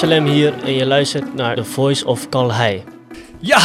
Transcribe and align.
Absalem 0.00 0.26
hier 0.26 0.52
en 0.64 0.72
je 0.74 0.86
luistert 0.86 1.34
naar 1.34 1.54
The 1.56 1.64
Voice 1.64 2.06
of 2.06 2.28
Calhei. 2.28 2.82
Ja, 3.38 3.58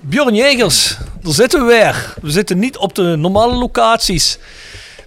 Bjorn 0.00 0.34
Jegers, 0.34 0.96
daar 1.22 1.32
zitten 1.32 1.60
we 1.60 1.66
weer. 1.66 2.14
We 2.22 2.30
zitten 2.30 2.58
niet 2.58 2.76
op 2.76 2.94
de 2.94 3.02
normale 3.02 3.54
locaties. 3.54 4.38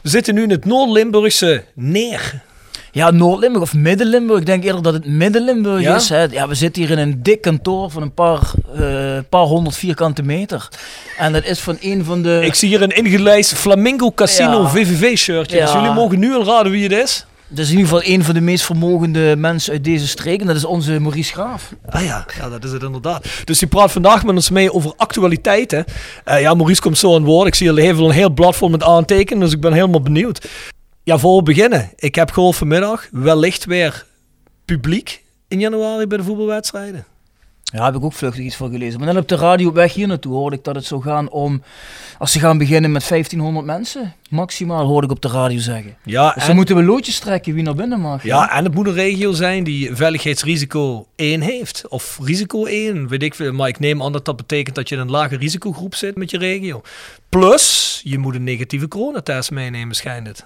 We 0.01 0.09
zitten 0.09 0.33
nu 0.35 0.43
in 0.43 0.49
het 0.49 0.65
Noord-Limburgse 0.65 1.63
Neer. 1.73 2.41
Ja, 2.91 3.11
Noord-Limburg 3.11 3.63
of 3.63 3.73
Midden-Limburg. 3.73 4.39
Ik 4.39 4.45
denk 4.45 4.63
eerder 4.63 4.81
dat 4.81 4.93
het 4.93 5.05
Midden-Limburg 5.05 5.81
Ja? 5.81 5.95
is. 5.95 6.09
Hè. 6.09 6.23
Ja, 6.23 6.47
we 6.47 6.55
zitten 6.55 6.81
hier 6.81 6.91
in 6.91 6.97
een 6.97 7.23
dik 7.23 7.41
kantoor 7.41 7.91
van 7.91 8.01
een 8.01 8.13
paar, 8.13 8.39
eh, 8.75 9.17
paar 9.29 9.45
honderd 9.45 9.75
vierkante 9.75 10.23
meter. 10.23 10.67
En 11.17 11.33
dat 11.33 11.45
is 11.45 11.59
van 11.59 11.77
een 11.81 12.03
van 12.03 12.21
de... 12.21 12.41
Ik 12.45 12.53
zie 12.55 12.69
hier 12.69 12.81
een 12.81 12.95
ingelijst 12.95 13.53
Flamingo 13.53 14.11
Casino 14.11 14.61
Ja. 14.61 14.67
VVV-shirtje. 14.69 15.59
Dus 15.61 15.71
jullie 15.71 15.91
mogen 15.91 16.19
nu 16.19 16.33
al 16.35 16.45
raden 16.45 16.71
wie 16.71 16.83
het 16.83 16.91
is. 17.03 17.25
Dat 17.49 17.65
is 17.65 17.71
in 17.71 17.77
ieder 17.77 17.93
geval 17.93 18.13
een 18.13 18.23
van 18.23 18.33
de 18.33 18.41
meest 18.41 18.65
vermogende 18.65 19.35
mensen 19.37 19.73
uit 19.73 19.83
deze 19.83 20.07
streek. 20.07 20.41
En 20.41 20.47
dat 20.47 20.55
is 20.55 20.65
onze 20.65 20.99
Maurice 20.99 21.33
Graaf. 21.33 21.73
Ah 21.89 22.03
ja, 22.03 22.25
ja, 22.37 22.49
dat 22.49 22.63
is 22.63 22.71
het 22.71 22.83
inderdaad. 22.83 23.27
Dus 23.43 23.59
die 23.59 23.67
praat 23.67 23.91
vandaag 23.91 24.23
met 24.23 24.35
ons 24.35 24.49
mee 24.49 24.73
over 24.73 24.93
actualiteiten. 24.97 25.85
Eh, 26.23 26.41
ja, 26.41 26.53
Maurice 26.53 26.81
komt 26.81 26.97
zo 26.97 27.15
aan 27.15 27.23
woord. 27.23 27.47
Ik 27.47 27.55
zie 27.55 27.69
al 27.69 27.77
even 27.77 28.03
een 28.03 28.11
heel 28.11 28.29
blad 28.29 28.55
vol 28.55 28.69
met 28.69 28.83
aantekenen, 28.83 29.39
dus 29.39 29.53
ik 29.53 29.61
ben 29.61 29.73
helemaal 29.73 30.01
benieuwd. 30.01 30.47
Ja, 31.03 31.17
voor 31.17 31.37
we 31.37 31.43
beginnen. 31.43 31.91
Ik 31.95 32.15
heb 32.15 32.31
gehoord 32.31 32.55
vanmiddag 32.55 33.07
wellicht 33.11 33.65
weer 33.65 34.05
publiek 34.65 35.23
in 35.47 35.59
januari 35.59 36.07
bij 36.07 36.17
de 36.17 36.23
voetbalwedstrijden. 36.23 37.05
Ja, 37.73 37.85
heb 37.85 37.95
ik 37.95 38.03
ook 38.03 38.13
vluchtig 38.13 38.43
iets 38.43 38.55
van 38.55 38.71
gelezen. 38.71 38.99
Maar 38.99 39.07
dan 39.07 39.17
op 39.17 39.27
de 39.27 39.35
radio 39.35 39.67
op 39.67 39.73
weg 39.73 39.93
hier 39.93 40.07
naartoe 40.07 40.33
hoorde 40.33 40.55
ik 40.55 40.63
dat 40.63 40.75
het 40.75 40.85
zou 40.85 41.01
gaan 41.01 41.29
om... 41.29 41.63
Als 42.17 42.31
ze 42.31 42.39
gaan 42.39 42.57
beginnen 42.57 42.91
met 42.91 43.07
1500 43.07 43.65
mensen, 43.65 44.13
maximaal, 44.29 44.85
hoorde 44.85 45.07
ik 45.07 45.13
op 45.13 45.21
de 45.21 45.27
radio 45.27 45.59
zeggen. 45.59 45.97
Ja, 46.03 46.31
Dus 46.33 46.45
dan 46.45 46.55
moeten 46.55 46.75
we 46.75 46.83
loodjes 46.83 47.19
trekken 47.19 47.53
wie 47.53 47.63
naar 47.63 47.75
binnen 47.75 47.99
mag. 47.99 48.23
Ja, 48.23 48.51
en 48.51 48.63
het 48.63 48.73
moet 48.73 48.87
een 48.87 48.93
regio 48.93 49.31
zijn 49.31 49.63
die 49.63 49.95
veiligheidsrisico 49.95 51.07
1 51.15 51.41
heeft. 51.41 51.87
Of 51.87 52.19
risico 52.23 52.65
1, 52.65 53.07
weet 53.07 53.23
ik 53.23 53.35
veel. 53.35 53.53
Maar 53.53 53.67
ik 53.67 53.79
neem 53.79 54.03
aan 54.03 54.11
dat 54.11 54.25
dat 54.25 54.35
betekent 54.35 54.75
dat 54.75 54.89
je 54.89 54.95
in 54.95 55.01
een 55.01 55.09
lage 55.11 55.37
risicogroep 55.37 55.95
zit 55.95 56.15
met 56.15 56.31
je 56.31 56.37
regio. 56.37 56.81
Plus, 57.29 58.01
je 58.03 58.17
moet 58.17 58.35
een 58.35 58.43
negatieve 58.43 58.87
coronatest 58.87 59.51
meenemen, 59.51 59.95
schijnt 59.95 60.27
het. 60.27 60.45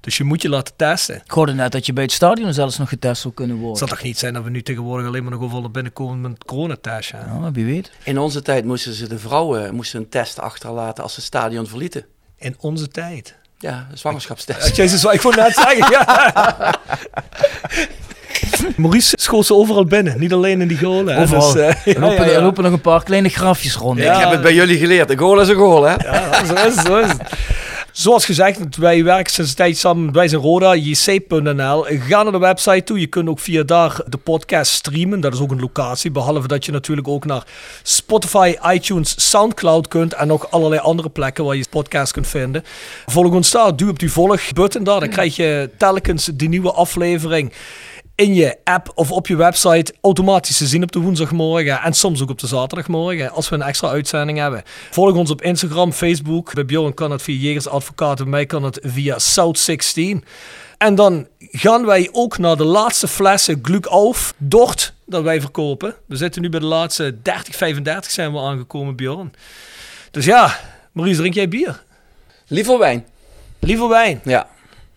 Dus 0.00 0.16
je 0.16 0.24
moet 0.24 0.42
je 0.42 0.48
laten 0.48 0.74
testen. 0.76 1.14
Ik 1.24 1.30
hoorde 1.30 1.52
net 1.52 1.72
dat 1.72 1.86
je 1.86 1.92
bij 1.92 2.02
het 2.02 2.12
stadion 2.12 2.52
zelfs 2.52 2.78
nog 2.78 2.88
getest 2.88 3.22
zou 3.22 3.34
kunnen 3.34 3.56
Het 3.56 3.64
worden. 3.64 3.78
zal 3.88 3.96
toch 3.96 4.04
niet 4.04 4.18
zijn 4.18 4.34
dat 4.34 4.44
we 4.44 4.50
nu 4.50 4.62
tegenwoordig 4.62 5.06
alleen 5.06 5.22
maar 5.22 5.32
nog 5.32 5.42
overal 5.42 5.60
naar 5.60 5.70
binnen 5.70 5.92
komen 5.92 6.20
met 6.20 6.30
een 6.30 6.44
coronatest. 6.46 7.10
Ja. 7.10 7.38
Ja, 7.42 7.50
wie 7.52 7.64
weet. 7.64 7.90
In 8.04 8.18
onze 8.18 8.42
tijd 8.42 8.64
moesten 8.64 8.92
ze 8.94 9.08
de 9.08 9.18
vrouwen 9.18 9.74
moesten 9.74 10.00
een 10.00 10.08
test 10.08 10.40
achterlaten 10.40 11.02
als 11.02 11.12
ze 11.12 11.18
het 11.18 11.26
stadion 11.28 11.66
verlieten. 11.66 12.04
In 12.38 12.54
onze 12.58 12.88
tijd. 12.88 13.34
Ja, 13.58 13.86
een 13.90 13.98
zwangerschapstest. 13.98 14.76
Jezus, 14.76 15.02
wat 15.02 15.14
ik 15.14 15.20
wou 15.20 15.34
net 15.36 15.54
zeggen. 15.54 15.90
Ja. 15.90 16.74
Maurice 18.76 19.16
schoot 19.20 19.46
ze 19.46 19.54
overal 19.54 19.84
binnen, 19.84 20.18
niet 20.18 20.32
alleen 20.32 20.60
in 20.60 20.68
die 20.68 20.78
golen. 20.78 21.14
hè. 21.14 21.22
Overal. 21.22 21.52
Dus, 21.52 21.62
eh, 21.62 21.94
er, 21.94 22.00
lopen, 22.00 22.16
ja, 22.16 22.24
ja. 22.30 22.36
er 22.36 22.42
lopen 22.42 22.62
nog 22.64 22.72
een 22.72 22.80
paar 22.80 23.02
kleine 23.04 23.28
grafjes 23.28 23.74
rond. 23.74 23.98
Ja. 23.98 24.14
Ik 24.14 24.20
heb 24.20 24.30
het 24.30 24.42
bij 24.42 24.54
jullie 24.54 24.78
geleerd. 24.78 25.10
Een 25.10 25.18
goal 25.18 25.40
is 25.40 25.48
een 25.48 25.54
goal, 25.54 25.82
hè? 25.82 25.94
Ja, 25.94 26.44
zo 26.46 26.54
is 26.54 26.74
het, 26.74 26.86
zo 26.86 26.96
is 26.98 27.08
het. 27.08 27.22
Zoals 27.92 28.24
gezegd, 28.24 28.76
wij 28.76 29.04
werken 29.04 29.32
sinds 29.32 29.54
tijd 29.54 29.76
samen 29.78 30.10
met 30.12 30.30
zijn 30.30 30.42
Roda, 30.42 30.74
jc.nl. 30.76 31.86
Ga 31.88 32.22
naar 32.22 32.32
de 32.32 32.38
website 32.38 32.84
toe. 32.84 33.00
Je 33.00 33.06
kunt 33.06 33.28
ook 33.28 33.38
via 33.38 33.62
daar 33.62 34.00
de 34.06 34.16
podcast 34.16 34.72
streamen. 34.72 35.20
Dat 35.20 35.34
is 35.34 35.40
ook 35.40 35.50
een 35.50 35.60
locatie. 35.60 36.10
Behalve 36.10 36.48
dat 36.48 36.64
je 36.64 36.72
natuurlijk 36.72 37.08
ook 37.08 37.24
naar 37.24 37.44
Spotify, 37.82 38.56
iTunes, 38.72 39.28
Soundcloud 39.30 39.88
kunt. 39.88 40.14
En 40.14 40.26
nog 40.26 40.50
allerlei 40.50 40.80
andere 40.80 41.08
plekken 41.08 41.44
waar 41.44 41.56
je 41.56 41.64
podcast 41.70 42.12
kunt 42.12 42.26
vinden. 42.26 42.64
Volg 43.06 43.34
ons 43.34 43.50
daar. 43.50 43.76
Duw 43.76 43.88
op 43.88 43.98
die 43.98 44.12
volg-button 44.12 44.84
daar. 44.84 45.00
Dan 45.00 45.08
krijg 45.08 45.36
je 45.36 45.70
telkens 45.76 46.30
die 46.34 46.48
nieuwe 46.48 46.72
aflevering 46.72 47.52
in 48.20 48.34
je 48.34 48.56
app 48.64 48.92
of 48.94 49.12
op 49.12 49.26
je 49.26 49.36
website 49.36 49.94
automatisch 50.00 50.56
te 50.56 50.66
zien 50.66 50.82
op 50.82 50.92
de 50.92 50.98
woensdagmorgen 50.98 51.80
en 51.80 51.92
soms 51.92 52.22
ook 52.22 52.30
op 52.30 52.38
de 52.38 52.46
zaterdagmorgen 52.46 53.30
als 53.30 53.48
we 53.48 53.54
een 53.54 53.62
extra 53.62 53.88
uitzending 53.88 54.38
hebben. 54.38 54.62
Volg 54.90 55.14
ons 55.14 55.30
op 55.30 55.42
Instagram, 55.42 55.92
Facebook. 55.92 56.54
Bij 56.54 56.64
Bjorn 56.64 56.94
kan 56.94 57.10
het 57.10 57.22
via 57.22 57.40
Jegers 57.40 57.68
Advocaat, 57.68 58.16
bij 58.16 58.26
mij 58.26 58.46
kan 58.46 58.62
het 58.62 58.78
via 58.82 59.18
South16. 59.18 60.24
En 60.78 60.94
dan 60.94 61.26
gaan 61.38 61.86
wij 61.86 62.08
ook 62.12 62.38
naar 62.38 62.56
de 62.56 62.64
laatste 62.64 63.08
flessen 63.08 63.58
Glück 63.62 63.86
auf 63.86 64.34
Dort 64.36 64.94
dat 65.06 65.22
wij 65.22 65.40
verkopen. 65.40 65.94
We 66.06 66.16
zitten 66.16 66.42
nu 66.42 66.48
bij 66.48 66.60
de 66.60 66.66
laatste 66.66 67.16
30, 67.22 67.56
35 67.56 68.10
zijn 68.10 68.32
we 68.32 68.38
aangekomen, 68.38 68.96
Bjorn. 68.96 69.32
Dus 70.10 70.24
ja, 70.24 70.58
Maurice, 70.92 71.18
drink 71.18 71.34
jij 71.34 71.48
bier? 71.48 71.82
Liever 72.46 72.78
wijn. 72.78 73.06
Liever 73.58 73.88
wijn? 73.88 74.20
Ja. 74.24 74.48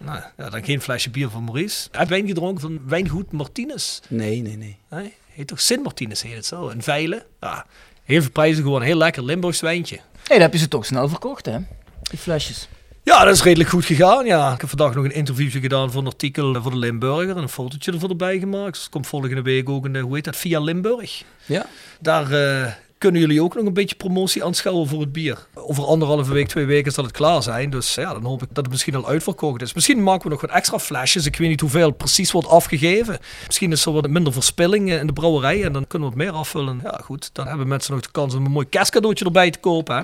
Nou, 0.06 0.20
ja, 0.38 0.50
dan 0.50 0.64
geen 0.64 0.82
flesje 0.82 1.10
bier 1.10 1.30
van 1.30 1.44
Maurice. 1.44 1.88
Heb 1.92 2.02
je 2.02 2.08
wijn 2.08 2.28
gedronken 2.28 2.62
van 2.62 2.80
Wijngoed 2.88 3.32
Martinez? 3.32 4.00
Nee, 4.08 4.42
nee, 4.42 4.58
nee. 4.58 4.78
Nee, 4.90 5.14
heet 5.32 5.48
toch 5.48 5.62
Sint 5.62 5.84
Martinez 5.84 6.22
heet 6.22 6.36
het 6.36 6.46
zo. 6.46 6.70
Een 6.70 6.84
veilen. 6.84 7.24
Ja, 7.40 7.66
heel 8.04 8.22
veel 8.22 8.32
prijzen 8.32 8.64
gewoon. 8.64 8.82
Heel 8.82 8.98
lekker 8.98 9.24
Limburgs 9.24 9.62
wijntje. 9.62 9.96
Hey, 9.96 10.04
dan 10.28 10.42
heb 10.42 10.54
je 10.54 10.60
ze 10.60 10.68
toch 10.68 10.86
snel 10.86 11.10
verkocht, 11.10 11.46
hè? 11.46 11.58
Die 12.02 12.20
flesjes. 12.20 12.68
Ja, 13.04 13.24
dat 13.24 13.34
is 13.34 13.44
redelijk 13.44 13.70
goed 13.70 13.86
gegaan. 13.86 14.26
Ja, 14.26 14.54
ik 14.54 14.60
heb 14.60 14.70
vandaag 14.70 14.94
nog 14.94 15.04
een 15.04 15.14
interviewje 15.14 15.60
gedaan 15.60 15.92
voor 15.92 16.02
een 16.02 16.08
artikel 16.08 16.62
voor 16.62 16.72
de 16.72 16.78
Limburger. 16.78 17.36
En 17.36 17.42
een 17.42 17.50
fotootje 17.50 17.92
ervoor 17.92 18.10
erbij 18.10 18.40
gemaakt. 18.40 18.74
Dus 18.74 18.90
komt 18.90 19.08
volgende 19.08 19.42
week 19.42 19.70
ook 19.70 19.86
een, 19.86 19.98
hoe 19.98 20.16
heet 20.16 20.24
dat, 20.24 20.36
via 20.36 20.60
Limburg. 20.60 21.24
Ja. 21.46 21.66
Daar 22.00 22.32
eh, 22.32 22.72
kunnen 23.04 23.22
jullie 23.22 23.44
ook 23.44 23.56
nog 23.56 23.66
een 23.66 23.74
beetje 23.74 23.96
promotie 23.96 24.44
aanschouwen 24.44 24.88
voor 24.88 25.00
het 25.00 25.12
bier. 25.12 25.38
Over 25.54 25.86
anderhalve 25.86 26.34
week, 26.34 26.48
twee 26.48 26.66
weken 26.66 26.92
zal 26.92 27.04
het 27.04 27.14
klaar 27.14 27.44
zijn. 27.44 27.70
Dus 27.70 27.96
ja, 27.96 28.14
dan 28.14 28.24
hoop 28.24 28.42
ik 28.42 28.48
dat 28.48 28.64
het 28.64 28.70
misschien 28.70 28.96
al 28.96 29.08
uitverkocht 29.08 29.62
is. 29.62 29.74
Misschien 29.74 30.04
maken 30.04 30.24
we 30.24 30.30
nog 30.30 30.42
wat 30.42 30.50
extra 30.50 30.80
flesjes. 30.80 31.26
Ik 31.26 31.36
weet 31.36 31.50
niet 31.50 31.60
hoeveel 31.60 31.92
precies 31.92 32.32
wordt 32.32 32.48
afgegeven. 32.48 33.20
Misschien 33.46 33.72
is 33.72 33.86
er 33.86 33.92
wat 33.92 34.08
minder 34.08 34.34
verspilling 34.34 34.92
eh, 34.92 35.00
in 35.00 35.08
de 35.08 35.14
brouwerij. 35.14 35.64
En 35.64 35.74
dan 35.74 35.88
kunnen 35.88 36.10
we 36.10 36.16
wat 36.16 36.26
meer 36.26 36.34
afvullen. 36.34 36.80
Ja, 36.84 37.00
goed. 37.04 37.30
Dan 37.34 37.48
hebben 37.48 37.68
mensen 37.68 37.94
nog 37.94 38.02
de 38.02 38.12
kans 38.12 38.36
om 38.36 38.46
een 38.46 38.52
mooi 38.52 38.70
kerstcadeautje 38.70 39.26
erbij 39.26 39.52
te 39.52 39.60
kopen. 39.60 39.96
Hè? 39.96 40.04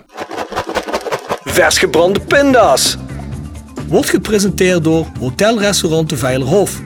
Vers 1.43 1.77
gebrande 1.77 2.19
pinda's. 2.19 2.97
Wordt 3.87 4.09
gepresenteerd 4.09 4.83
door 4.83 5.05
Hotel 5.19 5.59
Restaurant 5.59 6.09
de 6.09 6.17
Veilerhof. 6.17 6.81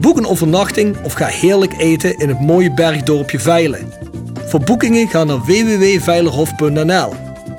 Boek 0.00 0.16
een 0.16 0.26
overnachting 0.26 0.96
of 1.02 1.12
ga 1.12 1.26
heerlijk 1.26 1.72
eten 1.78 2.18
in 2.18 2.28
het 2.28 2.40
mooie 2.40 2.74
bergdorpje 2.74 3.40
Veilen. 3.40 4.03
Voor 4.46 4.60
boekingen 4.60 5.08
ga 5.08 5.24
naar 5.24 5.44
www.veilerhof.nl. 5.44 7.14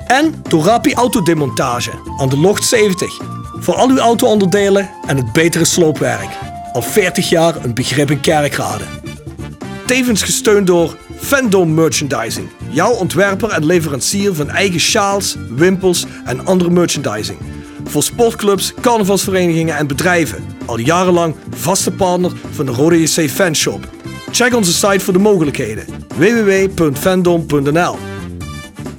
En 0.06 0.42
Torapi 0.42 0.94
Autodemontage 0.94 1.90
aan 2.18 2.28
de 2.28 2.38
Locht 2.38 2.64
70. 2.64 3.20
Voor 3.58 3.74
al 3.74 3.88
uw 3.88 3.98
auto-onderdelen 3.98 4.90
en 5.06 5.16
het 5.16 5.32
betere 5.32 5.64
sloopwerk. 5.64 6.28
Al 6.72 6.82
40 6.82 7.28
jaar 7.28 7.64
een 7.64 7.74
begrip 7.74 8.10
in 8.10 8.20
Kerkrade. 8.20 8.84
Tevens 9.86 10.22
gesteund 10.22 10.66
door 10.66 10.96
Fandom 11.16 11.74
Merchandising. 11.74 12.48
Jouw 12.70 12.92
ontwerper 12.92 13.50
en 13.50 13.66
leverancier 13.66 14.34
van 14.34 14.50
eigen 14.50 14.80
sjaals, 14.80 15.36
wimpels 15.50 16.06
en 16.24 16.46
andere 16.46 16.70
merchandising. 16.70 17.38
Voor 17.84 18.02
sportclubs, 18.02 18.74
carnavalsverenigingen 18.80 19.76
en 19.76 19.86
bedrijven. 19.86 20.44
Al 20.66 20.78
jarenlang 20.78 21.34
vaste 21.50 21.90
partner 21.90 22.32
van 22.50 22.66
de 22.66 22.72
Rode 22.72 23.00
JC 23.02 23.30
Fanshop. 23.30 23.95
Check 24.36 24.54
onze 24.54 24.72
site 24.72 25.00
voor 25.00 25.12
de 25.12 25.18
mogelijkheden. 25.18 25.86
www.fandom.nl 26.16 27.96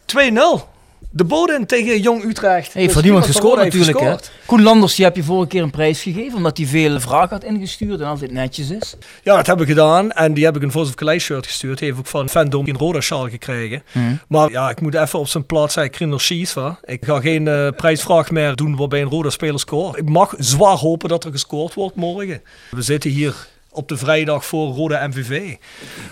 2-0. 0.05 0.70
De 1.13 1.23
Boden 1.23 1.65
tegen 1.65 2.01
Jong 2.01 2.23
Utrecht. 2.23 2.73
Hey, 2.73 2.83
Dus 2.83 2.93
voor 2.93 3.01
niemand 3.01 3.25
gescoord 3.25 3.61
heeft 3.61 3.75
natuurlijk. 3.77 4.05
Hè. 4.05 4.15
Koen 4.45 4.61
Landers, 4.61 4.95
die 4.95 5.05
heb 5.05 5.15
je 5.15 5.23
vorige 5.23 5.47
keer 5.47 5.61
een 5.63 5.71
prijs 5.71 6.01
gegeven. 6.01 6.37
Omdat 6.37 6.57
hij 6.57 6.65
veel 6.65 6.99
vragen 6.99 7.29
had 7.29 7.43
ingestuurd 7.43 7.99
en 7.99 8.05
altijd 8.05 8.31
netjes 8.31 8.69
is. 8.69 8.95
Ja, 9.23 9.35
dat 9.35 9.47
heb 9.47 9.61
ik 9.61 9.67
gedaan. 9.67 10.11
En 10.11 10.33
die 10.33 10.45
heb 10.45 10.55
ik 10.55 10.61
een 10.61 10.71
Voice 10.71 10.89
of 10.89 10.95
Calais 10.95 11.23
shirt 11.23 11.45
gestuurd. 11.47 11.77
Die 11.77 11.87
heeft 11.87 11.99
ook 11.99 12.07
van 12.07 12.29
Fandom 12.29 12.67
een 12.67 12.77
Roda 12.77 13.01
sjaal 13.01 13.29
gekregen. 13.29 13.83
Mhm. 13.91 14.15
Maar 14.27 14.51
ja, 14.51 14.69
ik 14.69 14.81
moet 14.81 14.93
even 14.95 15.19
op 15.19 15.27
zijn 15.27 15.45
plaats 15.45 15.73
zeggen, 15.73 15.91
Krinder 15.91 16.21
Schies. 16.21 16.53
wa. 16.53 16.79
Ik 16.83 17.05
ga 17.05 17.19
geen 17.19 17.47
eh, 17.47 17.67
prijsvraag 17.75 18.31
meer 18.31 18.55
doen 18.55 18.75
waarbij 18.75 19.01
een 19.01 19.09
Roda 19.09 19.29
speler 19.29 19.59
scoort. 19.59 19.97
Ik 19.97 20.09
mag 20.09 20.33
zwaar 20.37 20.77
hopen 20.77 21.09
dat 21.09 21.23
er 21.23 21.31
gescoord 21.31 21.73
wordt 21.73 21.95
morgen. 21.95 22.41
We 22.69 22.81
zitten 22.81 23.09
hier 23.09 23.35
op 23.73 23.87
de 23.87 23.97
vrijdag 23.97 24.45
voor 24.45 24.73
Roda 24.75 25.07
MVV. 25.07 25.55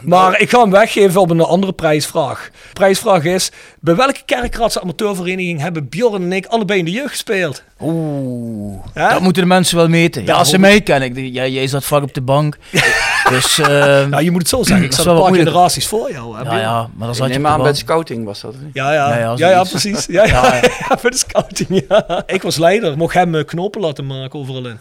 Maar 0.02 0.40
ik 0.42 0.50
ga 0.50 0.60
hem 0.62 0.72
weggeven 0.72 1.22
op 1.22 1.30
een 1.30 1.42
andere 1.42 1.74
prijsvraag. 1.74 2.50
De 2.52 2.74
prijsvraag 2.74 3.24
is, 3.24 3.52
bij 3.80 3.96
welke 3.96 4.22
kerkradse 4.26 4.82
amateurvereniging 4.82 5.60
hebben 5.62 5.90
Bjorn 5.90 6.22
en 6.24 6.32
ik 6.34 6.46
allebei 6.46 6.80
in 6.80 6.86
de 6.86 6.92
jeugd 6.92 7.10
gespeeld? 7.10 7.64
Oeh, 7.82 8.84
dat 8.94 9.22
moeten 9.22 9.42
de 9.42 9.48
mensen 9.48 9.78
wel 9.78 9.88
meten. 9.88 10.22
Ja, 10.22 10.28
Ja, 10.32 10.38
als 10.38 10.50
ze 10.50 10.60
mij 10.60 10.82
kennen. 10.82 11.16
Ik, 11.18 11.34
ja, 11.34 11.48
jij 11.48 11.68
zat 11.68 11.84
vaak 11.86 12.04
op 12.04 12.14
de 12.14 12.22
bank. 12.22 12.58
dus, 13.30 13.60
eh, 13.60 13.68
Nou, 14.08 14.24
je 14.24 14.32
moet 14.32 14.42
het 14.42 14.50
zo 14.50 14.64
zeggen. 14.64 14.86
Ik 14.90 14.92
zat 14.92 15.06
wel 15.06 15.14
een 15.14 15.20
paar 15.20 15.30
moeilijk. 15.30 15.50
generaties 15.52 15.88
voor 15.88 16.12
jou. 16.12 16.38
Hè, 16.38 16.60
ja, 16.60 16.74
maar 16.82 16.90
dan 17.00 17.10
Ik 17.10 17.16
zat 17.16 17.34
je 17.34 17.48
aan 17.48 17.62
bij 17.62 17.72
de 17.72 17.78
scouting 17.78 18.26
was 18.26 18.42
dat. 18.42 18.56
Ja, 18.74 18.94
ja, 18.94 19.10
Ja, 19.10 19.18
ja, 19.18 19.34
ja, 19.38 19.50
ja, 19.50 19.52
zoiets. 19.66 19.70
precies. 19.70 20.06
Ja, 20.06 20.26
ja, 20.26 20.32
Ja, 20.46 20.56
ja. 20.56 20.62
ja, 20.90 20.98
voor 20.98 21.10
de 21.12 21.18
scouting. 21.18 21.84
Ja. 21.90 22.24
Ik 22.36 22.42
was 22.42 22.58
leider, 22.58 22.98
mocht 22.98 23.14
hem 23.14 23.36
eh, 23.36 23.46
knopen 23.46 23.82
laten 23.82 24.06
maken 24.08 24.40
overal 24.40 24.66
in. 24.68 24.80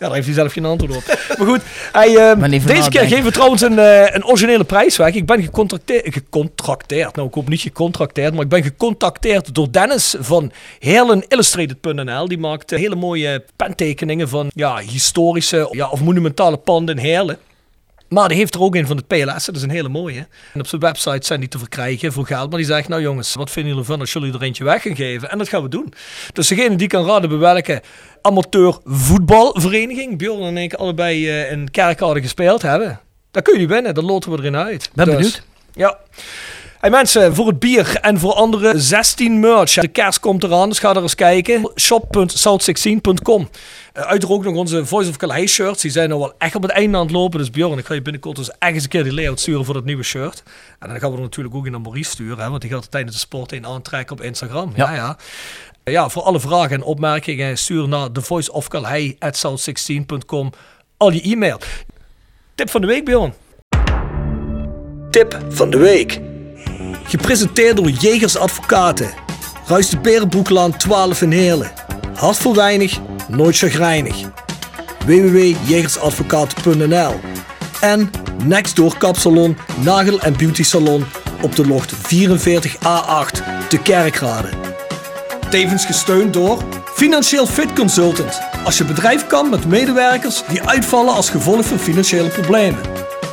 Ja, 0.00 0.06
daar 0.06 0.14
heeft 0.14 0.26
hij 0.26 0.34
zelf 0.34 0.52
geen 0.52 0.64
antwoord 0.64 0.96
op. 0.96 1.18
Maar 1.38 1.48
goed, 1.48 1.60
hij, 1.92 2.16
eh, 2.16 2.36
Maar 2.36 2.50
deze 2.50 2.88
keer 2.88 3.00
geven 3.00 3.24
we 3.24 3.30
trouwens 3.30 3.62
een, 3.62 3.78
eh, 3.78 4.14
een 4.14 4.26
originele 4.26 4.64
prijs 4.64 4.96
weg. 4.96 5.14
Ik 5.14 5.26
ben 5.26 5.42
gecontracteerd, 5.42 6.14
gecontracteerd, 6.14 7.16
nou 7.16 7.28
ik 7.28 7.34
hoop 7.34 7.48
niet 7.48 7.60
gecontracteerd, 7.60 8.32
maar 8.32 8.42
ik 8.42 8.48
ben 8.48 8.62
gecontacteerd 8.62 9.54
door 9.54 9.72
Dennis 9.72 10.14
van 10.20 10.52
HeerlenIllustrated.nl. 10.78 12.28
Die 12.28 12.38
maakt 12.38 12.72
eh, 12.72 12.78
hele 12.78 12.94
mooie 12.94 13.44
pentekeningen 13.56 14.28
van 14.28 14.50
ja, 14.54 14.78
historische 14.78 15.68
ja, 15.70 15.88
of 15.88 16.00
monumentale 16.00 16.56
panden 16.56 16.96
in 16.96 17.04
Heerlen. 17.04 17.38
Maar 18.10 18.28
die 18.28 18.36
heeft 18.36 18.54
er 18.54 18.60
ook 18.60 18.74
een 18.74 18.86
van 18.86 18.96
het 18.96 19.06
PLS, 19.06 19.44
dat 19.44 19.56
is 19.56 19.62
een 19.62 19.70
hele 19.70 19.88
mooie. 19.88 20.26
En 20.52 20.60
op 20.60 20.66
zijn 20.66 20.80
website 20.80 21.26
zijn 21.26 21.40
die 21.40 21.48
te 21.48 21.58
verkrijgen 21.58 22.12
voor 22.12 22.26
geld. 22.26 22.48
Maar 22.48 22.58
die 22.58 22.66
zegt, 22.68 22.88
nou 22.88 23.02
jongens, 23.02 23.34
wat 23.34 23.50
vinden 23.50 23.72
jullie 23.72 23.86
ervan 23.86 24.00
als 24.00 24.12
jullie 24.12 24.32
er 24.32 24.42
eentje 24.42 24.64
weg 24.64 24.82
gaan 24.82 24.96
geven? 24.96 25.30
En 25.30 25.38
dat 25.38 25.48
gaan 25.48 25.62
we 25.62 25.68
doen. 25.68 25.92
Dus 26.32 26.48
degene 26.48 26.76
die 26.76 26.88
kan 26.88 27.06
raden 27.06 27.28
bij 27.28 27.38
welke 27.38 27.82
amateur 28.22 28.78
voetbalvereniging, 28.84 30.18
Bjorn 30.18 30.42
en 30.42 30.56
ik 30.56 30.74
allebei 30.74 31.28
eh, 31.28 31.52
in 31.52 31.70
Kerkrade 31.70 32.20
gespeeld 32.20 32.62
hebben. 32.62 33.00
Dan 33.30 33.42
kun 33.42 33.60
je 33.60 33.66
winnen, 33.66 33.94
dan 33.94 34.04
loten 34.04 34.30
we 34.30 34.38
erin 34.38 34.56
uit. 34.56 34.90
Ben 34.94 35.04
Dus, 35.04 35.14
benieuwd. 35.14 35.42
Ja. 35.74 35.98
Hey 36.80 36.90
mensen, 36.90 37.34
voor 37.34 37.46
het 37.46 37.58
bier 37.58 37.96
en 37.96 38.18
voor 38.18 38.32
andere 38.32 38.78
16 38.78 39.40
merch. 39.40 39.72
De 39.72 39.88
kerst 39.88 40.20
komt 40.20 40.42
eraan, 40.44 40.68
dus 40.68 40.78
ga 40.78 40.94
er 40.94 41.02
eens 41.02 41.14
kijken. 41.14 41.70
shop.south16.com. 41.80 43.40
Uh, 43.40 43.48
uiteraard 44.02 44.38
ook 44.38 44.44
nog 44.44 44.54
onze 44.54 44.86
Voice 44.86 45.10
of 45.10 45.16
Calais 45.16 45.52
shirts. 45.52 45.82
Die 45.82 45.90
zijn 45.90 46.08
nou 46.08 46.20
wel 46.20 46.32
echt 46.38 46.54
op 46.54 46.62
het 46.62 46.70
einde 46.70 46.96
aan 46.96 47.02
het 47.02 47.12
lopen. 47.12 47.38
Dus 47.38 47.50
Bjorn, 47.50 47.78
ik 47.78 47.86
ga 47.86 47.94
je 47.94 48.02
binnenkort 48.02 48.36
dus 48.36 48.50
echt 48.58 48.74
eens 48.74 48.82
een 48.82 48.88
keer 48.88 49.02
die 49.02 49.14
layout 49.14 49.40
sturen 49.40 49.64
voor 49.64 49.74
dat 49.74 49.84
nieuwe 49.84 50.02
shirt. 50.02 50.42
En 50.78 50.88
dan 50.88 50.98
gaan 51.00 51.10
we 51.10 51.16
er 51.16 51.22
natuurlijk 51.22 51.54
ook 51.54 51.66
in 51.66 51.72
naar 51.72 51.80
Maurice 51.80 52.10
sturen. 52.10 52.44
Hè, 52.44 52.48
want 52.50 52.60
die 52.60 52.70
gaat 52.70 52.82
het 52.82 52.90
tijdens 52.90 53.14
de 53.14 53.20
sport 53.20 53.52
in 53.52 53.66
aantrekken 53.66 54.16
op 54.16 54.22
Instagram. 54.22 54.72
Ja, 54.74 54.90
Ja. 54.90 54.94
ja. 54.94 55.16
Ja, 55.84 56.08
voor 56.08 56.22
alle 56.22 56.40
vragen 56.40 56.70
en 56.70 56.82
opmerkingen 56.82 57.58
stuur 57.58 57.88
naar 57.88 58.12
thevoiceofcalais.south16.com 58.12 60.50
al 60.96 61.12
je 61.12 61.22
e-mail. 61.22 61.58
Tip 62.54 62.70
van 62.70 62.80
de 62.80 62.86
week, 62.86 63.04
Bjorn. 63.04 63.34
Tip 65.10 65.38
van 65.48 65.70
de 65.70 65.78
week. 65.78 66.20
Gepresenteerd 67.10 67.76
door 67.76 67.90
Jegers 67.90 68.36
Advocaten. 68.36 69.10
Ruis 69.66 69.88
de 69.88 69.98
Berenbroeklaan 69.98 70.76
12 70.76 71.22
in 71.22 71.30
Heerlen. 71.30 71.70
Hart 72.14 72.36
voor 72.36 72.54
weinig, 72.54 72.98
nooit 73.28 73.56
chagrijnig. 73.56 74.16
www.jegersadvocaten.nl 75.06 77.20
En 77.80 78.10
Nextdoor 78.44 78.98
Kapsalon, 78.98 79.56
Nagel 79.80 80.20
en 80.20 80.36
Beauty 80.36 80.62
Salon 80.62 81.04
op 81.42 81.56
de 81.56 81.66
locht 81.66 81.94
44A8 81.94 81.98
te 83.68 83.78
Kerkrade. 83.82 84.48
Tevens 85.48 85.84
gesteund 85.84 86.32
door 86.32 86.62
Financieel 86.94 87.46
Fit 87.46 87.72
Consultant. 87.72 88.40
Als 88.64 88.78
je 88.78 88.84
bedrijf 88.84 89.26
kan 89.26 89.48
met 89.48 89.66
medewerkers 89.66 90.42
die 90.48 90.62
uitvallen 90.62 91.14
als 91.14 91.30
gevolg 91.30 91.66
van 91.66 91.78
financiële 91.78 92.28
problemen. 92.28 92.80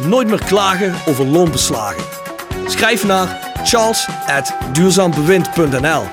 Nooit 0.06 0.28
meer 0.28 0.44
klagen 0.44 0.96
over 1.06 1.26
loonbeslagen. 1.26 2.27
Schrijf 2.68 3.06
naar 3.06 3.52
charles.duurzaambewind.nl 3.64 6.04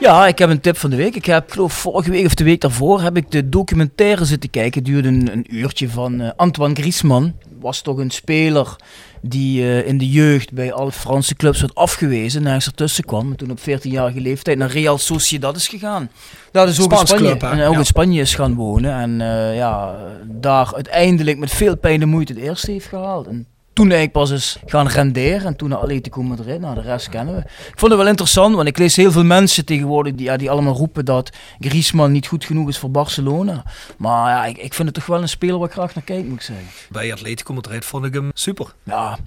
Ja, 0.00 0.26
ik 0.26 0.38
heb 0.38 0.50
een 0.50 0.60
tip 0.60 0.76
van 0.76 0.90
de 0.90 0.96
week. 0.96 1.14
Ik 1.14 1.24
heb, 1.24 1.46
ik 1.46 1.52
geloof 1.52 1.72
vorige 1.72 2.10
week 2.10 2.26
of 2.26 2.34
de 2.34 2.44
week 2.44 2.60
daarvoor, 2.60 3.00
heb 3.02 3.16
ik 3.16 3.30
de 3.30 3.48
documentaire 3.48 4.24
zitten 4.24 4.50
kijken. 4.50 4.82
Het 4.82 4.90
duurde 4.92 5.08
een, 5.08 5.28
een 5.32 5.46
uurtje 5.56 5.88
van 5.88 6.20
eh, 6.20 6.30
Antoine 6.36 6.74
Griezmann. 6.74 7.34
Was 7.60 7.82
toch 7.82 7.98
een 7.98 8.10
speler 8.10 8.76
die 9.22 9.62
eh, 9.62 9.86
in 9.86 9.98
de 9.98 10.08
jeugd 10.08 10.52
bij 10.52 10.72
alle 10.72 10.92
Franse 10.92 11.34
clubs 11.34 11.60
werd 11.60 11.74
afgewezen. 11.74 12.42
Nergens 12.42 12.66
ertussen 12.66 13.04
kwam. 13.04 13.30
En 13.30 13.36
toen 13.36 13.50
op 13.50 13.58
14-jarige 13.60 14.20
leeftijd 14.20 14.58
naar 14.58 14.70
Real 14.70 14.98
Sociedad 14.98 15.56
is 15.56 15.68
gegaan. 15.68 16.10
Dat 16.52 16.68
is 16.68 16.80
ook 16.80 16.90
in 16.92 16.98
Spanje. 17.06 17.24
club, 17.24 17.42
en 17.42 17.62
ook 17.66 17.72
Ja. 17.72 17.78
in 17.78 17.86
Spanje 17.86 18.20
is 18.20 18.34
gaan 18.34 18.54
wonen. 18.54 18.92
En 18.94 19.20
eh, 19.20 19.56
ja, 19.56 19.94
daar 20.24 20.74
uiteindelijk 20.74 21.38
met 21.38 21.50
veel 21.50 21.76
pijn 21.76 22.02
en 22.02 22.08
moeite 22.08 22.32
het 22.32 22.42
eerste 22.42 22.70
heeft 22.70 22.86
gehaald. 22.86 23.26
En 23.26 23.46
toen 23.72 23.84
eigenlijk 23.90 24.12
pas 24.12 24.30
is 24.30 24.58
gaan 24.66 24.86
renderen 24.88 25.46
en 25.46 25.56
toen 25.56 25.68
naar 25.68 25.78
Atletico 25.78 26.22
Madrid. 26.22 26.60
Nou, 26.60 26.74
de 26.74 26.80
rest 26.80 27.08
kennen 27.08 27.34
we. 27.34 27.40
Ik 27.40 27.72
vond 27.78 27.92
het 27.92 28.00
wel 28.00 28.08
interessant, 28.10 28.54
want 28.54 28.68
ik 28.68 28.78
lees 28.78 28.96
heel 28.96 29.12
veel 29.12 29.24
mensen 29.24 29.64
tegenwoordig 29.64 30.14
die, 30.14 30.26
ja, 30.26 30.36
die 30.36 30.50
allemaal 30.50 30.74
roepen 30.74 31.04
dat 31.04 31.30
Griezmann 31.60 32.12
niet 32.12 32.26
goed 32.26 32.44
genoeg 32.44 32.68
is 32.68 32.78
voor 32.78 32.90
Barcelona. 32.90 33.64
Maar 33.96 34.30
ja, 34.30 34.44
ik, 34.46 34.58
ik 34.58 34.74
vind 34.74 34.88
het 34.88 34.96
toch 34.96 35.06
wel 35.06 35.22
een 35.22 35.28
speler 35.28 35.58
waar 35.58 35.66
ik 35.68 35.72
graag 35.74 35.94
naar 35.94 36.04
kijk, 36.04 36.24
moet 36.24 36.34
ik 36.34 36.42
zeggen. 36.42 36.66
Bij 36.90 37.12
Atletico 37.12 37.54
Madrid 37.54 37.84
vond 37.84 38.04
ik 38.04 38.14
hem 38.14 38.30
super. 38.34 38.74
Ja, 38.82 39.18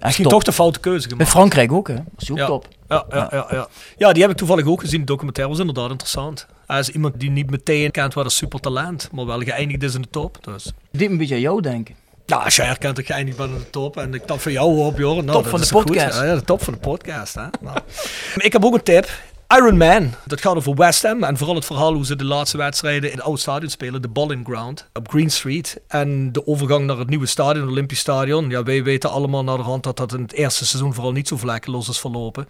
Misschien 0.00 0.24
top. 0.24 0.32
toch 0.32 0.42
de 0.42 0.52
foute 0.52 0.80
keuze 0.80 1.08
gemaakt. 1.08 1.30
Frankrijk 1.30 1.72
ook, 1.72 1.88
hè. 1.88 1.94
Dat 1.94 2.04
is 2.18 2.30
ook 2.30 2.36
Ja. 2.38 2.46
top. 2.46 2.68
Ja, 2.88 3.04
ja, 3.10 3.28
ja, 3.32 3.46
ja. 3.50 3.68
ja, 3.96 4.12
die 4.12 4.22
heb 4.22 4.30
ik 4.30 4.36
toevallig 4.36 4.66
ook 4.66 4.80
gezien. 4.80 5.00
De 5.00 5.06
documentaire 5.06 5.52
was 5.52 5.60
inderdaad 5.60 5.90
interessant. 5.90 6.46
Hij 6.66 6.78
is 6.78 6.88
iemand 6.88 7.20
die 7.20 7.30
niet 7.30 7.50
meteen 7.50 7.90
kent 7.90 8.14
wat 8.14 8.24
een 8.24 8.30
supertalent, 8.30 9.08
maar 9.12 9.26
wel 9.26 9.40
geëindigd 9.40 9.82
is 9.82 9.94
in 9.94 10.02
de 10.02 10.08
top. 10.10 10.44
Dus. 10.44 10.72
Dit 10.90 11.10
een 11.10 11.16
beetje 11.18 11.34
aan 11.34 11.40
jou 11.40 11.60
denken. 11.60 11.94
Ja, 12.30 12.36
als 12.36 12.56
jij 12.56 12.66
herkent 12.66 12.96
dat 12.96 13.04
ik 13.04 13.10
geëindigd 13.10 13.36
ben 13.36 13.48
in 13.48 13.58
de 13.58 13.70
top 13.70 13.96
en 13.96 14.14
ik 14.14 14.26
dat 14.26 14.42
van 14.42 14.52
jou 14.52 14.78
op, 14.78 14.98
joh. 14.98 15.14
Nou, 15.14 15.26
Top 15.26 15.46
van 15.46 15.60
de 15.60 15.66
goed. 15.66 15.84
podcast. 15.84 16.16
Ja, 16.16 16.24
ja, 16.24 16.34
de 16.34 16.42
top 16.44 16.62
van 16.64 16.72
de 16.72 16.78
podcast. 16.78 17.34
Hè? 17.34 17.44
Nou. 17.60 17.78
ik 18.36 18.52
heb 18.52 18.64
ook 18.64 18.74
een 18.74 18.82
tip. 18.82 19.08
Iron 19.56 19.76
Man. 19.76 20.14
Dat 20.26 20.40
gaat 20.40 20.56
over 20.56 20.74
West 20.74 21.02
Ham 21.02 21.24
en 21.24 21.36
vooral 21.36 21.54
het 21.54 21.64
verhaal 21.64 21.94
hoe 21.94 22.06
ze 22.06 22.16
de 22.16 22.24
laatste 22.24 22.56
wedstrijden 22.56 23.10
in 23.10 23.16
het 23.16 23.24
oude 23.24 23.40
stadion 23.40 23.70
spelen. 23.70 24.02
De 24.02 24.08
Bowling 24.08 24.46
Ground 24.46 24.86
op 24.92 25.08
Green 25.08 25.30
Street. 25.30 25.80
En 25.88 26.32
de 26.32 26.46
overgang 26.46 26.86
naar 26.86 26.98
het 26.98 27.08
nieuwe 27.08 27.26
stadion, 27.26 27.62
het 27.62 27.70
Olympisch 27.70 27.98
Stadion. 27.98 28.50
Ja, 28.50 28.62
wij 28.62 28.82
weten 28.82 29.10
allemaal 29.10 29.44
naar 29.44 29.56
de 29.56 29.62
hand 29.62 29.82
dat 29.82 29.96
dat 29.96 30.12
in 30.12 30.22
het 30.22 30.32
eerste 30.32 30.66
seizoen 30.66 30.94
vooral 30.94 31.12
niet 31.12 31.28
zo 31.28 31.36
vlekkeloos 31.36 31.88
is 31.88 31.98
verlopen. 31.98 32.48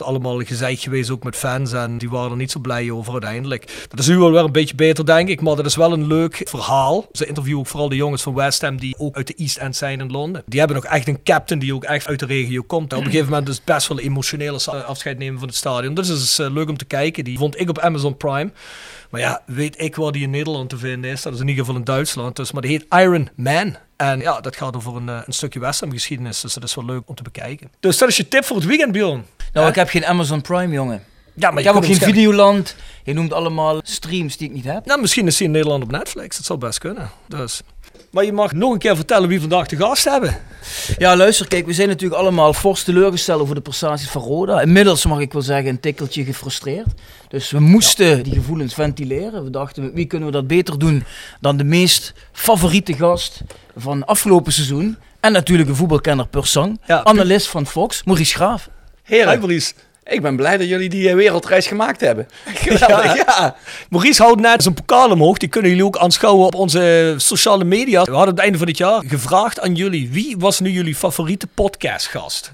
Is 0.00 0.02
allemaal 0.02 0.40
gezeik 0.40 0.80
geweest 0.80 1.10
ook 1.10 1.24
met 1.24 1.36
fans 1.36 1.72
en 1.72 1.98
die 1.98 2.10
waren 2.10 2.30
er 2.30 2.36
niet 2.36 2.50
zo 2.50 2.60
blij 2.60 2.90
over 2.90 3.12
uiteindelijk. 3.12 3.86
Dat 3.88 3.98
is 3.98 4.06
nu 4.06 4.18
wel 4.18 4.32
weer 4.32 4.44
een 4.44 4.52
beetje 4.52 4.74
beter 4.74 5.06
denk 5.06 5.28
ik, 5.28 5.40
maar 5.40 5.56
dat 5.56 5.66
is 5.66 5.76
wel 5.76 5.92
een 5.92 6.06
leuk 6.06 6.40
verhaal. 6.44 7.06
Ze 7.12 7.26
interviewen 7.26 7.60
ook 7.60 7.66
vooral 7.66 7.88
de 7.88 7.96
jongens 7.96 8.22
van 8.22 8.34
West 8.34 8.62
Ham 8.62 8.76
die 8.76 8.98
ook 8.98 9.16
uit 9.16 9.26
de 9.26 9.34
East 9.34 9.56
End 9.56 9.76
zijn 9.76 10.00
in 10.00 10.10
Londen. 10.10 10.42
Die 10.46 10.58
hebben 10.58 10.76
ook 10.76 10.84
echt 10.84 11.08
een 11.08 11.22
captain 11.22 11.60
die 11.60 11.74
ook 11.74 11.84
echt 11.84 12.06
uit 12.06 12.18
de 12.18 12.26
regio 12.26 12.62
komt. 12.62 12.92
Op 12.92 12.98
een 12.98 13.04
gegeven 13.04 13.28
moment 13.28 13.48
is 13.48 13.56
het 13.56 13.64
best 13.64 13.88
wel 13.88 13.98
ze 14.60 14.82
afscheid 14.84 15.18
nemen 15.18 15.38
van 15.38 15.48
het 15.48 15.56
stadion. 15.56 15.94
Dus 15.94 16.08
het 16.08 16.18
is 16.18 16.38
eh, 16.38 16.50
leuk 16.50 16.68
om 16.68 16.76
te 16.76 16.84
kijken. 16.84 17.24
Die 17.24 17.38
vond 17.38 17.60
ik 17.60 17.68
op 17.68 17.78
Amazon 17.78 18.16
Prime. 18.16 18.50
Maar 19.10 19.20
ja, 19.20 19.42
weet 19.46 19.80
ik 19.80 19.96
waar 19.96 20.12
die 20.12 20.22
in 20.22 20.30
Nederland 20.30 20.68
te 20.68 20.78
vinden 20.78 21.10
is. 21.10 21.22
Dat 21.22 21.34
is 21.34 21.40
in 21.40 21.48
ieder 21.48 21.64
geval 21.64 21.78
in 21.78 21.84
Duitsland. 21.84 22.36
Dus, 22.36 22.52
maar 22.52 22.62
die 22.62 22.70
heet 22.70 23.00
Iron 23.02 23.28
Man. 23.36 23.76
En 23.96 24.20
ja, 24.20 24.40
dat 24.40 24.56
gaat 24.56 24.76
over 24.76 24.96
een, 24.96 25.08
eh, 25.08 25.18
een 25.26 25.32
stukje 25.32 25.60
West 25.60 25.80
Ham 25.80 25.92
geschiedenis. 25.92 26.40
Dus 26.40 26.54
dat 26.54 26.62
is 26.62 26.74
wel 26.74 26.84
leuk 26.84 27.02
om 27.06 27.14
te 27.14 27.22
bekijken. 27.22 27.70
Dus 27.80 27.98
dat 27.98 28.08
is 28.08 28.16
je 28.16 28.28
tip 28.28 28.44
voor 28.44 28.56
het 28.56 28.64
weekend, 28.64 28.92
Bjorn. 28.92 29.26
Nou, 29.52 29.68
ik 29.68 29.74
heb 29.74 29.88
geen 29.88 30.04
Amazon 30.06 30.40
Prime, 30.40 30.72
jongen. 30.72 31.04
Ja, 31.34 31.48
maar 31.50 31.58
Ik 31.58 31.58
je 31.58 31.66
heb 31.66 31.76
ook 31.76 31.88
kunt 31.88 31.98
geen 31.98 32.14
Videoland. 32.14 32.76
Je 33.04 33.12
noemt 33.12 33.32
allemaal 33.32 33.80
streams 33.82 34.36
die 34.36 34.48
ik 34.48 34.54
niet 34.54 34.64
heb. 34.64 34.86
Nou, 34.86 35.00
misschien 35.00 35.26
is 35.26 35.38
hij 35.38 35.46
in 35.46 35.52
Nederland 35.52 35.82
op 35.82 35.90
Netflix. 35.90 36.36
Dat 36.36 36.46
zou 36.46 36.58
best 36.58 36.78
kunnen. 36.78 37.10
Dus. 37.28 37.62
Maar 38.10 38.24
je 38.24 38.32
mag 38.32 38.52
nog 38.52 38.72
een 38.72 38.78
keer 38.78 38.96
vertellen 38.96 39.28
wie 39.28 39.40
vandaag 39.40 39.66
de 39.66 39.76
gast 39.76 40.04
hebben. 40.04 40.36
Ja, 40.98 41.16
luister, 41.16 41.48
kijk, 41.48 41.66
we 41.66 41.72
zijn 41.72 41.88
natuurlijk 41.88 42.20
allemaal 42.20 42.52
fors 42.52 42.82
teleurgesteld 42.82 43.40
over 43.40 43.54
de 43.54 43.60
prestaties 43.60 44.08
van 44.08 44.22
Roda. 44.22 44.60
Inmiddels 44.60 45.06
mag 45.06 45.20
ik 45.20 45.32
wel 45.32 45.42
zeggen 45.42 45.68
een 45.68 45.80
tikkeltje 45.80 46.24
gefrustreerd. 46.24 46.86
Dus 47.28 47.50
we 47.50 47.60
moesten 47.60 48.22
die 48.22 48.34
gevoelens 48.34 48.74
ventileren. 48.74 49.44
We 49.44 49.50
dachten, 49.50 49.92
wie 49.94 50.06
kunnen 50.06 50.28
we 50.28 50.34
dat 50.34 50.46
beter 50.46 50.78
doen 50.78 51.04
dan 51.40 51.56
de 51.56 51.64
meest 51.64 52.12
favoriete 52.32 52.92
gast 52.92 53.40
van 53.76 54.04
afgelopen 54.04 54.52
seizoen. 54.52 54.96
En 55.20 55.32
natuurlijk 55.32 55.68
een 55.68 55.76
voetbalkenner 55.76 56.28
per 56.28 56.46
sang. 56.46 56.80
Ja. 56.86 57.04
Analist 57.04 57.48
van 57.48 57.66
Fox, 57.66 58.04
Maurice 58.04 58.34
Graaf. 58.34 58.68
Hi 59.04 59.14
Heren, 59.14 59.38
Maurice. 59.38 59.72
Ik 60.08 60.22
ben 60.22 60.36
blij 60.36 60.56
dat 60.56 60.68
jullie 60.68 60.88
die 60.88 61.08
eh, 61.08 61.14
wereldreis 61.14 61.66
gemaakt 61.66 62.00
hebben. 62.00 62.28
Geweldig, 62.54 63.04
Ja. 63.16 63.24
ja. 63.26 63.56
Maurice 63.90 64.22
houdt 64.22 64.40
net 64.40 64.62
zijn 64.62 64.74
pokaal 64.74 65.10
omhoog. 65.10 65.38
Die 65.38 65.48
kunnen 65.48 65.70
jullie 65.70 65.84
ook 65.86 65.98
aanschouwen 65.98 66.46
op 66.46 66.54
onze 66.54 67.14
sociale 67.16 67.64
media. 67.64 68.02
We 68.02 68.10
hadden 68.12 68.34
het 68.34 68.42
einde 68.42 68.58
van 68.58 68.66
dit 68.66 68.78
jaar 68.78 69.02
gevraagd 69.06 69.60
aan 69.60 69.74
jullie. 69.74 70.08
Wie 70.10 70.36
was 70.38 70.60
nu 70.60 70.70
jullie 70.70 70.94
favoriete 70.94 71.46
podcastgast? 71.46 72.52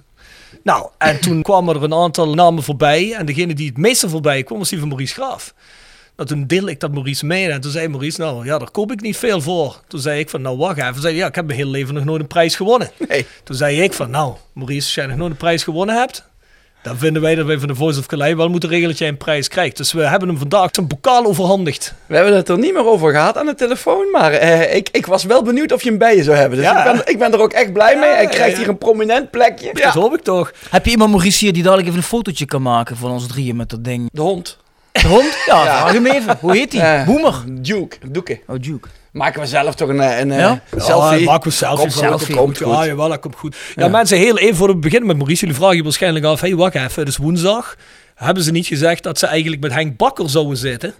Nou, 0.62 0.88
en 0.98 1.20
toen 1.20 1.42
kwamen 1.48 1.76
er 1.76 1.82
een 1.82 1.94
aantal 1.94 2.34
namen 2.34 2.62
voorbij. 2.62 3.14
En 3.14 3.26
degene 3.26 3.54
die 3.54 3.66
het 3.68 3.76
meeste 3.78 4.08
voorbij 4.08 4.42
kwam 4.42 4.58
was 4.58 4.68
die 4.68 4.78
van 4.78 4.88
Maurice 4.88 5.14
Graaf. 5.14 5.54
Nou, 6.16 6.28
toen 6.28 6.46
deelde 6.46 6.70
ik 6.70 6.80
dat 6.80 6.92
Maurice 6.92 7.26
mee. 7.26 7.50
En 7.50 7.60
toen 7.60 7.70
zei 7.70 7.88
Maurice, 7.88 8.20
nou 8.20 8.44
ja, 8.44 8.58
daar 8.58 8.70
koop 8.70 8.92
ik 8.92 9.00
niet 9.00 9.16
veel 9.16 9.40
voor. 9.40 9.80
Toen 9.88 10.00
zei 10.00 10.18
ik 10.20 10.30
van, 10.30 10.42
nou 10.42 10.56
wacht 10.56 10.78
even. 10.78 10.94
Zei, 11.00 11.12
hij, 11.12 11.14
ja, 11.22 11.26
ik 11.28 11.34
heb 11.34 11.46
mijn 11.46 11.58
hele 11.58 11.70
leven 11.70 11.94
nog 11.94 12.04
nooit 12.04 12.20
een 12.20 12.26
prijs 12.26 12.56
gewonnen. 12.56 12.90
Nee. 13.08 13.26
Toen 13.44 13.56
zei 13.56 13.82
ik 13.82 13.92
van, 13.92 14.10
nou 14.10 14.34
Maurice, 14.52 14.84
als 14.84 14.94
jij 14.94 15.06
nog 15.06 15.16
nooit 15.16 15.30
een 15.30 15.36
prijs 15.36 15.62
gewonnen 15.64 15.96
hebt... 15.96 16.30
dan 16.82 16.96
vinden 16.98 17.22
wij 17.22 17.34
dat 17.34 17.46
wij 17.46 17.58
van 17.58 17.68
de 17.68 17.74
Voice 17.74 17.98
of 17.98 18.06
Calais 18.06 18.34
wel 18.34 18.48
moeten 18.48 18.68
regelen 18.68 18.90
dat 18.90 18.98
jij 18.98 19.08
een 19.08 19.16
prijs 19.16 19.48
krijgt. 19.48 19.76
Dus 19.76 19.92
we 19.92 20.02
hebben 20.06 20.28
hem 20.28 20.38
vandaag 20.38 20.68
zijn 20.72 20.86
bokaal 20.86 21.24
overhandigd. 21.24 21.94
We 22.06 22.14
hebben 22.14 22.36
het 22.36 22.48
er 22.48 22.58
niet 22.58 22.72
meer 22.72 22.86
over 22.86 23.10
gehad 23.12 23.36
aan 23.36 23.46
de 23.46 23.54
telefoon, 23.54 24.10
maar 24.10 24.32
eh, 24.32 24.74
ik, 24.74 24.88
ik 24.92 25.06
was 25.06 25.24
wel 25.24 25.42
benieuwd 25.42 25.72
of 25.72 25.82
je 25.82 25.88
hem 25.88 25.98
bij 25.98 26.16
je 26.16 26.22
zou 26.22 26.36
hebben. 26.36 26.58
Dus 26.58 26.66
Ja. 26.66 26.84
ik, 26.84 26.92
ben, 26.92 27.12
ik 27.12 27.18
ben 27.18 27.32
er 27.32 27.40
ook 27.40 27.52
echt 27.52 27.72
blij 27.72 27.96
mee. 27.98 28.10
Hij 28.10 28.26
krijgt 28.26 28.52
ja. 28.52 28.58
hier 28.58 28.68
een 28.68 28.78
prominent 28.78 29.30
plekje. 29.30 29.70
Dat 29.72 29.84
hoop 29.92 30.14
ik 30.14 30.22
toch. 30.22 30.52
Heb 30.70 30.84
je 30.84 30.90
iemand 30.90 31.10
Maurice 31.10 31.44
hier 31.44 31.52
die 31.52 31.62
dadelijk 31.62 31.88
even 31.88 32.00
een 32.00 32.06
fotootje 32.06 32.44
kan 32.46 32.62
maken 32.62 32.96
van 32.96 33.10
ons 33.10 33.26
drieën 33.26 33.56
met 33.56 33.70
dat 33.70 33.84
ding? 33.84 34.08
De 34.12 34.20
hond. 34.20 34.58
De 34.92 35.06
hond? 35.06 35.36
Ja, 35.46 35.62
vraag 35.62 35.92
hem 35.92 36.06
even. 36.06 36.36
Hoe 36.40 36.56
heet 36.56 36.70
die? 36.70 36.80
Eh, 36.80 37.04
Boemer. 37.06 37.34
Duke, 37.48 37.96
Doeke. 38.10 38.40
Oh, 38.46 38.56
Duke. 38.60 38.88
Maken 39.12 39.40
we 39.40 39.46
zelf 39.46 39.74
toch 39.74 39.88
een, 39.88 40.00
eh, 40.00 40.18
een, 40.18 40.30
eh, 40.30 40.38
Ja? 40.38 40.62
selfie? 40.76 41.18
Ja, 41.18 41.24
maken 41.24 41.48
we 41.48 41.54
selfie. 41.54 41.90
Selfie. 41.90 42.34
Komt 42.36 42.58
goed. 42.58 42.66
goed. 42.66 42.76
Ja, 42.76 42.86
jawel, 42.86 43.08
dat 43.08 43.18
komt 43.20 43.36
goed. 43.36 43.56
Ja, 43.74 43.88
mensen, 43.88 44.18
heel 44.18 44.38
even 44.38 44.56
voor 44.56 44.68
we 44.68 44.76
beginnen 44.76 45.06
met 45.08 45.16
Maurice. 45.16 45.40
Jullie 45.40 45.56
vragen 45.56 45.76
je 45.76 45.82
waarschijnlijk 45.82 46.24
af, 46.24 46.40
hey, 46.40 46.54
wacht 46.56 46.74
even, 46.74 47.00
het 47.00 47.08
is 47.08 47.16
woensdag. 47.16 47.76
Hebben 48.14 48.42
ze 48.42 48.50
niet 48.50 48.66
gezegd 48.66 49.02
dat 49.02 49.18
ze 49.18 49.26
eigenlijk 49.26 49.62
met 49.62 49.72
Henk 49.72 49.96
Bakker 49.96 50.30
zouden 50.30 50.56
zitten? 50.56 50.94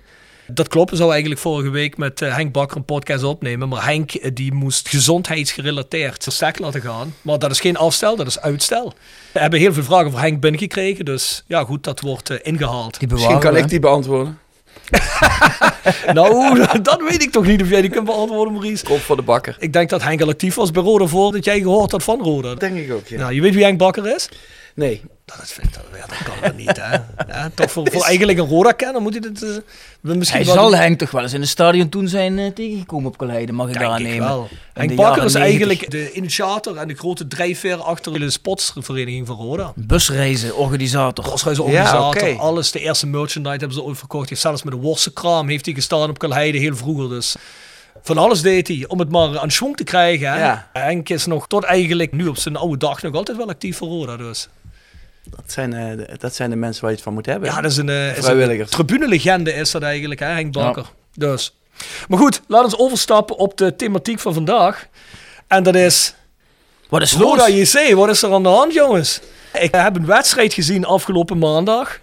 Dat 0.47 0.69
klopt, 0.69 0.90
we 0.90 0.97
zouden 0.97 1.16
eigenlijk 1.19 1.47
vorige 1.47 1.71
week 1.71 1.97
met 1.97 2.23
eh, 2.23 2.35
Henk 2.35 2.52
Bakker 2.52 2.76
een 2.76 2.85
podcast 2.85 3.23
opnemen. 3.25 3.69
Maar 3.69 3.85
Henk 3.87 4.37
die 4.37 4.52
moest 4.52 4.88
gezondheidsgerelateerd 4.88 6.23
verstek 6.23 6.59
laten 6.59 6.81
gaan. 6.81 7.14
Maar 7.23 7.38
dat 7.38 7.50
is 7.50 7.61
geen 7.61 7.76
afstel, 7.76 8.16
dat 8.16 8.26
is 8.26 8.40
uitstel. 8.40 8.92
We 9.33 9.38
hebben 9.40 9.59
heel 9.59 9.73
veel 9.73 9.83
vragen 9.83 10.11
voor 10.11 10.21
Henk 10.21 10.40
binnengekregen. 10.40 11.04
Dus 11.04 11.45
ja, 11.47 11.64
goed, 11.64 11.85
dat 11.85 12.00
wordt 12.00 12.31
eh, 12.31 12.37
ingehaald. 12.42 12.99
Die 12.99 13.09
Misschien 13.09 13.38
kan 13.38 13.52
we, 13.52 13.59
ik 13.59 13.69
die 13.69 13.81
beantwoorden. 13.81 14.38
nou, 16.14 16.58
dat 16.82 17.02
weet 17.08 17.22
ik 17.22 17.30
toch 17.30 17.46
niet 17.46 17.62
of 17.62 17.68
jij 17.68 17.80
die 17.80 17.90
kunt 17.90 18.04
beantwoorden, 18.04 18.52
Maurice. 18.52 18.84
Komt 18.84 19.00
voor 19.00 19.16
de 19.16 19.22
bakker. 19.22 19.56
Ik 19.58 19.72
denk 19.72 19.90
dat 19.90 20.02
Henk 20.02 20.22
al 20.22 20.28
actief 20.28 20.54
was 20.54 20.70
bij 20.70 20.82
Roda 20.82 21.06
voordat 21.06 21.44
jij 21.44 21.61
gehoord 21.61 21.92
had 21.92 22.02
van 22.02 22.20
Roda. 22.22 22.49
Dat 22.49 22.61
denk 22.61 22.76
ik 22.76 22.92
ook, 22.92 23.06
ja. 23.06 23.18
Nou, 23.18 23.32
je 23.32 23.40
weet 23.40 23.54
wie 23.54 23.64
Henk 23.64 23.78
Bakker 23.78 24.14
is? 24.14 24.28
Nee. 24.74 25.02
Dat, 25.24 25.36
dat, 25.72 25.82
ja, 25.98 26.06
dat 26.06 26.22
kan 26.24 26.34
dat 26.42 26.56
niet, 26.56 26.76
hè? 26.80 26.92
Ja, 27.28 27.50
toch 27.54 27.70
voor, 27.70 27.88
voor 27.92 28.02
eigenlijk 28.12 28.38
een 28.38 28.46
Roda-kenner 28.48 29.02
moet 29.02 29.12
hij 29.12 29.20
dit... 29.20 29.42
eh, 29.42 29.50
misschien 30.00 30.36
Hij 30.38 30.46
wel- 30.46 30.54
zal 30.54 30.74
Henk 30.76 30.98
toch 30.98 31.10
wel 31.10 31.22
eens 31.22 31.32
in 31.32 31.40
het 31.40 31.48
stadion 31.48 31.88
toen 31.88 32.08
zijn 32.08 32.38
eh, 32.38 32.50
tegengekomen 32.52 33.06
op 33.10 33.16
Calheide, 33.16 33.52
mag 33.52 33.66
ik 33.68 33.72
Denk 33.72 33.84
daar 33.86 34.00
ik 34.00 34.06
aannemen. 34.06 34.28
wel. 34.28 34.48
Henk 34.72 34.94
Bakker 34.94 35.24
is 35.24 35.32
90. 35.32 35.40
eigenlijk 35.42 35.90
de 35.90 36.12
initiator 36.12 36.76
en 36.76 36.88
de 36.88 36.94
grote 36.94 37.26
drijfveer 37.26 37.76
achter 37.76 38.18
de 38.18 38.30
sportsvereniging 38.30 39.26
van 39.26 39.36
Roda. 39.36 39.72
Busreizen, 39.76 40.56
organisator. 40.56 41.24
Crossreisorganisator, 41.24 42.22
Ja, 42.24 42.30
oké. 42.32 42.40
alles. 42.40 42.70
De 42.70 42.80
eerste 42.80 43.06
merchandise 43.06 43.56
hebben 43.58 43.72
ze 43.76 43.82
ooit 43.82 43.98
verkocht. 43.98 44.20
Hij 44.28 44.30
heeft 44.30 44.40
zelfs 44.46 44.62
met 44.62 44.72
de 44.72 44.78
worstenkraam 44.80 45.48
heeft 45.48 45.64
hij 45.64 45.74
gestaan 45.74 46.08
op 46.10 46.18
Kalheide 46.18 46.58
heel 46.58 46.76
vroeger. 46.76 47.08
Dus 47.08 47.36
van 48.02 48.18
alles 48.18 48.40
deed 48.42 48.68
hij 48.68 48.84
om 48.88 48.98
het 48.98 49.10
maar 49.10 49.38
aan 49.38 49.50
schwung 49.50 49.76
te 49.76 49.84
krijgen. 49.84 50.32
Hè? 50.32 50.38
Ja. 50.44 50.68
Henk 50.72 51.08
is 51.08 51.26
nog 51.26 51.46
tot 51.48 51.64
eigenlijk 51.64 52.12
nu 52.12 52.26
op 52.26 52.36
zijn 52.38 52.56
oude 52.56 52.76
dag 52.76 53.02
nog 53.02 53.14
altijd 53.14 53.36
wel 53.36 53.48
actief 53.48 53.76
voor 53.76 53.88
Roda. 53.88 54.16
Dus. 54.16 54.48
Dat 55.30 55.44
zijn, 55.46 55.72
eh, 55.72 55.96
de, 55.96 56.08
dat 56.18 56.34
zijn 56.34 56.50
de 56.50 56.56
mensen 56.56 56.80
waar 56.80 56.90
je 56.90 56.96
het 56.96 57.04
van 57.04 57.14
moet 57.14 57.26
hebben. 57.26 57.48
Ja, 57.48 57.60
dat 57.60 57.70
is 57.70 57.76
een, 57.76 57.88
eh, 57.88 58.10
is 58.10 58.16
een 58.16 58.22
Vrijwilligers. 58.22 58.70
tribune-legende 58.70 59.52
is 59.54 59.70
dat 59.70 59.82
eigenlijk, 59.82 60.20
hè, 60.20 60.26
Henk 60.26 60.52
Bakker. 60.52 60.86
Dus. 61.14 61.54
Maar 62.08 62.18
goed, 62.18 62.40
laten 62.46 62.70
we 62.70 62.78
overstappen 62.78 63.36
op 63.36 63.56
de 63.56 63.76
thematiek 63.76 64.18
van 64.18 64.34
vandaag. 64.34 64.86
En 65.46 65.62
dat 65.62 65.74
is 65.74 66.14
Wat 66.88 67.02
is 67.02 67.12
Roda? 67.12 67.48
JC. 67.48 67.94
Wat 67.94 68.08
is 68.08 68.22
er 68.22 68.32
aan 68.32 68.42
de 68.42 68.48
hand, 68.48 68.72
jongens? 68.74 69.20
Ik 69.52 69.74
heb 69.74 69.96
een 69.96 70.06
wedstrijd 70.06 70.54
gezien 70.54 70.84
afgelopen 70.84 71.38
maandag. 71.38 72.00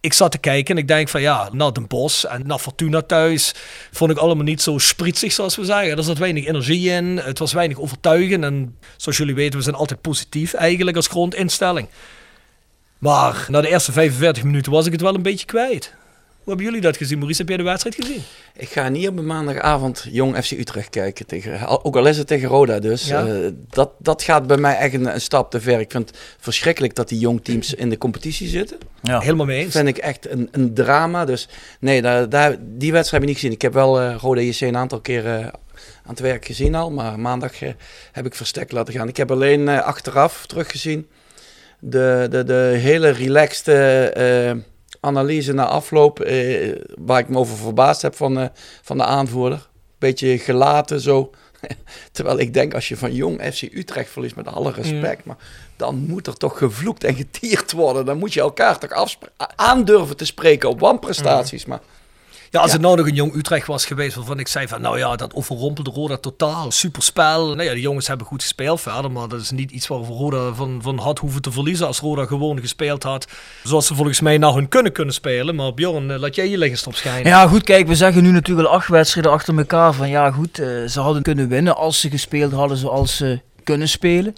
Ik 0.00 0.12
zat 0.12 0.30
te 0.30 0.38
kijken 0.38 0.74
en 0.74 0.80
ik 0.80 0.88
denk 0.88 1.08
van 1.08 1.20
ja, 1.20 1.48
naar 1.52 1.72
Den 1.72 1.86
Bosch 1.86 2.24
en 2.24 2.46
naar 2.46 2.58
Fortuna 2.58 3.02
thuis 3.02 3.54
vond 3.92 4.10
ik 4.10 4.16
allemaal 4.16 4.44
niet 4.44 4.62
zo 4.62 4.78
spritsig 4.78 5.32
zoals 5.32 5.56
we 5.56 5.64
zeggen. 5.64 5.96
Er 5.96 6.02
zat 6.02 6.18
weinig 6.18 6.46
energie 6.46 6.90
in, 6.90 7.16
het 7.18 7.38
was 7.38 7.52
weinig 7.52 7.78
overtuigend 7.78 8.44
en 8.44 8.78
zoals 8.96 9.18
jullie 9.18 9.34
weten, 9.34 9.58
we 9.58 9.64
zijn 9.64 9.76
altijd 9.76 10.00
positief 10.00 10.54
eigenlijk 10.54 10.96
als 10.96 11.06
grondinstelling. 11.06 11.88
Maar 13.04 13.46
na 13.48 13.60
de 13.60 13.68
eerste 13.68 13.92
45 13.92 14.44
minuten 14.44 14.72
was 14.72 14.86
ik 14.86 14.92
het 14.92 15.00
wel 15.00 15.14
een 15.14 15.22
beetje 15.22 15.46
kwijt. 15.46 15.92
Hoe 16.36 16.52
hebben 16.54 16.64
jullie 16.64 16.80
dat 16.80 16.96
gezien? 16.96 17.18
Maurice, 17.18 17.40
heb 17.40 17.48
jij 17.48 17.56
de 17.56 17.62
wedstrijd 17.62 17.94
gezien? 17.94 18.22
Ik 18.56 18.68
ga 18.68 18.88
niet 18.88 19.08
op 19.08 19.18
een 19.18 19.26
maandagavond 19.26 20.06
Jong 20.10 20.36
FC 20.44 20.50
Utrecht 20.50 20.90
kijken. 20.90 21.26
Tegen, 21.26 21.84
ook 21.84 21.96
al 21.96 22.06
is 22.06 22.18
het 22.18 22.26
tegen 22.26 22.48
Roda 22.48 22.78
dus. 22.78 23.06
Ja. 23.06 23.26
eh, 23.26 23.50
dat, 23.70 23.90
dat 23.98 24.22
gaat 24.22 24.46
bij 24.46 24.56
mij 24.56 24.76
echt 24.76 24.94
een, 24.94 25.14
een 25.14 25.20
stap 25.20 25.50
te 25.50 25.60
ver. 25.60 25.80
Ik 25.80 25.90
vind 25.90 26.08
het 26.08 26.18
verschrikkelijk 26.38 26.94
dat 26.94 27.08
die 27.08 27.18
jong 27.18 27.44
teams 27.44 27.74
in 27.74 27.88
de 27.90 27.98
competitie 27.98 28.48
zitten. 28.48 28.78
Ja. 29.02 29.20
Helemaal 29.20 29.46
mee 29.46 29.56
Dat 29.56 29.64
eens. 29.64 29.74
vind 29.74 29.88
ik 29.88 29.98
echt 29.98 30.30
een, 30.30 30.48
een 30.52 30.74
drama. 30.74 31.24
Dus 31.24 31.48
nee, 31.80 32.02
daar, 32.02 32.28
daar, 32.28 32.56
die 32.60 32.92
wedstrijd 32.92 33.10
heb 33.10 33.22
ik 33.22 33.26
niet 33.26 33.36
gezien. 33.36 33.52
Ik 33.52 33.62
heb 33.62 33.72
wel 33.72 34.00
eh 34.00 34.16
Roda 34.18 34.40
JC 34.40 34.60
een 34.60 34.76
aantal 34.76 35.00
keer 35.00 35.26
eh, 35.26 35.38
aan 35.44 35.50
het 36.04 36.20
werk 36.20 36.44
gezien 36.44 36.74
al. 36.74 36.90
Maar 36.90 37.20
maandag 37.20 37.52
heb 38.12 38.26
ik 38.26 38.34
verstek 38.34 38.72
laten 38.72 38.94
gaan. 38.94 39.08
Ik 39.08 39.16
heb 39.16 39.30
alleen 39.30 39.68
eh, 39.68 39.80
achteraf 39.82 40.46
teruggezien. 40.46 41.08
De, 41.86 42.26
de, 42.30 42.44
de 42.44 42.74
hele 42.78 43.08
relaxed 43.08 43.68
eh, 43.68 44.52
analyse 45.00 45.52
na 45.52 45.66
afloop. 45.66 46.20
eh, 46.20 46.76
waar 46.98 47.18
ik 47.18 47.28
me 47.28 47.38
over 47.38 47.56
verbaasd 47.56 48.02
heb 48.02 48.14
van, 48.16 48.38
eh, 48.38 48.46
van 48.82 48.96
de 48.96 49.04
aanvoerder. 49.04 49.68
Beetje 49.98 50.38
gelaten 50.38 51.00
zo. 51.00 51.30
Terwijl 52.12 52.38
ik 52.38 52.54
denk, 52.54 52.74
als 52.74 52.88
je 52.88 52.96
van 52.96 53.14
jong 53.14 53.42
FC 53.52 53.62
Utrecht 53.62 54.10
verliest, 54.10 54.36
met 54.36 54.48
alle 54.48 54.70
respect, 54.72 55.24
maar 55.24 55.36
dan 55.76 55.96
moet 55.96 56.26
er 56.26 56.36
toch 56.36 56.58
gevloekt 56.58 57.04
en 57.04 57.14
getierd 57.14 57.72
worden. 57.72 58.04
Dan 58.04 58.18
moet 58.18 58.32
je 58.32 58.40
elkaar 58.40 58.78
toch 58.78 59.16
aandurven 59.56 60.16
te 60.16 60.26
spreken 60.26 60.68
op 60.68 60.80
wanprestaties. 60.80 61.64
Maar 61.64 61.80
Ja, 62.54 62.60
als 62.60 62.72
het 62.72 62.80
nou 62.80 62.96
nog 62.96 63.06
een 63.06 63.14
jong 63.14 63.34
Utrecht 63.34 63.66
was 63.66 63.86
geweest 63.86 64.14
waarvan 64.14 64.38
ik 64.38 64.48
zei 64.48 64.68
van 64.68 64.80
nou 64.80 64.98
ja, 64.98 65.16
dat 65.16 65.34
overrompelde 65.34 65.90
Roda 65.90 66.16
totaal. 66.16 66.70
Superspel. 66.70 67.46
Nou 67.46 67.62
ja, 67.62 67.72
de 67.72 67.80
jongens 67.80 68.06
hebben 68.06 68.26
goed 68.26 68.42
gespeeld 68.42 68.80
verder, 68.80 69.10
maar 69.10 69.28
dat 69.28 69.40
is 69.40 69.50
niet 69.50 69.70
iets 69.70 69.86
waar 69.86 69.98
Roda 69.98 70.52
van, 70.52 70.78
van 70.82 70.98
had 70.98 71.18
hoeven 71.18 71.42
te 71.42 71.52
verliezen 71.52 71.86
als 71.86 72.00
Roda 72.00 72.24
gewoon 72.24 72.60
gespeeld 72.60 73.02
had. 73.02 73.28
Zoals 73.62 73.86
ze 73.86 73.94
volgens 73.94 74.20
mij 74.20 74.38
nou 74.38 74.54
hun 74.54 74.68
kunnen 74.68 74.92
kunnen 74.92 75.14
spelen. 75.14 75.54
Maar 75.54 75.74
Bjorn, 75.74 76.10
eh, 76.10 76.18
laat 76.18 76.34
jij 76.34 76.48
je 76.48 76.58
lichtstop 76.58 76.94
schijnen. 76.94 77.26
Ja, 77.26 77.46
goed, 77.46 77.62
kijk, 77.62 77.86
we 77.86 77.94
zeggen 77.94 78.22
nu 78.22 78.30
natuurlijk 78.30 78.68
acht 78.68 78.88
wedstrijden 78.88 79.32
achter 79.32 79.58
elkaar 79.58 79.92
van 79.94 80.08
ja, 80.08 80.30
goed, 80.30 80.58
eh, 80.58 80.66
ze 80.86 81.00
hadden 81.00 81.22
kunnen 81.22 81.48
winnen 81.48 81.76
als 81.76 82.00
ze 82.00 82.10
gespeeld 82.10 82.52
hadden 82.52 82.76
zoals 82.76 83.16
ze 83.16 83.40
kunnen 83.64 83.88
spelen. 83.88 84.34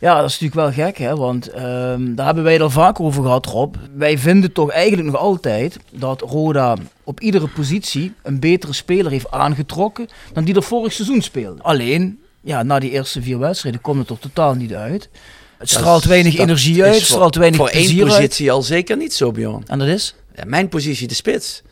Ja, 0.00 0.20
dat 0.20 0.30
is 0.30 0.38
natuurlijk 0.40 0.76
wel 0.76 0.86
gek, 0.86 0.98
hè, 0.98 1.16
want 1.16 1.48
ehm, 1.48 2.14
daar 2.14 2.26
hebben 2.26 2.44
wij 2.44 2.52
het 2.52 2.62
al 2.62 2.70
vaker 2.70 3.04
over 3.04 3.22
gehad, 3.22 3.46
Rob. 3.46 3.74
Wij 3.94 4.18
vinden 4.18 4.52
toch 4.52 4.70
eigenlijk 4.70 5.10
nog 5.12 5.20
altijd 5.20 5.76
dat 5.92 6.20
Roda 6.20 6.76
op 7.04 7.20
iedere 7.20 7.48
positie 7.48 8.12
een 8.22 8.40
betere 8.40 8.72
speler 8.72 9.10
heeft 9.10 9.30
aangetrokken 9.30 10.08
dan 10.32 10.44
die 10.44 10.54
er 10.54 10.62
vorig 10.62 10.92
seizoen 10.92 11.22
speelde. 11.22 11.62
Alleen, 11.62 12.20
ja, 12.40 12.62
na 12.62 12.78
die 12.78 12.90
eerste 12.90 13.22
vier 13.22 13.38
wedstrijden 13.38 13.80
komt 13.80 13.98
het 13.98 14.08
er 14.10 14.18
totaal 14.18 14.54
niet 14.54 14.74
uit. 14.74 15.08
Het 15.58 15.70
straalt 15.70 16.04
weinig 16.04 16.36
energie 16.38 16.82
uit, 16.82 16.94
het 16.94 17.02
voor- 17.02 17.14
straalt 17.14 17.34
weinig 17.34 17.58
Voor 17.58 17.68
één 17.68 17.82
plezier 17.82 18.02
uit. 18.04 18.12
positie 18.14 18.52
al 18.52 18.62
zeker 18.62 18.96
niet 18.96 19.14
zo, 19.14 19.30
Bjorn. 19.32 19.62
En 19.66 19.78
dat 19.78 19.88
is? 19.88 20.14
Ja, 20.34 20.42
mijn 20.46 20.68
positie, 20.68 21.08
de 21.08 21.14
spits. 21.14 21.62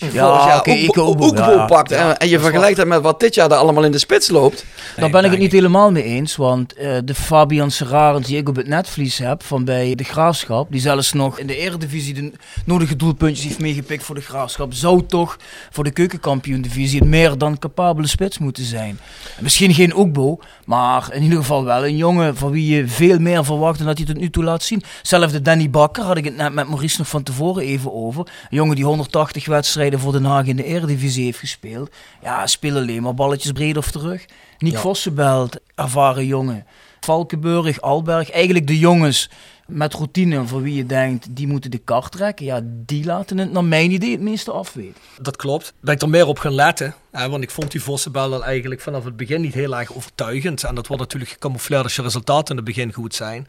Als 0.00 0.10
je 0.10 0.16
Ja, 0.16 0.56
oké, 0.58 0.70
ik 0.70 0.98
ook, 0.98 1.22
ook, 1.22 1.36
ja, 1.36 1.64
pakt 1.64 1.90
ja, 1.90 2.10
en, 2.10 2.18
en 2.18 2.28
je 2.28 2.38
vergelijkt 2.40 2.76
dat 2.76 2.86
met 2.86 3.02
wat 3.02 3.20
dit 3.20 3.34
jaar 3.34 3.50
er 3.50 3.56
allemaal 3.56 3.84
in 3.84 3.92
de 3.92 3.98
spits 3.98 4.28
loopt. 4.28 4.64
Daar 4.96 5.10
ben 5.10 5.24
ik 5.24 5.30
het 5.30 5.40
niet 5.40 5.52
helemaal 5.52 5.90
mee 5.90 6.02
eens, 6.02 6.36
want 6.36 6.74
eh, 6.74 6.96
de 7.04 7.14
Fabian 7.14 7.70
Serrarens 7.70 8.26
die 8.26 8.36
ik 8.36 8.48
op 8.48 8.56
het 8.56 8.66
netvlies 8.66 9.18
heb 9.18 9.42
van 9.42 9.64
bij 9.64 9.94
de 9.94 10.04
Graafschap, 10.04 10.66
die 10.70 10.80
zelfs 10.80 11.12
nog 11.12 11.38
in 11.38 11.46
de 11.46 11.56
Eredivisie 11.56 12.14
de 12.14 12.32
nodige 12.64 12.96
doelpuntjes 12.96 13.46
heeft 13.46 13.58
meegepikt 13.58 14.04
voor 14.04 14.14
de 14.14 14.20
Graafschap, 14.20 14.74
zou 14.74 15.06
toch 15.06 15.36
voor 15.70 15.84
de 15.84 15.90
keukenkampioen-divisie 15.90 17.02
een 17.02 17.08
meer 17.08 17.38
dan 17.38 17.58
capabele 17.58 18.06
spits 18.06 18.38
moeten 18.38 18.64
zijn. 18.64 18.98
Misschien 19.40 19.74
geen 19.74 19.96
Oekbo, 19.96 20.38
maar 20.64 21.08
in 21.12 21.22
ieder 21.22 21.38
geval 21.38 21.64
wel 21.64 21.86
een 21.86 21.96
jongen 21.96 22.36
van 22.36 22.50
wie 22.50 22.76
je 22.76 22.88
veel 22.88 23.18
meer 23.18 23.44
verwacht 23.44 23.78
dan 23.78 23.86
dat 23.86 23.96
hij 23.96 24.06
tot 24.06 24.16
nu 24.16 24.30
toe 24.30 24.44
laat 24.44 24.62
zien. 24.62 24.82
Zelfs 25.02 25.32
de 25.32 25.42
Danny 25.42 25.70
Bakker 25.70 26.04
had 26.04 26.16
ik 26.16 26.24
het 26.24 26.36
net 26.36 26.52
met 26.52 26.68
Maurice 26.68 26.98
nog 26.98 27.08
van 27.08 27.22
tevoren 27.22 27.62
even 27.62 27.92
over. 27.92 28.20
Een 28.20 28.56
jongen 28.56 28.76
die 28.76 28.84
180 28.84 29.46
wedstrijden 29.46 29.81
voor 29.90 30.12
Den 30.12 30.24
Haag 30.24 30.46
in 30.46 30.56
de 30.56 30.64
Eredivisie 30.64 31.24
heeft 31.24 31.38
gespeeld. 31.38 31.90
Ja, 32.22 32.46
speel 32.46 32.76
alleen 32.76 33.02
maar 33.02 33.14
balletjes 33.14 33.52
breed 33.52 33.76
of 33.76 33.90
terug. 33.90 34.24
Nick 34.58 34.72
Ja. 34.72 34.78
Vossenbelt, 34.78 35.56
ervaren 35.74 36.26
jongen. 36.26 36.66
Valkenburg, 37.00 37.80
Alberg, 37.80 38.30
eigenlijk 38.30 38.66
de 38.66 38.78
jongens 38.78 39.30
met 39.66 39.94
routine 39.94 40.46
voor 40.46 40.62
wie 40.62 40.74
je 40.74 40.86
denkt, 40.86 41.36
die 41.36 41.46
moeten 41.46 41.70
de 41.70 41.78
kart 41.78 42.12
trekken. 42.12 42.46
Ja, 42.46 42.60
die 42.64 43.04
laten 43.04 43.38
het 43.38 43.52
naar 43.52 43.64
mijn 43.64 43.90
idee 43.90 44.10
het 44.10 44.20
meeste 44.20 44.50
afweten. 44.50 45.00
Dat 45.20 45.36
klopt. 45.36 45.72
Ben 45.80 45.94
ik 45.94 46.02
er 46.02 46.08
meer 46.08 46.26
op 46.26 46.38
gaan 46.38 46.54
letten. 46.54 46.94
Hè, 47.10 47.28
want 47.28 47.42
ik 47.42 47.50
vond 47.50 47.70
die 47.70 47.82
Vossenbel 47.82 48.32
al 48.32 48.44
eigenlijk 48.44 48.80
vanaf 48.80 49.04
het 49.04 49.16
begin 49.16 49.40
niet 49.40 49.54
heel 49.54 49.76
erg 49.76 49.94
overtuigend. 49.94 50.64
En 50.64 50.74
dat 50.74 50.86
wordt 50.86 51.02
natuurlijk 51.02 51.30
gecamoufleerd 51.30 51.82
als 51.82 51.96
je 51.96 52.02
resultaten 52.02 52.50
in 52.50 52.56
het 52.56 52.74
begin 52.74 52.92
goed 52.92 53.14
zijn. 53.14 53.46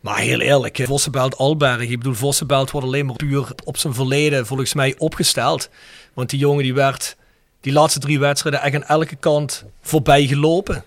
Maar 0.00 0.18
heel 0.18 0.40
eerlijk, 0.40 0.80
Vossenbelt 0.82 1.36
Alberg. 1.36 1.80
Ik 1.80 1.98
bedoel, 1.98 2.14
Vossenbelt 2.14 2.70
wordt 2.70 2.86
alleen 2.86 3.06
maar 3.06 3.16
puur 3.16 3.48
op 3.64 3.76
zijn 3.76 3.94
verleden 3.94 4.46
volgens 4.46 4.74
mij 4.74 4.94
opgesteld. 4.98 5.68
Want 6.14 6.30
die 6.30 6.38
jongen 6.38 6.62
die 6.62 6.74
werd 6.74 7.16
die 7.60 7.72
laatste 7.72 7.98
drie 7.98 8.18
wedstrijden 8.18 8.62
echt 8.62 8.74
aan 8.74 8.84
elke 8.84 9.16
kant 9.16 9.64
voorbij 9.80 10.26
gelopen. 10.26 10.84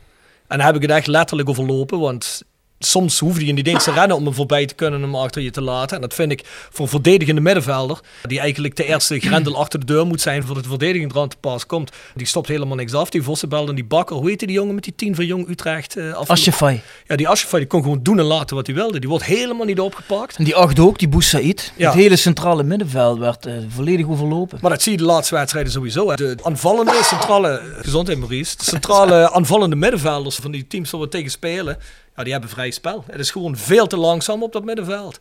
En 0.48 0.58
daar 0.58 0.66
heb 0.66 0.76
ik 0.76 0.82
het 0.82 0.92
echt 0.92 1.08
letterlijk 1.08 1.50
overlopen. 1.50 2.00
Want 2.00 2.44
soms 2.86 3.20
hoefde 3.20 3.46
je 3.46 3.54
niet 3.54 3.68
eens 3.68 3.84
te 3.84 3.92
rennen 3.92 4.18
om 4.18 4.24
hem 4.26 4.34
voorbij 4.34 4.66
te 4.66 4.74
kunnen 4.74 5.00
en 5.02 5.06
hem 5.06 5.16
achter 5.16 5.42
je 5.42 5.52
te 5.52 5.62
laten. 5.62 5.96
En 5.96 6.02
dat 6.02 6.14
vind 6.14 6.32
ik 6.32 6.42
voor 6.46 6.86
een 6.86 6.92
verdedigende 6.92 7.42
middenvelder, 7.42 8.00
die 8.24 8.40
eigenlijk 8.40 8.76
de 8.76 8.86
eerste 8.86 9.20
grendel 9.20 9.56
achter 9.58 9.80
de 9.80 9.86
deur 9.86 10.06
moet 10.08 10.22
zijn 10.22 10.44
voordat 10.44 10.64
de 10.64 10.70
verdediging 10.70 11.12
eraan 11.14 11.28
te 11.30 11.38
pas 11.40 11.66
komt. 11.66 11.92
Die 12.16 12.28
stopt 12.28 12.48
helemaal 12.48 12.76
niks 12.76 12.94
af. 12.94 13.10
Die 13.10 13.24
Vossenbel 13.24 13.70
en 13.70 13.76
die 13.76 13.86
Bakker, 13.86 14.16
hoe 14.16 14.30
heette 14.30 14.46
die 14.46 14.56
jongen 14.56 14.76
met 14.76 14.84
die 14.84 14.94
tien 14.96 15.16
van 15.16 15.26
Jong 15.26 15.50
Utrecht? 15.50 15.96
eh 15.98 16.14
af 16.14 16.30
Asjefai. 16.30 16.82
Ja, 17.08 17.16
die 17.16 17.28
Asjefai 17.28 17.60
die 17.62 17.70
kon 17.70 17.82
gewoon 17.82 18.00
doen 18.04 18.20
en 18.20 18.26
laten 18.26 18.56
wat 18.56 18.66
hij 18.68 18.76
wilde. 18.76 19.00
Die 19.00 19.10
wordt 19.10 19.26
helemaal 19.26 19.66
niet 19.66 19.80
opgepakt. 19.80 20.36
En 20.38 20.44
die 20.44 20.56
acht 20.56 20.80
ook, 20.80 21.00
die 21.00 21.08
Boussaïd. 21.08 21.72
Ja. 21.78 21.90
Het 21.92 22.00
hele 22.00 22.16
centrale 22.16 22.64
middenveld 22.64 23.20
werd 23.20 23.46
eh, 23.46 23.54
volledig 23.68 24.08
overlopen. 24.08 24.58
Maar 24.62 24.72
dat 24.72 24.82
zie 24.82 24.92
je 24.92 24.98
de 24.98 25.04
laatste 25.04 25.36
wedstrijden 25.36 25.72
sowieso. 25.72 26.10
hè. 26.10 26.16
De 26.16 26.38
aanvallende 26.44 27.00
centrale, 27.04 27.62
gezondheid 27.82 28.18
Maurice, 28.18 28.58
de 28.58 28.64
centrale 28.64 29.32
aanvallende 29.32 29.76
middenvelders 29.76 30.36
van 30.36 30.52
die 30.52 30.68
teams 30.68 30.92
waar 30.92 31.02
we 31.02 31.08
tegen 31.08 31.32
spelen, 31.32 31.78
die 32.16 32.32
hebben 32.32 32.50
vrij 32.50 32.72
spel. 32.72 33.04
Het 33.08 33.20
is 33.20 33.32
gewoon 33.32 33.58
veel 33.58 33.88
te 33.88 33.98
langzaam 33.98 34.44
op 34.44 34.54
dat 34.54 34.64
middenveld. 34.64 35.20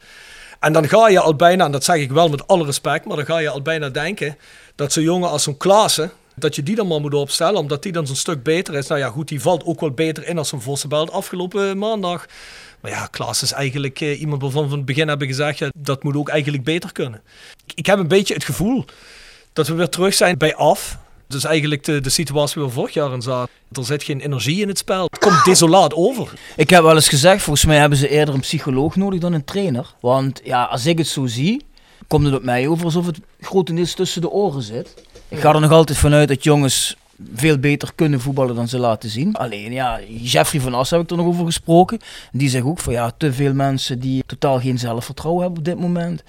En 0.60 0.72
dan 0.72 0.88
ga 0.88 1.08
je 1.08 1.20
al 1.20 1.36
bijna, 1.36 1.64
en 1.64 1.72
dat 1.72 1.84
zeg 1.84 1.96
ik 1.96 2.10
wel 2.10 2.28
met 2.28 2.46
alle 2.46 2.64
respect, 2.64 3.04
maar 3.04 3.16
dan 3.16 3.26
ga 3.26 3.38
je 3.38 3.48
al 3.48 3.62
bijna 3.62 3.88
denken 3.88 4.36
dat 4.74 4.92
zo'n 4.92 5.02
jongen 5.02 5.30
als 5.30 5.42
zo'n 5.42 5.56
Klaassen, 5.56 6.12
dat 6.34 6.54
je 6.54 6.62
die 6.62 6.76
dan 6.76 6.86
maar 6.86 7.00
moet 7.00 7.14
opstellen, 7.14 7.60
omdat 7.60 7.82
die 7.82 7.92
dan 7.92 8.06
zo'n 8.06 8.16
stuk 8.16 8.42
beter 8.42 8.74
is. 8.74 8.86
Nou 8.86 9.00
ja, 9.00 9.08
goed, 9.08 9.28
die 9.28 9.40
valt 9.40 9.64
ook 9.64 9.80
wel 9.80 9.90
beter 9.90 10.28
in 10.28 10.38
als 10.38 10.48
zo'n 10.48 10.60
Vossenbelt 10.60 11.10
afgelopen 11.10 11.78
maandag. 11.78 12.26
Maar 12.80 12.90
ja, 12.90 13.06
Klaas 13.06 13.42
is 13.42 13.52
eigenlijk 13.52 14.00
eh, 14.00 14.20
iemand 14.20 14.42
waarvan 14.42 14.62
we 14.62 14.68
van 14.68 14.76
het 14.76 14.86
begin 14.86 15.08
hebben 15.08 15.26
gezegd, 15.26 15.58
ja, 15.58 15.68
dat 15.76 16.02
moet 16.02 16.16
ook 16.16 16.28
eigenlijk 16.28 16.64
beter 16.64 16.92
kunnen. 16.92 17.22
Ik, 17.66 17.72
ik 17.74 17.86
heb 17.86 17.98
een 17.98 18.08
beetje 18.08 18.34
het 18.34 18.44
gevoel 18.44 18.84
dat 19.52 19.66
we 19.66 19.74
weer 19.74 19.88
terug 19.88 20.14
zijn 20.14 20.38
bij 20.38 20.54
af. 20.54 20.98
Dus 21.32 21.44
eigenlijk 21.44 21.84
de, 21.84 22.00
de 22.00 22.10
situatie 22.10 22.62
waar 22.62 22.70
vorig 22.70 22.94
jaar 22.94 23.12
in 23.12 23.22
zaten. 23.22 23.52
Er 23.72 23.84
zit 23.84 24.02
geen 24.02 24.20
energie 24.20 24.60
in 24.60 24.68
het 24.68 24.78
spel. 24.78 25.04
Het 25.10 25.18
komt 25.18 25.44
desolaat 25.44 25.94
over. 25.94 26.32
Ik 26.56 26.70
heb 26.70 26.82
wel 26.82 26.94
eens 26.94 27.08
gezegd, 27.08 27.42
volgens 27.42 27.64
mij 27.64 27.78
hebben 27.78 27.98
ze 27.98 28.08
eerder 28.08 28.34
een 28.34 28.40
psycholoog 28.40 28.96
nodig 28.96 29.20
dan 29.20 29.32
een 29.32 29.44
trainer. 29.44 29.94
Want 30.00 30.40
ja, 30.44 30.64
als 30.64 30.86
ik 30.86 30.98
het 30.98 31.06
zo 31.06 31.26
zie, 31.26 31.64
komt 32.06 32.24
het 32.24 32.34
op 32.34 32.42
mij 32.42 32.68
over 32.68 32.84
alsof 32.84 33.06
het 33.06 33.18
grotendeels 33.40 33.94
tussen 33.94 34.20
de 34.20 34.30
oren 34.30 34.62
zit. 34.62 34.94
Ik 35.28 35.40
ga 35.40 35.54
er 35.54 35.60
nog 35.60 35.70
altijd 35.70 35.98
vanuit 35.98 36.28
dat 36.28 36.44
jongens 36.44 36.96
veel 37.34 37.58
beter 37.58 37.92
kunnen 37.94 38.20
voetballen 38.20 38.54
dan 38.54 38.68
ze 38.68 38.78
laten 38.78 39.10
zien. 39.10 39.34
Alleen 39.34 39.72
ja, 39.72 40.00
Jeffrey 40.08 40.60
van 40.60 40.74
Assen 40.74 40.96
heb 40.96 41.06
ik 41.06 41.12
er 41.12 41.16
nog 41.16 41.26
over 41.26 41.44
gesproken. 41.44 41.98
Die 42.32 42.48
zegt 42.48 42.64
ook 42.64 42.78
van 42.78 42.92
ja, 42.92 43.12
te 43.16 43.32
veel 43.32 43.54
mensen 43.54 43.98
die 43.98 44.22
totaal 44.26 44.60
geen 44.60 44.78
zelfvertrouwen 44.78 45.42
hebben 45.42 45.58
op 45.58 45.64
dit 45.64 45.78
moment. 45.78 46.22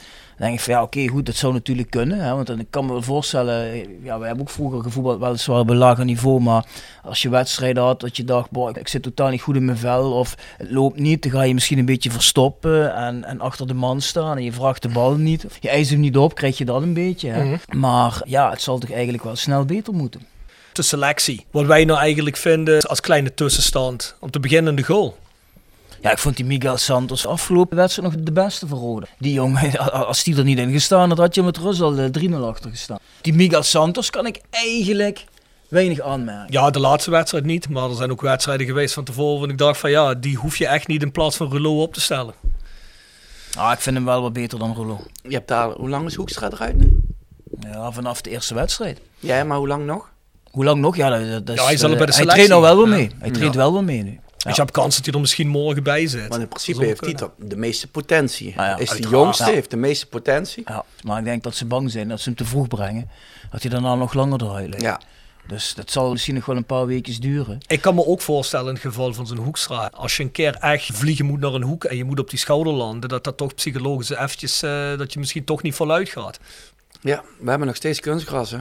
Dan 0.43 0.51
denk 0.51 0.63
ik 0.63 0.71
van 0.71 0.79
ja, 0.79 0.87
oké, 0.87 1.07
goed, 1.07 1.25
dat 1.25 1.35
zou 1.35 1.53
natuurlijk 1.53 1.89
kunnen. 1.89 2.19
Hè, 2.19 2.33
want 2.33 2.47
dan, 2.47 2.59
ik 2.59 2.67
kan 2.69 2.85
me 2.85 2.91
wel 2.91 3.01
voorstellen, 3.01 3.75
ja, 4.03 4.19
we 4.19 4.25
hebben 4.25 4.39
ook 4.39 4.49
vroeger 4.49 4.83
gevoetbald, 4.83 5.19
weliswaar 5.19 5.59
op 5.59 5.69
een 5.69 5.75
lager 5.75 6.05
niveau. 6.05 6.41
Maar 6.41 6.65
als 7.03 7.21
je 7.21 7.29
wedstrijden 7.29 7.83
had, 7.83 7.99
dat 7.99 8.17
je 8.17 8.23
dacht, 8.23 8.51
boah, 8.51 8.75
ik 8.75 8.87
zit 8.87 9.03
totaal 9.03 9.29
niet 9.29 9.41
goed 9.41 9.55
in 9.55 9.65
mijn 9.65 9.77
vel. 9.77 10.11
Of 10.11 10.35
het 10.57 10.71
loopt 10.71 10.99
niet, 10.99 11.23
dan 11.23 11.31
ga 11.31 11.41
je 11.41 11.53
misschien 11.53 11.77
een 11.77 11.85
beetje 11.85 12.11
verstoppen 12.11 12.95
en, 12.95 13.23
en 13.23 13.39
achter 13.39 13.67
de 13.67 13.73
man 13.73 14.01
staan. 14.01 14.37
En 14.37 14.43
je 14.43 14.51
vraagt 14.51 14.81
de 14.81 14.89
bal 14.89 15.15
niet. 15.15 15.45
Je 15.59 15.69
eist 15.69 15.89
hem 15.89 15.99
niet 15.99 16.17
op, 16.17 16.35
krijg 16.35 16.57
je 16.57 16.65
dat 16.65 16.81
een 16.81 16.93
beetje. 16.93 17.29
Hè. 17.29 17.43
Mhm. 17.43 17.79
Maar 17.79 18.21
ja, 18.25 18.49
het 18.49 18.61
zal 18.61 18.77
toch 18.77 18.91
eigenlijk 18.91 19.23
wel 19.23 19.35
snel 19.35 19.65
beter 19.65 19.93
moeten. 19.93 20.21
De 20.73 20.81
selectie. 20.81 21.45
Wat 21.51 21.65
wij 21.65 21.85
nou 21.85 21.99
eigenlijk 21.99 22.37
vinden 22.37 22.81
als 22.81 22.99
kleine 22.99 23.33
tussenstand. 23.33 24.15
Op 24.19 24.31
de 24.31 24.39
beginnende 24.39 24.83
goal. 24.83 25.17
Ja, 26.03 26.11
ik 26.11 26.17
vond 26.17 26.35
die 26.35 26.45
Miguel 26.45 26.77
Santos 26.77 27.25
afgelopen 27.27 27.77
wedstrijd 27.77 28.13
nog 28.13 28.23
de 28.23 28.31
beste 28.31 28.67
voor 28.67 28.77
Rode. 28.77 29.05
Die 29.19 29.33
jongen, 29.33 29.77
als 30.07 30.23
die 30.23 30.37
er 30.37 30.43
niet 30.43 30.57
in 30.57 30.71
gestaan 30.71 31.09
had, 31.09 31.17
had 31.17 31.35
je 31.35 31.43
met 31.43 31.57
rust 31.57 31.81
al 31.81 31.97
eh, 31.97 32.09
3-0 32.29 32.33
achter 32.35 32.69
gestaan. 32.69 32.97
Die 33.21 33.33
Miguel 33.33 33.63
Santos 33.63 34.09
kan 34.09 34.25
ik 34.25 34.41
eigenlijk 34.49 35.25
weinig 35.67 35.99
aanmerken. 35.99 36.51
Ja, 36.53 36.69
de 36.69 36.79
laatste 36.79 37.11
wedstrijd 37.11 37.45
niet. 37.45 37.69
Maar 37.69 37.89
er 37.89 37.95
zijn 37.95 38.11
ook 38.11 38.21
wedstrijden 38.21 38.65
geweest 38.67 38.93
van 38.93 39.03
tevoren. 39.03 39.39
waar 39.39 39.49
ik 39.49 39.57
dacht 39.57 39.79
van 39.79 39.91
ja, 39.91 40.13
die 40.13 40.35
hoef 40.37 40.57
je 40.57 40.67
echt 40.67 40.87
niet 40.87 41.01
in 41.01 41.11
plaats 41.11 41.35
van 41.37 41.49
Rouleau 41.49 41.81
op 41.81 41.93
te 41.93 42.01
stellen. 42.01 42.33
Ah, 43.57 43.71
ik 43.71 43.79
vind 43.79 43.95
hem 43.95 44.05
wel 44.05 44.21
wat 44.21 44.33
beter 44.33 44.59
dan 44.59 44.73
Rolo. 44.75 44.99
Je 45.23 45.33
hebt 45.33 45.47
daar, 45.47 45.69
hoe 45.69 45.89
lang 45.89 46.05
is 46.07 46.15
Hoekstra 46.15 46.49
eruit 46.51 46.77
nu? 46.77 46.99
Ja, 47.59 47.91
vanaf 47.91 48.21
de 48.21 48.29
eerste 48.29 48.53
wedstrijd. 48.53 48.99
Ja, 49.19 49.43
maar 49.43 49.57
hoe 49.57 49.67
lang 49.67 49.85
nog? 49.85 50.09
Hoe 50.51 50.63
lang 50.63 50.81
nog? 50.81 50.95
Ja, 50.95 51.09
dat, 51.39 51.57
Ja, 51.57 51.63
hij 51.63 51.73
is 51.73 51.83
al 51.83 51.91
eh, 51.91 51.97
bij 51.97 52.05
de 52.05 52.13
hij 52.13 52.21
selectie. 52.21 52.25
traint 52.47 52.49
nou 52.49 52.61
wel 52.61 52.77
weer 52.77 52.87
mee. 52.97 53.11
Hij 53.19 53.31
traint 53.31 53.53
Ja. 53.53 53.59
wel 53.59 53.73
weer 53.73 53.83
mee 53.83 54.03
nu. 54.03 54.19
Dus 54.43 54.55
je 54.55 54.61
hebt 54.61 54.73
kans 54.73 54.95
dat 54.95 55.05
hij 55.05 55.13
er 55.13 55.19
misschien 55.19 55.47
morgen 55.47 55.83
bij 55.83 56.07
zit. 56.07 56.27
Want 56.27 56.41
in 56.41 56.47
principe 56.47 56.85
heeft 56.85 57.01
hij 57.05 57.15
de 57.37 57.55
meeste 57.55 57.87
potentie. 57.87 58.53
Nou 58.55 58.67
ja, 58.67 58.77
is 58.77 58.89
de 58.89 59.07
jongste, 59.09 59.43
Ja. 59.45 59.51
heeft 59.51 59.69
de 59.69 59.77
meeste 59.77 60.07
potentie. 60.07 60.63
Ja, 60.67 60.83
maar 61.03 61.19
ik 61.19 61.25
denk 61.25 61.43
dat 61.43 61.55
ze 61.55 61.65
bang 61.65 61.91
zijn 61.91 62.07
dat 62.07 62.19
ze 62.19 62.29
hem 62.29 62.37
te 62.37 62.45
vroeg 62.45 62.67
brengen. 62.67 63.09
Dat 63.51 63.61
hij 63.61 63.71
daarna 63.71 63.95
nog 63.95 64.13
langer 64.13 64.41
eruit 64.43 64.69
ligt. 64.69 64.81
Ja. 64.81 64.99
Dus 65.47 65.73
dat 65.73 65.91
zal 65.91 66.11
misschien 66.11 66.35
nog 66.35 66.45
wel 66.45 66.55
een 66.55 66.65
paar 66.65 66.85
weken 66.85 67.21
duren. 67.21 67.57
Ik 67.67 67.81
kan 67.81 67.95
me 67.95 68.05
ook 68.05 68.21
voorstellen 68.21 68.67
in 68.67 68.73
het 68.73 68.81
geval 68.83 69.13
van 69.13 69.27
zo'n 69.27 69.37
hoekstra. 69.37 69.89
Als 69.93 70.17
je 70.17 70.23
een 70.23 70.31
keer 70.31 70.55
echt 70.55 70.85
vliegen 70.93 71.25
moet 71.25 71.39
naar 71.39 71.53
een 71.53 71.61
hoek 71.63 71.83
en 71.83 71.97
je 71.97 72.03
moet 72.03 72.19
op 72.19 72.29
die 72.29 72.39
schouder 72.39 72.73
landen. 72.73 73.09
Dat 73.09 73.23
dat 73.23 73.37
toch 73.37 73.55
psychologisch 73.55 74.09
eventjes, 74.09 74.61
eh, 74.61 74.97
dat 74.97 75.13
je 75.13 75.19
misschien 75.19 75.43
toch 75.43 75.61
niet 75.61 75.75
voluit 75.75 76.09
gaat. 76.09 76.39
Ja, 77.01 77.23
we 77.39 77.49
hebben 77.49 77.67
nog 77.67 77.75
steeds 77.75 77.99
kunstgras. 77.99 78.51
Hè? 78.51 78.57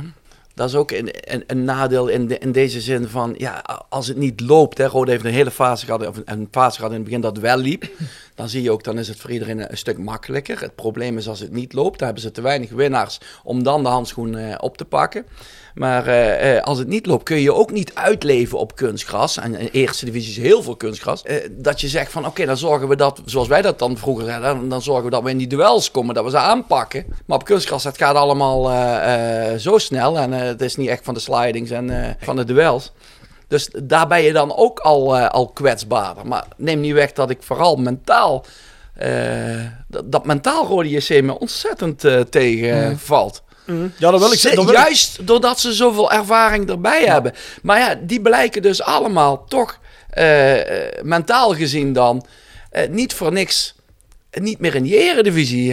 Dat 0.55 0.69
is 0.69 0.75
ook 0.75 0.91
een, 0.91 1.11
een, 1.47 1.65
nadeel 1.65 2.09
in, 2.09 2.41
in 2.41 2.53
deze 2.53 2.81
zin 2.81 3.09
van, 3.09 3.35
ja, 3.38 3.85
als 3.88 4.09
het 4.09 4.17
niet 4.17 4.41
loopt. 4.41 4.79
Hè, 4.79 4.87
Rode 4.87 5.11
heeft 5.11 5.25
een 5.25 5.31
hele 5.31 5.51
fase 5.51 5.85
gehad, 5.85 6.07
of 6.07 6.17
een, 6.17 6.23
een 6.25 6.49
fase 6.51 6.77
gehad 6.77 6.91
in 6.91 6.97
het 6.97 7.05
begin 7.05 7.21
dat 7.21 7.38
wel 7.38 7.57
liep. 7.57 7.91
Dan 8.35 8.49
zie 8.49 8.62
je 8.62 8.71
ook, 8.71 8.85
dan 8.85 8.99
is 8.99 9.09
het 9.09 9.16
voor 9.16 9.31
iedereen 9.31 9.71
een, 9.71 9.77
stuk 9.77 9.99
makkelijker. 9.99 10.61
Het 10.61 10.75
probleem 10.75 11.18
is 11.18 11.29
als 11.29 11.40
het 11.40 11.53
niet 11.53 11.73
loopt, 11.73 11.99
dan 11.99 12.07
hebben 12.07 12.25
ze 12.25 12.31
te 12.31 12.40
weinig 12.40 12.71
winnaars 12.71 13.18
om 13.45 13.62
dan 13.62 13.83
de 13.83 13.88
handschoen 13.88 14.37
eh, 14.37 14.55
op 14.61 14.77
te 14.77 14.85
pakken. 14.85 15.27
Maar 15.75 16.07
eh, 16.07 16.57
eh, 16.57 16.62
als 16.62 16.79
het 16.79 16.88
niet 16.88 17.07
loopt, 17.07 17.23
kun 17.23 17.40
je 17.40 17.55
ook 17.55 17.71
niet 17.71 17.95
uitleven 17.95 18.59
op 18.59 18.77
kunstgras. 18.77 19.37
En 19.37 19.55
in 19.55 19.64
de 19.64 19.71
eerste 19.71 20.05
divisie 20.05 20.31
is 20.31 20.49
heel 20.49 20.62
veel 20.62 20.77
kunstgras. 20.77 21.23
Dat 21.51 21.81
je 21.81 21.88
zegt 21.88 22.12
van, 22.12 22.27
oké, 22.27 22.47
dan 22.47 22.57
zorgen 22.57 22.88
we 22.88 22.97
dat, 22.97 23.23
zoals 23.25 23.49
wij 23.49 23.62
dat 23.62 23.79
dan 23.79 23.97
vroeger 23.97 24.31
hadden, 24.31 24.68
dan, 24.68 24.83
zorgen 24.83 25.05
we 25.05 25.11
dat 25.11 25.23
we 25.23 25.31
in 25.31 25.38
die 25.38 25.47
duels 25.47 25.90
komen, 25.90 26.14
dat 26.14 26.25
we 26.25 26.31
ze 26.31 26.37
aanpakken. 26.37 27.07
Maar 27.27 27.38
op 27.38 27.45
kunstgras, 27.45 27.85
het 27.85 27.97
gaat 27.97 28.14
allemaal 28.14 28.64
zo 29.59 29.79
snel. 29.79 30.18
En 30.18 30.33
het 30.33 30.61
is 30.62 30.77
niet 30.77 30.88
echt 30.88 31.05
van 31.05 31.14
de 31.14 31.21
slidings 31.21 31.71
en 31.71 32.16
van 32.21 32.37
de 32.37 32.45
duels. 32.45 32.92
Dus 33.53 33.69
daar 33.83 34.07
ben 34.07 34.23
je 34.23 34.33
dan 34.33 34.57
ook 34.57 34.79
al, 34.81 35.17
eh, 35.17 35.29
al 35.29 35.49
kwetsbaarder. 35.49 36.27
Maar 36.27 36.45
neem 36.57 36.81
niet 36.81 36.93
weg 36.93 37.12
dat 37.12 37.31
ik 37.31 37.43
vooral 37.43 37.77
mentaal... 37.77 38.45
eh, 38.95 39.11
dat, 39.88 40.12
dat 40.12 40.25
mentaal 40.27 40.67
rode 40.67 40.88
JC 40.91 41.23
me 41.23 41.38
ontzettend 41.38 42.05
eh, 42.05 42.21
tegenvalt. 42.21 43.43
Ja, 43.99 44.11
dat 44.11 44.21
wil 44.21 44.33
ik 44.33 44.38
Ze- 44.38 44.55
dat 44.55 44.65
wil 44.65 44.75
ik- 44.75 44.81
Juist 44.81 45.27
doordat 45.27 45.61
ze 45.61 45.73
zoveel 45.73 46.12
ervaring 46.12 46.69
erbij 46.71 47.05
hebben. 47.05 47.33
Maar 47.62 47.79
ja, 47.79 47.95
die 48.03 48.21
blijken 48.21 48.62
dus 48.62 48.83
allemaal 48.83 49.45
toch 49.45 49.79
mentaal 51.03 51.55
gezien 51.55 51.93
dan 51.93 52.27
niet 52.91 53.15
voor 53.15 53.33
niks 53.33 53.75
niet 54.31 54.59
meer 54.59 54.75
in 54.75 54.83
die 54.83 54.97
eredivisie 54.97 55.71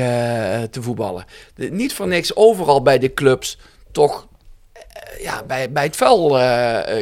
te 0.70 0.82
voetballen. 0.82 1.26
De- 1.56 1.72
niet 1.72 1.94
voor 1.94 2.08
niks 2.08 2.36
overal 2.36 2.82
bij 2.82 3.00
de 3.00 3.14
clubs 3.14 3.58
toch 3.92 4.28
ja, 5.22 5.44
bij, 5.48 5.72
bij 5.72 5.84
het 5.84 5.96
vuil 5.96 6.30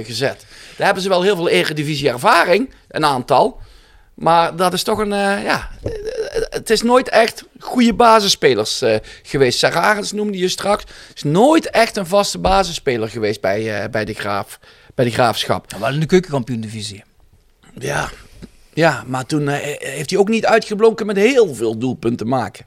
gezet. 0.04 0.46
Daar 0.78 0.86
hebben 0.86 1.04
ze 1.04 1.10
wel 1.10 1.22
heel 1.22 1.36
veel 1.36 1.50
eredivisie 1.50 2.10
ervaring, 2.10 2.74
een 2.88 3.06
aantal. 3.06 3.60
Maar 4.18 4.56
dat 4.56 4.74
is 4.74 4.84
toch 4.84 5.00
een, 5.00 5.14
eh, 5.14 5.44
ja, 5.44 5.70
eh, 5.84 5.92
het 6.50 6.70
is 6.70 6.82
nooit 6.82 7.10
echt 7.10 7.44
goede 7.60 7.94
basisspelers 7.94 8.82
eh, 8.82 8.96
geweest. 9.24 9.60
Sararens 9.60 10.12
noemde 10.12 10.38
je 10.38 10.48
straks. 10.48 10.84
is 11.14 11.24
nooit 11.24 11.70
echt 11.70 11.98
een 11.98 12.06
vaste 12.06 12.38
basisspeler 12.38 13.10
geweest 13.10 13.42
bij, 13.42 13.90
bij, 13.90 14.06
de, 14.06 14.14
graaf, 14.14 14.60
bij 14.96 15.06
de 15.06 15.12
graafschap. 15.12 15.76
Wel 15.80 15.94
in 15.94 16.00
de 16.00 16.06
keukenkampioen-divisie. 16.06 17.04
Ja, 17.80 18.10
ja 18.74 19.04
maar 19.08 19.26
toen 19.26 19.48
heeft 19.48 20.10
hij 20.10 20.20
ook 20.20 20.30
niet 20.30 20.46
uitgeblonken 20.46 21.06
met 21.06 21.18
heel 21.18 21.56
veel 21.56 21.78
doelpunten 21.78 22.28
maken. 22.28 22.66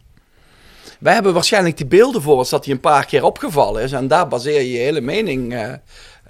Wij 0.99 1.15
hebben 1.15 1.33
waarschijnlijk 1.33 1.77
die 1.77 1.87
beelden 1.87 2.23
voor 2.23 2.37
ons 2.37 2.51
dat 2.51 2.65
hij 2.65 2.75
een 2.75 2.81
paar 2.81 3.07
keer 3.07 3.25
opgevallen 3.25 3.83
is. 3.83 3.93
En 3.93 4.09
daar 4.09 4.29
baseer 4.29 4.61
je 4.61 4.73
je 4.73 4.79
hele 4.79 5.01
mening 5.01 5.55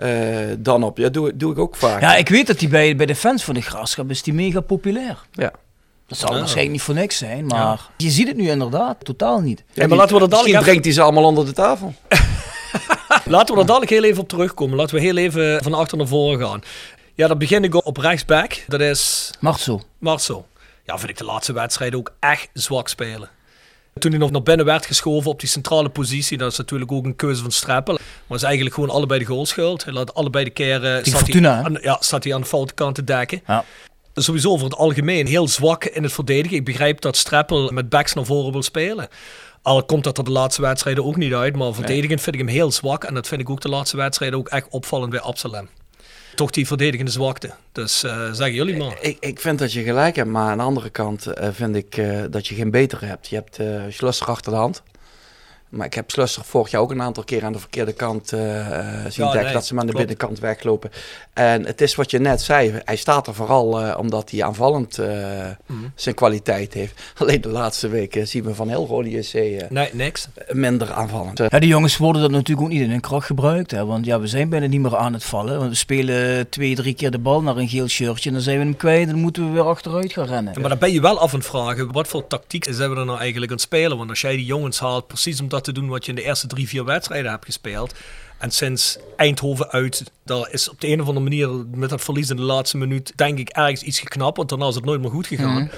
eh, 0.00 0.56
dan 0.58 0.82
op. 0.82 0.98
Ja, 0.98 1.08
doe, 1.08 1.36
doe 1.36 1.52
ik 1.52 1.58
ook 1.58 1.76
vaak. 1.76 2.00
Ja, 2.00 2.16
ik 2.16 2.28
weet 2.28 2.46
dat 2.46 2.58
die 2.58 2.68
bij, 2.68 2.96
bij 2.96 3.06
de 3.06 3.14
fans 3.14 3.44
van 3.44 3.54
de 3.54 3.60
graafschap 3.60 4.10
is 4.10 4.22
die 4.22 4.34
mega 4.34 4.60
populair. 4.60 5.18
Ja. 5.32 5.52
Dat 6.06 6.18
zal 6.18 6.30
waarschijnlijk 6.30 6.70
niet 6.70 6.82
voor 6.82 6.94
niks 6.94 7.16
zijn, 7.16 7.46
maar 7.46 7.88
je 7.96 8.10
ziet 8.10 8.28
het 8.28 8.36
nu 8.36 8.48
inderdaad 8.48 9.04
totaal 9.04 9.40
niet. 9.40 9.64
Ja, 9.72 9.86
maar 9.86 9.96
laten 9.96 10.14
we 10.14 10.20
dat 10.20 10.30
Misschien 10.30 10.52
dadelijk 10.52 10.62
brengt 10.62 10.84
hij 10.84 10.94
ze 10.94 11.02
allemaal 11.02 11.24
onder 11.24 11.44
de 11.44 11.52
tafel. 11.52 11.94
Laten 13.24 13.54
we 13.54 13.60
er 13.60 13.66
dadelijk 13.66 13.90
heel 13.90 14.04
even 14.04 14.22
op 14.22 14.28
terugkomen. 14.28 14.76
Laten 14.76 14.94
we 14.94 15.00
heel 15.00 15.16
even 15.16 15.62
van 15.62 15.74
achter 15.74 15.98
naar 15.98 16.06
voren 16.06 16.46
gaan. 16.46 16.62
Ja, 17.14 17.28
dan 17.28 17.38
begin 17.38 17.64
ik 17.64 17.86
op 17.86 17.96
rechtsback. 17.96 18.64
Dat 18.66 18.80
is 18.80 19.30
Marcel. 19.40 19.82
Marcel. 19.98 20.46
Ja, 20.84 20.98
vind 20.98 21.10
ik 21.10 21.18
de 21.18 21.24
laatste 21.24 21.52
wedstrijden 21.52 21.98
ook 21.98 22.12
echt 22.20 22.48
zwak 22.52 22.88
spelen. 22.88 23.28
Toen 23.98 24.10
hij 24.10 24.20
nog 24.20 24.30
naar 24.30 24.42
binnen 24.42 24.66
werd 24.66 24.86
geschoven 24.86 25.30
op 25.30 25.40
die 25.40 25.48
centrale 25.48 25.88
positie, 25.88 26.38
dat 26.38 26.52
is 26.52 26.58
natuurlijk 26.58 26.92
ook 26.92 27.04
een 27.04 27.16
keuze 27.16 27.42
van 27.42 27.50
Streppel. 27.50 27.98
Maar 28.26 28.36
is 28.36 28.44
eigenlijk 28.44 28.74
gewoon 28.74 28.90
allebei 28.90 29.20
de 29.20 29.26
goal 29.26 29.46
schuld. 29.46 29.84
Hij 29.84 29.92
laat 29.92 30.14
allebei 30.14 30.44
de 30.44 30.50
keren. 30.50 31.00
Staat 31.00 31.04
hij 31.04 31.22
Fortuna, 31.22 31.56
hè? 31.56 31.62
aan, 31.62 31.78
ja, 31.80 31.96
staat 32.00 32.24
hij 32.24 32.34
aan 32.34 32.40
de 32.40 32.46
foute 32.46 32.74
kant 32.74 32.94
te 32.94 33.04
dekken. 33.04 33.42
Ja. 33.46 33.64
Sowieso 34.14 34.56
voor 34.56 34.68
het 34.68 34.78
algemeen 34.78 35.26
heel 35.26 35.48
zwak 35.48 35.84
in 35.84 36.02
het 36.02 36.12
verdedigen. 36.12 36.56
Ik 36.56 36.64
begrijp 36.64 37.00
dat 37.00 37.16
Streppel 37.16 37.70
met 37.70 37.88
backs 37.88 38.14
naar 38.14 38.24
voren 38.24 38.52
wil 38.52 38.62
spelen. 38.62 39.08
Al 39.62 39.84
komt 39.84 40.04
dat 40.04 40.18
er 40.18 40.24
de 40.24 40.30
laatste 40.30 40.62
wedstrijden 40.62 41.04
ook 41.04 41.16
niet 41.16 41.34
uit. 41.34 41.56
Maar 41.56 41.74
verdedigend 41.74 42.20
vind 42.20 42.34
ik 42.34 42.40
hem 42.40 42.50
heel 42.50 42.72
zwak. 42.72 43.04
En 43.04 43.14
dat 43.14 43.28
vind 43.28 43.40
ik 43.40 43.50
ook 43.50 43.60
de 43.60 43.68
laatste 43.68 43.96
wedstrijden 43.96 44.38
ook 44.38 44.48
echt 44.48 44.66
opvallend 44.70 45.10
bij 45.10 45.20
Absalem. 45.20 45.68
Toch 46.34 46.50
die 46.50 46.66
verdedigende 46.66 47.10
zwakte. 47.10 47.50
Dus 47.72 48.02
eh 48.02 48.32
zeggen 48.32 48.54
jullie 48.54 48.76
maar. 48.76 48.98
Ik, 49.00 49.16
ik 49.20 49.40
vind 49.40 49.58
dat 49.58 49.72
je 49.72 49.82
gelijk 49.82 50.16
hebt, 50.16 50.28
maar 50.28 50.50
aan 50.50 50.58
de 50.58 50.64
andere 50.64 50.90
kant 50.90 51.26
eh, 51.26 51.48
vind 51.52 51.76
ik 51.76 51.96
eh, 51.96 52.22
dat 52.30 52.46
je 52.46 52.54
geen 52.54 52.70
betere 52.70 53.06
hebt. 53.06 53.28
Je 53.28 53.34
hebt 53.36 53.58
Schlusser 53.94 54.26
achter 54.26 54.52
de 54.52 54.58
hand. 54.58 54.82
Maar 55.70 55.86
ik 55.86 55.94
heb 55.94 56.10
Schlusser 56.10 56.44
vorig 56.44 56.70
jaar 56.70 56.80
ook 56.80 56.90
een 56.90 57.02
aantal 57.02 57.24
keer 57.24 57.44
aan 57.44 57.52
de 57.52 57.58
verkeerde 57.58 57.92
kant 57.92 58.32
eh, 58.32 58.58
eh, 58.60 59.10
zien 59.10 59.24
Ja, 59.24 59.30
dekken. 59.32 59.42
nee, 59.44 59.52
dat 59.52 59.62
ze 59.66 59.68
hem 59.68 59.78
aan 59.80 59.86
de 59.86 59.92
klopt. 59.92 60.06
binnenkant 60.06 60.38
weglopen. 60.38 60.90
En 61.32 61.66
het 61.66 61.80
is 61.80 61.94
wat 61.94 62.10
je 62.10 62.18
net 62.18 62.40
zei. 62.40 62.80
Hij 62.84 62.96
staat 62.96 63.26
er 63.26 63.34
vooral 63.34 63.80
eh, 63.80 63.98
omdat 63.98 64.30
hij 64.30 64.42
aanvallend 64.44 64.98
eh, 64.98 65.08
Mhm. 65.66 65.78
zijn 65.94 66.14
kwaliteit 66.14 66.74
heeft. 66.74 67.02
Alleen 67.18 67.40
de 67.40 67.48
laatste 67.48 67.88
weken 67.88 68.28
zien 68.28 68.44
we 68.44 68.54
van 68.54 68.68
heel 68.68 68.86
Rode 68.86 69.10
JC 69.10 69.32
eh, 69.34 69.70
Nee, 69.70 69.88
niks. 69.92 70.28
minder 70.50 70.92
aanvallend. 70.92 71.38
Ja, 71.38 71.58
die 71.58 71.68
jongens 71.68 71.96
worden 71.96 72.22
dat 72.22 72.30
natuurlijk 72.30 72.66
ook 72.66 72.72
niet 72.72 72.82
in 72.82 72.90
hun 72.90 73.00
kracht 73.00 73.26
gebruikt. 73.26 73.70
Hè? 73.70 73.84
Want 73.86 74.04
ja, 74.04 74.20
we 74.20 74.26
zijn 74.26 74.48
bijna 74.48 74.66
niet 74.66 74.80
meer 74.80 74.96
aan 74.96 75.12
het 75.12 75.24
vallen. 75.24 75.58
Want 75.58 75.70
we 75.70 75.76
spelen 75.76 76.48
twee, 76.48 76.74
drie 76.74 76.94
keer 76.94 77.10
de 77.10 77.18
bal 77.18 77.42
naar 77.42 77.56
een 77.56 77.68
geel 77.68 77.88
shirtje. 77.88 78.28
En 78.28 78.34
dan 78.34 78.44
zijn 78.44 78.58
we 78.58 78.64
hem 78.64 78.76
kwijt 78.76 79.02
en 79.06 79.10
dan 79.12 79.20
moeten 79.20 79.44
we 79.46 79.50
weer 79.52 79.62
achteruit 79.68 80.12
gaan 80.12 80.26
rennen. 80.26 80.60
Maar 80.60 80.68
dan 80.70 80.78
ben 80.78 80.92
je 80.92 81.00
wel 81.00 81.18
af 81.18 81.32
aan 81.32 81.38
het 81.38 81.48
vragen, 81.48 81.92
wat 81.92 82.08
voor 82.08 82.26
tactiek 82.26 82.66
zijn 82.70 82.90
we 82.90 82.96
er 82.96 83.04
nou 83.04 83.18
eigenlijk 83.18 83.50
aan 83.50 83.56
het 83.56 83.66
spelen? 83.66 83.96
Want 83.98 84.10
als 84.10 84.20
jij 84.20 84.36
die 84.36 84.44
jongens 84.44 84.80
haalt, 84.80 85.06
precies 85.06 85.40
om 85.40 85.48
dat 85.48 85.59
te 85.64 85.72
doen 85.72 85.88
wat 85.88 86.04
je 86.04 86.10
in 86.10 86.16
de 86.16 86.22
eerste 86.22 86.46
drie, 86.46 86.68
vier 86.68 86.84
wedstrijden 86.84 87.30
hebt 87.30 87.44
gespeeld. 87.44 87.94
En 88.38 88.50
sinds 88.50 88.98
Eindhoven 89.16 89.70
uit, 89.70 90.12
daar 90.24 90.48
is 90.50 90.68
op 90.68 90.80
de 90.80 90.88
een 90.88 91.00
of 91.00 91.06
andere 91.06 91.24
manier 91.24 91.48
met 91.74 91.90
dat 91.90 92.00
verlies 92.00 92.30
in 92.30 92.36
de 92.36 92.42
laatste 92.42 92.76
minuut, 92.76 93.12
denk 93.16 93.38
ik, 93.38 93.48
ergens 93.48 93.82
iets 93.82 94.00
geknapt. 94.00 94.36
Want 94.36 94.48
daarna 94.48 94.66
is 94.68 94.74
het 94.74 94.84
nooit 94.84 95.00
meer 95.00 95.10
goed 95.10 95.26
gegaan. 95.26 95.70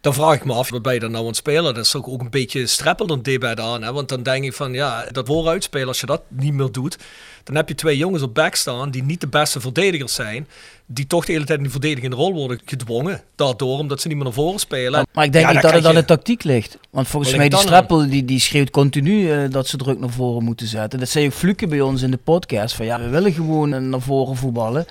Dan 0.00 0.14
vraag 0.14 0.34
ik 0.34 0.44
me 0.44 0.52
af, 0.52 0.70
wat 0.70 0.82
ben 0.82 0.94
je 0.94 1.00
dan 1.00 1.10
nou 1.10 1.22
aan 1.22 1.28
het 1.28 1.36
spelen? 1.36 1.74
Dat 1.74 1.84
is 1.84 1.94
ook 1.94 2.20
een 2.20 2.30
beetje 2.30 2.66
streppel 2.66 3.06
dan 3.06 3.22
debet 3.22 3.60
aan. 3.60 3.82
Hè? 3.82 3.92
Want 3.92 4.08
dan 4.08 4.22
denk 4.22 4.44
ik 4.44 4.52
van, 4.52 4.72
ja, 4.72 5.06
dat 5.10 5.26
vooruitspelen, 5.26 5.88
als 5.88 6.00
je 6.00 6.06
dat 6.06 6.22
niet 6.28 6.52
meer 6.52 6.72
doet, 6.72 6.98
dan 7.44 7.56
heb 7.56 7.68
je 7.68 7.74
twee 7.74 7.96
jongens 7.96 8.22
op 8.22 8.34
back 8.34 8.54
staan 8.54 8.90
die 8.90 9.02
niet 9.02 9.20
de 9.20 9.26
beste 9.26 9.60
verdedigers 9.60 10.14
zijn. 10.14 10.48
Die 10.86 11.06
toch 11.06 11.24
de 11.24 11.32
hele 11.32 11.44
tijd 11.44 11.58
in 11.58 11.64
die 11.64 11.72
verdedigende 11.72 12.16
rol 12.16 12.32
worden 12.32 12.60
gedwongen. 12.64 13.22
Daardoor, 13.34 13.78
omdat 13.78 14.00
ze 14.00 14.08
niet 14.08 14.16
meer 14.16 14.24
naar 14.24 14.34
voren 14.34 14.58
spelen. 14.58 15.06
Maar 15.12 15.24
ik 15.24 15.32
denk 15.32 15.46
Ja, 15.46 15.52
niet 15.52 15.62
dat 15.62 15.72
het 15.72 15.86
aan 15.86 15.94
de 15.94 16.04
tactiek 16.04 16.44
ligt. 16.44 16.78
Want 16.90 17.08
volgens 17.08 17.36
mij, 17.36 17.48
die 17.48 17.58
Streppel 17.58 18.08
die, 18.08 18.24
die 18.24 18.40
schreeuwt 18.40 18.70
continu 18.70 19.30
eh, 19.32 19.50
dat 19.50 19.66
ze 19.66 19.76
druk 19.76 19.98
naar 19.98 20.10
voren 20.10 20.44
moeten 20.44 20.66
zetten. 20.66 20.98
Dat 20.98 21.08
zei 21.08 21.26
ook 21.26 21.32
Fluke 21.32 21.66
bij 21.66 21.80
ons 21.80 22.02
in 22.02 22.10
de 22.10 22.16
podcast. 22.16 22.74
Van 22.74 22.86
ja, 22.86 23.00
we 23.00 23.08
willen 23.08 23.32
gewoon 23.32 23.72
eh, 23.72 23.80
naar 23.80 24.00
voren 24.00 24.36
voetballen. 24.36 24.86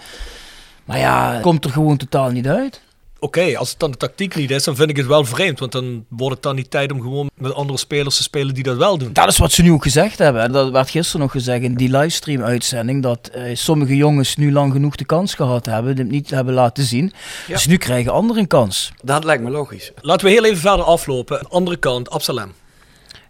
Maar 0.85 0.97
ja, 0.97 1.33
het 1.33 1.41
komt 1.41 1.65
er 1.65 1.71
gewoon 1.71 1.97
totaal 1.97 2.29
niet 2.29 2.47
uit. 2.47 2.81
Oké, 3.19 3.57
als 3.57 3.69
het 3.69 3.79
dan 3.79 3.91
de 3.91 3.97
tactiek 3.97 4.35
niet 4.35 4.51
is, 4.51 4.63
dan 4.63 4.75
vind 4.75 4.89
ik 4.89 4.97
het 4.97 5.05
wel 5.05 5.25
vreemd. 5.25 5.59
Want 5.59 5.71
dan 5.71 6.05
wordt 6.09 6.33
het 6.33 6.43
dan 6.43 6.55
niet 6.55 6.71
tijd 6.71 6.91
om 6.91 7.01
gewoon 7.01 7.29
met 7.37 7.53
andere 7.53 7.79
spelers 7.79 8.17
te 8.17 8.23
spelen 8.23 8.53
die 8.53 8.63
dat 8.63 8.77
wel 8.77 8.97
doen. 8.97 9.13
Dat 9.13 9.27
is 9.27 9.37
wat 9.37 9.51
ze 9.51 9.61
nu 9.61 9.71
ook 9.71 9.83
gezegd 9.83 10.17
hebben. 10.17 10.41
hè. 10.41 10.49
Dat 10.49 10.71
werd 10.71 10.89
gisteren 10.89 11.21
nog 11.21 11.31
gezegd 11.31 11.63
in 11.63 11.75
die 11.75 11.89
livestream-uitzending. 11.89 13.03
Dat 13.03 13.27
eh, 13.33 13.55
sommige 13.55 13.95
jongens 13.95 14.35
nu 14.35 14.51
lang 14.51 14.71
genoeg 14.73 14.95
de 14.95 15.05
kans 15.05 15.33
gehad 15.33 15.65
hebben. 15.65 15.95
Dit 15.95 16.09
niet 16.09 16.29
hebben 16.29 16.53
laten 16.53 16.83
zien. 16.83 17.13
Ja. 17.47 17.53
Dus 17.53 17.65
nu 17.67 17.77
krijgen 17.77 18.11
anderen 18.11 18.41
een 18.41 18.47
kans. 18.47 18.91
Dat 19.03 19.23
lijkt 19.23 19.43
me 19.43 19.49
logisch. 19.49 19.91
Laten 20.01 20.25
we 20.25 20.31
heel 20.31 20.45
even 20.45 20.57
verder 20.57 20.85
aflopen. 20.85 21.49
Andere 21.49 21.77
kant, 21.77 22.09
Absalem. 22.09 22.51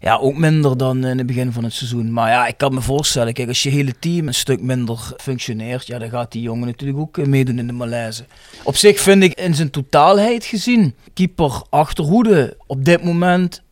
Ja, 0.00 0.16
ook 0.16 0.36
minder 0.36 0.76
dan 0.76 1.04
in 1.04 1.18
het 1.18 1.26
begin 1.26 1.52
van 1.52 1.64
het 1.64 1.72
seizoen. 1.72 2.12
Maar 2.12 2.28
ja, 2.30 2.46
ik 2.46 2.58
kan 2.58 2.74
me 2.74 2.80
voorstellen, 2.80 3.32
kijk, 3.32 3.48
als 3.48 3.62
je 3.62 3.70
hele 3.70 3.92
team 3.98 4.26
een 4.26 4.34
stuk 4.34 4.60
minder 4.62 4.98
functioneert, 5.16 5.86
ja, 5.86 5.98
dan 5.98 6.08
gaat 6.10 6.32
die 6.32 6.42
jongen 6.42 6.66
natuurlijk 6.66 6.98
ook 6.98 7.18
eh, 7.18 7.24
meedoen 7.26 7.58
in 7.58 7.66
de 7.66 7.72
malaise. 7.72 8.24
Op 8.62 8.76
zich 8.76 9.00
vind 9.00 9.22
ik 9.22 9.40
in 9.40 9.54
zijn 9.54 9.70
totaalheid 9.70 10.44
gezien, 10.44 10.94
keeper 11.14 11.62
achterhoede 11.70 12.56
op 12.66 12.84
dit 12.84 13.04
moment 13.04 13.62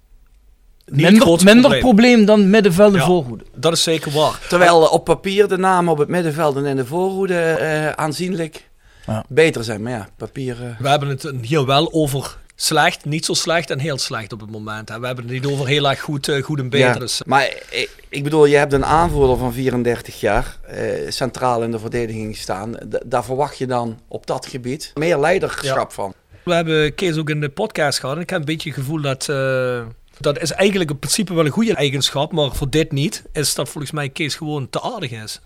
minder, 0.85 1.27
minder 1.45 1.61
probleem. 1.61 1.81
probleem. 1.81 2.25
dan 2.25 2.51
middenveld 2.51 2.93
en 2.93 2.99
Ja. 3.01 3.07
voorhoede. 3.07 3.45
Dat 3.55 3.73
is 3.73 3.83
zeker 3.83 4.13
waar. 4.13 4.41
Terwijl 4.49 4.81
op 4.87 5.05
papier 5.05 5.49
de 5.49 5.59
namen 5.59 5.93
op 5.93 5.99
het 5.99 6.09
middenveld 6.09 6.57
en 6.57 6.65
in 6.67 6.77
de 6.77 6.87
voorhoede 6.87 7.39
eh, 7.41 7.89
aanzienlijk 7.91 8.69
Ja. 9.07 9.25
beter 9.29 9.65
zijn. 9.65 9.83
Maar 9.83 9.93
ja, 9.93 10.09
papier... 10.17 10.57
eh, 10.65 10.79
We 10.81 10.89
hebben 10.89 11.09
het 11.09 11.33
hier 11.43 11.67
wel 11.67 11.93
over 11.93 12.37
slecht, 12.61 13.05
niet 13.05 13.25
zo 13.25 13.33
slecht 13.35 13.71
en 13.71 13.79
heel 13.79 13.99
slecht 13.99 14.33
op 14.33 14.41
het 14.41 14.51
moment. 14.51 14.89
Hè. 14.89 15.01
We 15.01 15.07
hebben 15.07 15.25
het 15.25 15.33
niet 15.35 15.47
over 15.47 15.67
heel 15.67 15.89
erg 15.91 16.01
goed, 16.01 16.29
eh, 16.29 16.43
goed 16.43 16.59
en 16.59 16.69
beter. 16.69 16.87
Ja, 16.89 16.99
Dus, 16.99 17.21
maar 17.27 17.45
ik, 17.71 17.91
ik 18.09 18.23
bedoel, 18.25 18.45
je 18.45 18.57
hebt 18.57 18.73
een 18.73 18.85
aanvoerder 18.85 19.37
van 19.37 19.53
34 19.53 20.21
jaar 20.21 20.57
eh, 20.67 21.11
centraal 21.11 21.63
in 21.63 21.71
de 21.71 21.79
verdediging 21.79 22.37
staan. 22.37 22.73
D- 22.75 23.01
daar 23.07 23.25
verwacht 23.25 23.59
je 23.59 23.67
dan 23.67 23.99
op 24.09 24.27
dat 24.27 24.47
gebied 24.47 24.91
meer 24.95 25.19
leiderschap 25.19 25.93
van. 25.93 26.15
we 26.45 26.55
hebben 26.55 26.95
Kees 26.95 27.17
ook 27.17 27.31
in 27.31 27.41
de 27.41 27.49
podcast 27.49 27.99
gehad. 27.99 28.17
En 28.17 28.23
ik 28.23 28.31
heb 28.31 28.39
een 28.39 28.45
beetje 28.45 28.69
het 28.71 28.79
gevoel 28.79 29.01
dat... 29.01 29.29
eh, 29.29 29.81
dat 30.21 30.39
is 30.41 30.51
eigenlijk 30.51 30.91
in 30.91 30.99
principe 30.99 31.35
wel 31.35 31.45
een 31.47 31.51
goede 31.51 31.75
eigenschap, 31.75 32.33
maar 32.33 32.53
voor 32.55 32.71
dit 32.71 32.93
niet, 32.93 33.23
is 33.33 33.55
dat 33.55 33.69
volgens 33.69 33.93
mij 33.93 34.09
Kees 34.09 34.35
gewoon 34.35 34.71
te 34.71 34.81
aardig 34.83 35.11
is. 35.11 35.41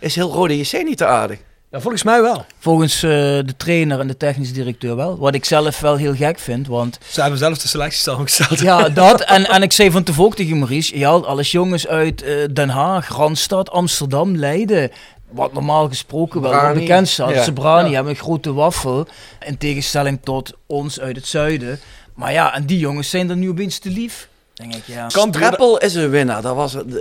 Is 0.00 0.14
heel 0.14 0.32
Rode 0.32 0.58
JC 0.58 0.72
niet 0.84 0.96
te 0.96 1.06
aardig? 1.06 1.38
Ja, 1.70 1.80
volgens 1.80 2.02
mij 2.02 2.22
wel. 2.22 2.44
Volgens 2.58 2.94
eh, 3.02 3.10
de 3.10 3.54
trainer 3.56 4.00
en 4.00 4.06
de 4.06 4.16
technisch 4.16 4.52
directeur 4.52 4.96
wel. 4.96 5.18
Wat 5.18 5.34
ik 5.34 5.44
zelf 5.44 5.80
wel 5.80 5.96
heel 5.96 6.14
gek 6.14 6.38
vind, 6.38 6.66
want 6.66 6.98
Ze 7.10 7.20
hebben 7.20 7.38
zelfs 7.38 7.62
de 7.62 7.68
selectie 7.68 8.00
samengesteld. 8.00 8.58
Ja, 8.58 8.88
dat. 9.04 9.20
En, 9.20 9.46
en 9.48 9.62
ik 9.62 9.72
zei 9.72 9.90
van 9.90 10.02
tevoren 10.02 10.36
tegen 10.36 10.58
Maurice, 10.58 10.98
je 10.98 11.04
haalt 11.04 11.26
alles 11.26 11.52
jongens 11.52 11.86
uit 11.88 12.22
eh, 12.22 12.34
Den 12.52 12.68
Haag, 12.68 13.08
Randstad, 13.08 13.70
Amsterdam, 13.70 14.36
Leiden. 14.36 14.90
Wat 15.30 15.52
normaal 15.52 15.88
gesproken 15.88 16.40
wel 16.40 16.72
bekend 16.74 17.08
staat. 17.08 17.30
Ja. 17.34 17.42
Sebrani 17.42 17.88
Ja. 17.88 17.94
hebben 17.94 18.12
een 18.12 18.18
grote 18.18 18.52
waffel. 18.52 19.06
In 19.46 19.58
tegenstelling 19.58 20.18
tot 20.22 20.52
ons 20.66 21.00
uit 21.00 21.16
het 21.16 21.26
zuiden. 21.26 21.80
Maar 22.14 22.32
ja, 22.32 22.54
en 22.54 22.66
die 22.66 22.78
jongens 22.78 23.10
zijn 23.10 23.26
dan 23.26 23.38
nu 23.38 23.48
opeens 23.48 23.78
te 23.78 23.90
lief. 23.90 24.28
Denk 24.54 24.74
ik, 24.74 24.82
ja. 24.86 25.06
Kan 25.06 25.28
Streppel 25.28 25.78
is 25.78 25.94
een 25.94 26.10
winnaar. 26.10 26.42
Dat 26.42 26.54
was 26.54 26.72
het, 26.72 26.86
maar 26.86 27.00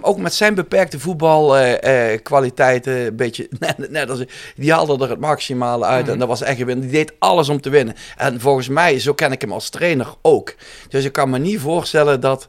ook 0.00 0.18
met 0.18 0.34
zijn 0.34 0.54
beperkte 0.54 0.98
voetbalkwaliteiten, 1.00 3.06
een 3.06 3.16
beetje 3.16 3.48
net, 3.58 3.90
net 3.90 4.10
als 4.10 4.24
die 4.56 4.72
haalde 4.72 5.04
er 5.04 5.10
het 5.10 5.20
maximale 5.20 5.84
uit 5.84 6.08
en 6.08 6.18
dat 6.18 6.28
was 6.28 6.42
echt 6.42 6.60
een 6.60 6.66
winnaar. 6.66 6.84
Die 6.88 6.94
deed 6.94 7.12
alles 7.18 7.48
om 7.48 7.60
te 7.60 7.70
winnen. 7.70 7.94
En 8.16 8.40
volgens 8.40 8.68
mij, 8.68 8.98
zo 8.98 9.14
ken 9.14 9.32
ik 9.32 9.40
hem 9.40 9.52
als 9.52 9.68
trainer 9.68 10.06
ook. 10.22 10.54
Dus 10.88 11.04
ik 11.04 11.12
kan 11.12 11.30
me 11.30 11.38
niet 11.38 11.60
voorstellen 11.60 12.20
dat, 12.20 12.48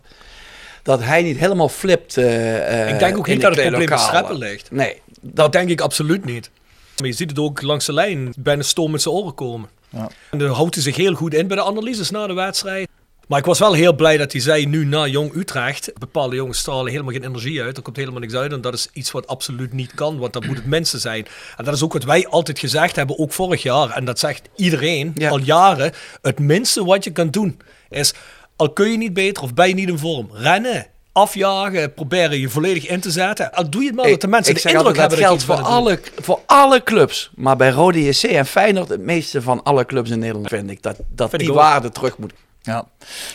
dat 0.84 1.04
hij 1.04 1.22
niet 1.22 1.38
helemaal 1.38 1.70
flipt. 1.70 2.18
eh, 2.18 2.82
eh, 2.88 2.94
Ik 2.94 3.00
denk 3.00 3.18
ook 3.18 3.28
in 3.28 3.34
niet 3.34 3.42
dat 3.42 3.52
het 3.56 3.62
probleem 3.62 3.88
kleedlokalen. 3.88 4.16
Streppel 4.24 4.38
ligt. 4.38 4.72
Nee, 4.72 5.02
Dat 5.22 5.52
denk 5.52 5.70
ik 5.70 5.82
absoluut 5.82 6.26
niet. 6.26 6.50
Maar 6.98 7.08
je 7.08 7.14
ziet 7.14 7.30
het 7.30 7.40
ook 7.40 7.62
langs 7.62 7.86
de 7.86 7.94
lijn, 7.94 8.34
bijna 8.38 8.62
stoom 8.62 8.92
met 8.92 9.02
zijn 9.02 9.16
oren 9.16 9.34
komen. 9.36 9.70
Ja. 9.90 10.10
En 10.32 10.38
dan 10.38 10.50
houdt 10.50 10.74
hij 10.76 10.84
zich 10.84 10.96
heel 10.96 11.14
goed 11.14 11.34
in 11.34 11.48
bij 11.48 11.58
de 11.58 11.64
analyses 11.64 12.10
na 12.10 12.28
de 12.28 12.34
wedstrijd. 12.34 12.90
Maar 13.28 13.40
ik 13.40 13.46
was 13.46 13.60
wel 13.60 13.74
heel 13.74 13.94
blij 13.96 14.18
dat 14.18 14.32
hij 14.32 14.42
zei, 14.42 14.66
nu 14.66 14.86
na 14.86 15.08
Jong 15.08 15.36
Utrecht, 15.36 15.92
bepaalde 16.00 16.36
jongens 16.36 16.60
stralen 16.60 16.92
helemaal 16.92 17.14
geen 17.14 17.24
energie 17.24 17.62
uit. 17.62 17.78
Er 17.78 17.84
komt 17.84 17.96
helemaal 17.98 18.20
niks 18.20 18.34
uit 18.34 18.52
en 18.52 18.62
dat 18.62 18.74
is 18.74 18.90
iets 18.94 19.12
wat 19.12 19.28
absoluut 19.28 19.74
niet 19.74 19.94
kan, 19.94 20.18
want 20.18 20.34
dat 20.34 20.46
moet 20.46 20.56
het 20.56 20.66
mensen 20.66 21.00
zijn. 21.00 21.28
En 21.58 21.66
dat 21.66 21.74
is 21.74 21.84
ook 21.84 21.94
wat 21.94 22.04
wij 22.04 22.28
altijd 22.28 22.60
gezegd 22.60 22.96
hebben, 22.96 23.20
ook 23.20 23.34
vorig 23.34 23.64
jaar. 23.64 23.90
En 23.90 24.06
dat 24.06 24.20
zegt 24.20 24.50
iedereen 24.56 25.12
Ja. 25.16 25.30
al 25.30 25.40
jaren. 25.40 25.92
Het 26.22 26.40
minste 26.40 26.86
wat 26.86 27.04
je 27.04 27.12
kan 27.12 27.30
doen 27.30 27.60
is, 27.90 28.14
al 28.56 28.70
kun 28.74 28.92
je 28.92 28.98
niet 28.98 29.14
beter 29.14 29.44
of 29.44 29.54
ben 29.54 29.68
je 29.68 29.74
niet 29.74 29.90
in 29.90 29.98
vorm, 29.98 30.30
rennen. 30.32 30.88
afjagen, 31.12 31.94
proberen 31.94 32.40
je 32.40 32.50
volledig 32.50 32.88
in 32.88 33.00
te 33.00 33.12
zetten. 33.12 33.52
Al 33.54 33.70
doe 33.70 33.82
je 33.82 33.88
het 33.88 33.96
maar 33.96 34.10
dat 34.10 34.22
de 34.22 34.28
mensen 34.28 34.56
ik 34.56 34.62
de 34.62 34.70
zeg 34.70 34.78
indruk 34.78 34.98
altijd, 34.98 35.20
hebben 35.20 35.38
dat 35.38 35.48
geldt 35.48 35.64
voor 35.64 35.72
alle, 35.76 36.00
voor 36.22 36.40
alle 36.46 36.84
clubs. 36.84 37.32
Maar 37.36 37.56
bij 37.56 37.70
Rode 37.70 38.04
JC 38.04 38.24
en 38.24 38.46
Feyenoord, 38.46 38.90
het 38.90 39.02
meeste 39.02 39.42
van 39.42 39.64
alle 39.64 39.86
clubs 39.86 40.10
in 40.10 40.20
Nederland, 40.20 40.48
vind 40.48 40.70
ik 40.70 40.82
dat, 40.82 40.98
dat 41.10 41.30
Vind 41.30 41.42
die 41.42 41.52
ik 41.52 41.58
waarde 41.58 41.90
terug 41.92 42.18
moet. 42.18 42.34
Ja. 42.66 42.88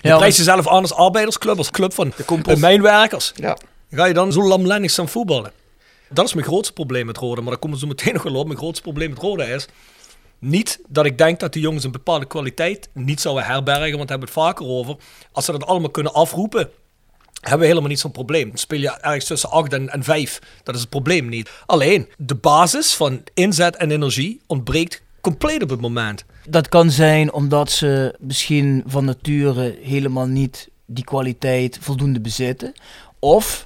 doen. 0.02 0.12
Je 0.12 0.16
prijst 0.16 0.38
jezelf 0.38 0.68
aan 0.68 0.82
als 0.82 0.94
arbeidersclub, 0.94 1.58
als 1.58 1.70
club 1.70 1.92
van 1.92 2.12
de 2.42 2.56
mijnwerkers. 2.56 3.32
Ja. 3.34 3.56
Ga 3.90 4.04
je 4.04 4.14
dan 4.14 4.32
zo 4.32 4.42
lamlendig 4.42 4.90
staan 4.90 5.08
voetballen? 5.08 5.52
Dat 6.08 6.26
is 6.26 6.34
mijn 6.34 6.46
grootste 6.46 6.72
probleem 6.72 7.06
met 7.06 7.16
Rode, 7.16 7.40
maar 7.40 7.50
daar 7.50 7.58
komen 7.58 7.76
we 7.76 7.82
zo 7.82 7.88
meteen 7.88 8.14
nog 8.22 8.22
wel 8.22 8.34
op. 8.34 8.46
Mijn 8.46 8.58
grootste 8.58 8.82
probleem 8.82 9.10
met 9.10 9.18
Rode 9.18 9.44
is 9.44 9.68
niet 10.38 10.80
dat 10.88 11.04
ik 11.04 11.18
denk 11.18 11.40
dat 11.40 11.52
die 11.52 11.62
jongens 11.62 11.84
een 11.84 11.90
bepaalde 11.90 12.26
kwaliteit 12.26 12.88
niet 12.92 13.20
zouden 13.20 13.44
herbergen, 13.44 13.96
want 13.96 14.08
daar 14.08 14.18
hebben 14.18 14.34
we 14.34 14.40
het 14.40 14.48
vaker 14.48 14.66
over. 14.66 14.96
Als 15.32 15.44
ze 15.44 15.52
dat 15.52 15.66
allemaal 15.66 15.90
kunnen 15.90 16.12
afroepen, 16.12 16.70
hebben 17.40 17.60
we 17.60 17.66
helemaal 17.66 17.88
niet 17.88 18.00
zo'n 18.00 18.10
probleem. 18.10 18.48
Dan 18.48 18.58
speel 18.58 18.80
je 18.80 18.90
ergens 18.90 19.24
tussen 19.24 19.50
8 19.50 19.72
en, 19.72 19.88
en 19.88 20.04
5. 20.04 20.38
Dat 20.62 20.74
is 20.74 20.80
het 20.80 20.90
probleem 20.90 21.28
niet. 21.28 21.50
Alleen, 21.66 22.08
de 22.16 22.34
basis 22.34 22.94
van 22.94 23.22
inzet 23.34 23.76
en 23.76 23.90
energie 23.90 24.40
ontbreekt 24.46 25.02
compleet 25.20 25.62
op 25.62 25.70
het 25.70 25.80
moment. 25.80 26.24
Dat 26.50 26.68
kan 26.68 26.90
zijn 26.90 27.32
omdat 27.32 27.70
ze 27.70 28.14
misschien 28.18 28.82
van 28.86 29.04
nature 29.04 29.78
helemaal 29.82 30.26
niet 30.26 30.68
die 30.86 31.04
kwaliteit 31.04 31.78
voldoende 31.80 32.20
bezitten. 32.20 32.72
Of 33.18 33.64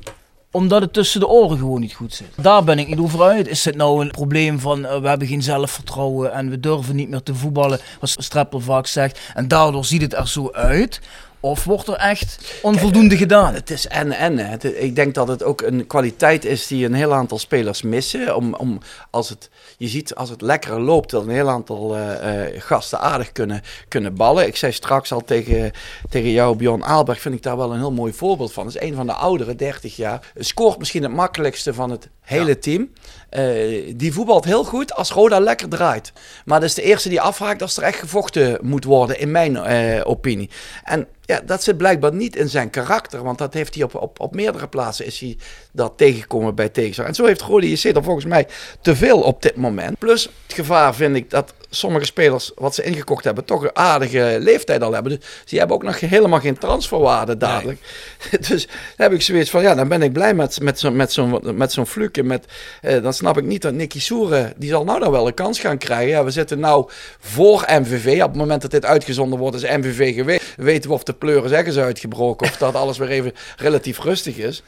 omdat 0.50 0.80
het 0.80 0.92
tussen 0.92 1.20
de 1.20 1.28
oren 1.28 1.58
gewoon 1.58 1.80
niet 1.80 1.94
goed 1.94 2.14
zit. 2.14 2.26
Daar 2.36 2.64
ben 2.64 2.78
ik 2.78 2.88
niet 2.88 2.98
over 2.98 3.22
uit. 3.22 3.48
Is 3.48 3.64
het 3.64 3.76
nou 3.76 4.00
een 4.04 4.10
probleem 4.10 4.58
van 4.58 4.86
eh, 4.86 5.00
we 5.00 5.08
hebben 5.08 5.28
geen 5.28 5.42
zelfvertrouwen 5.42 6.32
en 6.32 6.50
we 6.50 6.60
durven 6.60 6.96
niet 6.96 7.08
meer 7.08 7.22
te 7.22 7.34
voetballen, 7.34 7.78
zoals 7.94 8.16
Streppel 8.18 8.60
vaak 8.60 8.86
zegt, 8.86 9.20
en 9.34 9.48
daardoor 9.48 9.84
ziet 9.84 10.02
het 10.02 10.14
er 10.14 10.28
zo 10.28 10.50
uit? 10.52 11.00
Of 11.44 11.64
wordt 11.64 11.88
er 11.88 11.94
echt 11.94 12.58
onvoldoende 12.62 13.16
gedaan? 13.16 13.54
Het 13.54 13.70
is 13.70 13.86
en 13.86 14.12
en. 14.12 14.38
hè. 14.38 14.68
Ik 14.68 14.96
denk 14.96 15.14
dat 15.14 15.28
het 15.28 15.42
ook 15.42 15.62
een 15.62 15.86
kwaliteit 15.86 16.44
is 16.44 16.66
die 16.66 16.84
een 16.84 16.94
heel 16.94 17.14
aantal 17.14 17.38
spelers 17.38 17.82
missen. 17.82 18.36
Om, 18.36 18.54
om, 18.54 18.78
als 19.10 19.28
het, 19.28 19.50
je 19.76 19.88
ziet 19.88 20.14
als 20.14 20.30
het 20.30 20.40
lekker 20.40 20.80
loopt, 20.80 21.10
dat 21.10 21.22
een 21.22 21.30
heel 21.30 21.48
aantal 21.48 21.96
eh, 21.96 22.46
eh, 22.46 22.62
gasten 22.62 23.00
aardig 23.00 23.32
kunnen, 23.32 23.62
kunnen 23.88 24.14
ballen. 24.14 24.46
Ik 24.46 24.56
zei 24.56 24.72
straks 24.72 25.12
al 25.12 25.24
tegen, 25.24 25.72
tegen 26.10 26.30
jou, 26.30 26.56
Bjorn 26.56 26.84
Aalberg, 26.84 27.20
vind 27.20 27.34
ik 27.34 27.42
daar 27.42 27.56
wel 27.56 27.72
een 27.72 27.78
heel 27.78 27.92
mooi 27.92 28.12
voorbeeld 28.12 28.52
van. 28.52 28.64
Dat 28.64 28.74
is 28.74 28.88
een 28.88 28.94
van 28.94 29.06
de 29.06 29.12
ouderen, 29.12 29.56
30 29.56 29.96
jaar. 29.96 30.32
Scoort 30.36 30.78
misschien 30.78 31.02
het 31.02 31.12
makkelijkste 31.12 31.74
van 31.74 31.90
het 31.90 32.08
hele 32.20 32.58
team. 32.58 32.90
Eh, 33.28 33.92
die 33.96 34.12
voetbalt 34.12 34.44
heel 34.44 34.64
goed 34.64 34.94
als 34.94 35.10
Roda 35.10 35.38
lekker 35.38 35.68
draait. 35.68 36.12
Maar 36.44 36.60
dat 36.60 36.68
is 36.68 36.74
de 36.74 36.82
eerste 36.82 37.08
die 37.08 37.20
afhaakt 37.20 37.62
als 37.62 37.76
er 37.76 37.82
echt 37.82 37.98
gevochten 37.98 38.58
moet 38.62 38.84
worden, 38.84 39.18
in 39.18 39.30
mijn 39.30 39.56
eh, 39.56 40.00
opinie. 40.04 40.50
En 40.84 41.06
ja, 41.26 41.40
dat 41.40 41.62
zit 41.62 41.76
blijkbaar 41.76 42.14
niet 42.14 42.36
in 42.36 42.48
zijn 42.48 42.70
karakter. 42.70 43.22
Want 43.22 43.38
dat 43.38 43.54
heeft 43.54 43.74
hij 43.74 43.84
op, 43.84 43.94
op, 43.94 44.20
op 44.20 44.34
meerdere 44.34 44.68
plaatsen 44.68 45.06
is 45.06 45.20
hij 45.20 45.36
dat 45.72 45.92
tegengekomen 45.96 46.54
bij 46.54 46.68
tegenstander. 46.68 47.14
En 47.14 47.20
zo 47.20 47.26
heeft 47.26 47.40
Rode 47.40 47.70
JC 47.70 47.84
er 47.84 48.02
volgens 48.02 48.24
mij 48.24 48.46
te 48.80 48.96
veel 48.96 49.20
op 49.20 49.42
dit 49.42 49.56
moment. 49.56 49.98
Plus 49.98 50.22
het 50.46 50.54
gevaar 50.54 50.94
vind 50.94 51.16
ik 51.16 51.30
dat 51.30 51.54
sommige 51.74 52.04
spelers 52.04 52.50
wat 52.54 52.74
ze 52.74 52.82
ingekocht 52.82 53.24
hebben 53.24 53.44
toch 53.44 53.62
een 53.62 53.76
aardige 53.76 54.36
leeftijd 54.40 54.82
al 54.82 54.92
hebben. 54.92 55.12
Dus 55.12 55.20
die 55.44 55.58
hebben 55.58 55.76
ook 55.76 55.82
nog 55.82 56.00
helemaal 56.00 56.40
geen 56.40 56.58
transferwaarde 56.58 57.36
dadelijk. 57.36 57.78
Dus 58.48 58.66
dan 58.66 58.76
heb 58.96 59.12
ik 59.12 59.22
zoiets 59.22 59.50
van, 59.50 59.62
ja, 59.62 59.74
dan 59.74 59.88
ben 59.88 60.02
ik 60.02 60.12
blij 60.12 60.34
met, 60.34 60.60
met 60.60 60.78
zo'n 60.78 60.96
met 60.96 61.12
zo'n 61.12 61.40
met 61.56 61.72
zo'n 61.72 61.86
fluke. 61.86 62.22
Met, 62.22 62.44
eh, 62.80 63.02
dan 63.02 63.12
snap 63.12 63.38
ik 63.38 63.44
niet 63.44 63.62
dat 63.62 63.72
Nicky 63.72 64.00
Soeren, 64.00 64.52
die 64.56 64.68
zal 64.68 64.84
nou 64.84 65.00
dan 65.00 65.10
wel 65.10 65.26
een 65.26 65.34
kans 65.34 65.60
gaan 65.60 65.78
krijgen. 65.78 66.08
Ja, 66.08 66.24
we 66.24 66.30
zitten 66.30 66.60
nou 66.60 66.90
voor 67.18 67.64
MVV. 67.68 68.22
Op 68.22 68.28
het 68.28 68.36
moment 68.36 68.62
dat 68.62 68.70
dit 68.70 68.84
uitgezonden 68.84 69.38
wordt, 69.38 69.56
is 69.56 69.62
MVV 69.62 70.14
geweest. 70.14 70.54
Weten 70.56 70.90
we 70.90 70.96
of 70.96 71.02
de 71.02 71.12
pleuren 71.12 71.48
zeg 71.48 71.64
is 71.64 71.78
uitgebroken 71.78 72.46
of 72.46 72.56
dat 72.56 72.74
alles 72.74 72.98
weer 72.98 73.08
even 73.08 73.32
relatief 73.56 73.98
rustig 73.98 74.36
is. 74.36 74.62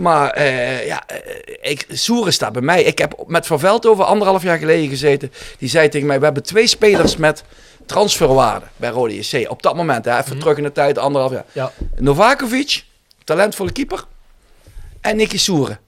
Maar 0.00 0.30
eh, 0.30 0.86
ja, 0.86 1.02
eh, 1.06 1.70
ik, 1.70 1.86
Soeren 1.88 2.32
staat 2.32 2.52
bij 2.52 2.62
mij. 2.62 2.82
Ik 2.82 2.98
heb 2.98 3.24
met 3.26 3.46
Van 3.46 3.58
Veldhoven 3.58 4.06
anderhalf 4.06 4.42
jaar 4.42 4.58
geleden 4.58 4.88
gezeten. 4.88 5.32
Die 5.58 5.68
zei 5.68 5.88
tegen 5.88 6.06
mij, 6.06 6.18
we 6.18 6.24
hebben 6.24 6.42
twee 6.42 6.66
spelers 6.66 7.16
met 7.16 7.44
transferwaarde 7.86 8.66
bij 8.76 8.90
Rode 8.90 9.14
JC. 9.14 9.50
Op 9.50 9.62
dat 9.62 9.76
moment, 9.76 10.04
hè, 10.04 10.18
even 10.18 10.38
terug 10.38 10.56
in 10.56 10.62
de 10.62 10.72
tijd, 10.72 10.98
anderhalf 10.98 11.32
jaar. 11.32 11.44
Ja. 11.52 11.72
Novakovic, 11.96 12.84
talentvolle 13.24 13.72
keeper. 13.72 14.04
En 15.00 15.16
Nicky 15.16 15.38
Soeren. 15.38 15.78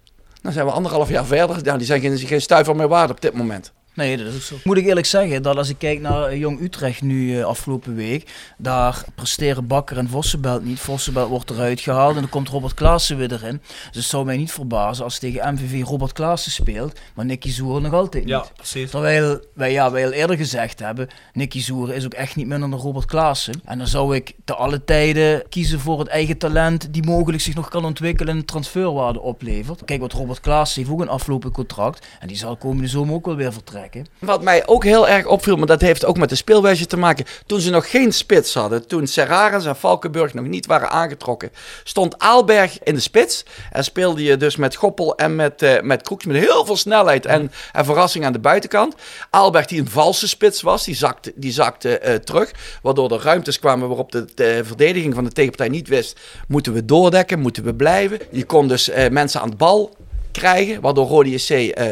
Dan 0.42 0.52
zijn 0.52 0.66
we 0.66 0.72
anderhalf 0.72 1.08
jaar 1.08 1.24
verder. 1.24 1.62
Nou, 1.62 1.78
die 1.78 1.86
zijn 1.86 2.00
geen, 2.00 2.18
geen 2.18 2.40
stuiver 2.40 2.76
meer 2.76 2.88
waard 2.88 3.10
op 3.10 3.20
dit 3.20 3.32
moment. 3.32 3.72
Nee, 3.94 4.16
dat 4.16 4.26
is 4.26 4.34
ook 4.34 4.40
zo. 4.40 4.56
Moet 4.64 4.76
ik 4.76 4.86
eerlijk 4.86 5.06
zeggen 5.06 5.42
dat 5.42 5.56
als 5.56 5.68
ik 5.68 5.78
kijk 5.78 6.00
naar 6.00 6.24
eh, 6.24 6.38
Jong 6.38 6.60
Utrecht 6.60 7.02
nu 7.02 7.38
eh, 7.38 7.44
afgelopen 7.44 7.94
week, 7.94 8.30
daar 8.58 9.04
presteren 9.14 9.66
Bakker 9.66 9.98
en 9.98 10.08
Vossenbelt 10.08 10.64
niet. 10.64 10.80
Vossenbelt 10.80 11.28
wordt 11.28 11.50
eruit 11.50 11.80
gehaald 11.80 12.14
en 12.14 12.20
dan 12.20 12.30
komt 12.30 12.48
Robert 12.48 12.74
Klaassen 12.74 13.16
weer 13.16 13.32
erin. 13.32 13.60
Dus 13.86 13.96
het 13.96 14.04
zou 14.04 14.24
mij 14.24 14.36
niet 14.36 14.52
verbazen 14.52 15.04
als 15.04 15.18
tegen 15.18 15.54
MVV 15.54 15.82
Robert 15.84 16.12
Klaassen 16.12 16.52
speelt, 16.52 17.00
maar 17.14 17.24
Nicky 17.24 17.50
Zoer 17.50 17.80
nog 17.80 17.92
altijd 17.92 18.24
niet. 18.24 18.32
Ja, 18.32 18.46
precies. 18.56 18.90
Terwijl 18.90 19.40
wij, 19.54 19.72
ja, 19.72 19.90
wij 19.90 20.04
al 20.04 20.12
eerder 20.12 20.36
gezegd 20.36 20.78
hebben, 20.78 21.08
Nicky 21.32 21.60
Zoer 21.60 21.94
is 21.94 22.04
ook 22.04 22.14
echt 22.14 22.36
niet 22.36 22.46
minder 22.46 22.70
dan 22.70 22.78
Robert 22.78 23.06
Klaassen. 23.06 23.60
En 23.64 23.78
dan 23.78 23.86
zou 23.86 24.14
ik 24.14 24.32
te 24.44 24.54
alle 24.54 24.84
tijden 24.84 25.48
kiezen 25.48 25.80
voor 25.80 25.98
het 25.98 26.08
eigen 26.08 26.38
talent 26.38 26.92
die 26.92 27.04
mogelijk 27.04 27.42
zich 27.42 27.54
nog 27.54 27.68
kan 27.68 27.84
ontwikkelen 27.84 28.36
en 28.36 28.44
transferwaarde 28.44 29.20
oplevert. 29.20 29.84
Kijk, 29.84 30.00
wat 30.00 30.12
Robert 30.12 30.40
Klaassen 30.40 30.80
heeft 30.82 30.94
ook 30.94 31.00
een 31.00 31.08
aflopend 31.08 31.52
contract 31.52 32.06
en 32.20 32.28
die 32.28 32.36
zal 32.36 32.56
komende 32.56 32.88
zomer 32.88 33.14
ook 33.14 33.26
wel 33.26 33.36
weer 33.36 33.52
vertrekken. 33.52 33.81
Wat 34.18 34.42
mij 34.42 34.66
ook 34.66 34.84
heel 34.84 35.08
erg 35.08 35.26
opviel, 35.26 35.56
maar 35.56 35.66
dat 35.66 35.80
heeft 35.80 36.04
ook 36.04 36.18
met 36.18 36.28
de 36.28 36.34
speelwijze 36.34 36.86
te 36.86 36.96
maken. 36.96 37.24
Toen 37.46 37.60
ze 37.60 37.70
nog 37.70 37.90
geen 37.90 38.12
spits 38.12 38.54
hadden, 38.54 38.86
toen 38.86 39.06
Serrarens 39.06 39.66
en 39.66 39.76
Valkenburg 39.76 40.34
nog 40.34 40.46
niet 40.46 40.66
waren 40.66 40.90
aangetrokken, 40.90 41.50
stond 41.84 42.18
Aalberg 42.18 42.82
in 42.82 42.94
de 42.94 43.00
spits. 43.00 43.44
En 43.70 43.84
speelde 43.84 44.22
je 44.22 44.36
dus 44.36 44.56
met 44.56 44.74
Goppel 44.74 45.16
en 45.16 45.36
met, 45.36 45.62
eh 45.62 45.80
met 45.80 46.02
Kroeks 46.02 46.24
met 46.24 46.36
heel 46.36 46.64
veel 46.64 46.76
snelheid 46.76 47.26
en, 47.26 47.52
en 47.72 47.84
verrassing 47.84 48.24
aan 48.24 48.32
de 48.32 48.38
buitenkant. 48.38 48.94
Aalberg 49.30 49.66
die 49.66 49.80
een 49.80 49.88
valse 49.88 50.28
spits 50.28 50.62
was, 50.62 50.84
die 50.84 50.94
zakte, 50.94 51.32
die 51.34 51.52
zakte 51.52 51.98
eh, 51.98 52.14
terug. 52.14 52.50
Waardoor 52.82 53.12
er 53.12 53.22
ruimtes 53.22 53.58
kwamen 53.58 53.88
waarop 53.88 54.12
de, 54.12 54.24
de 54.34 54.60
verdediging 54.64 55.14
van 55.14 55.24
de 55.24 55.32
tegenpartij 55.32 55.68
niet 55.68 55.88
wist. 55.88 56.20
Moeten 56.48 56.72
we 56.72 56.84
doordekken, 56.84 57.38
moeten 57.40 57.64
we 57.64 57.74
blijven? 57.74 58.18
Je 58.30 58.44
kon 58.44 58.68
dus 58.68 58.88
eh, 58.88 59.10
mensen 59.10 59.40
aan 59.40 59.48
het 59.48 59.58
bal 59.58 59.96
krijgen, 60.32 60.80
waardoor 60.80 61.06
Rode 61.06 61.72
eh, 61.74 61.86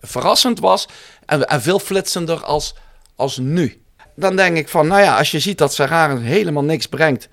verrassend 0.00 0.60
was 0.60 0.88
en, 1.30 1.48
en 1.48 1.62
veel 1.62 1.78
flitsender 1.78 2.44
als, 2.44 2.74
als 3.16 3.38
nu. 3.38 3.82
Dan 4.16 4.36
denk 4.36 4.56
ik 4.56 4.68
van, 4.68 4.86
nou 4.86 5.00
ja, 5.02 5.18
als 5.18 5.30
je 5.30 5.38
ziet 5.38 5.58
dat 5.58 5.74
Serraren 5.74 6.22
helemaal 6.22 6.64
niks 6.64 6.86
brengt, 6.86 7.28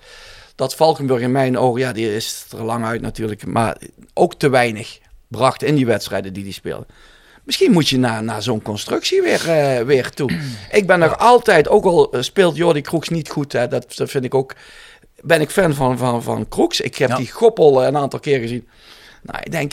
dat 0.54 0.74
Valkenburg 0.74 1.20
in 1.20 1.32
mijn 1.32 1.58
ogen, 1.58 1.80
ja, 1.80 1.92
die 1.92 2.14
is 2.14 2.46
er 2.56 2.64
lang 2.64 2.84
uit 2.84 3.00
natuurlijk, 3.00 3.46
maar 3.46 3.76
ook 4.14 4.34
te 4.34 4.48
weinig 4.48 4.98
bracht 5.28 5.62
in 5.62 5.74
die 5.74 5.86
wedstrijden 5.86 6.32
die 6.32 6.42
hij 6.42 6.52
speelde. 6.52 6.86
Misschien 7.44 7.72
moet 7.72 7.88
je 7.88 7.98
naar, 7.98 8.22
naar 8.24 8.42
zo'n 8.42 8.62
constructie 8.62 9.22
weer, 9.22 9.50
eh, 9.50 9.84
weer 9.84 10.10
toe. 10.10 10.38
Ik 10.70 10.86
ben 10.86 10.98
nog 10.98 11.18
altijd, 11.18 11.68
ook 11.68 11.84
al 11.84 12.12
eh, 12.12 12.22
speelt 12.22 12.56
Jordi 12.56 12.80
Kroeks 12.80 13.08
niet 13.08 13.28
goed, 13.28 13.52
hè, 13.52 13.68
dat, 13.68 13.96
dat 13.96 14.10
vind 14.10 14.24
ik 14.24 14.34
ook, 14.34 14.54
ben 15.20 15.40
ik 15.40 15.50
fan 15.50 15.74
van, 15.74 15.98
van, 15.98 16.22
van 16.22 16.48
Kroeks. 16.48 16.80
Ik 16.80 16.96
heb 16.96 17.08
Ja. 17.08 17.16
die 17.16 17.30
Goppel 17.30 17.80
eh, 17.80 17.86
een 17.86 17.96
aantal 17.96 18.20
keer 18.20 18.38
gezien. 18.38 18.68
Nou, 19.22 19.38
ik 19.42 19.50
denk, 19.50 19.72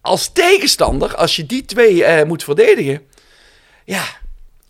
als 0.00 0.32
tegenstander, 0.32 1.16
als 1.16 1.36
je 1.36 1.46
die 1.46 1.64
twee 1.64 2.24
moet 2.24 2.44
verdedigen, 2.44 3.00
ja, 3.84 4.02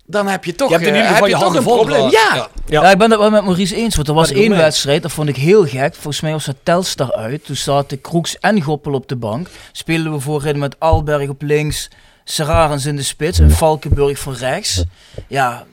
dan 0.07 0.27
heb 0.27 0.45
je 0.45 0.55
toch, 0.55 0.69
Je 0.69 0.75
hebt 0.75 0.87
in 0.87 0.95
eh, 0.95 1.01
ieder 1.01 1.15
heb 1.15 1.25
geval 1.25 1.41
je 1.41 1.47
je 1.47 1.53
toch 1.53 1.55
handen 1.55 1.73
een 1.73 1.79
probleem. 1.79 2.11
Ja. 2.11 2.49
ja. 2.67 2.83
Ja, 2.83 2.91
ik 2.91 2.99
ben 2.99 3.11
het 3.11 3.21
wel 3.21 3.31
met 3.31 3.45
Maurice 3.45 3.77
eens. 3.77 3.95
Want 3.95 4.09
er 4.09 4.15
was 4.15 4.31
één 4.31 4.57
wedstrijd, 4.57 5.03
dat 5.03 5.13
vond 5.13 5.29
ik 5.29 5.37
heel 5.37 5.67
gek. 5.67 5.95
Volgens 5.95 6.21
mij 6.21 6.33
was 6.33 6.45
dat 6.45 6.57
Telstar 6.63 7.13
uit. 7.13 7.45
Toen 7.45 7.57
zaten 7.57 8.01
Kroeks 8.01 8.39
en 8.39 8.63
Goppel 8.63 8.93
op 8.93 9.09
de 9.09 9.17
bank. 9.17 9.49
Speelden 9.73 10.13
we 10.13 10.21
voorin 10.21 10.59
met 10.59 10.81
Alberg 10.81 11.29
op 11.29 11.43
links, 11.43 11.89
Serrarens 12.25 12.87
in 12.87 12.97
de 12.97 13.03
spits 13.03 13.39
en 13.39 13.51
Valkenburg 13.51 14.19
van 14.19 14.35
rechts. 14.35 14.85
Ja, 15.29 15.65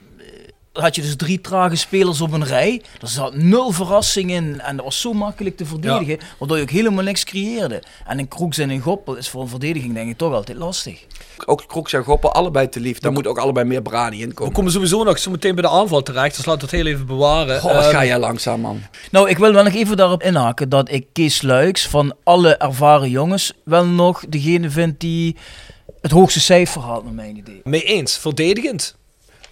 had 0.74 0.96
je 0.96 1.02
dus 1.02 1.16
drie 1.16 1.42
trage 1.42 1.76
spelers 1.76 2.22
op 2.22 2.32
een 2.32 2.46
rij. 2.46 2.82
Er 3.02 3.08
zat 3.08 3.36
nul 3.36 3.72
verrassing 3.72 4.32
in 4.32 4.62
en 4.62 4.76
dat 4.76 4.86
was 4.86 5.02
zo 5.02 5.14
makkelijk 5.14 5.58
te 5.58 5.66
verdedigen, 5.66 6.18
waardoor 6.40 6.58
je 6.58 6.64
ook 6.64 6.70
helemaal 6.70 7.04
niks 7.04 7.24
creëerde. 7.24 7.84
En 8.06 8.20
een 8.20 8.28
Kroeks 8.28 8.58
en 8.58 8.70
een 8.70 8.80
Goppel 8.82 9.16
is 9.16 9.30
voor 9.30 9.42
een 9.42 9.48
verdediging 9.48 9.94
denk 9.94 10.10
ik 10.10 10.18
toch 10.18 10.34
altijd 10.34 10.58
lastig. 10.58 11.06
Ook 11.46 11.64
Kroeks 11.68 11.94
en 11.94 12.04
Goppel, 12.04 12.32
allebei 12.32 12.70
te 12.70 12.80
lief. 12.80 13.00
Daar 13.00 13.12
moet 13.12 13.28
ook 13.28 13.38
allebei 13.38 13.66
meer 13.66 13.82
brani 13.82 14.22
in 14.22 14.28
We 14.28 14.34
komen. 14.34 14.54
komen 14.54 14.72
sowieso 14.72 15.04
nog 15.04 15.20
zo 15.20 15.32
meteen 15.32 15.56
bij 15.56 15.64
de 15.64 15.70
aanval 15.70 16.04
terecht, 16.04 16.36
dus 16.36 16.46
laten 16.46 16.70
we 16.70 16.76
het 16.76 16.84
heel 16.84 16.94
even 16.94 17.06
bewaren. 17.06 17.60
Goh, 17.60 17.74
wat 17.74 17.84
Ehm, 17.84 17.94
ga 17.94 18.06
jij 18.06 18.20
langzaam, 18.20 18.62
man. 18.62 18.82
Nou, 19.12 19.30
ik 19.30 19.38
wil 19.38 19.54
wel 19.54 19.64
nog 19.64 19.74
even 19.74 19.98
daarop 19.98 20.24
inhaken 20.24 20.70
dat 20.70 20.92
ik 20.92 21.06
Kees 21.14 21.42
Luiks 21.42 21.88
van 21.88 22.16
alle 22.24 22.56
ervaren 22.56 23.10
jongens 23.10 23.54
wel 23.64 23.86
nog 23.86 24.24
degene 24.30 24.70
vind 24.70 25.00
die 25.00 25.36
het 26.02 26.12
hoogste 26.12 26.40
cijfer 26.40 26.82
haalt, 26.82 27.04
naar 27.04 27.14
mijn 27.14 27.38
idee. 27.38 27.62
Mee 27.64 27.84
eens, 27.84 28.18
verdedigend. 28.18 29.00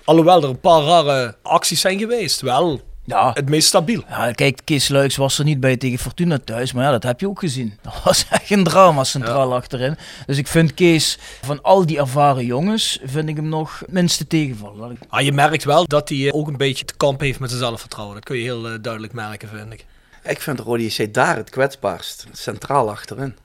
Alhoewel 0.09 0.43
er 0.43 0.49
een 0.49 0.59
paar 0.59 0.81
rare 0.81 1.35
acties 1.41 1.81
zijn 1.81 1.99
geweest, 1.99 2.41
wel 2.41 2.81
Ja, 3.03 3.31
het 3.33 3.49
meest 3.49 3.67
stabiel. 3.67 4.03
ja 4.09 4.31
kijk, 4.31 4.59
Kees 4.63 4.87
Luiks 4.87 5.15
was 5.15 5.39
er 5.39 5.45
niet 5.45 5.59
bij 5.59 5.77
tegen 5.77 5.99
Fortuna 5.99 6.39
thuis, 6.43 6.73
maar 6.73 6.83
ja, 6.83 6.91
dat 6.91 7.03
heb 7.03 7.19
je 7.19 7.27
ook 7.27 7.39
gezien. 7.39 7.77
Dat 7.81 8.03
was 8.03 8.25
echt 8.29 8.49
een 8.49 8.63
drama 8.63 9.03
centraal 9.03 9.53
achterin. 9.53 9.97
Dus 10.25 10.37
ik 10.37 10.47
vind 10.47 10.73
Kees, 10.73 11.17
van 11.41 11.61
al 11.61 11.85
die 11.85 11.97
ervaren 11.97 12.45
jongens, 12.45 12.99
vind 13.03 13.29
ik 13.29 13.35
hem 13.35 13.49
nog 13.49 13.79
het 13.79 13.91
minste 13.91 14.27
tegenvallen. 14.27 14.97
Ah, 15.09 15.21
je 15.21 15.31
merkt 15.31 15.63
wel 15.63 15.85
dat 15.87 16.09
hij 16.09 16.27
eh, 16.27 16.35
ook 16.35 16.47
een 16.47 16.57
beetje 16.57 16.85
te 16.85 16.95
kamp 16.97 17.19
heeft 17.19 17.39
met 17.39 17.49
zijn 17.49 17.61
zelfvertrouwen. 17.61 18.15
Dat 18.15 18.25
kun 18.25 18.37
je 18.37 18.43
heel 18.43 18.67
eh, 18.67 18.73
duidelijk 18.81 19.13
merken, 19.13 19.49
vind 19.49 19.73
ik. 19.73 19.85
Ik 20.23 20.41
vind 20.41 20.59
Rode 20.59 20.85
JC 20.85 21.13
daar 21.13 21.35
het 21.35 21.49
kwetsbaarst. 21.49 22.27
Centraal 22.31 22.89
achterin. 22.89 23.35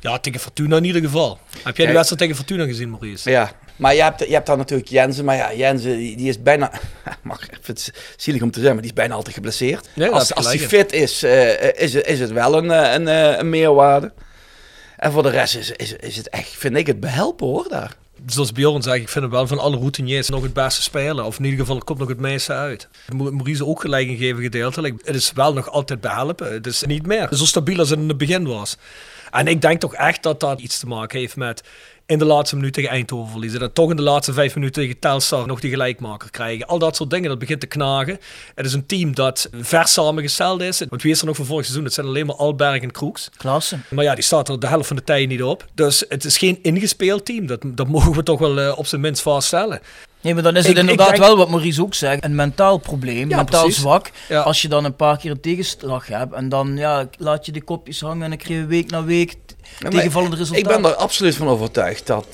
Ja, 0.00 0.18
tegen 0.18 0.40
Fortuna 0.40 0.76
in 0.76 0.84
ieder 0.84 1.02
geval. 1.02 1.38
Heb 1.62 1.76
jij 1.76 1.86
de 1.86 1.92
wedstrijd 1.92 2.20
tegen 2.20 2.36
Fortuna 2.36 2.64
gezien, 2.64 2.90
Maurice? 2.90 3.30
Ja, 3.30 3.52
maar 3.76 3.94
je 3.94 4.02
hebt, 4.02 4.20
je 4.20 4.32
hebt 4.32 4.46
dan 4.46 4.58
natuurlijk 4.58 4.88
Jensen. 4.88 5.24
Maar 5.24 5.36
ja, 5.36 5.54
Jensen 5.54 5.96
die, 5.96 6.16
die 6.16 6.28
is 6.28 6.42
bijna... 6.42 6.70
Mag, 7.22 7.40
het 7.62 7.92
zielig 8.16 8.42
om 8.42 8.50
te 8.50 8.58
zeggen, 8.58 8.74
maar 8.74 8.82
die 8.82 8.92
is 8.92 8.98
bijna 8.98 9.14
altijd 9.14 9.34
geblesseerd. 9.34 9.88
Als 10.10 10.34
als 10.34 10.46
gelijk 10.46 10.68
fit 10.68 10.92
is, 10.92 11.22
eh, 11.22 11.82
is, 11.82 11.94
het, 11.94 12.06
is 12.06 12.20
het 12.20 12.30
wel 12.30 12.56
een, 12.56 12.70
eh, 12.70 12.92
een, 12.92 13.08
eh, 13.08 13.38
een 13.38 13.48
meerwaarde. 13.50 14.12
En 14.96 15.12
voor 15.12 15.22
de 15.22 15.30
rest 15.30 15.56
is, 15.56 15.70
is, 15.70 15.92
is 15.92 16.16
het 16.16 16.28
echt, 16.28 16.48
vind 16.48 16.76
ik 16.76 16.86
het 16.86 17.00
behelpen 17.00 17.46
hoor, 17.46 17.68
daar. 17.68 17.96
Zoals 18.26 18.52
Bjorn 18.52 18.82
zei, 18.82 19.00
ik 19.00 19.08
vind 19.08 19.24
hem 19.24 19.32
wel 19.32 19.46
van 19.46 19.58
alle 19.58 19.76
routiniers 19.76 20.28
nog 20.28 20.42
het 20.42 20.52
beste 20.52 20.82
spelen. 20.82 21.24
Of 21.24 21.38
in 21.38 21.44
ieder 21.44 21.60
geval, 21.60 21.78
komt 21.78 21.98
nog 21.98 22.08
het 22.08 22.20
meeste 22.20 22.52
uit. 22.52 22.88
Maurice 23.12 23.66
ook 23.66 23.80
gelijk 23.80 24.08
een 24.08 24.16
gegeven 24.16 24.42
gedeeltelijk. 24.42 25.00
Het 25.04 25.14
is 25.14 25.32
wel 25.32 25.52
nog 25.52 25.70
altijd 25.70 26.00
behelpen. 26.00 26.52
Het 26.52 26.66
is 26.66 26.82
niet 26.82 27.06
meer 27.06 27.28
zo 27.30 27.44
stabiel 27.44 27.78
als 27.78 27.90
het 27.90 27.98
in 27.98 28.08
het 28.08 28.18
begin 28.18 28.46
was. 28.46 28.76
En 29.30 29.46
ik 29.46 29.60
denk 29.60 29.80
toch 29.80 29.94
echt 29.94 30.22
dat 30.22 30.40
dat 30.40 30.60
iets 30.60 30.78
te 30.78 30.86
maken 30.86 31.18
heeft 31.18 31.36
met 31.36 31.62
in 32.08 32.18
de 32.18 32.24
laatste 32.24 32.56
minuut 32.56 32.72
tegen 32.72 32.90
Eindhoven 32.90 33.30
verliezen. 33.30 33.60
Dat 33.60 33.74
toch 33.74 33.90
in 33.90 33.96
de 33.96 34.02
laatste 34.02 34.32
vijf 34.32 34.54
minuten 34.54 34.82
tegen 34.82 34.98
Telstar 34.98 35.46
nog 35.46 35.60
die 35.60 35.70
gelijkmaker 35.70 36.30
krijgen. 36.30 36.66
Al 36.66 36.78
dat 36.78 36.96
soort 36.96 37.10
dingen, 37.10 37.28
dat 37.28 37.38
begint 37.38 37.60
te 37.60 37.66
knagen. 37.66 38.18
Het 38.54 38.66
is 38.66 38.72
een 38.72 38.86
team 38.86 39.14
dat 39.14 39.48
ver 39.60 39.88
samengesteld 39.88 40.60
is. 40.60 40.82
Want 40.88 41.02
wie 41.02 41.12
is 41.12 41.20
er 41.20 41.26
nog 41.26 41.36
van 41.36 41.44
vorig 41.44 41.64
seizoen? 41.64 41.84
Het 41.84 41.94
zijn 41.94 42.06
alleen 42.06 42.26
maar 42.26 42.36
Alberg 42.36 42.82
en 42.82 42.90
Kroeks. 42.90 43.30
Klasse. 43.36 43.78
Maar 43.90 44.04
ja, 44.04 44.14
die 44.14 44.24
staat 44.24 44.48
er 44.48 44.60
de 44.60 44.66
helft 44.66 44.86
van 44.86 44.96
de 44.96 45.04
tijd 45.04 45.28
niet 45.28 45.42
op. 45.42 45.66
Dus 45.74 46.04
het 46.08 46.24
is 46.24 46.38
geen 46.38 46.58
ingespeeld 46.62 47.24
team. 47.24 47.46
Dat, 47.46 47.60
dat 47.64 47.88
mogen 47.88 48.12
we 48.12 48.22
toch 48.22 48.38
wel 48.38 48.60
eh, 48.60 48.78
op 48.78 48.86
zijn 48.86 49.00
minst 49.00 49.22
vaststellen. 49.22 49.80
Nee, 50.20 50.34
maar 50.34 50.42
dan 50.42 50.56
is 50.56 50.62
Ik- 50.62 50.68
het 50.68 50.76
ik 50.76 50.80
inderdaad 50.82 51.08
denk- 51.08 51.22
wel 51.22 51.36
wat 51.36 51.48
Maurice 51.48 51.82
ook 51.82 51.94
zegt. 51.94 52.24
Een 52.24 52.34
mentaal 52.34 52.78
probleem, 52.78 53.28
Ja, 53.28 53.36
mentaal 53.36 53.62
precies. 53.62 53.80
zwak. 53.80 54.10
Ja. 54.28 54.40
Als 54.40 54.62
je 54.62 54.68
dan 54.68 54.84
een 54.84 54.96
paar 54.96 55.18
keer 55.18 55.30
een 55.30 55.40
tegenslag 55.40 56.06
hebt 56.06 56.34
en 56.34 56.48
dan 56.48 56.76
ja, 56.76 57.08
laat 57.18 57.46
je 57.46 57.52
de 57.52 57.62
kopjes 57.62 58.00
hangen 58.00 58.22
en 58.22 58.28
dan 58.28 58.38
krijg 58.38 58.60
je 58.60 58.66
week 58.66 58.90
na 58.90 59.04
week 59.04 59.34
tegenvallende 59.88 60.36
Ik 60.36 60.42
resultaten. 60.42 60.82
ben 60.82 60.90
er 60.90 60.96
absoluut 60.96 61.34
van 61.36 61.48
overtuigd 61.48 62.06
dat 62.06 62.26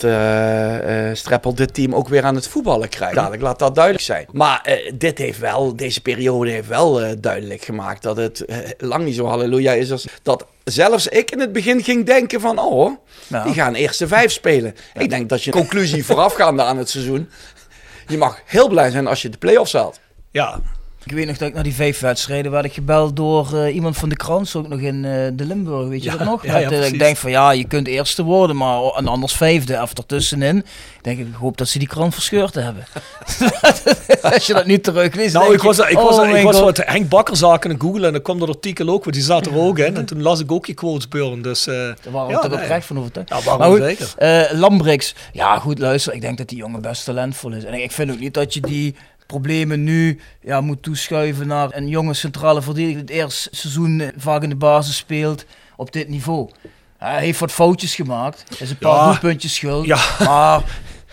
Streppel 1.16 1.55
dit 1.55 1.75
team 1.75 1.94
ook 1.94 2.09
weer 2.09 2.23
aan 2.25 2.35
het 2.35 2.49
voetballen 2.49 2.88
krijgt. 2.88 3.14
Dadelijk 3.14 3.42
laat 3.42 3.59
dat 3.59 3.75
duidelijk 3.75 4.05
zijn. 4.05 4.27
Maar 4.33 4.61
eh, 4.62 4.92
dit 4.94 5.18
heeft 5.18 5.38
wel, 5.38 5.77
deze 5.77 6.01
periode 6.01 6.51
heeft 6.51 6.68
wel 6.68 7.20
duidelijk 7.20 7.64
gemaakt 7.64 8.03
dat 8.03 8.16
het 8.16 8.44
lang 8.79 9.05
niet 9.05 9.14
zo 9.14 9.27
halleluja 9.27 9.73
is 9.73 9.90
als 9.92 10.07
dat 10.23 10.47
zelfs 10.64 11.07
ik 11.09 11.31
in 11.31 11.40
het 11.40 11.53
begin 11.53 11.83
ging 11.83 12.07
denken 12.07 12.40
van 12.40 12.59
oh, 12.59 12.97
die 13.44 13.55
gaan 13.55 13.75
eerste 13.75 14.09
vijf 14.09 14.33
spelen. 14.33 14.75
Ik 14.94 15.11
denk 15.11 15.29
dat 15.29 15.42
je 15.42 15.51
conclusie 15.51 16.05
voorafgaande 16.05 16.62
aan 16.62 16.79
het 16.79 16.88
seizoen, 16.90 17.29
je 18.07 18.19
mag 18.19 18.40
heel 18.45 18.69
blij 18.69 18.90
zijn 18.90 19.07
als 19.07 19.23
je 19.23 19.29
de 19.29 19.38
play-offs 19.38 19.73
haalt. 19.73 20.01
Ja, 20.31 20.61
Ik 21.07 21.12
weet 21.12 21.27
nog 21.27 21.37
dat 21.37 21.49
ik 21.49 21.55
na 21.55 21.62
die 21.62 21.75
vijf 21.75 22.01
wedstrijden 22.01 22.51
werd 22.51 22.64
ik 22.64 22.73
gebeld 22.73 23.17
door 23.17 23.59
eh, 23.59 23.75
iemand 23.75 23.97
van 23.97 24.09
de 24.09 24.17
krant, 24.17 24.55
ook 24.55 24.69
nog 24.69 24.81
in 24.81 25.05
eh, 25.05 25.11
de 25.33 25.45
Limburg, 25.45 25.88
weet 25.88 26.05
je 26.05 26.11
Ja, 26.11 26.17
dat 26.17 26.27
nog? 26.27 26.47
ja, 26.47 26.61
eh, 26.61 26.87
ik 26.87 26.99
denk 26.99 27.17
van 27.17 27.31
ja, 27.31 27.51
je 27.51 27.64
kunt 27.64 27.87
eerste 27.87 28.23
worden, 28.23 28.57
maar 28.57 28.79
o- 28.79 28.95
en 28.97 29.09
anders 29.09 29.33
vijfde 29.33 29.81
of 29.83 29.93
ertussenin. 29.99 30.57
Ik 30.57 30.64
denk, 31.03 31.19
ik 31.19 31.27
hoop 31.38 31.57
dat 31.57 31.69
ze 31.69 31.79
die 31.79 31.88
krant 31.88 32.14
verscheurd 32.14 32.55
hebben. 32.55 32.85
Als 34.33 34.47
je 34.47 34.53
dat 34.53 34.67
nu 34.67 34.81
terugleest. 34.81 35.35
nou, 35.35 35.55
ik 35.55 35.62
was, 35.62 35.79
ik 35.79 35.97
was, 35.97 36.19
oh 36.19 36.29
ik 36.37 36.43
was 36.45 36.61
wat 36.61 36.77
Henk 36.77 37.09
Bakker 37.09 37.37
zaken 37.37 37.71
en 37.71 37.81
googlen 37.81 38.05
en 38.05 38.12
dan 38.12 38.23
kwam 38.23 38.38
dat 38.38 38.49
artikel 38.49 38.88
ook, 38.88 39.05
want 39.05 39.17
die 39.17 39.25
zat 39.25 39.47
er 39.47 39.57
ook 39.59 39.79
in. 39.79 39.97
En 39.97 40.05
toen 40.05 40.23
las 40.23 40.40
ik 40.40 40.53
ook 40.53 40.67
je 40.67 40.75
quotes, 40.75 41.09
Björn. 41.09 41.43
Dus, 41.43 41.67
eh 41.67 41.75
Daar 41.75 41.97
waren 42.11 42.29
we 42.29 42.40
toch 42.43 42.51
nee. 42.51 42.61
oprecht 42.62 42.87
van 42.87 42.99
overtuigd. 42.99 43.29
Ja, 43.29 43.40
waarom 43.43 43.79
Maar 43.79 43.88
goed, 43.88 43.99
zeker? 44.17 44.57
Lambrix, 44.59 45.14
ja 45.33 45.59
goed 45.59 45.79
luister, 45.79 46.12
ik 46.12 46.21
denk 46.21 46.38
dat 46.38 46.49
die 46.49 46.59
jongen 46.59 46.81
best 46.81 47.05
talentvol 47.05 47.53
is. 47.53 47.64
En 47.64 47.75
ik 47.83 47.93
vind 47.93 48.11
ook 48.11 48.19
niet 48.21 48.35
dat 48.35 48.55
je 48.55 48.61
die 48.61 48.95
problemen 49.27 49.85
nu 49.85 50.21
ja, 50.41 50.61
moet 50.61 50.83
toeschuiven 50.83 51.47
naar 51.47 51.69
een 51.73 51.89
jonge 51.89 52.15
centrale 52.15 52.63
verdediger 52.63 53.07
die 53.07 53.15
het 53.17 53.25
eerste 53.25 53.49
seizoen 53.53 54.01
eh, 54.01 54.09
vaak 54.17 54.43
in 54.43 54.49
de 54.49 54.57
basis 54.57 54.97
speelt 54.97 55.45
op 55.77 55.93
dit 55.93 56.09
niveau. 56.09 56.51
Hij 56.99 57.21
heeft 57.21 57.41
wat 57.41 57.53
foutjes 57.53 57.95
gemaakt, 57.95 58.45
is 58.61 58.71
een 58.71 58.79
paar 58.79 58.97
Ja. 58.97 59.05
doelpuntjes 59.11 59.55
schuld. 59.55 59.87
Ja. 59.87 59.99
Maar 60.19 60.63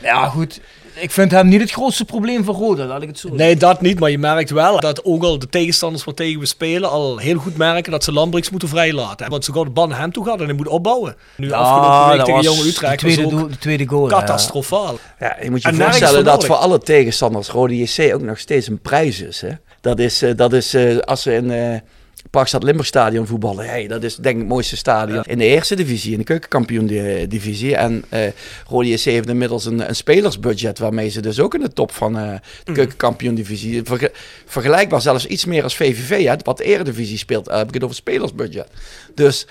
ja 0.01 0.27
goed, 0.29 0.61
ik 0.93 1.11
vind 1.11 1.31
hem 1.31 1.47
niet 1.47 1.61
het 1.61 1.71
grootste 1.71 2.05
probleem 2.05 2.43
van 2.43 2.55
Roda, 2.55 2.85
laat 2.85 3.01
ik 3.01 3.07
het 3.07 3.19
zo 3.19 3.27
zeggen. 3.27 3.45
Nee, 3.45 3.55
dat 3.57 3.81
niet. 3.81 3.99
Maar 3.99 4.09
je 4.11 4.17
merkt 4.17 4.49
wel 4.49 4.79
dat 4.79 5.05
ook 5.05 5.23
al 5.23 5.39
de 5.39 5.49
tegenstanders 5.49 6.03
waar 6.03 6.13
tegen 6.13 6.39
we 6.39 6.45
spelen 6.45 6.89
al 6.89 7.17
heel 7.17 7.37
goed 7.37 7.57
merken 7.57 7.91
dat 7.91 8.03
ze 8.03 8.11
Lambrix 8.11 8.49
moeten 8.49 8.69
vrijlaten. 8.69 9.29
Want 9.29 9.45
ze 9.45 9.53
gaan 9.53 9.73
de 9.73 9.85
naar 9.87 9.99
hem 9.99 10.11
toe 10.11 10.25
gaan 10.25 10.39
en 10.39 10.45
hij 10.45 10.53
moet 10.53 10.67
opbouwen. 10.67 11.15
Nu 11.37 11.47
Ja, 11.47 11.55
afgelopen 11.57 12.17
week 12.17 12.25
tegen 12.25 12.41
Jonge 12.41 12.67
Utrecht 12.69 12.91
de 12.91 12.97
tweede, 12.97 13.23
was 13.23 13.31
ook 13.33 13.39
doel- 13.39 13.49
de 13.49 13.57
tweede 13.57 13.87
goal. 13.87 14.09
ja. 14.09 14.19
catastrofaal. 14.19 14.97
Ja, 15.19 15.37
je 15.43 15.51
moet 15.51 15.61
je 15.61 15.67
En 15.67 15.75
nergens 15.77 15.97
voorstellen 15.97 16.23
voor 16.25 16.33
dat 16.37 16.45
voor 16.45 16.55
alle 16.55 16.79
tegenstanders 16.79 17.49
Rode 17.49 17.77
JC 17.77 18.13
ook 18.13 18.21
nog 18.21 18.39
steeds 18.39 18.67
een 18.67 18.79
prijs 18.79 19.21
is. 19.21 19.41
Hè? 19.41 19.49
Dat 19.81 19.99
is, 19.99 20.21
eh, 20.21 20.31
dat 20.35 20.53
is 20.53 20.73
eh, 20.73 20.97
als 20.97 21.21
ze 21.21 21.33
in 21.33 21.51
eh 21.51 21.79
Parkstad 22.29 22.63
Limburg 22.63 22.87
stadion 22.87 23.27
voetballen. 23.27 23.65
Hey, 23.65 23.87
dat 23.87 24.03
is 24.03 24.15
denk 24.15 24.35
ik 24.35 24.41
het 24.41 24.49
mooiste 24.51 24.77
stadion 24.77 25.23
in 25.23 25.37
de 25.37 25.45
eerste 25.45 25.75
divisie, 25.75 26.11
in 26.11 26.17
de 26.17 26.23
keukenkampioen 26.23 26.85
di- 26.87 27.27
divisie. 27.27 27.75
En 27.75 28.03
eh 28.09 28.21
Rode 28.67 28.87
JC 28.89 28.99
heeft 29.03 29.29
inmiddels 29.29 29.65
een, 29.65 29.89
een 29.89 29.95
spelersbudget 29.95 30.79
waarmee 30.79 31.09
ze 31.09 31.21
dus 31.21 31.39
ook 31.39 31.53
in 31.53 31.61
de 31.61 31.73
top 31.73 31.91
van 31.91 32.17
eh 32.17 32.33
de 32.63 32.71
keukenkampioen 32.71 33.35
divisie. 33.35 33.83
Verge- 33.83 34.11
vergelijkbaar 34.45 35.01
zelfs 35.01 35.25
iets 35.25 35.45
meer 35.45 35.63
als 35.63 35.75
VVV, 35.75 36.25
hè, 36.25 36.35
wat 36.43 36.57
de 36.57 36.63
eredivisie 36.63 37.17
speelt. 37.17 37.47
eh, 37.47 37.57
heb 37.57 37.67
ik 37.67 37.73
het 37.73 37.83
over 37.83 37.95
spelersbudget. 37.95 38.67
Dus... 39.15 39.47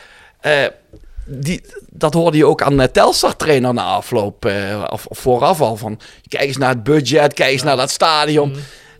die, 1.26 1.60
dat 1.90 2.14
hoorde 2.14 2.36
je 2.36 2.46
ook 2.46 2.62
aan 2.62 2.76
de 2.76 2.90
Telstar-trainer 2.90 3.74
na 3.74 3.82
afloop, 3.84 4.44
eh, 4.44 4.84
of, 4.90 5.06
of 5.06 5.18
vooraf 5.18 5.60
al. 5.60 5.76
Van, 5.76 6.00
kijk 6.28 6.42
eens 6.44 6.56
naar 6.56 6.68
het 6.68 6.82
budget, 6.82 7.34
kijk 7.34 7.52
eens 7.52 7.62
naar 7.62 7.76
dat 7.76 7.90
stadion. 7.90 8.54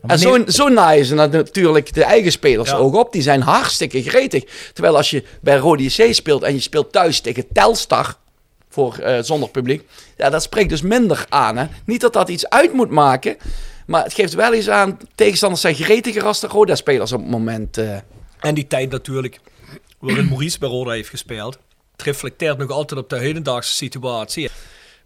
En 0.06 0.18
zo, 0.18 0.44
zo 0.46 0.68
naaien 0.68 1.04
ze 1.04 1.14
natuurlijk 1.14 1.94
de 1.94 2.04
eigen 2.04 2.32
spelers 2.32 2.70
Ja. 2.70 2.76
ook 2.76 2.94
op. 2.94 3.12
Die 3.12 3.22
zijn 3.22 3.40
hartstikke 3.42 4.02
gretig. 4.02 4.44
Terwijl 4.72 4.96
als 4.96 5.10
je 5.10 5.24
bij 5.40 5.56
Rode 5.56 5.82
JC 5.84 6.14
speelt 6.14 6.42
en 6.42 6.54
je 6.54 6.60
speelt 6.60 6.92
thuis 6.92 7.20
tegen 7.20 7.44
Telstar, 7.52 8.16
voor 8.68 8.94
eh, 8.98 9.22
zonder 9.22 9.48
publiek, 9.48 9.82
ja, 10.16 10.30
dat 10.30 10.42
spreekt 10.42 10.68
dus 10.68 10.82
minder 10.82 11.26
aan. 11.28 11.56
Hè? 11.56 11.66
Niet 11.84 12.00
dat 12.00 12.12
dat 12.12 12.28
iets 12.28 12.48
uit 12.48 12.72
moet 12.72 12.90
maken, 12.90 13.36
maar 13.86 14.02
het 14.04 14.12
geeft 14.14 14.34
wel 14.34 14.54
eens 14.54 14.68
aan, 14.68 14.98
tegenstanders 15.14 15.60
zijn 15.62 15.74
gretiger 15.74 16.24
als 16.24 16.40
de 16.40 16.46
Roda-spelers 16.46 17.12
op 17.12 17.20
het 17.20 17.30
moment. 17.30 17.78
eh. 17.78 17.96
En 18.40 18.54
die 18.54 18.66
tijd 18.66 18.90
natuurlijk 18.90 19.38
waarin 19.98 20.28
Maurice 20.28 20.58
bij 20.58 20.68
Roda 20.68 20.90
heeft 20.90 21.08
gespeeld. 21.08 21.58
Het 21.92 22.02
reflecteert 22.02 22.58
nog 22.58 22.70
altijd 22.70 23.00
op 23.00 23.08
de 23.10 23.18
hedendaagse 23.18 23.74
situatie. 23.74 24.50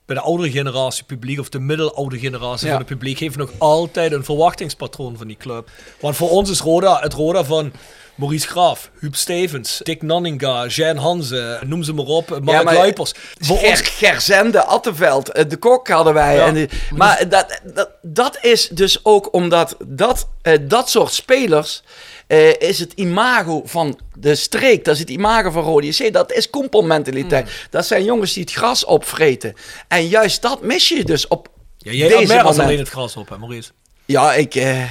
Bij 0.07 0.17
de 0.17 0.23
oudere 0.23 0.51
generatie 0.51 1.05
publiek 1.05 1.41
of 1.41 1.49
de 1.49 1.59
middeloude 1.59 2.19
generatie 2.19 2.67
Ja. 2.67 2.73
van 2.73 2.81
het 2.81 2.91
publiek 2.91 3.19
heeft 3.19 3.37
nog 3.37 3.51
altijd 3.59 4.13
een 4.13 4.25
verwachtingspatroon 4.25 5.17
van 5.17 5.27
die 5.27 5.37
club. 5.37 5.69
Want 6.01 6.17
voor 6.17 6.31
ons 6.31 6.51
is 6.51 6.61
Roda 6.61 7.01
het 7.01 7.13
Roda 7.13 7.45
van 7.45 7.73
Maurice 8.15 8.49
Graaf, 8.49 8.91
Huub 9.01 9.15
Stevens, 9.15 9.81
Dick 9.83 10.03
Nanninga, 10.03 10.67
Jean 10.67 10.97
Hanze, 10.97 11.61
noem 11.67 11.83
ze 11.83 11.93
maar 11.93 12.05
op, 12.05 12.29
Mark 12.43 12.65
maar- 12.65 12.75
Luipers. 12.75 13.13
Voor 13.41 13.59
Ger, 13.59 13.71
ons 13.71 13.81
Gerzende, 13.81 14.65
Attenveld, 14.65 15.29
eh, 15.33 15.45
de 15.49 15.57
kok 15.57 15.89
hadden 15.89 16.15
wij. 16.15 16.35
Ja. 16.35 16.47
En 16.47 16.69
maar 16.95 17.29
dat, 17.29 17.61
dat, 17.75 17.91
dat 18.03 18.39
is 18.41 18.69
dus 18.69 18.99
ook 19.03 19.33
omdat 19.35 19.77
dat, 19.87 20.29
eh, 20.43 20.59
dat 20.63 20.91
soort 20.91 21.13
spelers 21.13 21.83
eh, 22.27 22.61
is 22.61 22.79
het 22.79 22.93
imago 22.93 23.63
van 23.65 23.99
de 24.19 24.35
streek. 24.35 24.85
Dat 24.85 24.95
is 24.95 25.01
het 25.01 25.11
imago 25.11 25.51
van 25.51 25.63
Rode 25.63 25.87
JC. 25.87 26.13
Dat 26.13 26.33
is 26.33 26.51
kompelmentaliteit. 26.51 27.45
Mm. 27.45 27.51
Dat 27.71 27.87
zijn 27.87 28.05
jongens 28.05 28.33
die 28.33 28.43
het 28.43 28.53
gras 28.53 28.85
opvreten. 28.85 29.55
En 29.89 30.09
juist 30.09 30.43
dat 30.43 30.63
mis 30.63 30.89
je 30.89 31.05
dus 31.05 31.29
op 31.29 31.49
Ja, 31.79 31.93
jij 31.93 32.09
had 32.11 32.19
deze 32.19 32.35
moment. 32.35 32.59
alleen 32.59 32.79
het 32.79 32.89
gras 32.89 33.17
op, 33.17 33.29
hè, 33.29 33.39
Maurice? 33.39 33.71
Ja, 34.05 34.35
ik... 34.35 34.55
eh, 34.55 34.83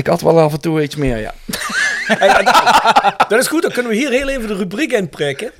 ik 0.00 0.06
had 0.06 0.20
wel 0.20 0.40
af 0.40 0.52
en 0.52 0.60
toe 0.60 0.82
iets 0.82 0.96
meer, 0.96 1.18
ja. 1.18 1.34
Dat 3.28 3.40
is 3.40 3.46
goed, 3.46 3.62
dan 3.62 3.72
kunnen 3.72 3.92
we 3.92 3.98
hier 3.98 4.10
heel 4.10 4.28
even 4.28 4.48
de 4.48 4.54
rubriek 4.56 4.92
in 4.92 5.08
prikken. 5.08 5.50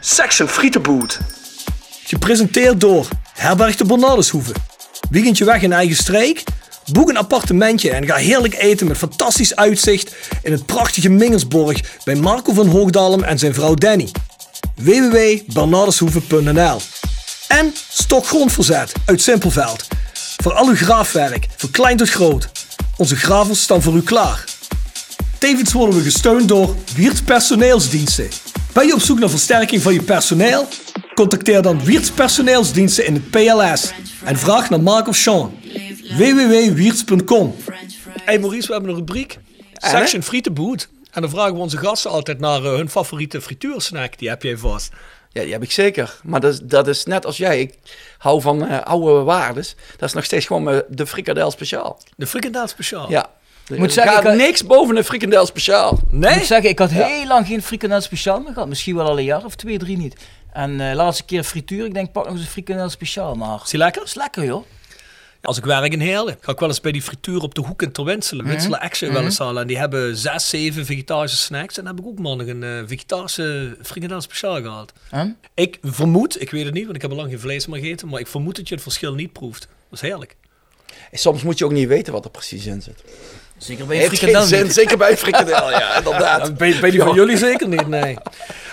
Section 0.00 0.48
Frietenboot. 0.48 1.18
Gepresenteerd 2.04 2.80
door 2.80 3.08
Herberg 3.32 3.76
de 3.76 3.84
Bernardeshoeve. 3.84 4.52
Weekendje 5.10 5.44
weg 5.44 5.62
in 5.62 5.72
eigen 5.72 5.96
streek? 5.96 6.42
Boek 6.92 7.08
een 7.08 7.16
appartementje 7.16 7.90
en 7.90 8.06
ga 8.06 8.14
heerlijk 8.14 8.54
eten 8.54 8.86
met 8.86 8.96
fantastisch 8.96 9.56
uitzicht 9.56 10.14
in 10.42 10.52
het 10.52 10.66
prachtige 10.66 11.08
Mingersborg 11.08 11.80
bij 12.04 12.14
Marco 12.14 12.52
van 12.52 12.66
Hoogdalem 12.66 13.22
en 13.22 13.38
zijn 13.38 13.54
vrouw 13.54 13.74
Danny. 13.74 14.10
www.bernardeshoeve.nl 14.74 16.80
En 17.48 17.74
Stokgrondverzet 17.90 18.92
uit 19.04 19.22
Simpelveld. 19.22 19.86
Voor 20.42 20.52
al 20.52 20.66
uw 20.66 20.76
graafwerk, 20.76 21.46
van 21.56 21.70
klein 21.70 21.96
tot 21.96 22.10
groot. 22.10 22.48
Onze 22.96 23.16
gravels 23.16 23.62
staan 23.62 23.82
voor 23.82 23.94
u 23.94 24.02
klaar. 24.02 24.44
Tevens 25.38 25.72
worden 25.72 25.96
we 25.96 26.02
gesteund 26.02 26.48
door 26.48 26.74
Wiert's 26.94 27.22
Personeelsdiensten. 27.22 28.28
Ben 28.72 28.86
je 28.86 28.94
op 28.94 29.00
zoek 29.00 29.18
naar 29.18 29.30
versterking 29.30 29.82
van 29.82 29.92
je 29.92 30.02
personeel? 30.02 30.68
Contacteer 31.14 31.62
dan 31.62 31.84
Wiert's 31.84 32.10
Personeelsdiensten 32.10 33.06
in 33.06 33.14
het 33.14 33.30
PLS 33.30 33.92
en 34.24 34.38
vraag 34.38 34.70
naar 34.70 34.80
Mark 34.80 35.08
of 35.08 35.16
Sean. 35.16 35.54
www.wierts.com 36.10 37.54
Hey 38.24 38.38
Maurice, 38.38 38.66
we 38.66 38.72
hebben 38.72 38.90
een 38.90 38.96
rubriek. 38.96 39.38
Section 39.72 40.22
Frietenboot. 40.22 40.88
En 41.10 41.20
dan 41.20 41.30
vragen 41.30 41.54
we 41.54 41.58
onze 41.60 41.76
gasten 41.76 42.10
altijd 42.10 42.38
naar 42.40 42.64
eh, 42.64 42.70
hun 42.74 42.90
favoriete 42.90 43.40
frituursnack. 43.40 44.18
Die 44.18 44.28
heb 44.28 44.42
jij 44.42 44.56
vast. 44.56 44.92
Ja, 45.32 45.42
die 45.42 45.52
heb 45.52 45.62
ik 45.62 45.70
zeker. 45.72 46.20
Maar 46.22 46.40
dat 46.40 46.52
is, 46.52 46.60
dat 46.62 46.88
is 46.88 47.04
net 47.04 47.26
als 47.26 47.36
jij. 47.36 47.60
Ik 47.60 47.74
hou 48.18 48.40
van 48.40 48.66
eh, 48.68 48.80
oude 48.80 49.22
waardes. 49.22 49.74
Dat 49.96 50.08
is 50.08 50.14
nog 50.14 50.24
steeds 50.24 50.46
gewoon 50.46 50.70
eh, 50.70 50.78
de 50.88 51.06
frikadel 51.06 51.50
speciaal. 51.50 51.98
De 52.16 52.26
frikandel 52.26 52.66
speciaal. 52.66 53.10
Ja. 53.10 53.30
Er 53.68 53.78
Moet 53.78 53.92
zeggen, 53.92 54.12
gaat 54.12 54.22
ik 54.22 54.28
had- 54.28 54.36
niks 54.38 54.64
boven 54.66 54.96
een 54.96 55.04
frikandel 55.04 55.46
speciaal. 55.46 55.92
Ik 55.92 56.00
Nee? 56.10 56.36
moet 56.36 56.46
zeggen, 56.46 56.70
ik 56.70 56.78
had 56.78 56.90
heel 56.90 57.26
lang 57.26 57.46
geen 57.46 57.62
frikandel 57.62 58.00
speciaal 58.00 58.40
meer 58.40 58.52
gehad. 58.52 58.68
Misschien 58.68 58.96
wel 58.96 59.06
al 59.06 59.18
een 59.18 59.24
jaar 59.24 59.44
of 59.44 59.54
twee, 59.54 59.78
drie 59.78 59.96
niet. 59.96 60.16
En 60.52 60.80
eh 60.80 60.94
laatste 60.94 61.24
keer 61.24 61.42
frituur, 61.42 61.84
ik 61.84 61.94
denk 61.94 62.12
pak 62.12 62.24
nog 62.24 62.32
eens 62.32 62.42
een 62.42 62.48
frikandel 62.50 62.90
speciaal. 62.90 63.34
Maar 63.34 63.60
Is 63.64 63.70
die 63.70 63.78
lekker? 63.78 64.00
dat 64.00 64.08
is 64.10 64.14
lekker 64.14 64.44
joh. 64.44 64.64
Als 65.44 65.58
ik 65.58 65.64
werk 65.64 65.92
in 65.92 66.00
Heerlen, 66.00 66.36
ga 66.40 66.52
ik 66.52 66.58
wel 66.58 66.68
eens 66.68 66.80
bij 66.80 66.92
die 66.92 67.02
frituur 67.02 67.42
op 67.42 67.54
de 67.54 67.60
hoek 67.60 67.82
in 67.82 67.92
Terwinselen. 67.92 68.46
Winselen 68.46 68.80
Action 68.80 69.12
wel 69.12 69.22
eens 69.22 69.38
halen. 69.38 69.62
En 69.62 69.68
die 69.68 69.78
hebben 69.78 70.16
zes, 70.16 70.48
zeven 70.48 70.86
vegetarische 70.86 71.36
snacks. 71.36 71.78
En 71.78 71.84
dan 71.84 71.94
heb 71.96 72.04
ik 72.04 72.10
ook 72.10 72.18
maandag 72.18 72.46
een 72.46 72.62
eh, 72.62 72.82
vegetarische 72.86 73.76
frikandel 73.82 74.20
speciaal 74.20 74.62
gehaald. 74.62 74.92
En? 75.10 75.36
Ik 75.54 75.78
vermoed, 75.82 76.40
ik 76.40 76.50
weet 76.50 76.64
het 76.64 76.74
niet, 76.74 76.84
want 76.84 76.96
ik 76.96 77.02
heb 77.02 77.10
al 77.10 77.16
lang 77.16 77.30
geen 77.30 77.40
vlees 77.40 77.66
meer 77.66 77.80
gegeten. 77.80 78.08
Maar 78.08 78.20
ik 78.20 78.26
vermoed 78.26 78.56
dat 78.56 78.68
je 78.68 78.74
het 78.74 78.82
verschil 78.82 79.14
niet 79.14 79.32
proeft. 79.32 79.60
Dat 79.60 80.02
is 80.02 80.08
heerlijk. 80.08 80.36
Soms 81.12 81.42
moet 81.42 81.58
je 81.58 81.64
ook 81.64 81.72
niet 81.72 81.88
weten 81.88 82.12
wat 82.12 82.24
er 82.24 82.30
precies 82.30 82.66
in 82.66 82.82
zit. 82.82 83.04
Zeker 83.64 83.86
bij 83.86 83.96
een 83.96 84.02
Heeft 84.02 84.18
geen 84.18 84.42
zin, 84.42 84.70
zeker 84.70 84.96
bij 84.96 85.10
een 85.10 85.16
frikandel, 85.16 85.70
ja, 85.70 85.96
inderdaad. 85.96 86.46
Ja, 86.46 86.52
bij, 86.52 86.76
bij 86.80 86.90
die 86.90 87.00
van 87.00 87.14
jullie 87.14 87.36
zeker 87.36 87.68
niet, 87.68 87.88
nee. 87.88 88.16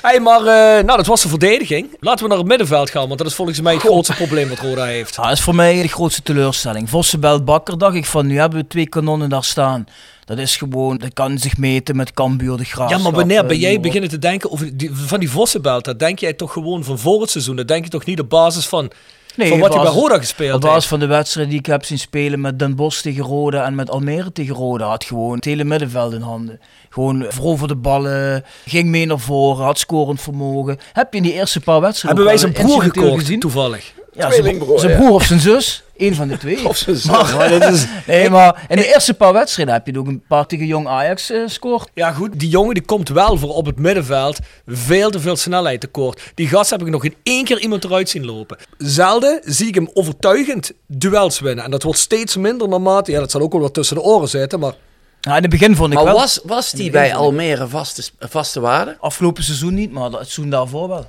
Hey, 0.02 0.20
maar 0.20 0.40
eh, 0.40 0.84
nou, 0.84 0.98
dat 0.98 1.06
was 1.06 1.22
de 1.22 1.30
verdediging. 1.30 1.98
Laten 2.00 2.24
we 2.24 2.30
naar 2.30 2.38
het 2.38 2.48
middenveld 2.48 2.90
gaan, 2.90 3.08
want 3.08 3.18
dat 3.18 3.28
is 3.28 3.34
volgens 3.34 3.62
mij 3.62 3.74
het 3.74 3.82
grootste 3.82 4.14
probleem 4.14 4.50
wat 4.50 4.60
Roda 4.60 4.86
heeft. 4.86 5.16
Ja, 5.16 5.24
dat 5.24 5.32
is 5.32 5.42
voor 5.42 5.56
mij 5.56 5.82
de 5.82 5.88
grootste 5.88 6.22
teleurstelling. 6.22 6.90
Vossenbelt 6.90 7.46
Bakker 7.46 7.78
dacht 7.78 7.96
ik 7.96 8.06
van, 8.06 8.28
nu 8.28 8.40
hebben 8.40 8.60
we 8.60 8.68
twee 8.68 8.88
kanonnen 8.88 9.30
daar 9.30 9.44
staan. 9.44 9.88
Dat 10.26 10.38
is 10.38 10.56
gewoon, 10.56 10.98
dat 10.98 11.14
kan 11.14 11.38
zich 11.38 11.58
meten 11.58 11.96
met 11.96 12.14
Cambuur 12.14 12.58
de 12.58 12.64
Graafschap. 12.64 12.98
Ja, 12.98 13.04
maar 13.04 13.14
wanneer 13.14 13.42
ben 13.42 13.56
eh, 13.56 13.62
jij 13.62 13.70
maar 13.70 13.78
op. 13.78 13.84
beginnen 13.84 14.10
te 14.10 14.20
denken 14.20 14.52
over 14.52 14.78
die, 14.78 14.90
van 14.94 15.20
die 15.20 15.30
Vossenbelt? 15.30 15.86
Dat 15.86 16.00
denk 16.00 16.20
jij 16.20 16.34
toch 16.34 16.54
gewoon 16.54 16.84
van 16.84 17.00
voor 17.00 17.22
het 17.22 17.30
seizoen? 17.30 17.56
Dat 17.56 17.68
denk 17.68 17.84
je 17.84 17.90
toch 17.90 18.06
niet 18.06 18.20
op 18.20 18.30
basis 18.30 18.66
van, 18.66 18.92
Nee, 19.36 19.50
van 19.50 19.60
wat 19.60 19.72
op 19.72 19.78
je 19.78 19.84
bij 19.84 19.92
Roda 19.94 20.18
gespeeld 20.18 20.52
heeft? 20.52 20.74
basis 20.74 20.90
van 20.90 21.00
de 21.00 21.06
wedstrijd 21.06 21.50
die 21.50 21.60
ik 21.60 21.66
heb 21.66 21.86
zien 21.86 22.00
spelen 22.00 22.42
met 22.42 22.60
Den 22.60 22.76
Bosch 22.76 23.02
tegen 23.02 23.24
Roda 23.24 23.66
en 23.66 23.76
met 23.76 23.90
Almere 23.90 24.32
tegen 24.32 24.56
Roda, 24.56 24.88
had 24.88 25.04
gewoon 25.04 25.36
het 25.36 25.46
hele 25.46 25.64
middenveld 25.64 26.14
in 26.14 26.22
handen. 26.22 26.60
Gewoon 26.90 27.26
veroverde 27.30 27.76
ballen, 27.76 28.44
ging 28.66 28.90
mee 28.90 29.06
naar 29.06 29.20
voren, 29.20 29.66
had 29.66 29.80
scorend 29.80 30.22
vermogen. 30.22 30.78
Heb 30.94 31.12
je 31.12 31.18
in 31.18 31.24
die 31.24 31.34
eerste 31.34 31.60
paar 31.60 31.82
wedstrijden 31.82 32.24
Hebben 32.24 32.42
wij 32.42 32.52
zijn 32.52 32.66
broer 32.66 32.82
gekocht, 32.82 33.42
toevallig? 33.42 33.94
Ja, 34.14 34.20
zijn, 34.22 34.32
Tweelingbroer, 34.32 34.80
zijn 34.80 34.92
ja. 34.92 34.98
broer 34.98 35.12
of 35.12 35.24
zijn 35.24 35.40
zus. 35.40 35.84
Eén 35.98 36.16
van 36.16 36.28
de 36.28 36.38
twee. 36.44 36.68
Of 36.68 36.78
zijn 36.78 36.96
zus. 36.96 37.12
Maar, 37.12 37.50
dit 37.50 37.64
is, 37.64 37.86
nee, 38.08 38.30
maar 38.30 38.66
in 38.68 38.76
de 38.76 38.94
eerste 38.94 39.14
paar 39.14 39.34
wedstrijden 39.34 39.74
heb 39.74 39.88
je 39.88 40.00
ook 40.00 40.08
een 40.08 40.24
paar 40.28 40.46
tegen 40.46 40.66
jong 40.66 40.88
Ajax 40.88 41.30
eh 41.30 41.42
scoort. 41.46 41.90
Ja 41.94 42.12
goed, 42.12 42.40
die 42.40 42.50
jongen 42.50 42.74
die 42.74 42.84
komt 42.84 43.10
wel 43.10 43.38
voor 43.38 43.50
op 43.50 43.66
het 43.66 43.80
middenveld 43.80 44.40
veel 44.66 45.10
te 45.10 45.20
veel 45.20 45.36
snelheid 45.36 45.82
tekort. 45.82 46.32
Die 46.36 46.48
gast 46.48 46.70
heb 46.70 46.82
ik 46.82 46.88
nog 46.88 47.06
in 47.06 47.16
één 47.24 47.46
keer 47.46 47.60
iemand 47.60 47.84
eruit 47.84 48.10
zien 48.10 48.26
lopen. 48.26 48.58
Zelden 48.78 49.42
zie 49.46 49.68
ik 49.68 49.76
hem 49.76 49.90
overtuigend 49.94 50.72
duels 50.88 51.40
winnen. 51.40 51.64
En 51.64 51.72
dat 51.72 51.84
wordt 51.84 52.00
steeds 52.00 52.38
minder 52.38 52.68
naarmate, 52.68 53.12
ja 53.12 53.20
dat 53.20 53.32
zal 53.32 53.42
ook 53.42 53.52
wel 53.52 53.62
wat 53.62 53.74
tussen 53.74 53.96
de 53.96 54.02
oren 54.02 54.30
zitten, 54.30 54.60
maar... 54.60 54.74
Ja, 55.22 55.36
in 55.36 55.42
het 55.42 55.52
begin 55.52 55.76
vond 55.76 55.90
ik 55.90 55.96
Maar 55.96 56.06
wel. 56.06 56.16
was, 56.16 56.40
was 56.44 56.72
die 56.72 56.92
bij 56.92 57.16
Almere 57.16 57.68
vaste, 57.68 58.04
vaste 58.20 58.60
waarde? 58.60 58.98
Afgelopen 59.00 59.44
seizoen 59.44 59.74
niet, 59.74 59.92
maar 59.92 60.04
het 60.04 60.14
seizoen 60.14 60.50
daarvoor 60.50 60.88
wel. 60.88 61.06